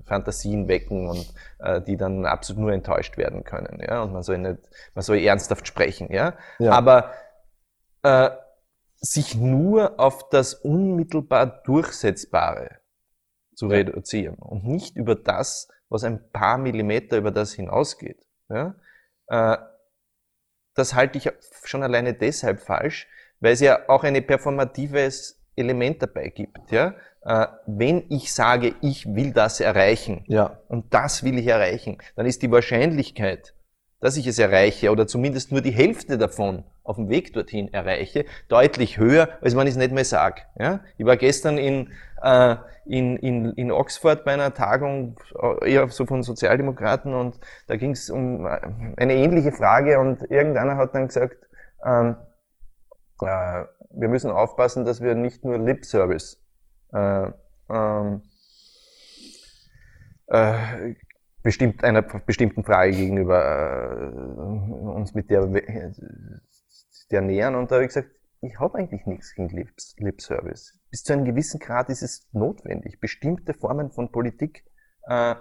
Fantasien 0.06 0.68
wecken 0.68 1.08
und 1.08 1.34
äh, 1.60 1.82
die 1.82 1.98
dann 1.98 2.26
absolut 2.26 2.62
nur 2.62 2.74
enttäuscht 2.74 3.18
werden 3.18 3.44
können, 3.44 3.82
ja, 3.86 4.02
und 4.02 4.14
man 4.14 4.24
soll 4.24 4.38
nicht, 4.38 4.60
man 4.96 5.04
soll 5.04 5.18
ernsthaft 5.20 5.68
sprechen, 5.68 6.12
ja, 6.12 6.36
ja. 6.60 6.72
aber 6.72 7.12
äh, 8.04 8.30
sich 8.96 9.36
nur 9.36 10.00
auf 10.00 10.30
das 10.30 10.54
unmittelbar 10.54 11.46
Durchsetzbare 11.64 12.80
zu 13.54 13.68
ja. 13.68 13.78
reduzieren 13.78 14.36
und 14.36 14.66
nicht 14.66 14.96
über 14.96 15.16
das, 15.16 15.68
was 15.90 16.04
ein 16.04 16.32
paar 16.32 16.58
Millimeter 16.58 17.18
über 17.18 17.32
das 17.32 17.54
hinausgeht, 17.54 18.26
ja, 18.50 18.76
äh, 19.28 19.58
das 20.74 20.94
halte 20.94 21.18
ich 21.18 21.30
schon 21.66 21.84
alleine 21.84 22.14
deshalb 22.14 22.62
falsch, 22.62 23.08
weil 23.42 23.54
es 23.54 23.60
ja 23.60 23.80
auch 23.90 24.04
ein 24.04 24.26
performatives 24.26 25.42
Element 25.56 26.02
dabei 26.02 26.30
gibt. 26.30 26.72
Ja? 26.72 26.94
Äh, 27.24 27.48
wenn 27.68 28.04
ich 28.10 28.34
sage, 28.34 28.76
ich 28.82 29.14
will 29.14 29.34
das 29.34 29.60
erreichen 29.60 30.24
ja. 30.28 30.60
und 30.70 30.94
das 30.94 31.24
will 31.24 31.38
ich 31.38 31.48
erreichen, 31.48 31.98
dann 32.16 32.26
ist 32.26 32.42
die 32.42 32.52
Wahrscheinlichkeit, 32.52 33.54
dass 34.00 34.18
ich 34.18 34.26
es 34.26 34.40
erreiche 34.40 34.92
oder 34.92 35.06
zumindest 35.06 35.52
nur 35.52 35.62
die 35.62 35.72
Hälfte 35.72 36.18
davon 36.18 36.64
auf 36.84 36.96
dem 36.96 37.10
Weg 37.10 37.34
dorthin 37.34 37.72
erreiche, 37.74 38.26
deutlich 38.48 38.98
höher, 38.98 39.30
als 39.42 39.56
wenn 39.56 39.68
ich 39.68 39.74
es 39.74 39.78
nicht 39.78 39.92
mehr 39.92 40.06
sage. 40.06 40.42
Ja? 40.58 40.80
Ich 40.98 41.06
war 41.06 41.18
gestern 41.18 41.58
in, 41.58 41.92
äh, 42.24 42.56
in, 42.86 43.18
in, 43.18 43.52
in 43.54 43.72
Oxford 43.72 44.26
bei 44.26 44.34
einer 44.34 44.54
Tagung, 44.54 45.20
äh, 45.40 45.74
eher 45.74 45.88
so 45.90 46.06
von 46.06 46.24
Sozialdemokraten, 46.24 47.14
und 47.14 47.40
da 47.68 47.76
ging 47.76 47.92
es 47.92 48.10
um 48.10 48.48
äh, 48.48 48.60
eine 48.98 49.14
ähnliche 49.14 49.52
Frage 49.52 50.00
und 50.00 50.24
irgendeiner 50.32 50.78
hat 50.78 50.96
dann 50.96 51.08
gesagt, 51.08 51.38
ähm, 51.86 52.16
äh, 52.16 52.31
wir 53.22 54.08
müssen 54.08 54.32
aufpassen, 54.32 54.86
dass 54.86 55.02
wir 55.02 55.16
nicht 55.16 55.44
nur 55.44 55.58
Lip 55.58 55.86
Service 55.86 56.44
äh, 56.94 57.32
ähm, 57.70 58.22
äh, 60.28 60.96
bestimmt 61.44 61.84
einer 61.84 62.02
bestimmten 62.02 62.64
Frage 62.64 62.92
gegenüber 62.92 63.92
äh, 63.92 64.92
uns 64.92 65.14
mit 65.14 65.30
der, 65.30 65.48
der 67.12 67.22
nähern. 67.22 67.56
Und 67.56 67.72
da 67.72 67.76
habe 67.76 67.86
ich 67.86 67.90
gesagt, 67.90 68.12
ich 68.42 68.60
habe 68.60 68.80
eigentlich 68.80 69.06
nichts 69.06 69.36
gegen 69.36 69.50
Lip, 69.50 69.72
Lip 69.98 70.22
Service. 70.22 70.80
Bis 70.90 71.04
zu 71.04 71.14
einem 71.14 71.26
gewissen 71.26 71.60
Grad 71.60 71.90
ist 71.90 72.02
es 72.02 72.28
notwendig. 72.32 73.00
Bestimmte 73.00 73.54
Formen 73.54 73.92
von 73.92 74.12
Politik 74.12 74.66
äh, 75.08 75.36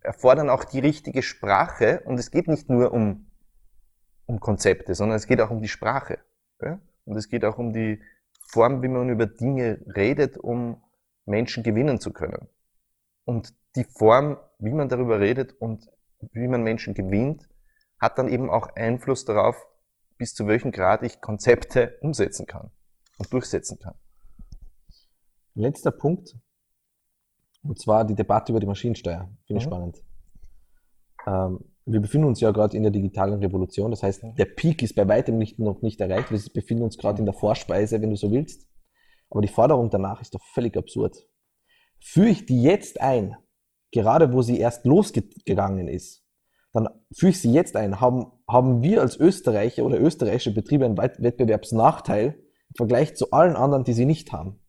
erfordern 0.00 0.48
auch 0.48 0.64
die 0.64 0.78
richtige 0.78 1.22
Sprache. 1.22 2.02
Und 2.04 2.18
es 2.18 2.30
geht 2.30 2.46
nicht 2.48 2.68
nur 2.68 2.92
um 2.92 3.27
um 4.28 4.40
Konzepte, 4.40 4.94
sondern 4.94 5.16
es 5.16 5.26
geht 5.26 5.40
auch 5.40 5.50
um 5.50 5.60
die 5.60 5.68
Sprache. 5.68 6.18
Ja? 6.60 6.80
Und 7.04 7.16
es 7.16 7.28
geht 7.28 7.44
auch 7.44 7.58
um 7.58 7.72
die 7.72 8.00
Form, 8.50 8.82
wie 8.82 8.88
man 8.88 9.08
über 9.08 9.26
Dinge 9.26 9.80
redet, 9.96 10.36
um 10.36 10.82
Menschen 11.24 11.62
gewinnen 11.62 11.98
zu 11.98 12.12
können. 12.12 12.48
Und 13.24 13.54
die 13.74 13.84
Form, 13.84 14.38
wie 14.58 14.72
man 14.72 14.88
darüber 14.88 15.18
redet 15.18 15.54
und 15.60 15.88
wie 16.32 16.46
man 16.46 16.62
Menschen 16.62 16.94
gewinnt, 16.94 17.48
hat 17.98 18.18
dann 18.18 18.28
eben 18.28 18.50
auch 18.50 18.68
Einfluss 18.76 19.24
darauf, 19.24 19.66
bis 20.18 20.34
zu 20.34 20.46
welchem 20.46 20.72
Grad 20.72 21.02
ich 21.02 21.20
Konzepte 21.20 21.98
umsetzen 22.00 22.46
kann 22.46 22.70
und 23.18 23.32
durchsetzen 23.32 23.78
kann. 23.78 23.94
Letzter 25.54 25.90
Punkt, 25.90 26.36
und 27.62 27.80
zwar 27.80 28.04
die 28.04 28.14
Debatte 28.14 28.52
über 28.52 28.60
die 28.60 28.66
Maschinensteuer. 28.66 29.30
Finde 29.46 29.60
ich 29.60 29.66
mhm. 29.66 29.70
spannend. 29.70 30.02
Ähm, 31.26 31.64
wir 31.90 32.00
befinden 32.00 32.26
uns 32.26 32.40
ja 32.40 32.50
gerade 32.50 32.76
in 32.76 32.82
der 32.82 32.92
digitalen 32.92 33.40
Revolution. 33.40 33.90
Das 33.90 34.02
heißt, 34.02 34.22
der 34.36 34.44
Peak 34.44 34.82
ist 34.82 34.94
bei 34.94 35.08
weitem 35.08 35.38
nicht, 35.38 35.58
noch 35.58 35.82
nicht 35.82 36.00
erreicht. 36.00 36.30
Wir 36.30 36.40
befinden 36.52 36.84
uns 36.84 36.98
gerade 36.98 37.20
in 37.20 37.24
der 37.24 37.34
Vorspeise, 37.34 38.00
wenn 38.02 38.10
du 38.10 38.16
so 38.16 38.30
willst. 38.30 38.66
Aber 39.30 39.40
die 39.40 39.48
Forderung 39.48 39.90
danach 39.90 40.20
ist 40.20 40.34
doch 40.34 40.44
völlig 40.54 40.76
absurd. 40.76 41.16
Führe 42.00 42.28
ich 42.28 42.46
die 42.46 42.62
jetzt 42.62 43.00
ein, 43.00 43.36
gerade 43.90 44.32
wo 44.32 44.42
sie 44.42 44.58
erst 44.58 44.84
losgegangen 44.84 45.88
ist, 45.88 46.24
dann 46.72 46.88
führe 47.12 47.30
ich 47.30 47.40
sie 47.40 47.52
jetzt 47.52 47.76
ein. 47.76 48.00
Haben, 48.00 48.26
haben 48.48 48.82
wir 48.82 49.00
als 49.00 49.16
Österreicher 49.16 49.84
oder 49.84 50.00
österreichische 50.00 50.52
Betriebe 50.52 50.84
einen 50.84 50.98
Wettbewerbsnachteil 50.98 52.34
im 52.34 52.74
Vergleich 52.76 53.16
zu 53.16 53.30
allen 53.30 53.56
anderen, 53.56 53.84
die 53.84 53.94
sie 53.94 54.04
nicht 54.04 54.32
haben? 54.32 54.60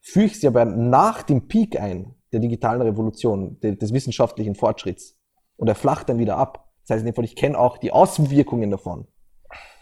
Führe 0.00 0.26
ich 0.26 0.40
sie 0.40 0.46
aber 0.46 0.64
nach 0.64 1.22
dem 1.22 1.48
Peak 1.48 1.78
ein, 1.80 2.14
der 2.32 2.40
digitalen 2.40 2.82
Revolution, 2.82 3.58
des 3.60 3.92
wissenschaftlichen 3.92 4.54
Fortschritts, 4.54 5.18
und 5.56 5.66
er 5.66 5.74
flacht 5.74 6.08
dann 6.08 6.18
wieder 6.18 6.36
ab, 6.36 6.67
das 6.88 6.96
heißt 6.96 7.00
in 7.02 7.12
dem 7.12 7.14
Fall, 7.14 7.24
ich 7.24 7.36
kenne 7.36 7.58
auch 7.58 7.76
die 7.76 7.92
Außenwirkungen 7.92 8.70
davon. 8.70 9.06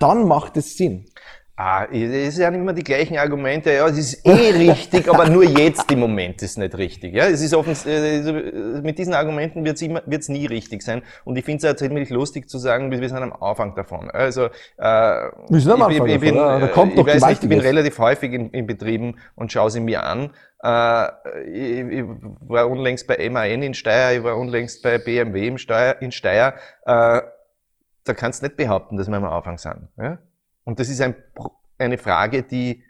Dann 0.01 0.27
macht 0.27 0.57
es 0.57 0.77
Sinn. 0.77 1.07
Ah, 1.59 1.87
es 1.91 2.35
sind 2.35 2.43
ja 2.43 2.49
immer 2.51 2.75
die 2.75 2.85
gleichen 2.85 3.17
Argumente. 3.17 3.73
Ja, 3.73 3.89
es 3.89 3.97
ist 3.97 4.27
eh 4.27 4.51
richtig, 4.71 5.09
aber 5.09 5.27
nur 5.31 5.43
jetzt 5.43 5.91
im 5.91 6.01
Moment 6.01 6.43
ist 6.43 6.59
nicht 6.59 6.77
richtig. 6.77 7.15
Ja, 7.15 7.29
es 7.29 7.41
ist 7.41 7.55
offens 7.55 7.87
äh, 7.87 8.21
mit 8.83 8.99
diesen 8.99 9.15
Argumenten 9.15 9.65
wird 9.65 9.81
es 9.81 10.29
nie 10.29 10.45
richtig 10.45 10.83
sein. 10.83 11.01
Und 11.25 11.37
ich 11.37 11.47
finde 11.47 11.57
es 11.57 11.63
ja 11.63 11.75
ziemlich 11.75 12.11
lustig 12.11 12.51
zu 12.51 12.59
sagen, 12.59 12.91
wir 12.91 13.09
sind 13.09 13.17
am 13.17 13.33
Anfang 13.33 13.75
davon. 13.75 14.11
Also, 14.11 14.47
äh, 14.47 14.51
wir 14.79 15.61
sind 15.61 15.73
am 15.73 15.81
Anfang 15.81 16.07
ich, 16.07 16.15
ich, 16.17 16.21
bin, 16.21 16.35
davon, 16.35 16.95
da 16.95 17.01
ich, 17.01 17.07
weiß 17.07 17.27
nicht, 17.27 17.43
ich 17.43 17.49
bin 17.49 17.61
relativ 17.61 17.99
häufig 18.01 18.35
in, 18.35 18.51
in 18.51 18.67
Betrieben 18.67 19.17
und 19.35 19.51
schaue 19.51 19.71
sie 19.71 19.81
mir 19.81 20.05
an. 20.05 20.33
Äh, 20.63 21.07
ich, 21.49 22.01
ich, 22.01 22.05
war 22.41 22.69
unlängst 22.69 23.07
bei 23.07 23.31
MAN 23.31 23.63
in 23.63 23.73
Steyr, 23.73 24.13
ich 24.13 24.23
war 24.23 24.37
unlängst 24.37 24.83
bei 24.83 24.99
BMW 24.99 25.47
in 25.47 25.57
Steyr. 25.57 26.03
In 26.03 26.13
Steyr. 26.13 26.53
Äh, 26.85 27.23
da 28.05 28.15
kannst 28.15 28.43
du 28.43 28.47
nicht 28.47 28.59
behaupten, 28.59 28.99
dass 28.99 29.09
wir 29.09 29.17
am 29.17 29.25
Anfang 29.25 29.57
sind. 29.57 29.89
Ja? 29.97 30.19
Und 30.67 30.81
das 30.81 30.89
ist 30.89 31.01
ein, 31.01 31.15
eine 31.79 31.97
Frage, 31.97 32.43
die 32.43 32.83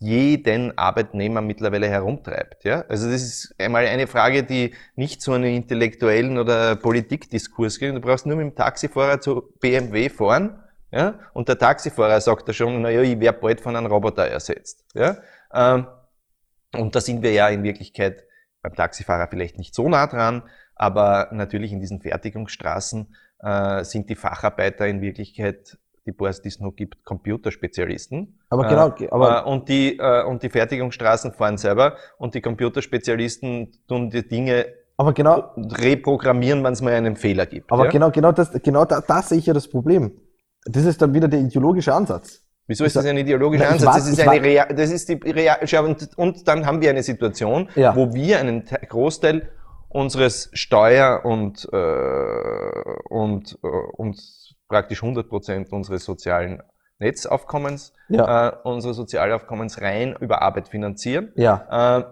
jeden 0.00 0.78
Arbeitnehmer 0.78 1.40
mittlerweile 1.40 1.88
herumtreibt. 1.88 2.64
Ja? 2.64 2.82
Also 2.88 3.10
das 3.10 3.22
ist 3.22 3.54
einmal 3.58 3.86
eine 3.86 4.06
Frage, 4.06 4.44
die 4.44 4.72
nicht 4.94 5.20
zu 5.20 5.32
einem 5.32 5.52
intellektuellen 5.52 6.38
oder 6.38 6.76
Politikdiskurs 6.76 7.80
geht. 7.80 7.94
Du 7.94 8.00
brauchst 8.00 8.24
nur 8.24 8.36
mit 8.36 8.46
dem 8.46 8.54
Taxifahrer 8.54 9.20
zu 9.20 9.52
BMW 9.60 10.08
fahren 10.08 10.62
ja? 10.92 11.18
und 11.34 11.48
der 11.48 11.58
Taxifahrer 11.58 12.20
sagt 12.20 12.48
da 12.48 12.52
schon, 12.52 12.80
naja, 12.80 13.02
ich 13.02 13.18
werde 13.18 13.40
bald 13.40 13.60
von 13.60 13.74
einem 13.74 13.90
Roboter 13.90 14.28
ersetzt. 14.28 14.84
Ja? 14.94 15.16
Ähm, 15.52 15.88
und 16.76 16.94
da 16.94 17.00
sind 17.00 17.22
wir 17.22 17.32
ja 17.32 17.48
in 17.48 17.64
Wirklichkeit 17.64 18.22
beim 18.62 18.76
Taxifahrer 18.76 19.26
vielleicht 19.28 19.58
nicht 19.58 19.74
so 19.74 19.88
nah 19.88 20.06
dran, 20.06 20.44
aber 20.76 21.30
natürlich 21.32 21.72
in 21.72 21.80
diesen 21.80 22.00
Fertigungsstraßen 22.00 23.16
äh, 23.40 23.82
sind 23.82 24.08
die 24.08 24.14
Facharbeiter 24.14 24.86
in 24.86 25.00
Wirklichkeit 25.00 25.76
die 26.08 26.12
Bars, 26.12 26.40
die 26.40 26.48
es 26.48 26.58
noch 26.58 26.74
gibt, 26.74 27.04
Computerspezialisten. 27.04 28.40
Aber 28.48 28.66
genau, 28.66 28.88
äh, 28.98 29.08
aber 29.10 29.44
äh, 29.44 29.50
und 29.50 29.68
die 29.68 29.98
äh, 29.98 30.24
und 30.24 30.42
die 30.42 30.48
Fertigungsstraßen 30.48 31.32
fahren 31.32 31.58
selber 31.58 31.96
und 32.16 32.34
die 32.34 32.40
Computerspezialisten 32.40 33.72
tun 33.86 34.10
die 34.10 34.26
Dinge 34.26 34.66
aber 34.96 35.12
genau 35.12 35.54
reprogrammieren, 35.56 36.64
wenn 36.64 36.72
es 36.72 36.82
mal 36.82 36.92
einen 36.92 37.14
Fehler 37.14 37.46
gibt. 37.46 37.70
Aber 37.70 37.84
ja? 37.84 37.90
genau, 37.90 38.10
genau 38.10 38.32
das, 38.32 38.50
genau 38.50 38.84
da, 38.84 39.00
da 39.00 39.22
sehe 39.22 39.38
ich 39.38 39.46
ja 39.46 39.54
das 39.54 39.68
Problem. 39.68 40.10
Das 40.64 40.84
ist 40.84 41.00
dann 41.00 41.14
wieder 41.14 41.28
der 41.28 41.38
ideologische 41.38 41.94
Ansatz. 41.94 42.42
Wieso 42.66 42.84
ist 42.84 42.96
das 42.96 43.06
ein 43.06 43.16
ideologischer 43.16 43.68
Ansatz? 43.68 43.94
das 43.94 44.08
ist 44.08 44.20
eine 44.20 44.42
Real, 44.42 44.66
das 44.74 44.90
ist 44.90 45.08
die 45.08 45.14
Real, 45.14 45.58
und, 45.84 46.18
und 46.18 46.48
dann 46.48 46.66
haben 46.66 46.80
wir 46.80 46.90
eine 46.90 47.02
Situation, 47.02 47.68
ja. 47.76 47.94
wo 47.94 48.12
wir 48.12 48.40
einen 48.40 48.64
Großteil 48.64 49.48
unseres 49.88 50.50
Steuer- 50.52 51.24
und, 51.24 51.66
äh, 51.72 51.76
und, 53.08 53.58
äh, 53.62 53.68
und 53.96 54.47
praktisch 54.68 55.02
100 55.02 55.28
Prozent 55.28 55.72
unseres 55.72 56.04
sozialen 56.04 56.62
Netzaufkommens, 56.98 57.92
ja. 58.08 58.48
äh, 58.48 58.56
unseres 58.64 58.96
Sozialaufkommens 58.96 59.80
rein 59.80 60.16
über 60.20 60.42
Arbeit 60.42 60.68
finanzieren. 60.68 61.32
Ja. 61.36 61.98
Äh, 62.00 62.04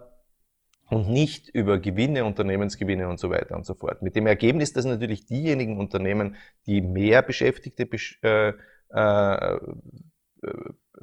und 0.88 1.08
nicht 1.10 1.48
über 1.48 1.78
Gewinne, 1.78 2.24
Unternehmensgewinne 2.24 3.08
und 3.08 3.18
so 3.18 3.28
weiter 3.28 3.56
und 3.56 3.66
so 3.66 3.74
fort. 3.74 4.02
Mit 4.02 4.14
dem 4.14 4.28
Ergebnis, 4.28 4.72
dass 4.72 4.84
natürlich 4.84 5.26
diejenigen 5.26 5.80
Unternehmen, 5.80 6.36
die 6.66 6.80
mehr 6.80 7.22
Beschäftigte 7.22 7.86
besch 7.86 8.20
äh, 8.22 8.52
äh, 8.90 9.58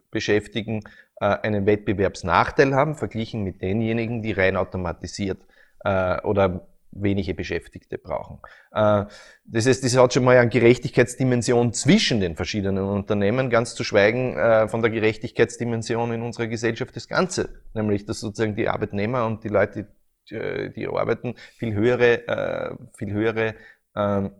beschäftigen, 0.09 0.83
äh, 1.19 1.25
einen 1.25 1.65
Wettbewerbsnachteil 1.65 2.73
haben, 2.73 2.95
verglichen 2.95 3.43
mit 3.43 3.61
denjenigen, 3.61 4.21
die 4.21 4.31
rein 4.31 4.55
automatisiert 4.55 5.39
äh, 5.83 6.21
oder 6.21 6.67
wenige 6.95 7.33
Beschäftigte 7.33 7.97
brauchen. 7.97 8.39
Äh, 8.71 9.05
das 9.45 9.65
heißt, 9.65 9.83
das 9.83 9.97
hat 9.97 10.13
schon 10.13 10.23
mal 10.23 10.37
eine 10.37 10.49
Gerechtigkeitsdimension 10.49 11.73
zwischen 11.73 12.19
den 12.19 12.35
verschiedenen 12.35 12.83
Unternehmen, 12.83 13.49
ganz 13.49 13.75
zu 13.75 13.83
schweigen 13.83 14.37
äh, 14.37 14.67
von 14.67 14.81
der 14.81 14.91
Gerechtigkeitsdimension 14.91 16.13
in 16.13 16.21
unserer 16.21 16.47
Gesellschaft 16.47 16.95
das 16.95 17.07
Ganze, 17.07 17.49
nämlich 17.73 18.05
dass 18.05 18.19
sozusagen 18.19 18.55
die 18.55 18.69
Arbeitnehmer 18.69 19.25
und 19.25 19.43
die 19.43 19.49
Leute, 19.49 19.87
die, 20.29 20.35
äh, 20.35 20.87
arbeiten, 20.87 21.35
viel 21.57 21.73
höhere, 21.73 22.77
viel 22.95 23.11
höhere 23.11 23.55
ähm, 23.95 24.31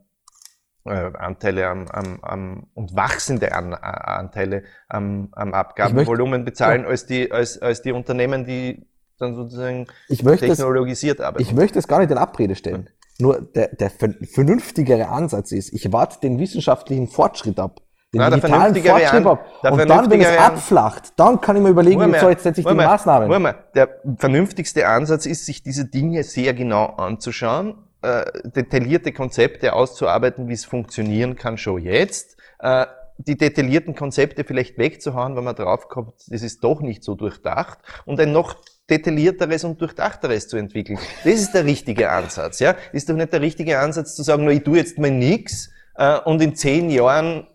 Anteile 0.86 1.68
am, 1.70 1.88
am, 1.88 2.20
am 2.22 2.68
und 2.74 2.96
wachsende 2.96 3.54
An, 3.54 3.74
Anteile 3.74 4.64
am, 4.90 5.30
am 5.32 5.54
Abgabenvolumen 5.54 6.44
bezahlen 6.44 6.86
als 6.86 7.06
die 7.06 7.32
als, 7.32 7.62
als 7.62 7.82
die 7.82 7.94
Unternehmen, 7.94 8.46
die 8.46 8.86
dann 9.24 9.36
sozusagen 9.36 9.88
ich 10.10 10.24
möchte 10.24 10.48
technologisiert 10.48 11.20
es, 11.20 11.26
arbeiten. 11.26 11.44
Ich 11.44 11.54
möchte 11.54 11.80
es 11.80 11.88
gar 11.88 12.00
nicht 12.00 12.12
in 12.12 12.18
Abrede 12.18 12.56
stellen. 12.56 12.90
Ja. 12.90 13.04
Nur 13.20 13.42
der, 13.42 13.68
der 13.70 13.90
vernünftigere 13.90 15.08
Ansatz 15.08 15.52
ist, 15.52 15.74
ich 15.74 15.92
warte 15.92 16.20
den 16.22 16.40
wissenschaftlichen 16.40 17.08
Fortschritt 17.08 17.60
ab. 17.60 17.82
Den 18.14 18.20
Na, 18.20 18.30
digitalen 18.30 18.76
Fortschritt 18.76 19.26
ab. 19.26 19.46
Und 19.64 19.90
dann, 19.90 20.12
wenn 20.12 20.22
es 20.22 20.38
abflacht, 20.38 21.14
dann 21.16 21.42
kann 21.42 21.56
ich 21.56 21.64
mir 21.64 21.70
überlegen, 21.70 22.00
Moment, 22.00 22.22
so, 22.22 22.30
jetzt 22.30 22.44
setze 22.44 22.62
ich 22.62 22.66
die 22.66 22.72
Moment, 22.72 22.90
Maßnahmen. 22.90 23.28
Moment. 23.28 23.58
Der 23.76 23.90
vernünftigste 24.18 24.88
Ansatz 24.88 25.26
ist, 25.26 25.46
sich 25.46 25.64
diese 25.64 25.86
Dinge 25.86 26.24
sehr 26.24 26.54
genau 26.54 26.86
anzuschauen, 26.86 27.76
äh, 28.02 28.26
detaillierte 28.44 29.14
Konzepte 29.14 29.74
auszuarbeiten, 29.74 30.48
wie 30.48 30.54
es 30.54 30.66
funktionieren 30.66 31.36
kann 31.36 31.58
schon 31.58 31.82
jetzt. 31.82 32.38
Äh, 32.60 32.86
die 33.18 33.38
detaillierten 33.38 33.96
Konzepte 33.96 34.44
vielleicht 34.44 34.78
wegzuhauen, 34.78 35.36
wenn 35.36 35.44
man 35.44 35.56
draufkommt, 35.56 36.14
das 36.28 36.42
ist 36.42 36.64
doch 36.64 36.82
nicht 36.82 37.04
so 37.04 37.16
durchdacht 37.16 37.80
und 38.06 38.20
ein 38.20 38.32
noch 38.32 38.56
detaillierteres 38.90 39.64
und 39.64 39.80
durchdachteres 39.80 40.48
zu 40.48 40.58
entwickeln. 40.58 41.00
Das 41.24 41.34
ist 41.34 41.54
der 41.54 41.66
richtige 41.66 42.10
Ansatz. 42.12 42.60
Ja? 42.60 42.76
Ist 42.92 43.10
doch 43.10 43.16
nicht 43.16 43.32
der 43.32 43.42
richtige 43.42 43.80
Ansatz 43.80 44.16
zu 44.16 44.24
sagen, 44.24 44.44
nur 44.44 44.54
ich 44.54 44.64
tue 44.64 44.78
jetzt 44.78 44.98
mal 44.98 45.12
nichts 45.12 45.70
äh, 45.96 46.20
und 46.20 46.42
in 46.42 46.56
zehn 46.56 46.90
Jahren 46.90 47.48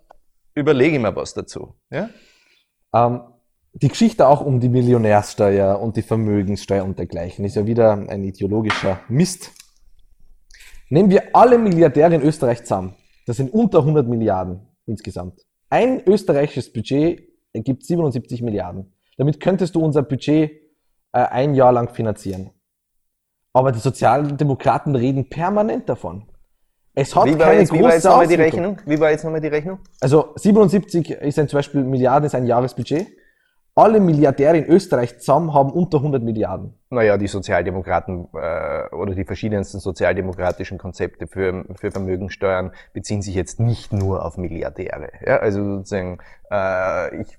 überlege 0.55 0.97
ich 0.97 1.03
mir 1.03 1.15
was 1.15 1.35
dazu. 1.35 1.75
Ja? 1.91 2.09
Ähm, 2.95 3.21
die 3.75 3.89
Geschichte 3.89 4.27
auch 4.27 4.41
um 4.41 4.59
die 4.61 4.69
Millionärsteuer 4.69 5.79
und 5.81 5.97
die 5.97 6.03
Vermögenssteuer 6.03 6.85
und 6.85 6.99
dergleichen 6.99 7.45
ist 7.45 7.57
ja 7.57 7.67
wieder 7.67 7.93
ein 7.93 8.25
ideologischer 8.25 9.01
Mist. 9.09 9.53
Nehmen 10.89 11.11
wir 11.11 11.37
alle 11.37 11.59
Milliardäre 11.59 12.15
in 12.15 12.23
Österreich 12.23 12.63
zusammen. 12.63 12.95
Das 13.27 13.37
sind 13.37 13.53
unter 13.53 13.81
100 13.81 14.09
Milliarden 14.09 14.67
insgesamt. 14.87 15.43
Ein 15.69 16.03
österreichisches 16.07 16.73
Budget 16.73 17.29
ergibt 17.53 17.85
77 17.85 18.41
Milliarden. 18.41 18.95
Damit 19.19 19.39
könntest 19.39 19.75
du 19.75 19.85
unser 19.85 20.03
Budget 20.03 20.51
äh, 21.19 21.29
ein 21.31 21.55
Jahr 21.55 21.73
lang 21.73 21.89
finanzieren. 21.89 22.51
Aber 23.53 23.73
die 23.73 23.81
Sozialdemokraten 23.81 24.95
reden 24.95 25.29
permanent 25.29 25.89
davon. 25.89 26.29
Es 26.95 27.15
hat 27.15 27.27
wie 27.27 27.39
war 27.39 27.47
keine 27.47 27.61
jetzt, 27.61 27.73
wie 27.73 27.83
war 27.83 27.95
jetzt 27.95 28.05
nochmal 28.05 28.27
die 28.27 28.35
Rechnung? 28.35 28.81
Wie 28.87 29.01
war 29.01 29.11
jetzt 29.11 29.25
nochmal 29.25 29.41
die 29.41 29.49
Rechnung? 29.49 29.79
Also 30.01 30.33
77 30.37 31.11
ist 31.11 31.39
ein 31.39 31.49
zum 31.49 31.59
Beispiel 31.59 31.83
Milliarden 31.83 32.27
ist 32.27 32.35
ein 32.35 32.47
Jahresbudget. 32.47 33.07
Alle 33.75 34.01
Milliardäre 34.01 34.59
in 34.59 34.67
Österreich 34.67 35.21
zusammen 35.21 35.55
haben 35.55 35.71
unter 35.71 35.99
100 35.99 36.21
Milliarden. 36.21 36.75
Naja, 36.91 37.17
die 37.17 37.29
Sozialdemokraten 37.29 38.27
äh, 38.35 38.93
oder 38.93 39.15
die 39.15 39.25
verschiedensten 39.25 39.79
sozialdemokratischen 39.79 40.79
Konzepte 40.79 41.29
für, 41.29 41.65
für 41.77 41.93
Vermögensteuern 41.93 42.73
beziehen 42.93 43.23
sich 43.23 43.37
jetzt 43.37 43.61
nicht 43.61 43.93
nur 43.93 44.25
auf 44.25 44.37
Milliardäre. 44.37 45.11
Ja? 45.25 45.37
Also 45.37 45.63
sozusagen, 45.77 46.19
äh, 46.51 47.21
ich, 47.23 47.39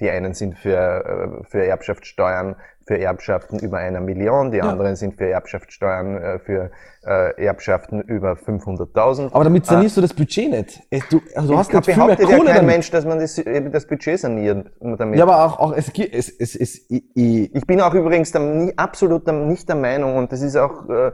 die 0.00 0.10
einen 0.10 0.34
sind 0.34 0.58
für, 0.58 1.42
äh, 1.44 1.44
für 1.44 1.64
Erbschaftssteuern 1.64 2.56
für 2.88 2.98
Erbschaften 2.98 3.58
über 3.58 3.76
einer 3.76 4.00
Million, 4.00 4.50
die 4.50 4.56
ja. 4.56 4.64
anderen 4.64 4.96
sind 4.96 5.16
für 5.16 5.28
Erbschaftssteuern 5.28 6.16
äh, 6.16 6.38
für 6.38 6.70
äh, 7.06 7.44
Erbschaften 7.44 8.00
über 8.00 8.32
500.000. 8.32 9.30
Aber 9.32 9.44
damit 9.44 9.66
sanierst 9.66 9.98
äh, 9.98 10.00
du 10.00 10.06
das 10.06 10.14
Budget 10.14 10.50
nicht. 10.50 11.12
Du, 11.12 11.20
also 11.36 11.52
du 11.52 11.58
hast 11.58 11.72
nicht 11.72 11.84
viel 11.84 11.96
mehr 11.96 12.16
Kohle 12.16 12.30
ja 12.30 12.36
kein 12.38 12.46
damit. 12.46 12.62
Mensch, 12.62 12.90
dass 12.90 13.04
man 13.04 13.20
das, 13.20 13.40
das 13.70 13.86
Budget 13.86 14.18
saniert 14.18 14.72
damit. 14.80 15.18
Ja, 15.18 15.24
aber 15.24 15.44
auch, 15.44 15.58
auch 15.60 15.72
es, 15.76 15.90
es, 15.90 16.30
es, 16.30 16.56
es 16.56 16.86
ich, 16.88 17.54
ich 17.54 17.66
bin 17.66 17.82
auch 17.82 17.92
übrigens 17.92 18.32
der, 18.32 18.72
absolut 18.76 19.26
nicht 19.26 19.68
der 19.68 19.76
Meinung 19.76 20.16
und 20.16 20.32
das 20.32 20.40
ist 20.40 20.56
auch 20.56 20.88
äh, 20.88 21.12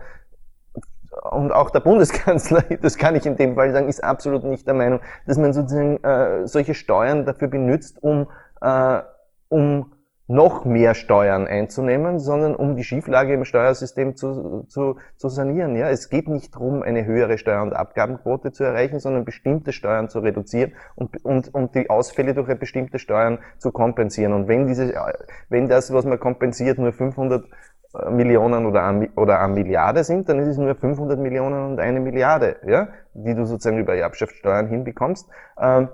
und 1.32 1.52
auch 1.52 1.70
der 1.70 1.80
Bundeskanzler, 1.80 2.62
das 2.82 2.96
kann 2.96 3.16
ich 3.16 3.26
in 3.26 3.36
dem 3.36 3.56
Fall 3.56 3.72
sagen, 3.72 3.88
ist 3.88 4.02
absolut 4.02 4.44
nicht 4.44 4.66
der 4.66 4.74
Meinung, 4.74 5.00
dass 5.26 5.38
man 5.38 5.52
sozusagen 5.52 6.02
äh, 6.04 6.46
solche 6.46 6.74
Steuern 6.74 7.26
dafür 7.26 7.48
benutzt, 7.48 8.00
um, 8.00 8.28
äh, 8.60 9.00
um 9.48 9.93
noch 10.26 10.64
mehr 10.64 10.94
Steuern 10.94 11.46
einzunehmen, 11.46 12.18
sondern 12.18 12.54
um 12.54 12.76
die 12.76 12.84
Schieflage 12.84 13.34
im 13.34 13.44
Steuersystem 13.44 14.16
zu, 14.16 14.64
zu, 14.68 14.96
zu 15.16 15.28
sanieren. 15.28 15.76
Ja, 15.76 15.90
es 15.90 16.08
geht 16.08 16.28
nicht 16.28 16.54
darum, 16.54 16.82
eine 16.82 17.04
höhere 17.04 17.36
Steuer- 17.36 17.62
und 17.62 17.74
Abgabenquote 17.74 18.50
zu 18.50 18.64
erreichen, 18.64 19.00
sondern 19.00 19.26
bestimmte 19.26 19.72
Steuern 19.72 20.08
zu 20.08 20.20
reduzieren 20.20 20.72
und, 20.94 21.22
und, 21.24 21.52
und 21.54 21.74
die 21.74 21.90
Ausfälle 21.90 22.32
durch 22.32 22.58
bestimmte 22.58 22.98
Steuern 22.98 23.38
zu 23.58 23.70
kompensieren. 23.70 24.32
Und 24.32 24.48
wenn 24.48 24.66
diese, 24.66 24.94
wenn 25.50 25.68
das, 25.68 25.92
was 25.92 26.06
man 26.06 26.18
kompensiert, 26.18 26.78
nur 26.78 26.92
500 26.92 27.44
äh, 27.94 28.10
Millionen 28.10 28.64
oder 28.64 28.84
eine, 28.84 29.10
oder 29.16 29.40
eine 29.40 29.52
Milliarde 29.52 30.04
sind, 30.04 30.30
dann 30.30 30.38
ist 30.38 30.48
es 30.48 30.56
nur 30.56 30.74
500 30.74 31.18
Millionen 31.18 31.72
und 31.72 31.80
eine 31.80 32.00
Milliarde, 32.00 32.56
ja, 32.66 32.88
die 33.12 33.34
du 33.34 33.44
sozusagen 33.44 33.78
über 33.78 33.94
Erbschaftssteuern 33.94 34.68
hinbekommst. 34.68 35.28
Ähm, 35.60 35.88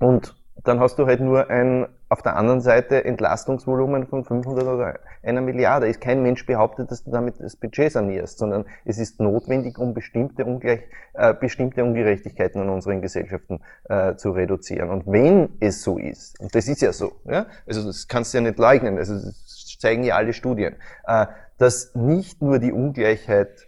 und 0.00 0.37
dann 0.68 0.80
hast 0.80 0.98
du 0.98 1.06
halt 1.06 1.20
nur 1.20 1.48
ein, 1.48 1.88
auf 2.10 2.22
der 2.22 2.36
anderen 2.36 2.60
Seite 2.60 3.04
Entlastungsvolumen 3.04 4.06
von 4.06 4.24
500 4.24 4.64
oder 4.66 5.00
einer 5.22 5.40
Milliarde. 5.40 5.88
Ist 5.88 6.00
kein 6.00 6.22
Mensch 6.22 6.44
behauptet, 6.44 6.90
dass 6.90 7.04
du 7.04 7.10
damit 7.10 7.40
das 7.40 7.56
Budget 7.56 7.92
sanierst, 7.92 8.38
sondern 8.38 8.66
es 8.84 8.98
ist 8.98 9.18
notwendig, 9.18 9.78
um 9.78 9.94
bestimmte, 9.94 10.44
Ungleich, 10.44 10.82
äh, 11.14 11.32
bestimmte 11.32 11.82
Ungerechtigkeiten 11.82 12.62
in 12.62 12.68
unseren 12.68 13.00
Gesellschaften 13.00 13.60
äh, 13.88 14.16
zu 14.16 14.30
reduzieren. 14.30 14.90
Und 14.90 15.06
wenn 15.06 15.56
es 15.60 15.82
so 15.82 15.98
ist, 15.98 16.38
und 16.38 16.54
das 16.54 16.68
ist 16.68 16.82
ja 16.82 16.92
so, 16.92 17.12
ja, 17.24 17.46
also 17.66 17.86
das 17.86 18.06
kannst 18.06 18.34
du 18.34 18.38
ja 18.38 18.42
nicht 18.42 18.58
leugnen, 18.58 18.98
also 18.98 19.14
das 19.14 19.76
zeigen 19.80 20.04
ja 20.04 20.16
alle 20.16 20.34
Studien, 20.34 20.76
äh, 21.06 21.26
dass 21.56 21.94
nicht 21.94 22.42
nur 22.42 22.58
die 22.58 22.72
Ungleichheit 22.72 23.66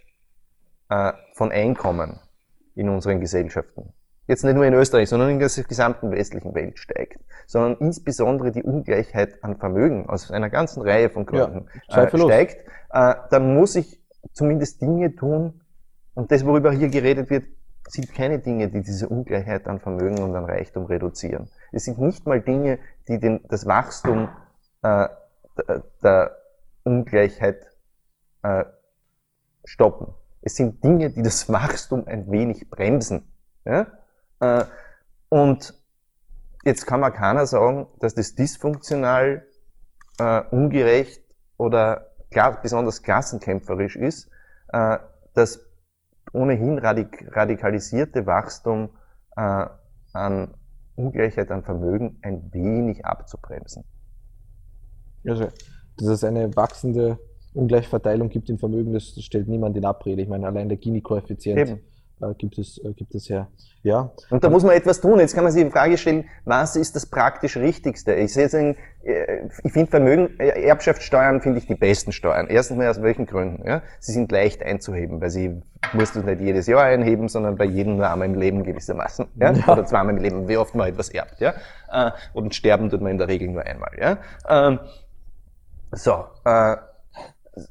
äh, 0.89 1.13
von 1.33 1.51
Einkommen 1.51 2.19
in 2.75 2.89
unseren 2.89 3.19
Gesellschaften 3.19 3.93
jetzt 4.31 4.43
nicht 4.43 4.55
nur 4.55 4.65
in 4.65 4.73
Österreich, 4.73 5.09
sondern 5.09 5.29
in 5.29 5.39
der 5.39 5.49
gesamten 5.49 6.11
westlichen 6.11 6.55
Welt 6.55 6.79
steigt, 6.79 7.19
sondern 7.45 7.77
insbesondere 7.79 8.51
die 8.51 8.63
Ungleichheit 8.63 9.43
an 9.43 9.57
Vermögen 9.57 10.07
aus 10.09 10.31
einer 10.31 10.49
ganzen 10.49 10.81
Reihe 10.81 11.09
von 11.09 11.25
Gründen 11.25 11.67
ja, 11.89 12.03
äh, 12.03 12.17
steigt, 12.17 12.65
äh, 12.91 13.15
dann 13.29 13.53
muss 13.53 13.75
ich 13.75 14.01
zumindest 14.33 14.81
Dinge 14.81 15.15
tun, 15.15 15.61
und 16.13 16.31
das, 16.31 16.45
worüber 16.45 16.71
hier 16.71 16.89
geredet 16.89 17.29
wird, 17.29 17.45
sind 17.87 18.13
keine 18.13 18.39
Dinge, 18.39 18.69
die 18.69 18.81
diese 18.81 19.07
Ungleichheit 19.09 19.67
an 19.67 19.79
Vermögen 19.79 20.19
und 20.19 20.35
an 20.35 20.45
Reichtum 20.45 20.85
reduzieren. 20.85 21.49
Es 21.71 21.85
sind 21.85 21.99
nicht 21.99 22.25
mal 22.25 22.41
Dinge, 22.41 22.79
die 23.07 23.19
den, 23.19 23.41
das 23.49 23.65
Wachstum 23.65 24.29
äh, 24.81 25.07
der 26.03 26.37
Ungleichheit 26.83 27.65
äh, 28.43 28.65
stoppen. 29.65 30.13
Es 30.41 30.55
sind 30.55 30.83
Dinge, 30.83 31.11
die 31.11 31.21
das 31.21 31.49
Wachstum 31.51 32.07
ein 32.07 32.31
wenig 32.31 32.69
bremsen. 32.69 33.31
Ja? 33.65 33.87
Äh, 34.41 34.65
und 35.29 35.73
jetzt 36.65 36.85
kann 36.85 36.99
man 36.99 37.13
keiner 37.13 37.45
sagen, 37.45 37.87
dass 37.99 38.13
das 38.15 38.35
dysfunktional, 38.35 39.47
äh, 40.19 40.41
ungerecht 40.51 41.21
oder 41.57 42.11
klar, 42.31 42.59
besonders 42.61 43.01
klassenkämpferisch 43.01 43.95
ist, 43.95 44.29
äh, 44.73 44.97
das 45.33 45.65
ohnehin 46.33 46.77
radik 46.79 47.27
radikalisierte 47.35 48.25
Wachstum 48.25 48.89
äh, 49.37 49.65
an 50.13 50.53
Ungleichheit 50.95 51.51
an 51.51 51.63
Vermögen 51.63 52.19
ein 52.21 52.53
wenig 52.53 53.05
abzubremsen. 53.05 53.83
Also, 55.25 55.47
dass 55.97 56.07
es 56.07 56.23
eine 56.23 56.55
wachsende 56.55 57.19
Ungleichverteilung 57.53 58.29
gibt 58.29 58.49
im 58.49 58.57
Vermögen, 58.57 58.93
das, 58.93 59.13
das 59.13 59.23
stellt 59.23 59.47
niemand 59.47 59.77
in 59.77 59.85
Abrede. 59.85 60.21
Ich 60.21 60.29
meine, 60.29 60.47
allein 60.47 60.69
der 60.69 60.77
Gini-Koeffizient 60.77 61.79
gibt, 62.37 62.57
es, 62.57 62.77
äh, 62.83 62.93
gibt 62.93 63.15
es 63.15 63.29
her. 63.29 63.47
Ja. 63.83 64.11
Und 64.29 64.43
da 64.43 64.49
muss 64.49 64.63
man 64.63 64.75
etwas 64.75 65.01
tun. 65.01 65.19
Jetzt 65.19 65.33
kann 65.33 65.43
man 65.43 65.51
sich 65.51 65.63
die 65.63 65.71
Frage 65.71 65.97
stellen, 65.97 66.25
was 66.45 66.75
ist 66.75 66.95
das 66.95 67.05
praktisch 67.05 67.57
Richtigste? 67.57 68.13
Ich 68.13 68.33
sehe 68.33 68.47
sagen, 68.47 68.77
äh, 69.03 69.47
ich 69.63 69.71
finde 69.71 69.89
Vermögen, 69.89 70.39
äh, 70.39 70.63
Erbschaftssteuern 70.67 71.41
finde 71.41 71.59
ich 71.59 71.67
die 71.67 71.75
besten 71.75 72.11
Steuern. 72.11 72.47
Erstens 72.47 72.77
mal 72.77 72.89
aus 72.89 73.01
welchen 73.01 73.25
Gründen? 73.25 73.67
Ja? 73.67 73.81
Sie 73.99 74.11
sind 74.11 74.31
leicht 74.31 74.63
einzuheben, 74.63 75.19
weil 75.19 75.31
sie 75.31 75.61
musst 75.93 76.15
du 76.15 76.21
nicht 76.21 76.41
jedes 76.41 76.67
Jahr 76.67 76.83
einheben, 76.83 77.27
sondern 77.27 77.57
bei 77.57 77.65
jedem 77.65 77.97
nur 77.97 78.09
einmal 78.09 78.27
im 78.27 78.35
Leben 78.35 78.63
gewissermaßen. 78.63 79.25
Ja? 79.35 79.51
ja. 79.51 79.67
Oder 79.67 79.85
zweimal 79.85 80.15
im 80.15 80.21
Leben, 80.21 80.47
wie 80.47 80.57
oft 80.57 80.75
man 80.75 80.87
etwas 80.87 81.09
erbt. 81.09 81.39
Ja? 81.39 81.55
Und 82.33 82.55
sterben 82.55 82.89
tut 82.89 83.01
man 83.01 83.11
in 83.11 83.17
der 83.17 83.27
Regel 83.27 83.49
nur 83.49 83.63
einmal. 83.63 83.91
Ja? 83.99 84.17
Ähm, 84.47 84.79
so, 85.91 86.25
äh, 86.45 86.77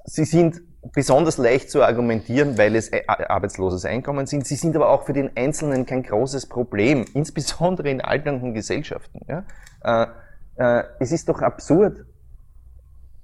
sie 0.04 0.24
sind 0.24 0.60
besonders 0.82 1.36
leicht 1.38 1.70
zu 1.70 1.82
argumentieren, 1.82 2.56
weil 2.56 2.74
es 2.74 2.88
äh, 2.88 3.02
arbeitsloses 3.06 3.84
Einkommen 3.84 4.26
sind. 4.26 4.46
Sie 4.46 4.56
sind 4.56 4.74
aber 4.76 4.88
auch 4.88 5.04
für 5.04 5.12
den 5.12 5.36
Einzelnen 5.36 5.86
kein 5.86 6.02
großes 6.02 6.46
Problem, 6.46 7.04
insbesondere 7.14 7.90
in 7.90 8.00
alternden 8.00 8.54
Gesellschaften. 8.54 9.20
Ja? 9.28 9.44
Äh, 9.84 10.06
äh, 10.56 10.84
es 10.98 11.12
ist 11.12 11.28
doch 11.28 11.42
absurd. 11.42 12.04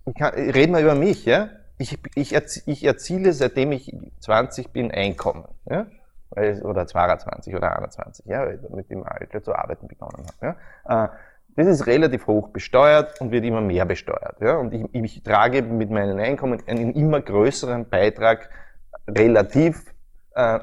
Ich 0.06 0.14
kann, 0.14 0.34
reden 0.34 0.74
wir 0.74 0.80
über 0.80 0.94
mich. 0.94 1.24
Ja? 1.24 1.48
Ich, 1.78 1.98
ich, 2.14 2.34
ich 2.34 2.84
erziele, 2.84 3.32
seitdem 3.32 3.72
ich 3.72 3.94
20 4.20 4.72
bin, 4.72 4.90
Einkommen. 4.90 5.44
Ja? 5.68 5.86
Oder 6.30 6.86
22 6.86 7.54
oder 7.54 7.76
21, 7.76 8.26
ja, 8.26 8.44
mit 8.68 8.90
dem 8.90 9.04
Alter 9.04 9.42
zu 9.42 9.54
arbeiten 9.54 9.86
begonnen 9.86 10.26
habe. 10.40 10.56
Ja? 10.84 11.04
Äh, 11.04 11.08
das 11.56 11.66
ist 11.66 11.86
relativ 11.86 12.26
hoch 12.26 12.50
besteuert 12.50 13.18
und 13.20 13.30
wird 13.30 13.44
immer 13.44 13.62
mehr 13.62 13.86
besteuert. 13.86 14.40
Ja? 14.40 14.56
Und 14.58 14.74
ich, 14.74 14.94
ich 14.94 15.22
trage 15.22 15.62
mit 15.62 15.90
meinen 15.90 16.20
Einkommen 16.20 16.62
einen 16.66 16.92
immer 16.92 17.22
größeren 17.22 17.88
Beitrag 17.88 18.50
relativ 19.08 19.94
äh, 20.34 20.60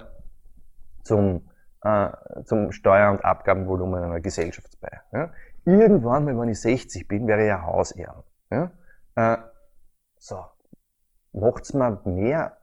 zum, 1.04 1.50
äh, 1.82 2.10
zum 2.46 2.72
Steuer- 2.72 3.12
und 3.12 3.26
Abgabenvolumen 3.26 4.04
einer 4.04 4.22
Gesellschaft 4.22 4.80
bei. 4.80 5.02
Ja? 5.12 5.34
Irgendwann, 5.66 6.28
wenn 6.28 6.50
ich 6.50 6.62
60 6.62 7.08
bin, 7.08 7.28
wäre 7.28 7.42
ich 7.42 7.48
ja 7.48 7.64
Hausehren. 7.64 8.24
Ja? 8.52 8.72
Äh, 9.16 9.38
so, 10.18 10.46
macht's 11.32 11.74
mir 11.74 12.00
mehr 12.06 12.58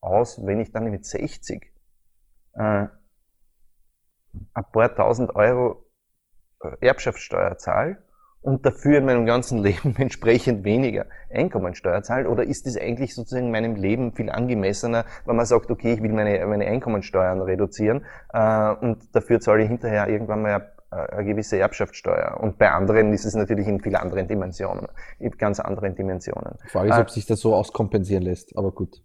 aus, 0.00 0.44
wenn 0.44 0.60
ich 0.60 0.72
dann 0.72 0.90
mit 0.90 1.06
60 1.06 1.72
äh, 2.52 2.86
ein 4.52 4.64
paar 4.72 4.94
tausend 4.94 5.34
Euro 5.34 5.87
Erbschaftssteuer 6.80 7.56
zahle 7.58 7.98
und 8.40 8.64
dafür 8.64 8.98
in 8.98 9.04
meinem 9.04 9.26
ganzen 9.26 9.58
Leben 9.62 9.94
entsprechend 9.96 10.64
weniger 10.64 11.06
Einkommensteuer 11.30 12.02
zahle? 12.02 12.28
Oder 12.28 12.44
ist 12.44 12.66
das 12.66 12.76
eigentlich 12.76 13.14
sozusagen 13.14 13.46
in 13.46 13.52
meinem 13.52 13.74
Leben 13.76 14.12
viel 14.12 14.30
angemessener, 14.30 15.04
wenn 15.26 15.36
man 15.36 15.46
sagt, 15.46 15.70
okay, 15.70 15.94
ich 15.94 16.02
will 16.02 16.12
meine, 16.12 16.44
meine 16.46 16.66
Einkommensteuern 16.66 17.40
reduzieren 17.42 18.04
äh, 18.32 18.70
und 18.70 19.14
dafür 19.14 19.40
zahle 19.40 19.62
ich 19.62 19.68
hinterher 19.68 20.08
irgendwann 20.08 20.42
mal 20.42 20.72
eine 20.90 21.24
gewisse 21.24 21.58
Erbschaftssteuer. 21.58 22.38
Und 22.40 22.58
bei 22.58 22.70
anderen 22.70 23.12
ist 23.12 23.24
es 23.24 23.34
natürlich 23.34 23.68
in 23.68 23.80
viel 23.80 23.96
anderen 23.96 24.26
Dimensionen, 24.26 24.86
in 25.18 25.30
ganz 25.32 25.60
anderen 25.60 25.94
Dimensionen. 25.94 26.56
Die 26.64 26.68
Frage 26.68 26.88
ist, 26.88 26.96
äh, 26.96 27.00
ob 27.00 27.10
sich 27.10 27.26
das 27.26 27.40
so 27.40 27.54
auskompensieren 27.54 28.22
lässt, 28.22 28.56
aber 28.56 28.72
gut. 28.72 29.02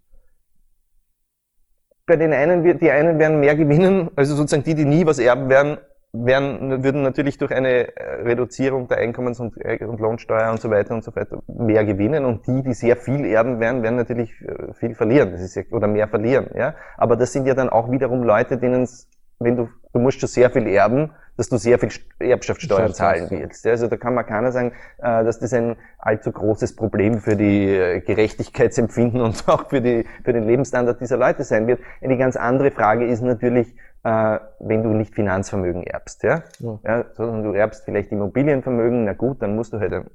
Bei 2.05 2.15
den 2.17 2.33
einen, 2.33 2.63
die 2.79 2.91
einen 2.91 3.17
werden 3.19 3.39
mehr 3.39 3.55
gewinnen, 3.55 4.11
also 4.15 4.35
sozusagen 4.35 4.63
die, 4.63 4.75
die 4.75 4.85
nie 4.85 5.05
was 5.05 5.19
erben 5.19 5.49
werden, 5.49 5.77
werden, 6.13 6.83
würden 6.83 7.01
natürlich 7.01 7.39
durch 7.39 7.51
eine 7.51 7.95
äh, 7.97 8.21
Reduzierung 8.21 8.87
der 8.87 8.99
Einkommens- 8.99 9.39
und, 9.39 9.57
äh, 9.57 9.83
und 9.83 9.99
Lohnsteuer 9.99 10.51
und 10.51 10.61
so 10.61 10.69
weiter 10.69 10.93
und 10.93 11.03
so 11.03 11.15
weiter 11.15 11.41
mehr 11.47 11.83
gewinnen 11.83 12.23
und 12.23 12.45
die, 12.45 12.61
die 12.61 12.73
sehr 12.73 12.95
viel 12.97 13.25
erben 13.25 13.59
werden, 13.59 13.81
werden 13.81 13.95
natürlich 13.95 14.31
äh, 14.41 14.73
viel 14.73 14.93
verlieren, 14.93 15.31
das 15.31 15.41
ist 15.41 15.55
ja, 15.55 15.63
oder 15.71 15.87
mehr 15.87 16.07
verlieren, 16.07 16.51
ja. 16.55 16.75
Aber 16.97 17.15
das 17.15 17.33
sind 17.33 17.47
ja 17.47 17.55
dann 17.55 17.69
auch 17.69 17.89
wiederum 17.89 18.21
Leute, 18.21 18.57
denen 18.57 18.83
es, 18.83 19.09
wenn 19.39 19.57
du, 19.57 19.69
du 19.91 19.99
musst 19.99 20.19
schon 20.19 20.29
sehr 20.29 20.51
viel 20.51 20.67
erben, 20.67 21.11
dass 21.35 21.49
du 21.49 21.57
sehr 21.57 21.79
viel 21.79 21.89
Erbschaftssteuer 22.19 22.93
zahlen 22.93 23.25
willst. 23.31 23.65
Also 23.65 23.87
da 23.87 23.97
kann 23.97 24.13
man 24.13 24.23
keiner 24.23 24.51
sagen, 24.51 24.73
dass 24.99 25.39
das 25.39 25.51
ein 25.51 25.77
allzu 25.97 26.31
großes 26.31 26.75
Problem 26.75 27.17
für 27.17 27.35
die 27.35 28.03
Gerechtigkeitsempfinden 28.05 29.19
und 29.19 29.43
auch 29.49 29.67
für, 29.67 29.81
die, 29.81 30.05
für 30.23 30.31
den 30.31 30.43
Lebensstandard 30.43 31.01
dieser 31.01 31.17
Leute 31.17 31.43
sein 31.43 31.65
wird. 31.65 31.79
Eine 32.03 32.19
ganz 32.19 32.35
andere 32.35 32.69
Frage 32.69 33.07
ist 33.07 33.21
natürlich, 33.21 33.75
äh, 34.03 34.39
wenn 34.59 34.83
du 34.83 34.89
nicht 34.89 35.15
Finanzvermögen 35.15 35.83
erbst, 35.83 36.23
ja? 36.23 36.43
ja. 36.59 36.79
ja 36.83 37.05
sondern 37.13 37.43
du 37.43 37.53
erbst 37.53 37.85
vielleicht 37.85 38.11
Immobilienvermögen, 38.11 39.05
na 39.05 39.13
gut, 39.13 39.41
dann 39.41 39.55
musst 39.55 39.73
du 39.73 39.79
halt, 39.79 40.05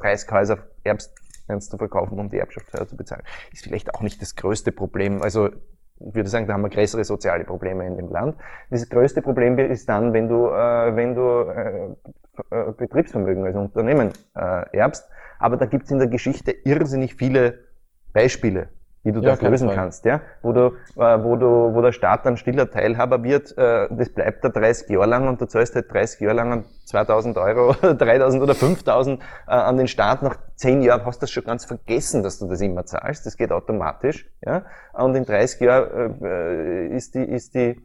30 0.00 0.30
Häuser 0.30 0.58
erbst, 0.82 1.14
kannst 1.46 1.72
du 1.72 1.76
verkaufen, 1.76 2.18
um 2.18 2.28
die 2.28 2.38
Erbschaftssteuer 2.38 2.86
zu 2.86 2.96
bezahlen. 2.96 3.22
Ist 3.52 3.64
vielleicht 3.64 3.94
auch 3.94 4.00
nicht 4.00 4.20
das 4.20 4.34
größte 4.36 4.72
Problem. 4.72 5.22
Also 5.22 5.50
ich 6.00 6.14
würde 6.14 6.28
sagen, 6.28 6.46
da 6.46 6.54
haben 6.54 6.62
wir 6.62 6.70
größere 6.70 7.04
soziale 7.04 7.44
Probleme 7.44 7.86
in 7.86 7.96
dem 7.96 8.08
Land. 8.08 8.36
Das 8.70 8.88
größte 8.88 9.22
Problem 9.22 9.58
ist 9.58 9.88
dann, 9.88 10.12
wenn 10.12 10.28
du, 10.28 10.48
äh, 10.48 10.96
wenn 10.96 11.14
du 11.14 11.42
äh, 11.50 11.94
äh 12.50 12.72
Betriebsvermögen 12.72 13.44
als 13.44 13.56
Unternehmen 13.56 14.10
äh, 14.34 14.76
erbst. 14.76 15.08
Aber 15.38 15.56
da 15.56 15.66
gibt 15.66 15.84
es 15.84 15.90
in 15.90 15.98
der 15.98 16.08
Geschichte 16.08 16.50
irrsinnig 16.50 17.14
viele 17.14 17.60
Beispiele 18.12 18.68
die 19.04 19.12
du 19.12 19.20
ja, 19.20 19.36
da 19.36 19.48
lösen 19.48 19.70
kannst, 19.70 20.04
ja, 20.06 20.22
wo 20.42 20.52
du, 20.52 20.72
äh, 20.96 21.22
wo 21.22 21.36
du, 21.36 21.74
wo 21.74 21.82
der 21.82 21.92
Staat 21.92 22.24
dann 22.24 22.36
stiller 22.36 22.70
Teilhaber 22.70 23.22
wird, 23.22 23.56
äh, 23.58 23.88
das 23.90 24.08
bleibt 24.08 24.44
da 24.44 24.48
30 24.48 24.88
Jahre 24.88 25.06
lang 25.06 25.28
und 25.28 25.40
du 25.40 25.46
zahlst 25.46 25.74
halt 25.74 25.92
30 25.92 26.20
Jahre 26.20 26.36
lang 26.36 26.64
2000 26.86 27.36
Euro 27.36 27.70
oder 27.82 27.94
3000 27.94 28.42
oder 28.42 28.54
5000 28.54 29.20
äh, 29.20 29.50
an 29.50 29.76
den 29.76 29.88
Staat. 29.88 30.22
Nach 30.22 30.38
10 30.56 30.82
Jahren 30.82 31.04
hast 31.04 31.18
du 31.18 31.24
das 31.24 31.30
schon 31.30 31.44
ganz 31.44 31.66
vergessen, 31.66 32.22
dass 32.22 32.38
du 32.38 32.48
das 32.48 32.60
immer 32.62 32.86
zahlst. 32.86 33.26
Das 33.26 33.36
geht 33.36 33.52
automatisch, 33.52 34.26
ja. 34.44 34.64
Und 34.94 35.14
in 35.14 35.24
30 35.24 35.60
Jahren 35.60 36.22
äh, 36.24 36.86
ist 36.96 37.14
die, 37.14 37.24
ist 37.24 37.54
die, 37.54 37.80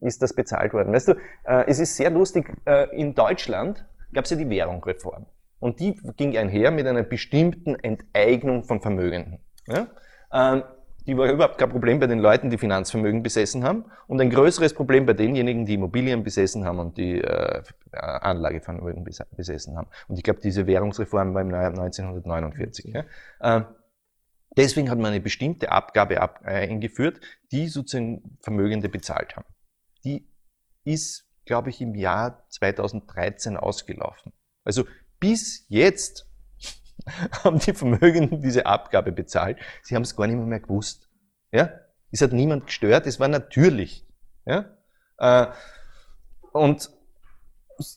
ist 0.00 0.22
das 0.22 0.34
bezahlt 0.34 0.72
worden. 0.72 0.92
Weißt 0.92 1.08
du, 1.08 1.12
äh, 1.44 1.64
es 1.66 1.80
ist 1.80 1.96
sehr 1.96 2.10
lustig, 2.10 2.52
äh, 2.64 2.94
in 2.96 3.14
Deutschland 3.14 3.84
gab 4.12 4.24
es 4.24 4.30
ja 4.30 4.36
die 4.36 4.48
Währungreform. 4.48 5.26
Und 5.58 5.80
die 5.80 6.00
ging 6.16 6.36
einher 6.36 6.70
mit 6.70 6.86
einer 6.86 7.02
bestimmten 7.02 7.74
Enteignung 7.74 8.62
von 8.62 8.80
Vermögenden. 8.80 9.40
Ja? 9.66 9.88
Ähm, 10.32 10.62
die 11.08 11.16
war 11.16 11.32
überhaupt 11.32 11.56
kein 11.56 11.70
Problem 11.70 12.00
bei 12.00 12.06
den 12.06 12.18
Leuten, 12.18 12.50
die 12.50 12.58
Finanzvermögen 12.58 13.22
besessen 13.22 13.64
haben 13.64 13.86
und 14.08 14.20
ein 14.20 14.28
größeres 14.28 14.74
Problem 14.74 15.06
bei 15.06 15.14
denjenigen, 15.14 15.64
die 15.64 15.72
Immobilien 15.72 16.22
besessen 16.22 16.66
haben 16.66 16.78
und 16.78 16.98
die 16.98 17.22
äh, 17.22 17.62
Anlagevermögen 17.92 19.04
besessen 19.34 19.78
haben. 19.78 19.88
Und 20.08 20.18
ich 20.18 20.22
glaube, 20.22 20.40
diese 20.40 20.66
Währungsreform 20.66 21.32
war 21.32 21.40
im 21.40 21.50
Jahr 21.50 21.68
1949. 21.68 22.92
Ja. 22.92 23.04
Ähm, 23.40 23.64
deswegen 24.54 24.90
hat 24.90 24.98
man 24.98 25.12
eine 25.12 25.22
bestimmte 25.22 25.72
Abgabe 25.72 26.20
ab, 26.20 26.42
äh, 26.44 26.68
eingeführt, 26.68 27.22
die 27.52 27.68
sozusagen 27.68 28.36
Vermögende 28.42 28.90
bezahlt 28.90 29.34
haben. 29.34 29.46
Die 30.04 30.28
ist, 30.84 31.26
glaube 31.46 31.70
ich, 31.70 31.80
im 31.80 31.94
Jahr 31.94 32.44
2013 32.50 33.56
ausgelaufen. 33.56 34.34
Also 34.62 34.84
bis 35.20 35.64
jetzt 35.68 36.27
haben 37.44 37.58
die 37.58 37.72
Vermögenden 37.72 38.42
diese 38.42 38.66
Abgabe 38.66 39.12
bezahlt. 39.12 39.58
Sie 39.82 39.94
haben 39.94 40.02
es 40.02 40.16
gar 40.16 40.26
nicht 40.26 40.36
mehr, 40.36 40.60
gewusst. 40.60 41.08
Ja? 41.52 41.70
Es 42.10 42.22
hat 42.22 42.32
niemand 42.32 42.66
gestört, 42.66 43.06
es 43.06 43.20
war 43.20 43.28
natürlich. 43.28 44.06
Ja? 44.46 44.66
Äh, 45.18 45.46
und 46.52 46.90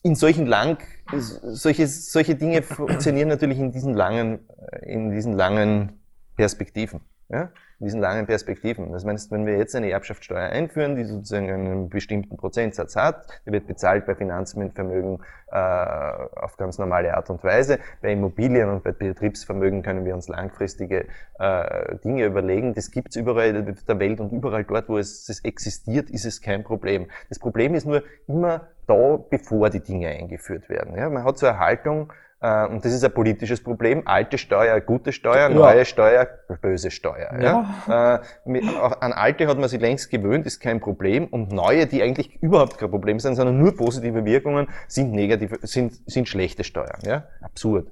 in 0.04 0.16
solchen 0.16 0.46
lang, 0.46 0.78
solche, 1.12 1.88
solche 1.88 2.36
Dinge 2.36 2.62
funktionieren 2.62 3.30
natürlich 3.30 3.58
in 3.58 3.72
diesen 3.72 3.94
langen, 3.94 4.48
in 4.84 5.12
diesen 5.12 5.34
langen 5.34 6.02
Perspektiven. 6.36 7.02
Ja? 7.30 7.52
Diesen 7.82 8.00
langen 8.00 8.26
Perspektiven. 8.26 8.92
Das 8.92 9.06
heißt, 9.06 9.32
wenn 9.32 9.46
wir 9.46 9.58
jetzt 9.58 9.76
eine 9.76 9.90
Erbschaftssteuer 9.90 10.50
einführen, 10.50 10.96
die 10.96 11.04
sozusagen 11.04 11.50
einen 11.50 11.90
bestimmten 11.90 12.38
Prozentsatz 12.38 12.96
hat, 12.96 13.28
der 13.46 13.54
wird 13.54 13.68
bezahlt 13.68 14.06
bei 14.06 14.16
Finanzvermögen 14.16 15.20
äh, 15.52 15.56
auf 15.56 16.58
ganz 16.58 16.78
normale 16.78 17.16
Art 17.16 17.30
und 17.30 17.44
Weise. 17.44 17.80
Bei 18.02 18.14
Immobilien 18.14 18.70
und 18.70 18.84
bei 18.84 18.92
Betriebsvermögen 18.92 19.84
können 19.84 20.06
wir 20.06 20.14
uns 20.14 20.28
langfristige 20.28 21.08
äh, 21.40 21.98
Dinge 22.04 22.26
überlegen. 22.26 22.74
Das 22.74 22.92
gibt's 22.92 23.16
überall 23.16 23.56
in 23.56 23.76
der 23.88 24.00
Welt 24.00 24.20
und 24.20 24.32
überall 24.32 24.64
dort, 24.64 24.88
wo 24.88 24.98
es, 24.98 25.28
es 25.28 25.44
existiert, 25.44 26.10
ist 26.10 26.26
es 26.26 26.42
kein 26.42 26.64
Problem. 26.64 27.08
Das 27.30 27.40
Problem 27.40 27.76
ist 27.76 27.86
nur 27.86 28.04
immer 28.28 28.68
da, 28.88 29.18
bevor 29.30 29.70
die 29.70 29.82
Dinge 29.82 30.10
eingeführt 30.10 30.70
werden. 30.70 30.96
Ja, 30.96 31.10
man 31.10 31.24
hat 31.24 31.38
so 31.38 31.48
eine 31.48 31.60
Haltung, 31.60 32.14
und 32.42 32.84
das 32.84 32.92
ist 32.92 33.04
ein 33.04 33.14
politisches 33.14 33.62
Problem. 33.64 34.02
Alte 34.06 34.40
Steuer, 34.40 34.82
gute 34.82 35.12
Steuer, 35.12 35.50
neue 35.50 35.80
ja. 35.80 35.86
Steuer, 35.86 36.28
böse 36.62 36.90
Steuer. 36.90 37.32
Ja. 37.40 37.66
ja? 37.88 38.22
Äh, 38.46 38.62
an 39.00 39.14
alte 39.14 39.48
hat 39.48 39.60
man 39.60 39.70
sich 39.70 39.80
längst 39.80 40.10
gewöhnt, 40.10 40.48
ist 40.48 40.60
kein 40.60 40.80
Problem. 40.80 41.28
Und 41.28 41.52
neue, 41.52 41.86
die 41.86 42.02
eigentlich 42.02 42.42
überhaupt 42.42 42.80
kein 42.80 42.90
Problem 42.90 43.20
sind, 43.20 43.36
sondern 43.36 43.60
nur 43.60 43.76
positive 43.76 44.26
Wirkungen, 44.26 44.70
sind 44.88 45.12
negative, 45.12 45.60
sind, 45.62 45.94
sind 46.08 46.28
schlechte 46.28 46.64
Steuern. 46.64 47.00
Ja? 47.04 47.26
Absurd. 47.42 47.92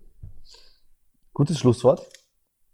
Gutes 1.34 1.60
Schlusswort. 1.60 2.02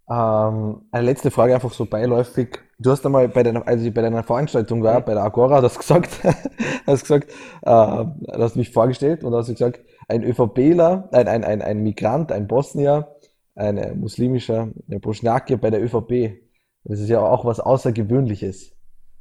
Ähm, 0.10 0.84
eine 0.92 1.06
letzte 1.06 1.30
Frage 1.30 1.56
einfach 1.56 1.74
so 1.74 1.86
beiläufig. 1.86 2.60
Du 2.78 2.92
hast 2.92 3.06
einmal 3.06 3.28
bei 3.28 3.44
deiner, 3.44 3.68
als 3.68 3.82
ich 3.82 3.94
bei 3.94 4.02
deiner 4.02 4.24
Veranstaltung 4.24 4.84
war, 4.84 5.00
mhm. 5.00 5.06
bei 5.06 5.14
der 5.14 5.24
Agora, 5.24 5.62
hast 5.62 5.78
gesagt, 5.78 6.20
hast 6.88 7.02
gesagt, 7.02 7.32
äh, 7.64 8.06
hast 8.40 8.56
mich 8.56 8.72
vorgestellt 8.72 9.24
und 9.24 9.34
hast 9.34 9.50
gesagt, 9.50 9.82
ein 10.08 10.24
ÖVPler, 10.24 11.10
ein, 11.12 11.28
ein, 11.28 11.44
ein, 11.44 11.62
ein 11.62 11.84
Migrant, 11.84 12.32
ein 12.32 12.48
Bosnier, 12.48 13.16
ein 13.56 14.00
muslimischer 14.00 14.70
Bosniakier 14.88 15.58
bei 15.58 15.70
der 15.70 15.84
ÖVP. 15.84 16.42
Das 16.84 17.00
ist 17.00 17.10
ja 17.10 17.20
auch 17.22 17.46
was 17.46 17.60
Außergewöhnliches. 17.60 18.75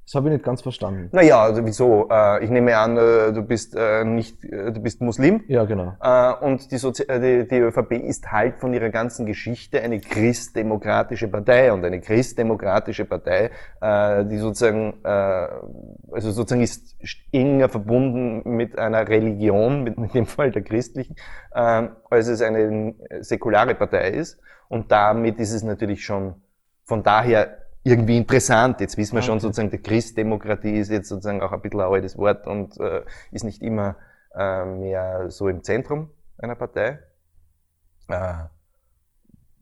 Das 0.04 0.14
habe 0.16 0.28
ich 0.28 0.34
nicht 0.34 0.44
ganz 0.44 0.60
verstanden. 0.60 1.08
Naja, 1.12 1.42
also 1.42 1.64
wieso? 1.64 2.08
Äh, 2.10 2.44
ich 2.44 2.50
nehme 2.50 2.76
an, 2.76 2.98
äh, 2.98 3.32
du 3.32 3.42
bist 3.42 3.74
äh, 3.74 4.04
nicht, 4.04 4.42
du 4.44 4.80
bist 4.80 5.00
Muslim. 5.00 5.42
Ja, 5.48 5.64
genau. 5.64 5.94
Und 6.42 6.70
die, 6.70 6.76
Sozi 6.76 7.06
die, 7.06 7.48
die 7.48 7.58
ÖVP 7.58 7.92
ist 7.92 8.30
halt 8.30 8.58
von 8.58 8.74
ihrer 8.74 8.90
ganzen 8.90 9.24
Geschichte 9.24 9.80
eine 9.80 10.00
christdemokratische 10.00 11.28
Partei 11.28 11.72
und 11.72 11.84
eine 11.84 12.00
christdemokratische 12.00 13.06
Partei, 13.06 13.50
die 13.82 14.36
sozusagen, 14.38 14.94
also 15.04 16.30
sozusagen 16.30 16.62
ist 16.62 16.96
enger 17.32 17.68
verbunden 17.68 18.42
mit 18.56 18.78
einer 18.78 19.08
Religion, 19.08 19.84
mit 19.84 19.96
in 19.96 20.08
dem 20.08 20.26
Fall 20.26 20.50
der 20.50 20.62
christlichen, 20.62 21.16
als 21.50 22.28
es 22.28 22.42
eine 22.42 22.94
säkulare 23.20 23.74
Partei 23.74 24.10
ist. 24.10 24.38
Und 24.68 24.92
damit 24.92 25.38
ist 25.38 25.52
es 25.52 25.62
natürlich 25.62 26.04
schon 26.04 26.34
von 26.84 27.02
daher 27.02 27.63
irgendwie 27.84 28.16
interessant. 28.16 28.80
Jetzt 28.80 28.96
wissen 28.96 29.14
wir 29.14 29.22
schon 29.22 29.40
sozusagen, 29.40 29.70
die 29.70 29.78
Christdemokratie 29.78 30.78
ist 30.78 30.90
jetzt 30.90 31.08
sozusagen 31.08 31.42
auch 31.42 31.52
ein 31.52 31.60
bisschen 31.60 31.80
ein 31.80 31.92
altes 31.92 32.16
Wort 32.16 32.46
und 32.46 32.78
äh, 32.80 33.02
ist 33.30 33.44
nicht 33.44 33.62
immer 33.62 33.96
äh, 34.34 34.64
mehr 34.64 35.30
so 35.30 35.48
im 35.48 35.62
Zentrum 35.62 36.10
einer 36.38 36.56
Partei. 36.56 36.98
Äh, 38.08 38.44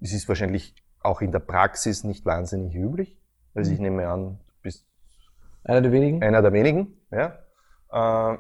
es 0.01 0.13
ist 0.13 0.29
wahrscheinlich 0.29 0.75
auch 1.01 1.21
in 1.21 1.33
der 1.33 1.41
Praxis 1.41 2.05
nicht 2.05 2.25
wahnsinnig 2.25 2.75
üblich. 2.75 3.19
Also 3.55 3.71
mhm. 3.71 3.75
ich 3.75 3.81
nehme 3.81 4.09
an, 4.09 4.39
du 4.39 4.63
bist 4.63 4.87
einer 5.65 5.81
der 5.81 5.93
wenigen. 5.93 6.23
Einer 6.23 6.43
der 6.43 6.53
wenigen, 6.53 6.97
ja. 7.11 7.39
Äh, 7.91 8.39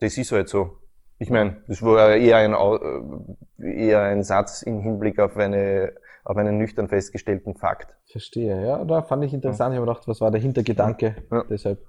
das 0.00 0.18
ist 0.18 0.30
halt 0.30 0.48
so. 0.48 0.78
Ich 1.18 1.30
meine, 1.30 1.62
das 1.68 1.82
war 1.82 2.16
eher 2.16 2.38
ein, 2.38 2.52
äh, 2.52 3.86
eher 3.86 4.02
ein 4.02 4.24
Satz 4.24 4.62
im 4.62 4.80
Hinblick 4.80 5.18
auf 5.20 5.36
eine 5.36 5.94
auf 6.24 6.36
einen 6.36 6.58
nüchtern 6.58 6.88
festgestellten 6.88 7.56
Fakt. 7.56 7.96
Verstehe, 8.10 8.64
ja, 8.64 8.84
da 8.84 9.02
fand 9.02 9.24
ich 9.24 9.32
interessant. 9.32 9.72
Ich 9.74 9.78
habe 9.78 9.86
gedacht, 9.86 10.06
was 10.06 10.20
war 10.20 10.30
der 10.30 10.40
Hintergedanke? 10.40 11.16
Ja. 11.30 11.44
Deshalb. 11.48 11.84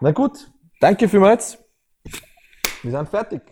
Na 0.00 0.12
gut, 0.12 0.50
danke 0.80 1.08
vielmals. 1.08 1.58
Wir 2.82 2.90
sind 2.90 3.08
fertig. 3.08 3.42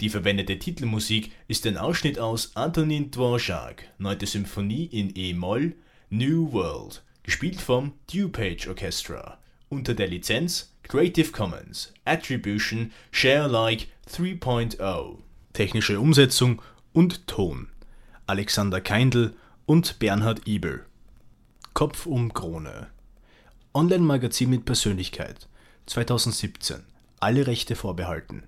Die 0.00 0.10
verwendete 0.10 0.58
Titelmusik 0.58 1.32
ist 1.48 1.66
ein 1.66 1.78
Ausschnitt 1.78 2.18
aus 2.18 2.54
Antonin 2.54 3.10
Dvorak, 3.10 3.84
9. 3.98 4.20
Symphonie 4.26 4.84
in 4.84 5.12
E-Moll, 5.14 5.74
New 6.10 6.52
World, 6.52 7.02
gespielt 7.22 7.60
vom 7.60 7.94
DuPage 8.12 8.68
Orchestra, 8.68 9.38
unter 9.70 9.94
der 9.94 10.08
Lizenz 10.08 10.76
Creative 10.82 11.32
Commons 11.32 11.94
Attribution 12.04 12.92
Share 13.10 13.44
Alike 13.44 13.86
3.0. 14.10 15.16
Technische 15.54 15.98
Umsetzung 15.98 16.60
und 16.92 17.26
Ton 17.26 17.68
Alexander 18.28 18.80
Keindl 18.80 19.34
und 19.66 20.00
Bernhard 20.00 20.48
Ibel. 20.48 20.84
Kopf 21.74 22.06
um 22.06 22.34
Krone. 22.34 22.88
Online-Magazin 23.72 24.50
mit 24.50 24.64
Persönlichkeit. 24.64 25.46
2017. 25.86 26.82
Alle 27.20 27.46
Rechte 27.46 27.76
vorbehalten. 27.76 28.42